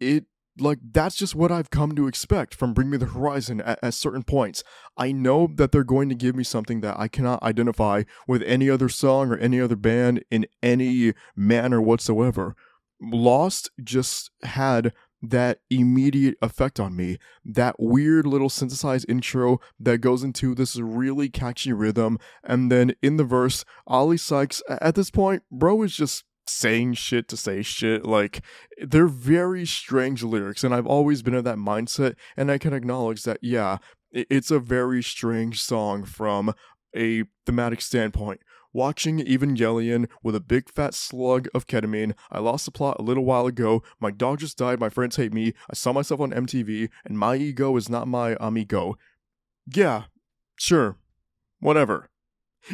it 0.00 0.26
like 0.58 0.78
that's 0.92 1.16
just 1.16 1.34
what 1.34 1.52
I've 1.52 1.70
come 1.70 1.94
to 1.94 2.06
expect 2.06 2.54
from 2.54 2.72
Bring 2.72 2.90
Me 2.90 2.96
the 2.96 3.06
Horizon 3.06 3.60
at, 3.60 3.78
at 3.82 3.94
certain 3.94 4.22
points. 4.22 4.62
I 4.96 5.12
know 5.12 5.48
that 5.56 5.72
they're 5.72 5.84
going 5.84 6.08
to 6.08 6.14
give 6.14 6.34
me 6.34 6.44
something 6.44 6.80
that 6.80 6.98
I 6.98 7.08
cannot 7.08 7.42
identify 7.42 8.04
with 8.26 8.42
any 8.42 8.70
other 8.70 8.88
song 8.88 9.30
or 9.30 9.36
any 9.36 9.60
other 9.60 9.76
band 9.76 10.24
in 10.30 10.46
any 10.62 11.14
manner 11.34 11.80
whatsoever. 11.80 12.56
Lost 13.00 13.70
just 13.82 14.30
had 14.42 14.92
that 15.22 15.60
immediate 15.70 16.36
effect 16.42 16.78
on 16.78 16.96
me. 16.96 17.18
That 17.44 17.76
weird 17.78 18.26
little 18.26 18.48
synthesized 18.50 19.06
intro 19.08 19.60
that 19.80 19.98
goes 19.98 20.22
into 20.22 20.54
this 20.54 20.76
really 20.76 21.28
catchy 21.28 21.72
rhythm, 21.72 22.18
and 22.44 22.70
then 22.70 22.94
in 23.02 23.16
the 23.16 23.24
verse, 23.24 23.64
Oli 23.86 24.16
Sykes, 24.16 24.62
at 24.68 24.94
this 24.94 25.10
point, 25.10 25.42
bro 25.50 25.82
is 25.82 25.96
just 25.96 26.24
saying 26.46 26.94
shit 26.94 27.28
to 27.28 27.36
say 27.36 27.62
shit. 27.62 28.04
Like, 28.04 28.42
they're 28.78 29.06
very 29.06 29.66
strange 29.66 30.22
lyrics, 30.22 30.64
and 30.64 30.74
I've 30.74 30.86
always 30.86 31.22
been 31.22 31.34
of 31.34 31.44
that 31.44 31.58
mindset, 31.58 32.14
and 32.36 32.50
I 32.50 32.58
can 32.58 32.72
acknowledge 32.72 33.22
that, 33.24 33.38
yeah, 33.42 33.78
it's 34.12 34.50
a 34.50 34.58
very 34.58 35.02
strange 35.02 35.60
song 35.60 36.04
from 36.04 36.54
a 36.96 37.24
thematic 37.44 37.80
standpoint. 37.80 38.40
Watching 38.72 39.20
Evangelion 39.20 40.06
with 40.22 40.34
a 40.34 40.40
big 40.40 40.68
fat 40.68 40.92
slug 40.92 41.48
of 41.54 41.66
ketamine. 41.66 42.12
I 42.30 42.40
lost 42.40 42.66
the 42.66 42.70
plot 42.70 42.96
a 42.98 43.02
little 43.02 43.24
while 43.24 43.46
ago. 43.46 43.82
My 44.00 44.10
dog 44.10 44.40
just 44.40 44.58
died. 44.58 44.78
My 44.80 44.90
friends 44.90 45.16
hate 45.16 45.32
me. 45.32 45.54
I 45.70 45.74
saw 45.74 45.94
myself 45.94 46.20
on 46.20 46.30
MTV, 46.30 46.90
and 47.04 47.18
my 47.18 47.36
ego 47.36 47.74
is 47.76 47.88
not 47.88 48.06
my 48.06 48.36
amigo. 48.38 48.96
Yeah, 49.66 50.04
sure. 50.56 50.98
Whatever. 51.58 52.10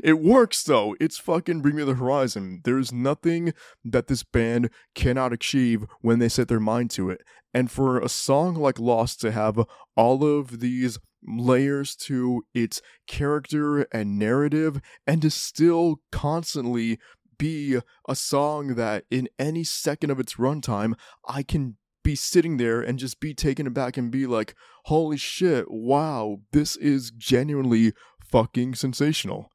It 0.02 0.20
works 0.20 0.62
though. 0.62 0.96
It's 1.00 1.18
fucking 1.18 1.60
Bring 1.60 1.76
Me 1.76 1.84
the 1.84 1.94
Horizon. 1.94 2.60
There's 2.64 2.92
nothing 2.92 3.52
that 3.84 4.06
this 4.06 4.22
band 4.22 4.70
cannot 4.94 5.32
achieve 5.32 5.84
when 6.00 6.18
they 6.18 6.28
set 6.28 6.48
their 6.48 6.60
mind 6.60 6.90
to 6.92 7.10
it. 7.10 7.22
And 7.52 7.70
for 7.70 7.98
a 7.98 8.08
song 8.08 8.54
like 8.54 8.78
Lost 8.78 9.20
to 9.20 9.32
have 9.32 9.64
all 9.96 10.24
of 10.24 10.60
these 10.60 10.98
layers 11.26 11.94
to 11.94 12.44
its 12.54 12.80
character 13.06 13.82
and 13.92 14.18
narrative, 14.18 14.80
and 15.06 15.22
to 15.22 15.30
still 15.30 16.00
constantly 16.10 16.98
be 17.38 17.78
a 18.08 18.14
song 18.16 18.74
that 18.74 19.04
in 19.10 19.28
any 19.38 19.64
second 19.64 20.10
of 20.10 20.18
its 20.18 20.34
runtime, 20.34 20.94
I 21.28 21.42
can 21.42 21.76
be 22.02 22.14
sitting 22.16 22.56
there 22.56 22.80
and 22.80 22.98
just 22.98 23.20
be 23.20 23.34
taken 23.34 23.66
aback 23.66 23.96
and 23.96 24.10
be 24.10 24.26
like, 24.26 24.54
holy 24.86 25.16
shit, 25.16 25.70
wow, 25.70 26.40
this 26.52 26.76
is 26.76 27.12
genuinely 27.12 27.92
fucking 28.20 28.74
sensational. 28.74 29.51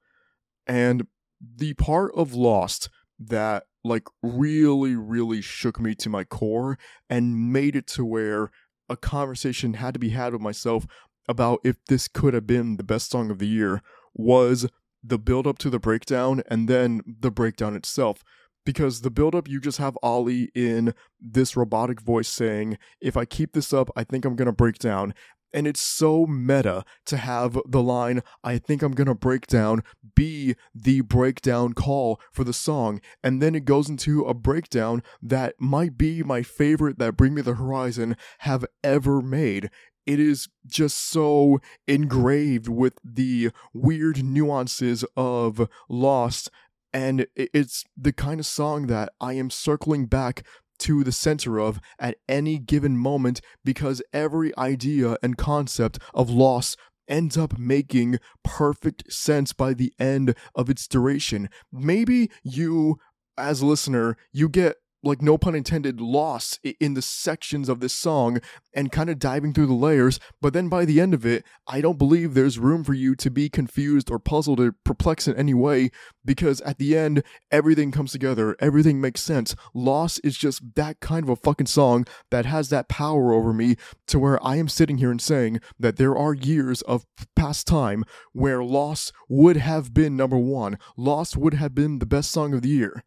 And 0.67 1.07
the 1.39 1.73
part 1.75 2.11
of 2.15 2.33
Lost 2.33 2.89
that 3.19 3.63
like 3.83 4.07
really, 4.21 4.95
really 4.95 5.41
shook 5.41 5.79
me 5.79 5.95
to 5.95 6.09
my 6.09 6.23
core 6.23 6.77
and 7.09 7.51
made 7.51 7.75
it 7.75 7.87
to 7.87 8.05
where 8.05 8.51
a 8.89 8.97
conversation 8.97 9.75
had 9.75 9.93
to 9.93 9.99
be 9.99 10.09
had 10.09 10.33
with 10.33 10.41
myself 10.41 10.85
about 11.27 11.59
if 11.63 11.77
this 11.85 12.07
could 12.07 12.33
have 12.33 12.47
been 12.47 12.77
the 12.77 12.83
best 12.83 13.09
song 13.09 13.29
of 13.29 13.39
the 13.39 13.47
year 13.47 13.81
was 14.13 14.67
the 15.03 15.17
build 15.17 15.47
up 15.47 15.57
to 15.59 15.69
the 15.69 15.79
breakdown 15.79 16.41
and 16.49 16.67
then 16.67 17.01
the 17.05 17.31
breakdown 17.31 17.75
itself. 17.75 18.23
Because 18.65 18.99
the 18.99 19.11
build 19.11 19.33
up, 19.33 19.47
you 19.47 19.61
just 19.61 19.77
have 19.77 19.97
Oli 20.03 20.49
in 20.53 20.93
this 21.21 21.55
robotic 21.55 22.01
voice 22.01 22.27
saying, 22.27 22.77
If 22.99 23.15
I 23.15 23.23
keep 23.23 23.53
this 23.53 23.71
up, 23.71 23.89
I 23.95 24.03
think 24.03 24.25
I'm 24.25 24.35
gonna 24.35 24.51
break 24.51 24.77
down. 24.77 25.13
And 25.57 25.65
it's 25.65 25.81
so 25.81 26.27
meta 26.27 26.85
to 27.07 27.17
have 27.17 27.57
the 27.67 27.81
line, 27.81 28.21
I 28.43 28.59
think 28.59 28.83
I'm 28.83 28.91
gonna 28.91 29.15
break 29.15 29.47
down, 29.47 29.81
be 30.15 30.53
the 30.75 31.01
breakdown 31.01 31.73
call 31.73 32.21
for 32.31 32.43
the 32.43 32.53
song. 32.53 33.01
And 33.23 33.41
then 33.41 33.55
it 33.55 33.65
goes 33.65 33.89
into 33.89 34.21
a 34.21 34.35
breakdown 34.35 35.01
that 35.19 35.55
might 35.59 35.97
be 35.97 36.21
my 36.21 36.43
favorite 36.43 36.99
that 36.99 37.17
Bring 37.17 37.33
Me 37.33 37.41
the 37.41 37.55
Horizon 37.55 38.15
have 38.41 38.65
ever 38.83 39.19
made. 39.19 39.71
It 40.05 40.19
is 40.19 40.47
just 40.67 40.95
so 40.95 41.59
engraved 41.87 42.67
with 42.67 42.93
the 43.03 43.49
weird 43.73 44.23
nuances 44.23 45.03
of 45.15 45.67
Lost. 45.89 46.51
And 46.93 47.25
it's 47.35 47.83
the 47.97 48.13
kind 48.13 48.39
of 48.39 48.45
song 48.45 48.85
that 48.87 49.09
I 49.19 49.33
am 49.33 49.49
circling 49.49 50.05
back 50.05 50.45
to 50.79 51.03
the 51.03 51.11
center 51.11 51.59
of 51.59 51.79
at 51.99 52.17
any 52.27 52.57
given 52.57 52.97
moment 52.97 53.41
because 53.63 54.01
every 54.13 54.55
idea 54.57 55.17
and 55.21 55.37
concept 55.37 55.99
of 56.13 56.29
loss 56.29 56.75
ends 57.07 57.37
up 57.37 57.57
making 57.57 58.19
perfect 58.43 59.11
sense 59.11 59.53
by 59.53 59.73
the 59.73 59.93
end 59.99 60.35
of 60.55 60.69
its 60.69 60.87
duration. 60.87 61.49
Maybe 61.71 62.29
you, 62.43 62.97
as 63.37 63.61
a 63.61 63.65
listener, 63.65 64.17
you 64.31 64.49
get 64.49 64.75
like 65.03 65.21
no 65.21 65.37
pun 65.37 65.55
intended 65.55 66.01
lost 66.01 66.59
i- 66.65 66.75
in 66.79 66.93
the 66.93 67.01
sections 67.01 67.69
of 67.69 67.79
this 67.79 67.93
song 67.93 68.39
and 68.73 68.91
kind 68.91 69.09
of 69.09 69.19
diving 69.19 69.53
through 69.53 69.65
the 69.67 69.73
layers 69.73 70.19
but 70.41 70.53
then 70.53 70.67
by 70.69 70.85
the 70.85 70.99
end 70.99 71.13
of 71.13 71.25
it 71.25 71.43
i 71.67 71.79
don't 71.81 71.97
believe 71.97 72.33
there's 72.33 72.59
room 72.59 72.83
for 72.83 72.93
you 72.93 73.15
to 73.15 73.29
be 73.29 73.49
confused 73.49 74.09
or 74.09 74.19
puzzled 74.19 74.59
or 74.59 74.73
perplexed 74.83 75.27
in 75.27 75.35
any 75.35 75.53
way 75.53 75.89
because 76.25 76.61
at 76.61 76.77
the 76.77 76.97
end 76.97 77.23
everything 77.51 77.91
comes 77.91 78.11
together 78.11 78.55
everything 78.59 78.99
makes 78.99 79.21
sense. 79.21 79.55
Lost 79.73 80.19
is 80.23 80.37
just 80.37 80.61
that 80.75 80.99
kind 80.99 81.23
of 81.23 81.29
a 81.29 81.35
fucking 81.35 81.67
song 81.67 82.05
that 82.31 82.45
has 82.45 82.69
that 82.69 82.89
power 82.89 83.31
over 83.33 83.53
me 83.53 83.75
to 84.07 84.19
where 84.19 84.43
i 84.45 84.55
am 84.55 84.67
sitting 84.67 84.97
here 84.97 85.11
and 85.11 85.21
saying 85.21 85.59
that 85.79 85.97
there 85.97 86.15
are 86.17 86.33
years 86.33 86.81
of 86.83 87.05
past 87.35 87.67
time 87.67 88.03
where 88.33 88.63
Lost 88.63 89.13
would 89.29 89.57
have 89.57 89.93
been 89.93 90.15
number 90.17 90.37
one. 90.37 90.77
Lost 90.97 91.37
would 91.37 91.53
have 91.53 91.73
been 91.75 91.99
the 91.99 92.05
best 92.05 92.31
song 92.31 92.53
of 92.53 92.61
the 92.61 92.69
year 92.69 93.03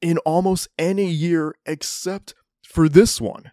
in 0.00 0.18
almost 0.18 0.68
any 0.78 1.06
year 1.06 1.54
except 1.66 2.34
for 2.62 2.88
this 2.88 3.20
one. 3.20 3.52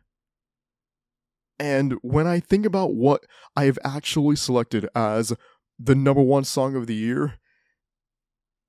And 1.60 1.94
when 2.02 2.26
I 2.26 2.40
think 2.40 2.66
about 2.66 2.96
what 2.96 3.26
I 3.56 3.66
have 3.66 3.78
actually 3.84 4.36
selected 4.36 4.90
as 4.96 5.34
the 5.78 5.96
number 5.96 6.22
one 6.22 6.44
song 6.44 6.76
of 6.76 6.88
the 6.88 6.96
year, 6.96 7.36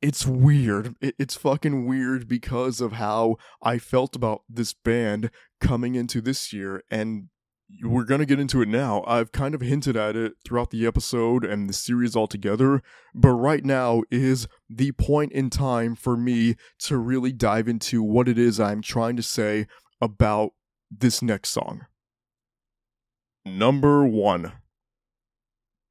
it's 0.02 0.26
weird. 0.26 0.96
It's 1.00 1.36
fucking 1.36 1.86
weird 1.86 2.28
because 2.28 2.80
of 2.80 2.92
how 2.92 3.36
I 3.62 3.78
felt 3.78 4.16
about 4.16 4.42
this 4.48 4.74
band 4.74 5.30
coming 5.60 5.94
into 5.94 6.20
this 6.20 6.52
year. 6.52 6.82
And 6.90 7.28
we're 7.82 8.04
going 8.04 8.20
to 8.20 8.26
get 8.26 8.40
into 8.40 8.60
it 8.60 8.68
now. 8.68 9.02
I've 9.06 9.32
kind 9.32 9.54
of 9.54 9.60
hinted 9.60 9.96
at 9.96 10.16
it 10.16 10.34
throughout 10.44 10.70
the 10.70 10.86
episode 10.86 11.44
and 11.44 11.68
the 11.68 11.74
series 11.74 12.14
altogether, 12.14 12.82
but 13.14 13.30
right 13.30 13.64
now 13.64 14.02
is 14.10 14.46
the 14.68 14.92
point 14.92 15.32
in 15.32 15.50
time 15.50 15.94
for 15.94 16.16
me 16.16 16.56
to 16.80 16.98
really 16.98 17.32
dive 17.32 17.68
into 17.68 18.02
what 18.02 18.28
it 18.28 18.38
is 18.38 18.60
I'm 18.60 18.82
trying 18.82 19.16
to 19.16 19.22
say 19.22 19.66
about 20.00 20.52
this 20.90 21.22
next 21.22 21.50
song. 21.50 21.86
Number 23.44 24.04
one. 24.04 24.52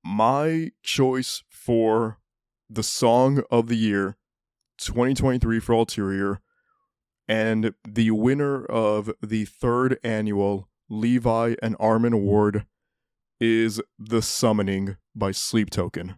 My 0.04 0.72
choice 0.82 1.44
for 1.50 2.20
the 2.70 2.84
song 2.84 3.44
of 3.52 3.68
the 3.68 3.76
year 3.76 4.18
2023 4.80 5.60
for 5.60 5.76
Alteriior, 5.76 6.38
and 7.28 7.74
the 7.88 8.12
winner 8.12 8.66
of 8.66 9.12
the 9.22 9.46
third 9.46 10.00
annual 10.04 10.70
Levi 10.92 11.56
and 11.64 11.78
Armin 11.80 12.22
Ward 12.22 12.66
is 13.40 13.82
The 13.98 14.22
Summoning 14.22 14.98
by 15.16 15.32
Sleep 15.32 15.70
Token. 15.70 16.16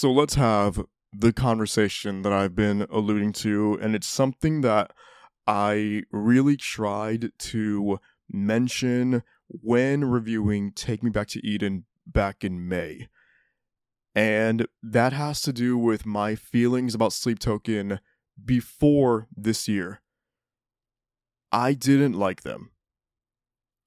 So 0.00 0.10
let's 0.10 0.36
have 0.36 0.82
the 1.12 1.30
conversation 1.30 2.22
that 2.22 2.32
I've 2.32 2.54
been 2.54 2.86
alluding 2.88 3.34
to, 3.34 3.78
and 3.82 3.94
it's 3.94 4.06
something 4.06 4.62
that 4.62 4.92
I 5.46 6.04
really 6.10 6.56
tried 6.56 7.32
to 7.38 8.00
mention 8.26 9.22
when 9.48 10.06
reviewing 10.06 10.72
Take 10.72 11.02
Me 11.02 11.10
Back 11.10 11.26
to 11.28 11.46
Eden 11.46 11.84
back 12.06 12.44
in 12.44 12.66
May. 12.66 13.08
And 14.14 14.66
that 14.82 15.12
has 15.12 15.42
to 15.42 15.52
do 15.52 15.76
with 15.76 16.06
my 16.06 16.34
feelings 16.34 16.94
about 16.94 17.12
Sleep 17.12 17.38
Token 17.38 18.00
before 18.42 19.28
this 19.36 19.68
year. 19.68 20.00
I 21.52 21.74
didn't 21.74 22.14
like 22.14 22.40
them. 22.40 22.70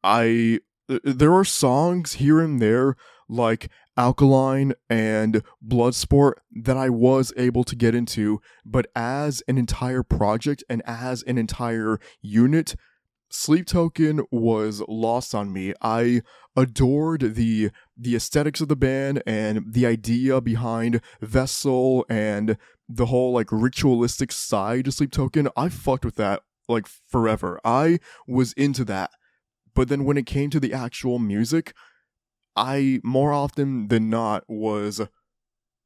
I 0.03 0.59
there 0.87 1.33
are 1.33 1.45
songs 1.45 2.13
here 2.13 2.39
and 2.39 2.61
there 2.61 2.95
like 3.29 3.69
Alkaline 3.95 4.73
and 4.89 5.43
Bloodsport 5.65 6.33
that 6.51 6.77
I 6.77 6.89
was 6.89 7.31
able 7.37 7.63
to 7.63 7.75
get 7.75 7.95
into, 7.95 8.41
but 8.65 8.87
as 8.95 9.43
an 9.47 9.57
entire 9.57 10.03
project 10.03 10.63
and 10.69 10.81
as 10.85 11.23
an 11.23 11.37
entire 11.37 11.99
unit, 12.21 12.75
Sleep 13.29 13.65
Token 13.65 14.23
was 14.31 14.83
lost 14.87 15.33
on 15.33 15.51
me. 15.51 15.73
I 15.81 16.21
adored 16.55 17.33
the 17.35 17.71
the 17.97 18.15
aesthetics 18.15 18.61
of 18.61 18.67
the 18.67 18.75
band 18.75 19.23
and 19.25 19.73
the 19.73 19.87
idea 19.87 20.39
behind 20.39 21.01
Vessel 21.19 22.05
and 22.09 22.57
the 22.87 23.07
whole 23.07 23.33
like 23.33 23.51
ritualistic 23.51 24.31
side 24.31 24.87
of 24.87 24.93
Sleep 24.93 25.11
Token. 25.11 25.47
I 25.57 25.69
fucked 25.69 26.05
with 26.05 26.15
that 26.15 26.43
like 26.67 26.87
forever. 26.87 27.59
I 27.65 27.99
was 28.27 28.53
into 28.53 28.85
that. 28.85 29.09
But 29.75 29.89
then 29.89 30.05
when 30.05 30.17
it 30.17 30.25
came 30.25 30.49
to 30.51 30.59
the 30.59 30.73
actual 30.73 31.19
music, 31.19 31.73
I 32.55 32.99
more 33.03 33.33
often 33.33 33.87
than 33.87 34.09
not 34.09 34.43
was 34.47 35.01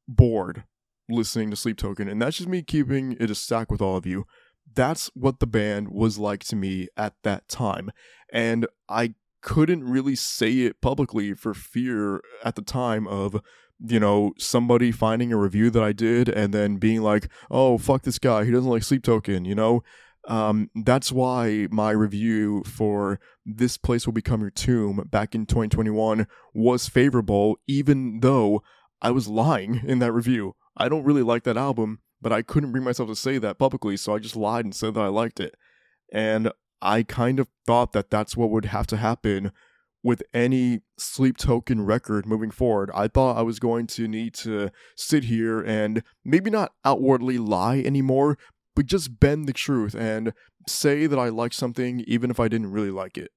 bored 0.06 0.64
listening 1.08 1.50
to 1.50 1.56
Sleep 1.56 1.78
Token, 1.78 2.08
and 2.08 2.20
that's 2.20 2.36
just 2.36 2.48
me 2.48 2.62
keeping 2.62 3.16
it 3.18 3.30
a 3.30 3.34
stack 3.34 3.70
with 3.70 3.80
all 3.80 3.96
of 3.96 4.06
you. 4.06 4.26
That's 4.74 5.10
what 5.14 5.40
the 5.40 5.46
band 5.46 5.88
was 5.88 6.18
like 6.18 6.44
to 6.44 6.56
me 6.56 6.88
at 6.96 7.14
that 7.22 7.48
time, 7.48 7.90
and 8.32 8.66
I 8.88 9.14
couldn't 9.40 9.84
really 9.84 10.16
say 10.16 10.60
it 10.60 10.80
publicly 10.80 11.32
for 11.32 11.54
fear 11.54 12.20
at 12.44 12.56
the 12.56 12.62
time 12.62 13.06
of 13.06 13.40
you 13.80 14.00
know 14.00 14.32
somebody 14.38 14.90
finding 14.90 15.32
a 15.32 15.36
review 15.36 15.70
that 15.70 15.82
I 15.82 15.92
did 15.92 16.28
and 16.28 16.52
then 16.52 16.76
being 16.76 17.00
like, 17.02 17.28
"Oh 17.50 17.78
fuck 17.78 18.02
this 18.02 18.18
guy, 18.18 18.44
he 18.44 18.50
doesn't 18.50 18.70
like 18.70 18.82
Sleep 18.82 19.02
Token," 19.02 19.44
you 19.44 19.54
know. 19.54 19.82
Um, 20.28 20.70
that's 20.74 21.10
why 21.10 21.68
my 21.70 21.90
review 21.90 22.62
for 22.64 23.18
This 23.46 23.78
Place 23.78 24.06
Will 24.06 24.12
Become 24.12 24.42
Your 24.42 24.50
Tomb 24.50 25.08
back 25.10 25.34
in 25.34 25.46
2021 25.46 26.26
was 26.52 26.86
favorable, 26.86 27.58
even 27.66 28.20
though 28.20 28.62
I 29.00 29.10
was 29.10 29.26
lying 29.26 29.80
in 29.86 30.00
that 30.00 30.12
review. 30.12 30.54
I 30.76 30.90
don't 30.90 31.04
really 31.04 31.22
like 31.22 31.44
that 31.44 31.56
album, 31.56 32.00
but 32.20 32.30
I 32.32 32.42
couldn't 32.42 32.72
bring 32.72 32.84
myself 32.84 33.08
to 33.08 33.16
say 33.16 33.38
that 33.38 33.58
publicly, 33.58 33.96
so 33.96 34.14
I 34.14 34.18
just 34.18 34.36
lied 34.36 34.66
and 34.66 34.74
said 34.74 34.94
that 34.94 35.00
I 35.00 35.08
liked 35.08 35.40
it. 35.40 35.54
And 36.12 36.52
I 36.82 37.04
kind 37.04 37.40
of 37.40 37.48
thought 37.66 37.92
that 37.92 38.10
that's 38.10 38.36
what 38.36 38.50
would 38.50 38.66
have 38.66 38.86
to 38.88 38.98
happen 38.98 39.50
with 40.02 40.22
any 40.32 40.80
sleep 40.98 41.36
token 41.36 41.84
record 41.84 42.26
moving 42.26 42.50
forward. 42.50 42.90
I 42.94 43.08
thought 43.08 43.36
I 43.36 43.42
was 43.42 43.58
going 43.58 43.86
to 43.88 44.06
need 44.06 44.34
to 44.34 44.70
sit 44.94 45.24
here 45.24 45.60
and 45.60 46.02
maybe 46.24 46.50
not 46.50 46.72
outwardly 46.84 47.38
lie 47.38 47.80
anymore, 47.80 48.38
but 48.78 48.86
just 48.86 49.18
bend 49.18 49.46
the 49.46 49.52
truth 49.52 49.92
and 49.92 50.32
say 50.68 51.08
that 51.08 51.18
I 51.18 51.30
like 51.30 51.52
something 51.52 52.04
even 52.06 52.30
if 52.30 52.38
I 52.38 52.46
didn't 52.46 52.70
really 52.70 52.92
like 52.92 53.18
it. 53.18 53.32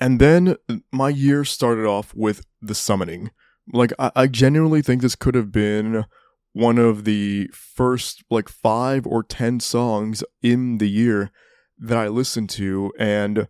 And 0.00 0.18
then 0.18 0.56
my 0.90 1.10
year 1.10 1.44
started 1.44 1.84
off 1.84 2.14
with 2.14 2.46
The 2.62 2.74
Summoning. 2.74 3.32
Like, 3.70 3.92
I, 3.98 4.10
I 4.16 4.26
genuinely 4.28 4.80
think 4.80 5.02
this 5.02 5.14
could 5.14 5.34
have 5.34 5.52
been 5.52 6.06
one 6.54 6.78
of 6.78 7.04
the 7.04 7.50
first, 7.52 8.24
like, 8.30 8.48
five 8.48 9.06
or 9.06 9.22
ten 9.22 9.60
songs 9.60 10.24
in 10.40 10.78
the 10.78 10.88
year 10.88 11.30
that 11.78 11.98
I 11.98 12.08
listened 12.08 12.48
to. 12.50 12.94
And 12.98 13.48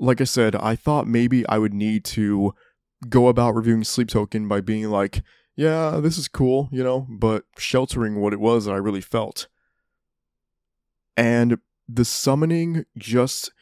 like 0.00 0.20
I 0.20 0.24
said, 0.24 0.56
I 0.56 0.74
thought 0.74 1.06
maybe 1.06 1.46
I 1.46 1.58
would 1.58 1.74
need 1.74 2.04
to 2.06 2.54
go 3.08 3.28
about 3.28 3.54
reviewing 3.54 3.84
Sleep 3.84 4.08
Token 4.08 4.48
by 4.48 4.60
being 4.60 4.90
like, 4.90 5.22
yeah, 5.54 6.00
this 6.02 6.18
is 6.18 6.26
cool, 6.26 6.68
you 6.72 6.82
know, 6.82 7.06
but 7.08 7.44
sheltering 7.56 8.20
what 8.20 8.32
it 8.32 8.40
was 8.40 8.64
that 8.64 8.72
I 8.72 8.78
really 8.78 9.00
felt 9.00 9.46
and 11.16 11.58
the 11.88 12.04
summoning 12.04 12.84
just 12.96 13.52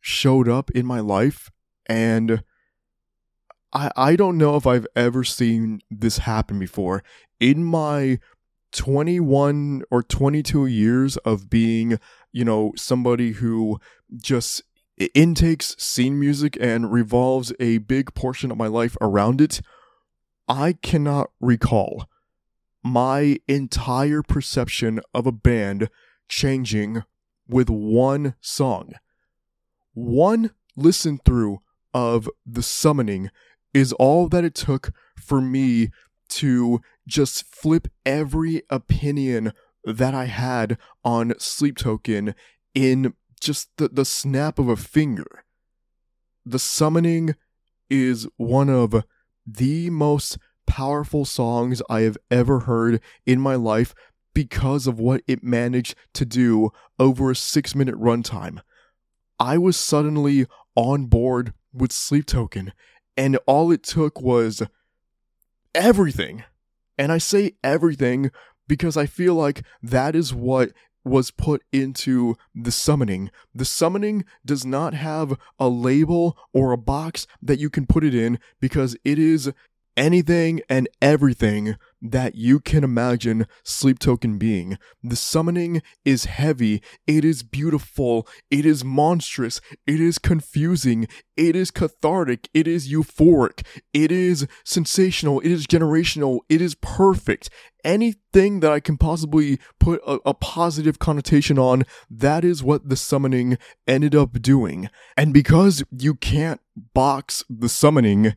showed 0.00 0.48
up 0.48 0.70
in 0.70 0.86
my 0.86 1.00
life 1.00 1.50
and 1.86 2.42
I 3.72 3.90
I 3.96 4.16
don't 4.16 4.38
know 4.38 4.56
if 4.56 4.66
I've 4.66 4.86
ever 4.94 5.24
seen 5.24 5.80
this 5.90 6.18
happen 6.18 6.58
before 6.58 7.02
in 7.40 7.64
my 7.64 8.18
21 8.72 9.82
or 9.90 10.02
22 10.02 10.66
years 10.66 11.16
of 11.18 11.48
being, 11.48 11.98
you 12.32 12.44
know, 12.44 12.72
somebody 12.76 13.32
who 13.32 13.80
just 14.16 14.62
intakes 15.14 15.74
scene 15.78 16.18
music 16.18 16.56
and 16.60 16.92
revolves 16.92 17.52
a 17.60 17.78
big 17.78 18.14
portion 18.14 18.50
of 18.50 18.58
my 18.58 18.66
life 18.66 18.96
around 19.00 19.40
it. 19.40 19.60
I 20.48 20.74
cannot 20.74 21.30
recall 21.40 22.06
my 22.82 23.38
entire 23.48 24.22
perception 24.22 25.00
of 25.12 25.26
a 25.26 25.32
band 25.32 25.88
changing 26.28 27.02
with 27.48 27.70
one 27.70 28.34
song. 28.40 28.92
One 29.94 30.50
listen 30.76 31.18
through 31.24 31.60
of 31.94 32.28
The 32.44 32.62
Summoning 32.62 33.30
is 33.72 33.92
all 33.94 34.28
that 34.28 34.44
it 34.44 34.54
took 34.54 34.92
for 35.18 35.40
me 35.40 35.90
to 36.28 36.80
just 37.06 37.44
flip 37.44 37.88
every 38.04 38.62
opinion 38.68 39.52
that 39.84 40.14
I 40.14 40.24
had 40.24 40.78
on 41.04 41.34
Sleep 41.38 41.76
Token 41.76 42.34
in 42.74 43.14
just 43.40 43.70
the, 43.76 43.88
the 43.88 44.04
snap 44.04 44.58
of 44.58 44.68
a 44.68 44.76
finger. 44.76 45.44
The 46.44 46.58
Summoning 46.58 47.34
is 47.88 48.26
one 48.36 48.68
of 48.68 49.04
the 49.46 49.90
most 49.90 50.38
powerful 50.66 51.24
songs 51.24 51.80
I 51.88 52.00
have 52.00 52.18
ever 52.30 52.60
heard 52.60 53.00
in 53.24 53.40
my 53.40 53.54
life 53.54 53.94
because 54.36 54.86
of 54.86 55.00
what 55.00 55.22
it 55.26 55.42
managed 55.42 55.94
to 56.12 56.26
do 56.26 56.70
over 56.98 57.30
a 57.30 57.34
six 57.34 57.74
minute 57.74 57.94
runtime. 57.94 58.60
I 59.40 59.56
was 59.56 59.78
suddenly 59.78 60.44
on 60.74 61.06
board 61.06 61.54
with 61.72 61.90
Sleep 61.90 62.26
Token, 62.26 62.74
and 63.16 63.38
all 63.46 63.72
it 63.72 63.82
took 63.82 64.20
was 64.20 64.62
everything. 65.74 66.44
And 66.98 67.12
I 67.12 67.16
say 67.16 67.52
everything 67.64 68.30
because 68.68 68.94
I 68.94 69.06
feel 69.06 69.34
like 69.34 69.64
that 69.82 70.14
is 70.14 70.34
what 70.34 70.72
was 71.02 71.30
put 71.30 71.62
into 71.72 72.36
the 72.54 72.72
summoning. 72.72 73.30
The 73.54 73.64
summoning 73.64 74.26
does 74.44 74.66
not 74.66 74.92
have 74.92 75.38
a 75.58 75.70
label 75.70 76.36
or 76.52 76.72
a 76.72 76.78
box 76.78 77.26
that 77.40 77.58
you 77.58 77.70
can 77.70 77.86
put 77.86 78.04
it 78.04 78.14
in 78.14 78.38
because 78.60 78.98
it 79.02 79.18
is 79.18 79.50
anything 79.96 80.60
and 80.68 80.88
everything 81.00 81.76
that 82.02 82.34
you 82.34 82.60
can 82.60 82.84
imagine 82.84 83.46
Sleep 83.64 83.98
Token 83.98 84.38
being. 84.38 84.78
The 85.02 85.16
summoning 85.16 85.82
is 86.04 86.26
heavy, 86.26 86.82
it 87.06 87.24
is 87.24 87.42
beautiful, 87.42 88.28
it 88.50 88.66
is 88.66 88.84
monstrous, 88.84 89.60
it 89.86 90.00
is 90.00 90.18
confusing, 90.18 91.08
it 91.36 91.56
is 91.56 91.70
cathartic, 91.70 92.48
it 92.52 92.68
is 92.68 92.92
euphoric, 92.92 93.64
it 93.92 94.12
is 94.12 94.46
sensational, 94.64 95.40
it 95.40 95.50
is 95.50 95.66
generational, 95.66 96.40
it 96.48 96.60
is 96.60 96.74
perfect. 96.76 97.48
Anything 97.84 98.60
that 98.60 98.72
I 98.72 98.80
can 98.80 98.98
possibly 98.98 99.58
put 99.78 100.00
a, 100.06 100.18
a 100.26 100.34
positive 100.34 100.98
connotation 100.98 101.58
on, 101.58 101.84
that 102.10 102.44
is 102.44 102.62
what 102.62 102.88
the 102.88 102.96
summoning 102.96 103.58
ended 103.86 104.14
up 104.14 104.42
doing. 104.42 104.90
And 105.16 105.32
because 105.32 105.84
you 105.90 106.14
can't 106.14 106.60
box 106.94 107.44
the 107.48 107.68
summoning, 107.68 108.34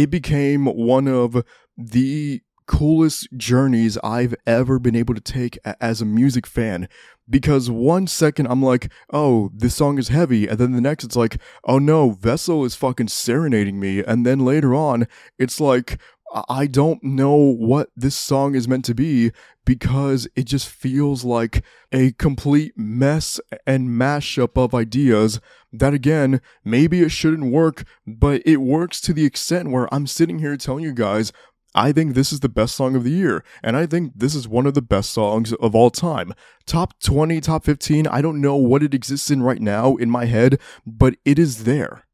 it 0.00 0.10
became 0.10 0.64
one 0.64 1.06
of 1.06 1.44
the 1.76 2.40
coolest 2.66 3.28
journeys 3.36 3.98
I've 4.02 4.34
ever 4.46 4.78
been 4.78 4.96
able 4.96 5.14
to 5.14 5.20
take 5.20 5.58
as 5.78 6.00
a 6.00 6.06
music 6.06 6.46
fan. 6.46 6.88
Because 7.28 7.70
one 7.70 8.06
second 8.06 8.46
I'm 8.46 8.62
like, 8.62 8.90
oh, 9.12 9.50
this 9.54 9.74
song 9.74 9.98
is 9.98 10.08
heavy. 10.08 10.48
And 10.48 10.58
then 10.58 10.72
the 10.72 10.80
next 10.80 11.04
it's 11.04 11.16
like, 11.16 11.38
oh 11.64 11.78
no, 11.78 12.12
Vessel 12.12 12.64
is 12.64 12.74
fucking 12.74 13.08
serenading 13.08 13.78
me. 13.78 14.02
And 14.02 14.24
then 14.24 14.38
later 14.38 14.74
on, 14.74 15.06
it's 15.38 15.60
like, 15.60 16.00
I- 16.32 16.66
don't 16.66 17.02
know 17.02 17.34
what 17.34 17.90
this 17.96 18.14
song 18.14 18.54
is 18.54 18.68
meant 18.68 18.84
to 18.84 18.94
be 18.94 19.32
because 19.64 20.28
it 20.36 20.44
just 20.44 20.68
feels 20.68 21.24
like 21.24 21.64
a 21.92 22.12
complete 22.12 22.72
mess 22.76 23.40
and 23.66 23.88
mashup 23.88 24.56
of 24.56 24.74
ideas 24.74 25.40
that 25.72 25.94
again, 25.94 26.40
maybe 26.64 27.02
it 27.02 27.10
shouldn't 27.10 27.52
work, 27.52 27.84
but 28.06 28.42
it 28.44 28.58
works 28.58 29.00
to 29.02 29.12
the 29.12 29.24
extent 29.24 29.70
where 29.70 29.92
I'm 29.92 30.06
sitting 30.06 30.38
here 30.38 30.56
telling 30.56 30.84
you 30.84 30.92
guys 30.92 31.32
I 31.74 31.92
think 31.92 32.14
this 32.14 32.32
is 32.32 32.40
the 32.40 32.48
best 32.48 32.74
song 32.74 32.96
of 32.96 33.04
the 33.04 33.12
year, 33.12 33.44
and 33.62 33.76
I 33.76 33.86
think 33.86 34.12
this 34.16 34.34
is 34.34 34.48
one 34.48 34.66
of 34.66 34.74
the 34.74 34.82
best 34.82 35.10
songs 35.10 35.52
of 35.52 35.74
all 35.74 35.90
time. 35.90 36.32
Top 36.66 36.98
20, 37.00 37.40
top 37.40 37.64
15, 37.64 38.08
I 38.08 38.20
don't 38.20 38.40
know 38.40 38.56
what 38.56 38.82
it 38.82 38.92
exists 38.92 39.30
in 39.30 39.42
right 39.42 39.60
now 39.60 39.94
in 39.94 40.10
my 40.10 40.24
head, 40.24 40.58
but 40.84 41.14
it 41.24 41.38
is 41.38 41.64
there. 41.64 42.04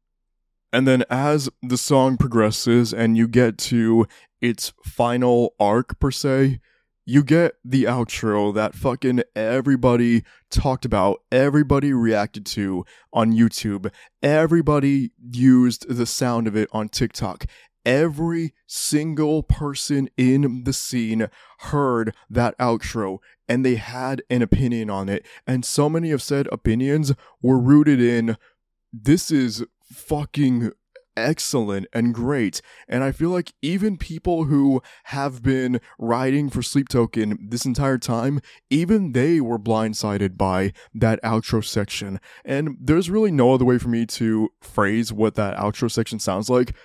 And 0.71 0.87
then 0.87 1.03
as 1.09 1.49
the 1.61 1.77
song 1.77 2.17
progresses 2.17 2.93
and 2.93 3.17
you 3.17 3.27
get 3.27 3.57
to 3.59 4.05
its 4.41 4.73
final 4.83 5.55
arc, 5.59 5.99
per 5.99 6.11
se, 6.11 6.59
you 7.05 7.23
get 7.23 7.53
the 7.63 7.85
outro 7.85 8.53
that 8.53 8.75
fucking 8.75 9.23
everybody 9.33 10.23
talked 10.51 10.83
about, 10.83 11.21
everybody 11.31 11.93
reacted 11.93 12.45
to 12.47 12.85
on 13.13 13.31
YouTube, 13.31 13.89
everybody 14.21 15.11
used 15.31 15.87
the 15.87 16.05
sound 16.05 16.47
of 16.47 16.57
it 16.57 16.67
on 16.73 16.89
TikTok. 16.89 17.45
Every 17.85 18.53
single 18.67 19.43
person 19.43 20.09
in 20.17 20.65
the 20.65 20.73
scene 20.73 21.29
heard 21.59 22.13
that 22.29 22.57
outro 22.57 23.19
and 23.47 23.65
they 23.65 23.75
had 23.75 24.21
an 24.29 24.41
opinion 24.41 24.89
on 24.89 25.07
it. 25.07 25.25
And 25.47 25.63
so 25.63 25.89
many 25.89 26.11
of 26.11 26.21
said 26.21 26.49
opinions 26.51 27.13
were 27.41 27.57
rooted 27.57 28.01
in 28.01 28.35
this 28.91 29.31
is 29.31 29.63
fucking 29.91 30.71
excellent 31.17 31.87
and 31.91 32.13
great. 32.13 32.61
And 32.87 33.03
I 33.03 33.11
feel 33.11 33.31
like 33.31 33.53
even 33.61 33.97
people 33.97 34.45
who 34.45 34.81
have 35.05 35.41
been 35.41 35.81
riding 35.97 36.49
for 36.49 36.61
Sleep 36.61 36.87
Token 36.87 37.47
this 37.49 37.65
entire 37.65 37.97
time, 37.97 38.39
even 38.69 39.11
they 39.11 39.41
were 39.41 39.59
blindsided 39.59 40.37
by 40.37 40.71
that 40.93 41.21
outro 41.23 41.65
section. 41.65 42.19
And 42.45 42.77
there's 42.79 43.09
really 43.09 43.31
no 43.31 43.53
other 43.53 43.65
way 43.65 43.79
for 43.79 43.89
me 43.89 44.05
to 44.05 44.49
phrase 44.61 45.11
what 45.11 45.35
that 45.35 45.57
outro 45.57 45.91
section 45.91 46.19
sounds 46.19 46.49
like. 46.49 46.75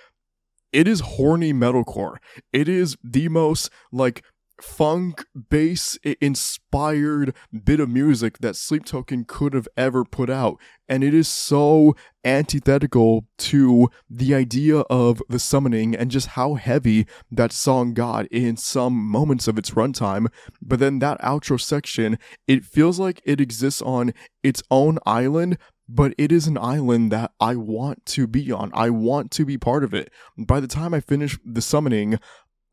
It 0.73 0.87
is 0.87 1.01
horny 1.01 1.53
metalcore. 1.53 2.17
It 2.51 2.67
is 2.67 2.97
the 3.03 3.29
most 3.29 3.69
like 3.91 4.23
funk 4.61 5.25
bass 5.49 5.97
inspired 6.21 7.35
bit 7.65 7.79
of 7.79 7.89
music 7.89 8.37
that 8.39 8.55
Sleep 8.55 8.85
Token 8.85 9.25
could 9.25 9.53
have 9.53 9.67
ever 9.75 10.05
put 10.05 10.29
out. 10.29 10.57
And 10.87 11.03
it 11.03 11.13
is 11.13 11.27
so 11.27 11.95
antithetical 12.23 13.25
to 13.37 13.89
the 14.09 14.33
idea 14.33 14.79
of 14.89 15.21
the 15.27 15.39
summoning 15.39 15.95
and 15.95 16.11
just 16.11 16.27
how 16.27 16.53
heavy 16.53 17.05
that 17.31 17.51
song 17.51 17.93
got 17.93 18.27
in 18.27 18.57
some 18.57 18.93
moments 18.93 19.47
of 19.47 19.57
its 19.57 19.71
runtime. 19.71 20.27
But 20.61 20.79
then 20.79 20.99
that 20.99 21.19
outro 21.21 21.59
section, 21.59 22.19
it 22.47 22.63
feels 22.63 22.99
like 22.99 23.21
it 23.25 23.41
exists 23.41 23.81
on 23.81 24.13
its 24.43 24.61
own 24.69 24.99
island. 25.05 25.57
But 25.89 26.13
it 26.17 26.31
is 26.31 26.47
an 26.47 26.57
island 26.57 27.11
that 27.11 27.31
I 27.41 27.57
want 27.57 28.05
to 28.05 28.25
be 28.25 28.53
on. 28.53 28.71
I 28.73 28.89
want 28.89 29.31
to 29.31 29.45
be 29.45 29.57
part 29.57 29.83
of 29.83 29.93
it. 29.93 30.11
By 30.37 30.61
the 30.61 30.67
time 30.67 30.93
I 30.93 31.01
finish 31.01 31.37
the 31.43 31.61
summoning, 31.61 32.19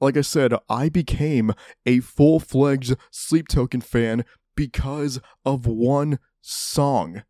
like 0.01 0.16
I 0.16 0.22
said, 0.22 0.55
I 0.68 0.89
became 0.89 1.52
a 1.86 2.01
full 2.01 2.40
fledged 2.40 2.97
Sleep 3.10 3.48
Token 3.48 3.81
fan 3.81 4.24
because 4.56 5.20
of 5.44 5.66
one 5.66 6.18
song. 6.40 7.22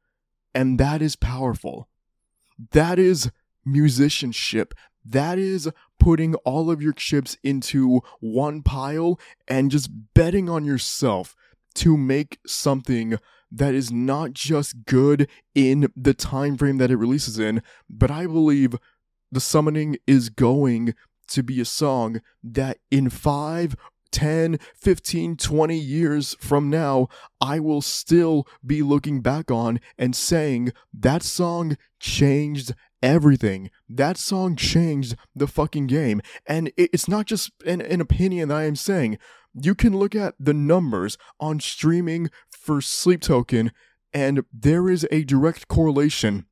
And 0.54 0.78
that 0.78 1.02
is 1.02 1.16
powerful. 1.16 1.88
That 2.72 2.98
is 2.98 3.30
musicianship. 3.64 4.74
That 5.04 5.38
is 5.38 5.70
putting 5.98 6.34
all 6.36 6.70
of 6.70 6.82
your 6.82 6.92
chips 6.92 7.36
into 7.42 8.00
one 8.20 8.62
pile 8.62 9.18
and 9.48 9.70
just 9.70 9.90
betting 10.14 10.48
on 10.48 10.64
yourself 10.64 11.34
to 11.76 11.96
make 11.96 12.38
something 12.46 13.18
that 13.52 13.74
is 13.74 13.90
not 13.90 14.32
just 14.32 14.84
good 14.84 15.28
in 15.54 15.90
the 15.96 16.14
time 16.14 16.56
frame 16.56 16.78
that 16.78 16.90
it 16.90 16.96
releases 16.96 17.38
in, 17.38 17.62
but 17.88 18.10
I 18.10 18.26
believe 18.26 18.74
the 19.32 19.40
summoning 19.40 19.96
is 20.06 20.28
going 20.28 20.94
to 21.30 21.42
be 21.42 21.60
a 21.60 21.64
song 21.64 22.20
that 22.42 22.78
in 22.90 23.10
5 23.10 23.76
10, 24.12 24.58
15, 24.74 25.36
20 25.36 25.78
years 25.78 26.36
from 26.40 26.68
now, 26.68 27.08
I 27.40 27.60
will 27.60 27.80
still 27.80 28.46
be 28.64 28.82
looking 28.82 29.20
back 29.20 29.50
on 29.50 29.80
and 29.98 30.16
saying 30.16 30.72
that 30.92 31.22
song 31.22 31.76
changed 32.00 32.74
everything. 33.02 33.70
That 33.88 34.16
song 34.16 34.56
changed 34.56 35.16
the 35.34 35.46
fucking 35.46 35.86
game. 35.86 36.20
And 36.46 36.72
it's 36.76 37.08
not 37.08 37.26
just 37.26 37.50
an, 37.66 37.80
an 37.80 38.00
opinion 38.00 38.48
that 38.48 38.56
I 38.56 38.64
am 38.64 38.76
saying. 38.76 39.18
You 39.54 39.74
can 39.74 39.96
look 39.96 40.14
at 40.14 40.34
the 40.38 40.54
numbers 40.54 41.18
on 41.38 41.60
streaming 41.60 42.30
for 42.50 42.80
Sleep 42.80 43.20
Token, 43.20 43.72
and 44.12 44.44
there 44.52 44.88
is 44.88 45.06
a 45.10 45.24
direct 45.24 45.66
correlation 45.66 46.46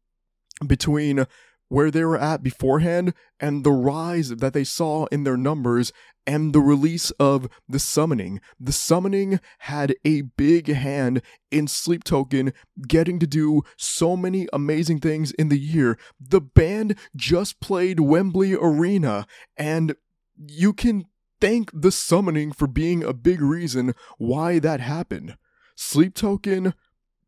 between 0.66 1.26
where 1.68 1.90
they 1.90 2.04
were 2.04 2.18
at 2.18 2.42
beforehand 2.42 3.14
and 3.38 3.64
the 3.64 3.72
rise 3.72 4.30
that 4.30 4.52
they 4.52 4.64
saw 4.64 5.06
in 5.06 5.24
their 5.24 5.36
numbers 5.36 5.92
and 6.26 6.52
the 6.52 6.60
release 6.60 7.10
of 7.12 7.48
the 7.68 7.78
summoning. 7.78 8.40
The 8.60 8.72
summoning 8.72 9.40
had 9.60 9.94
a 10.04 10.22
big 10.22 10.68
hand 10.68 11.22
in 11.50 11.68
Sleep 11.68 12.04
Token 12.04 12.52
getting 12.86 13.18
to 13.18 13.26
do 13.26 13.62
so 13.76 14.16
many 14.16 14.46
amazing 14.52 15.00
things 15.00 15.32
in 15.32 15.48
the 15.48 15.58
year. 15.58 15.98
The 16.20 16.40
band 16.40 16.98
just 17.16 17.60
played 17.60 18.00
Wembley 18.00 18.54
Arena 18.54 19.26
and 19.56 19.94
you 20.36 20.72
can 20.72 21.06
thank 21.40 21.70
the 21.72 21.92
summoning 21.92 22.52
for 22.52 22.66
being 22.66 23.02
a 23.02 23.12
big 23.12 23.40
reason 23.40 23.94
why 24.18 24.58
that 24.58 24.80
happened. 24.80 25.36
Sleep 25.76 26.14
Token 26.14 26.74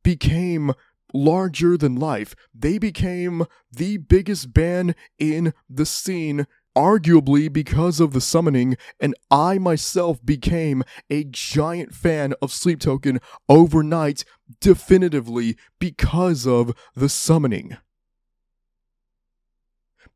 became 0.03 0.73
larger 1.13 1.77
than 1.77 1.97
life. 1.97 2.35
They 2.55 2.79
became 2.79 3.47
the 3.73 3.97
biggest 3.99 4.53
band 4.53 4.95
in 5.19 5.53
the 5.69 5.87
scene, 5.87 6.47
arguably 6.77 7.53
because 7.53 8.01
of 8.01 8.13
the 8.13 8.21
summoning, 8.21 8.77
and 9.01 9.15
I 9.31 9.59
myself 9.59 10.25
became 10.25 10.83
a 11.09 11.25
giant 11.25 11.95
fan 11.95 12.35
of 12.41 12.53
Sleep 12.53 12.81
Token 12.81 13.21
overnight, 13.49 14.25
definitively 14.61 15.57
because 15.79 16.47
of 16.47 16.75
the 16.95 17.09
summoning. 17.09 17.77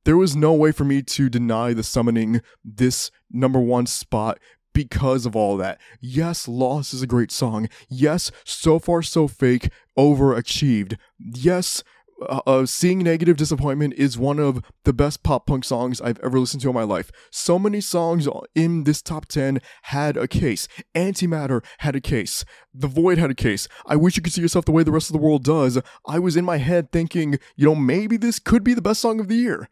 There 0.04 0.16
was 0.18 0.36
no 0.36 0.52
way 0.52 0.70
for 0.70 0.84
me 0.84 1.02
to 1.02 1.30
deny 1.30 1.72
the 1.72 1.82
summoning 1.82 2.42
this 2.62 3.10
number 3.30 3.58
one 3.58 3.86
spot 3.86 4.38
because 4.74 5.24
of 5.24 5.34
all 5.34 5.56
that. 5.56 5.80
Yes, 6.00 6.46
Lost 6.46 6.92
is 6.92 7.00
a 7.00 7.06
great 7.06 7.32
song. 7.32 7.68
Yes, 7.88 8.30
So 8.44 8.78
Far 8.78 9.00
So 9.02 9.26
Fake 9.26 9.70
overachieved. 9.96 10.98
Yes, 11.18 11.82
uh, 12.22 12.40
uh, 12.46 12.66
Seeing 12.66 12.98
Negative 12.98 13.36
Disappointment 13.36 13.94
is 13.94 14.18
one 14.18 14.38
of 14.38 14.62
the 14.84 14.92
best 14.92 15.22
pop 15.22 15.46
punk 15.46 15.64
songs 15.64 16.00
I've 16.00 16.18
ever 16.20 16.38
listened 16.38 16.62
to 16.62 16.68
in 16.68 16.74
my 16.74 16.82
life. 16.82 17.10
So 17.30 17.58
many 17.58 17.80
songs 17.80 18.28
in 18.54 18.84
this 18.84 19.02
top 19.02 19.26
10 19.26 19.60
had 19.82 20.16
a 20.16 20.28
case. 20.28 20.68
Antimatter 20.94 21.64
had 21.78 21.96
a 21.96 22.00
case. 22.00 22.44
The 22.72 22.88
Void 22.88 23.18
had 23.18 23.30
a 23.30 23.34
case. 23.34 23.68
I 23.86 23.96
Wish 23.96 24.16
You 24.16 24.22
Could 24.22 24.32
See 24.32 24.42
Yourself 24.42 24.64
the 24.64 24.72
Way 24.72 24.82
the 24.82 24.92
Rest 24.92 25.10
of 25.10 25.14
the 25.14 25.22
World 25.22 25.44
Does. 25.44 25.80
I 26.06 26.18
was 26.18 26.36
in 26.36 26.44
my 26.44 26.58
head 26.58 26.92
thinking, 26.92 27.38
you 27.56 27.66
know, 27.66 27.74
maybe 27.74 28.16
this 28.16 28.38
could 28.38 28.64
be 28.64 28.74
the 28.74 28.82
best 28.82 29.00
song 29.00 29.20
of 29.20 29.28
the 29.28 29.36
year. 29.36 29.68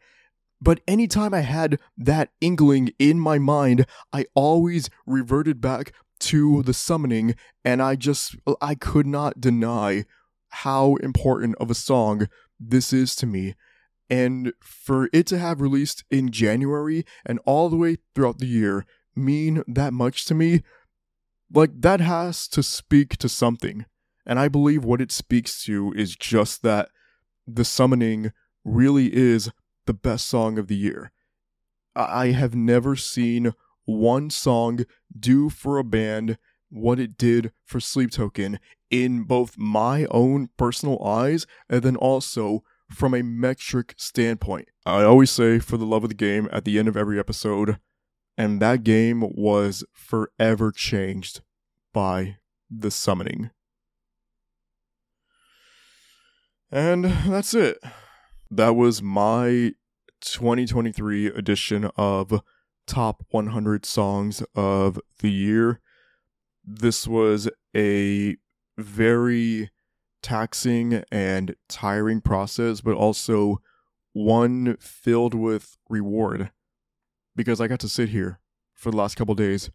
But 0.63 0.79
anytime 0.87 1.33
I 1.33 1.41
had 1.41 1.77
that 1.97 2.31
inkling 2.39 2.91
in 2.97 3.19
my 3.19 3.37
mind, 3.37 3.85
I 4.13 4.27
always 4.33 4.89
reverted 5.05 5.59
back 5.59 5.91
to 6.21 6.63
the 6.63 6.73
summoning, 6.73 7.35
and 7.65 7.81
I 7.81 7.97
just, 7.97 8.37
I 8.61 8.75
could 8.75 9.05
not 9.05 9.41
deny 9.41 10.05
how 10.49 10.95
important 10.95 11.57
of 11.59 11.69
a 11.69 11.75
song 11.75 12.29
this 12.57 12.93
is 12.93 13.13
to 13.17 13.25
me. 13.25 13.55
And 14.09 14.53
for 14.61 15.09
it 15.11 15.27
to 15.27 15.37
have 15.37 15.59
released 15.59 16.05
in 16.09 16.31
January 16.31 17.03
and 17.25 17.39
all 17.45 17.67
the 17.67 17.75
way 17.75 17.97
throughout 18.15 18.39
the 18.39 18.47
year 18.47 18.85
mean 19.17 19.63
that 19.67 19.91
much 19.91 20.23
to 20.25 20.33
me, 20.33 20.61
like 21.51 21.71
that 21.81 21.99
has 21.99 22.47
to 22.49 22.63
speak 22.63 23.17
to 23.17 23.27
something. 23.27 23.85
And 24.25 24.39
I 24.39 24.47
believe 24.47 24.85
what 24.85 25.01
it 25.01 25.11
speaks 25.11 25.61
to 25.65 25.91
is 25.93 26.15
just 26.15 26.61
that 26.61 26.87
the 27.45 27.65
summoning 27.65 28.31
really 28.63 29.13
is 29.13 29.51
the 29.85 29.93
best 29.93 30.27
song 30.27 30.57
of 30.57 30.67
the 30.67 30.75
year. 30.75 31.11
I 31.95 32.27
have 32.27 32.55
never 32.55 32.95
seen 32.95 33.53
one 33.85 34.29
song 34.29 34.85
do 35.17 35.49
for 35.49 35.77
a 35.77 35.83
band 35.83 36.37
what 36.69 36.99
it 36.99 37.17
did 37.17 37.51
for 37.63 37.79
Sleep 37.79 38.11
Token 38.11 38.59
in 38.89 39.23
both 39.23 39.57
my 39.57 40.05
own 40.09 40.49
personal 40.57 41.03
eyes 41.03 41.45
and 41.69 41.83
then 41.83 41.95
also 41.95 42.63
from 42.89 43.13
a 43.13 43.21
metric 43.21 43.93
standpoint. 43.97 44.69
I 44.85 45.03
always 45.03 45.31
say 45.31 45.59
for 45.59 45.77
the 45.77 45.85
love 45.85 46.03
of 46.03 46.09
the 46.09 46.15
game 46.15 46.49
at 46.51 46.65
the 46.65 46.79
end 46.79 46.87
of 46.87 46.97
every 46.97 47.19
episode, 47.19 47.77
and 48.37 48.59
that 48.61 48.83
game 48.83 49.21
was 49.35 49.83
forever 49.93 50.71
changed 50.71 51.41
by 51.93 52.37
the 52.69 52.91
summoning. 52.91 53.51
And 56.71 57.05
that's 57.05 57.53
it. 57.53 57.77
That 58.49 58.75
was 58.75 59.01
my 59.01 59.73
2023 60.21 61.27
edition 61.27 61.89
of 61.97 62.41
Top 62.85 63.23
100 63.29 63.85
Songs 63.85 64.43
of 64.55 64.99
the 65.19 65.31
Year. 65.31 65.79
This 66.63 67.07
was 67.07 67.49
a 67.75 68.37
very 68.77 69.71
taxing 70.21 71.03
and 71.11 71.55
tiring 71.67 72.21
process, 72.21 72.81
but 72.81 72.95
also 72.95 73.61
one 74.13 74.77
filled 74.79 75.33
with 75.33 75.77
reward 75.89 76.51
because 77.35 77.59
I 77.59 77.67
got 77.67 77.79
to 77.81 77.89
sit 77.89 78.09
here 78.09 78.39
for 78.73 78.91
the 78.91 78.97
last 78.97 79.15
couple 79.15 79.35
days 79.35 79.71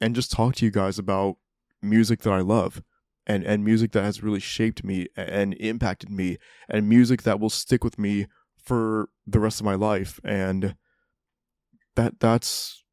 and 0.00 0.14
just 0.14 0.32
talk 0.32 0.56
to 0.56 0.64
you 0.64 0.70
guys 0.70 0.98
about 0.98 1.36
music 1.80 2.20
that 2.22 2.32
I 2.32 2.40
love 2.40 2.82
and 3.26 3.44
and 3.44 3.64
music 3.64 3.92
that 3.92 4.04
has 4.04 4.22
really 4.22 4.40
shaped 4.40 4.84
me 4.84 5.06
and 5.16 5.54
impacted 5.54 6.10
me 6.10 6.38
and 6.68 6.88
music 6.88 7.22
that 7.22 7.40
will 7.40 7.50
stick 7.50 7.82
with 7.82 7.98
me 7.98 8.26
for 8.56 9.08
the 9.26 9.40
rest 9.40 9.60
of 9.60 9.64
my 9.64 9.74
life 9.74 10.20
and 10.24 10.76
that 11.94 12.20
that's 12.20 12.84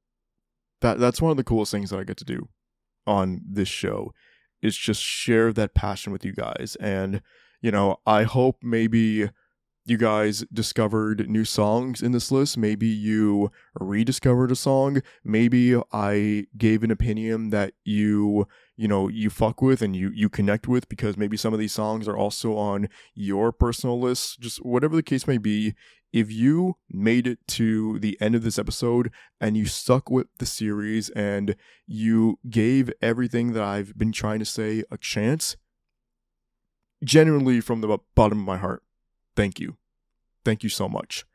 that 0.81 0.99
that's 0.99 1.22
one 1.22 1.31
of 1.31 1.38
the 1.38 1.43
coolest 1.43 1.72
things 1.72 1.89
that 1.89 1.99
I 1.99 2.03
get 2.03 2.18
to 2.18 2.26
do 2.26 2.49
on 3.05 3.41
this 3.47 3.68
show 3.68 4.14
is 4.61 4.77
just 4.77 5.01
share 5.01 5.51
that 5.53 5.73
passion 5.73 6.11
with 6.14 6.23
you 6.23 6.34
guys 6.34 6.77
and 6.80 7.22
you 7.61 7.72
know 7.72 7.97
I 8.05 8.23
hope 8.23 8.57
maybe 8.61 9.30
you 9.85 9.97
guys 9.97 10.45
discovered 10.53 11.30
new 11.30 11.43
songs 11.43 12.01
in 12.01 12.14
this 12.14 12.31
list. 12.31 12.57
Maybe 12.57 12.88
you 12.88 13.51
rediscovered 13.80 14.51
a 14.51 14.55
song. 14.55 15.01
Maybe 15.23 15.76
I 15.91 16.45
gave 16.57 16.84
an 16.84 16.91
opinion 16.91 17.49
that 17.49 17.73
you, 17.84 18.47
you 18.76 18.88
know, 18.88 19.08
you 19.08 19.30
fuck 19.30 19.62
with 19.62 19.82
and 19.82 19.95
you 19.95 20.12
you 20.14 20.30
connect 20.30 20.68
with 20.68 20.90
because 20.90 21.18
maybe 21.18 21.38
some 21.38 21.54
of 21.54 21.60
these 21.60 21.74
songs 21.74 22.08
are 22.08 22.18
also 22.18 22.58
on 22.58 22.90
your 23.14 23.52
personal 23.52 24.00
list. 24.00 24.40
Just 24.40 24.66
whatever 24.66 24.95
the 24.95 25.04
case 25.04 25.28
may 25.28 25.38
be, 25.38 25.76
if 26.12 26.32
you 26.32 26.78
made 26.90 27.28
it 27.28 27.40
to 27.50 28.00
the 28.00 28.18
end 28.22 28.36
of 28.36 28.44
this 28.44 28.60
episode 28.60 29.12
and 29.40 29.58
you 29.58 29.66
stuck 29.66 30.10
with 30.10 30.28
the 30.38 30.45
series 30.45 31.10
and 31.10 31.56
you 31.86 32.40
gave 32.50 32.91
everything 33.02 33.54
that 33.54 33.64
I've 33.64 33.98
been 33.98 34.12
trying 34.12 34.40
to 34.40 34.45
say 34.45 34.84
a 34.91 34.98
chance, 34.98 35.58
genuinely 37.04 37.62
from 37.62 37.82
the 37.82 37.98
bottom 38.16 38.40
of 38.40 38.45
my 38.45 38.58
heart, 38.58 38.84
thank 39.36 39.60
you. 39.60 39.78
Thank 40.45 40.64
you 40.64 40.70
so 40.70 40.88
much. 40.90 41.26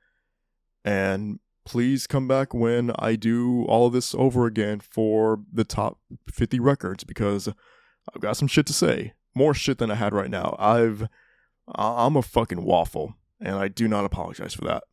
And 0.84 1.40
please 1.68 2.06
come 2.06 2.26
back 2.26 2.54
when 2.54 2.90
I 2.98 3.14
do 3.14 3.66
all 3.66 3.88
of 3.88 3.92
this 3.92 4.14
over 4.14 4.46
again 4.46 4.80
for 4.80 5.40
the 5.52 5.64
top 5.64 5.98
50 6.32 6.58
records 6.60 7.04
because 7.04 7.46
I've 7.46 8.22
got 8.22 8.38
some 8.38 8.48
shit 8.48 8.64
to 8.68 8.72
say. 8.72 9.12
More 9.34 9.52
shit 9.52 9.76
than 9.76 9.90
I 9.90 9.96
had 9.96 10.14
right 10.14 10.30
now. 10.30 10.56
I've 10.58 11.06
I'm 11.74 12.16
a 12.16 12.22
fucking 12.22 12.64
waffle 12.64 13.16
and 13.38 13.56
I 13.56 13.68
do 13.68 13.86
not 13.86 14.06
apologize 14.06 14.54
for 14.54 14.64
that. 14.64 14.84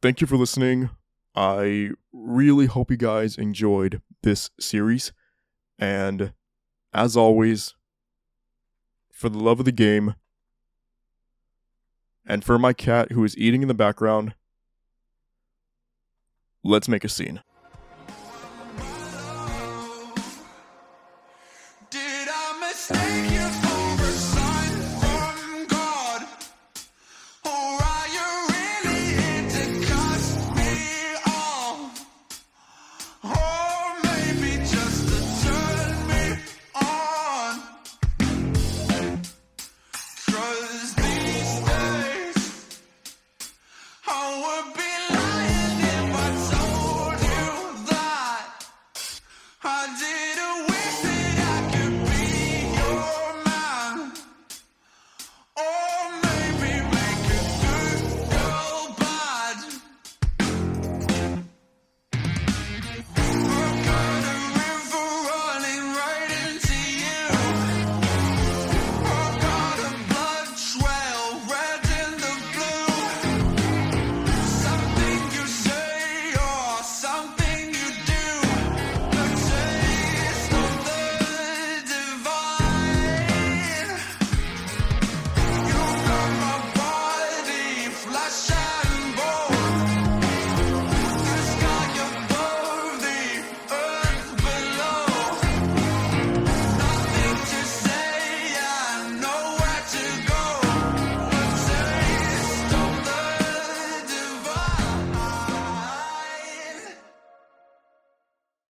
Thank 0.00 0.20
you 0.20 0.28
for 0.28 0.36
listening. 0.36 0.90
I 1.34 1.90
really 2.12 2.66
hope 2.66 2.92
you 2.92 2.96
guys 2.96 3.36
enjoyed 3.36 4.00
this 4.22 4.50
series 4.60 5.12
and 5.76 6.32
as 6.94 7.16
always 7.16 7.74
for 9.10 9.28
the 9.28 9.40
love 9.40 9.58
of 9.58 9.64
the 9.64 9.72
game 9.72 10.14
and 12.30 12.44
for 12.44 12.60
my 12.60 12.72
cat 12.72 13.10
who 13.10 13.24
is 13.24 13.36
eating 13.36 13.60
in 13.60 13.66
the 13.66 13.74
background, 13.74 14.34
let's 16.62 16.88
make 16.88 17.02
a 17.02 17.08
scene. 17.08 17.42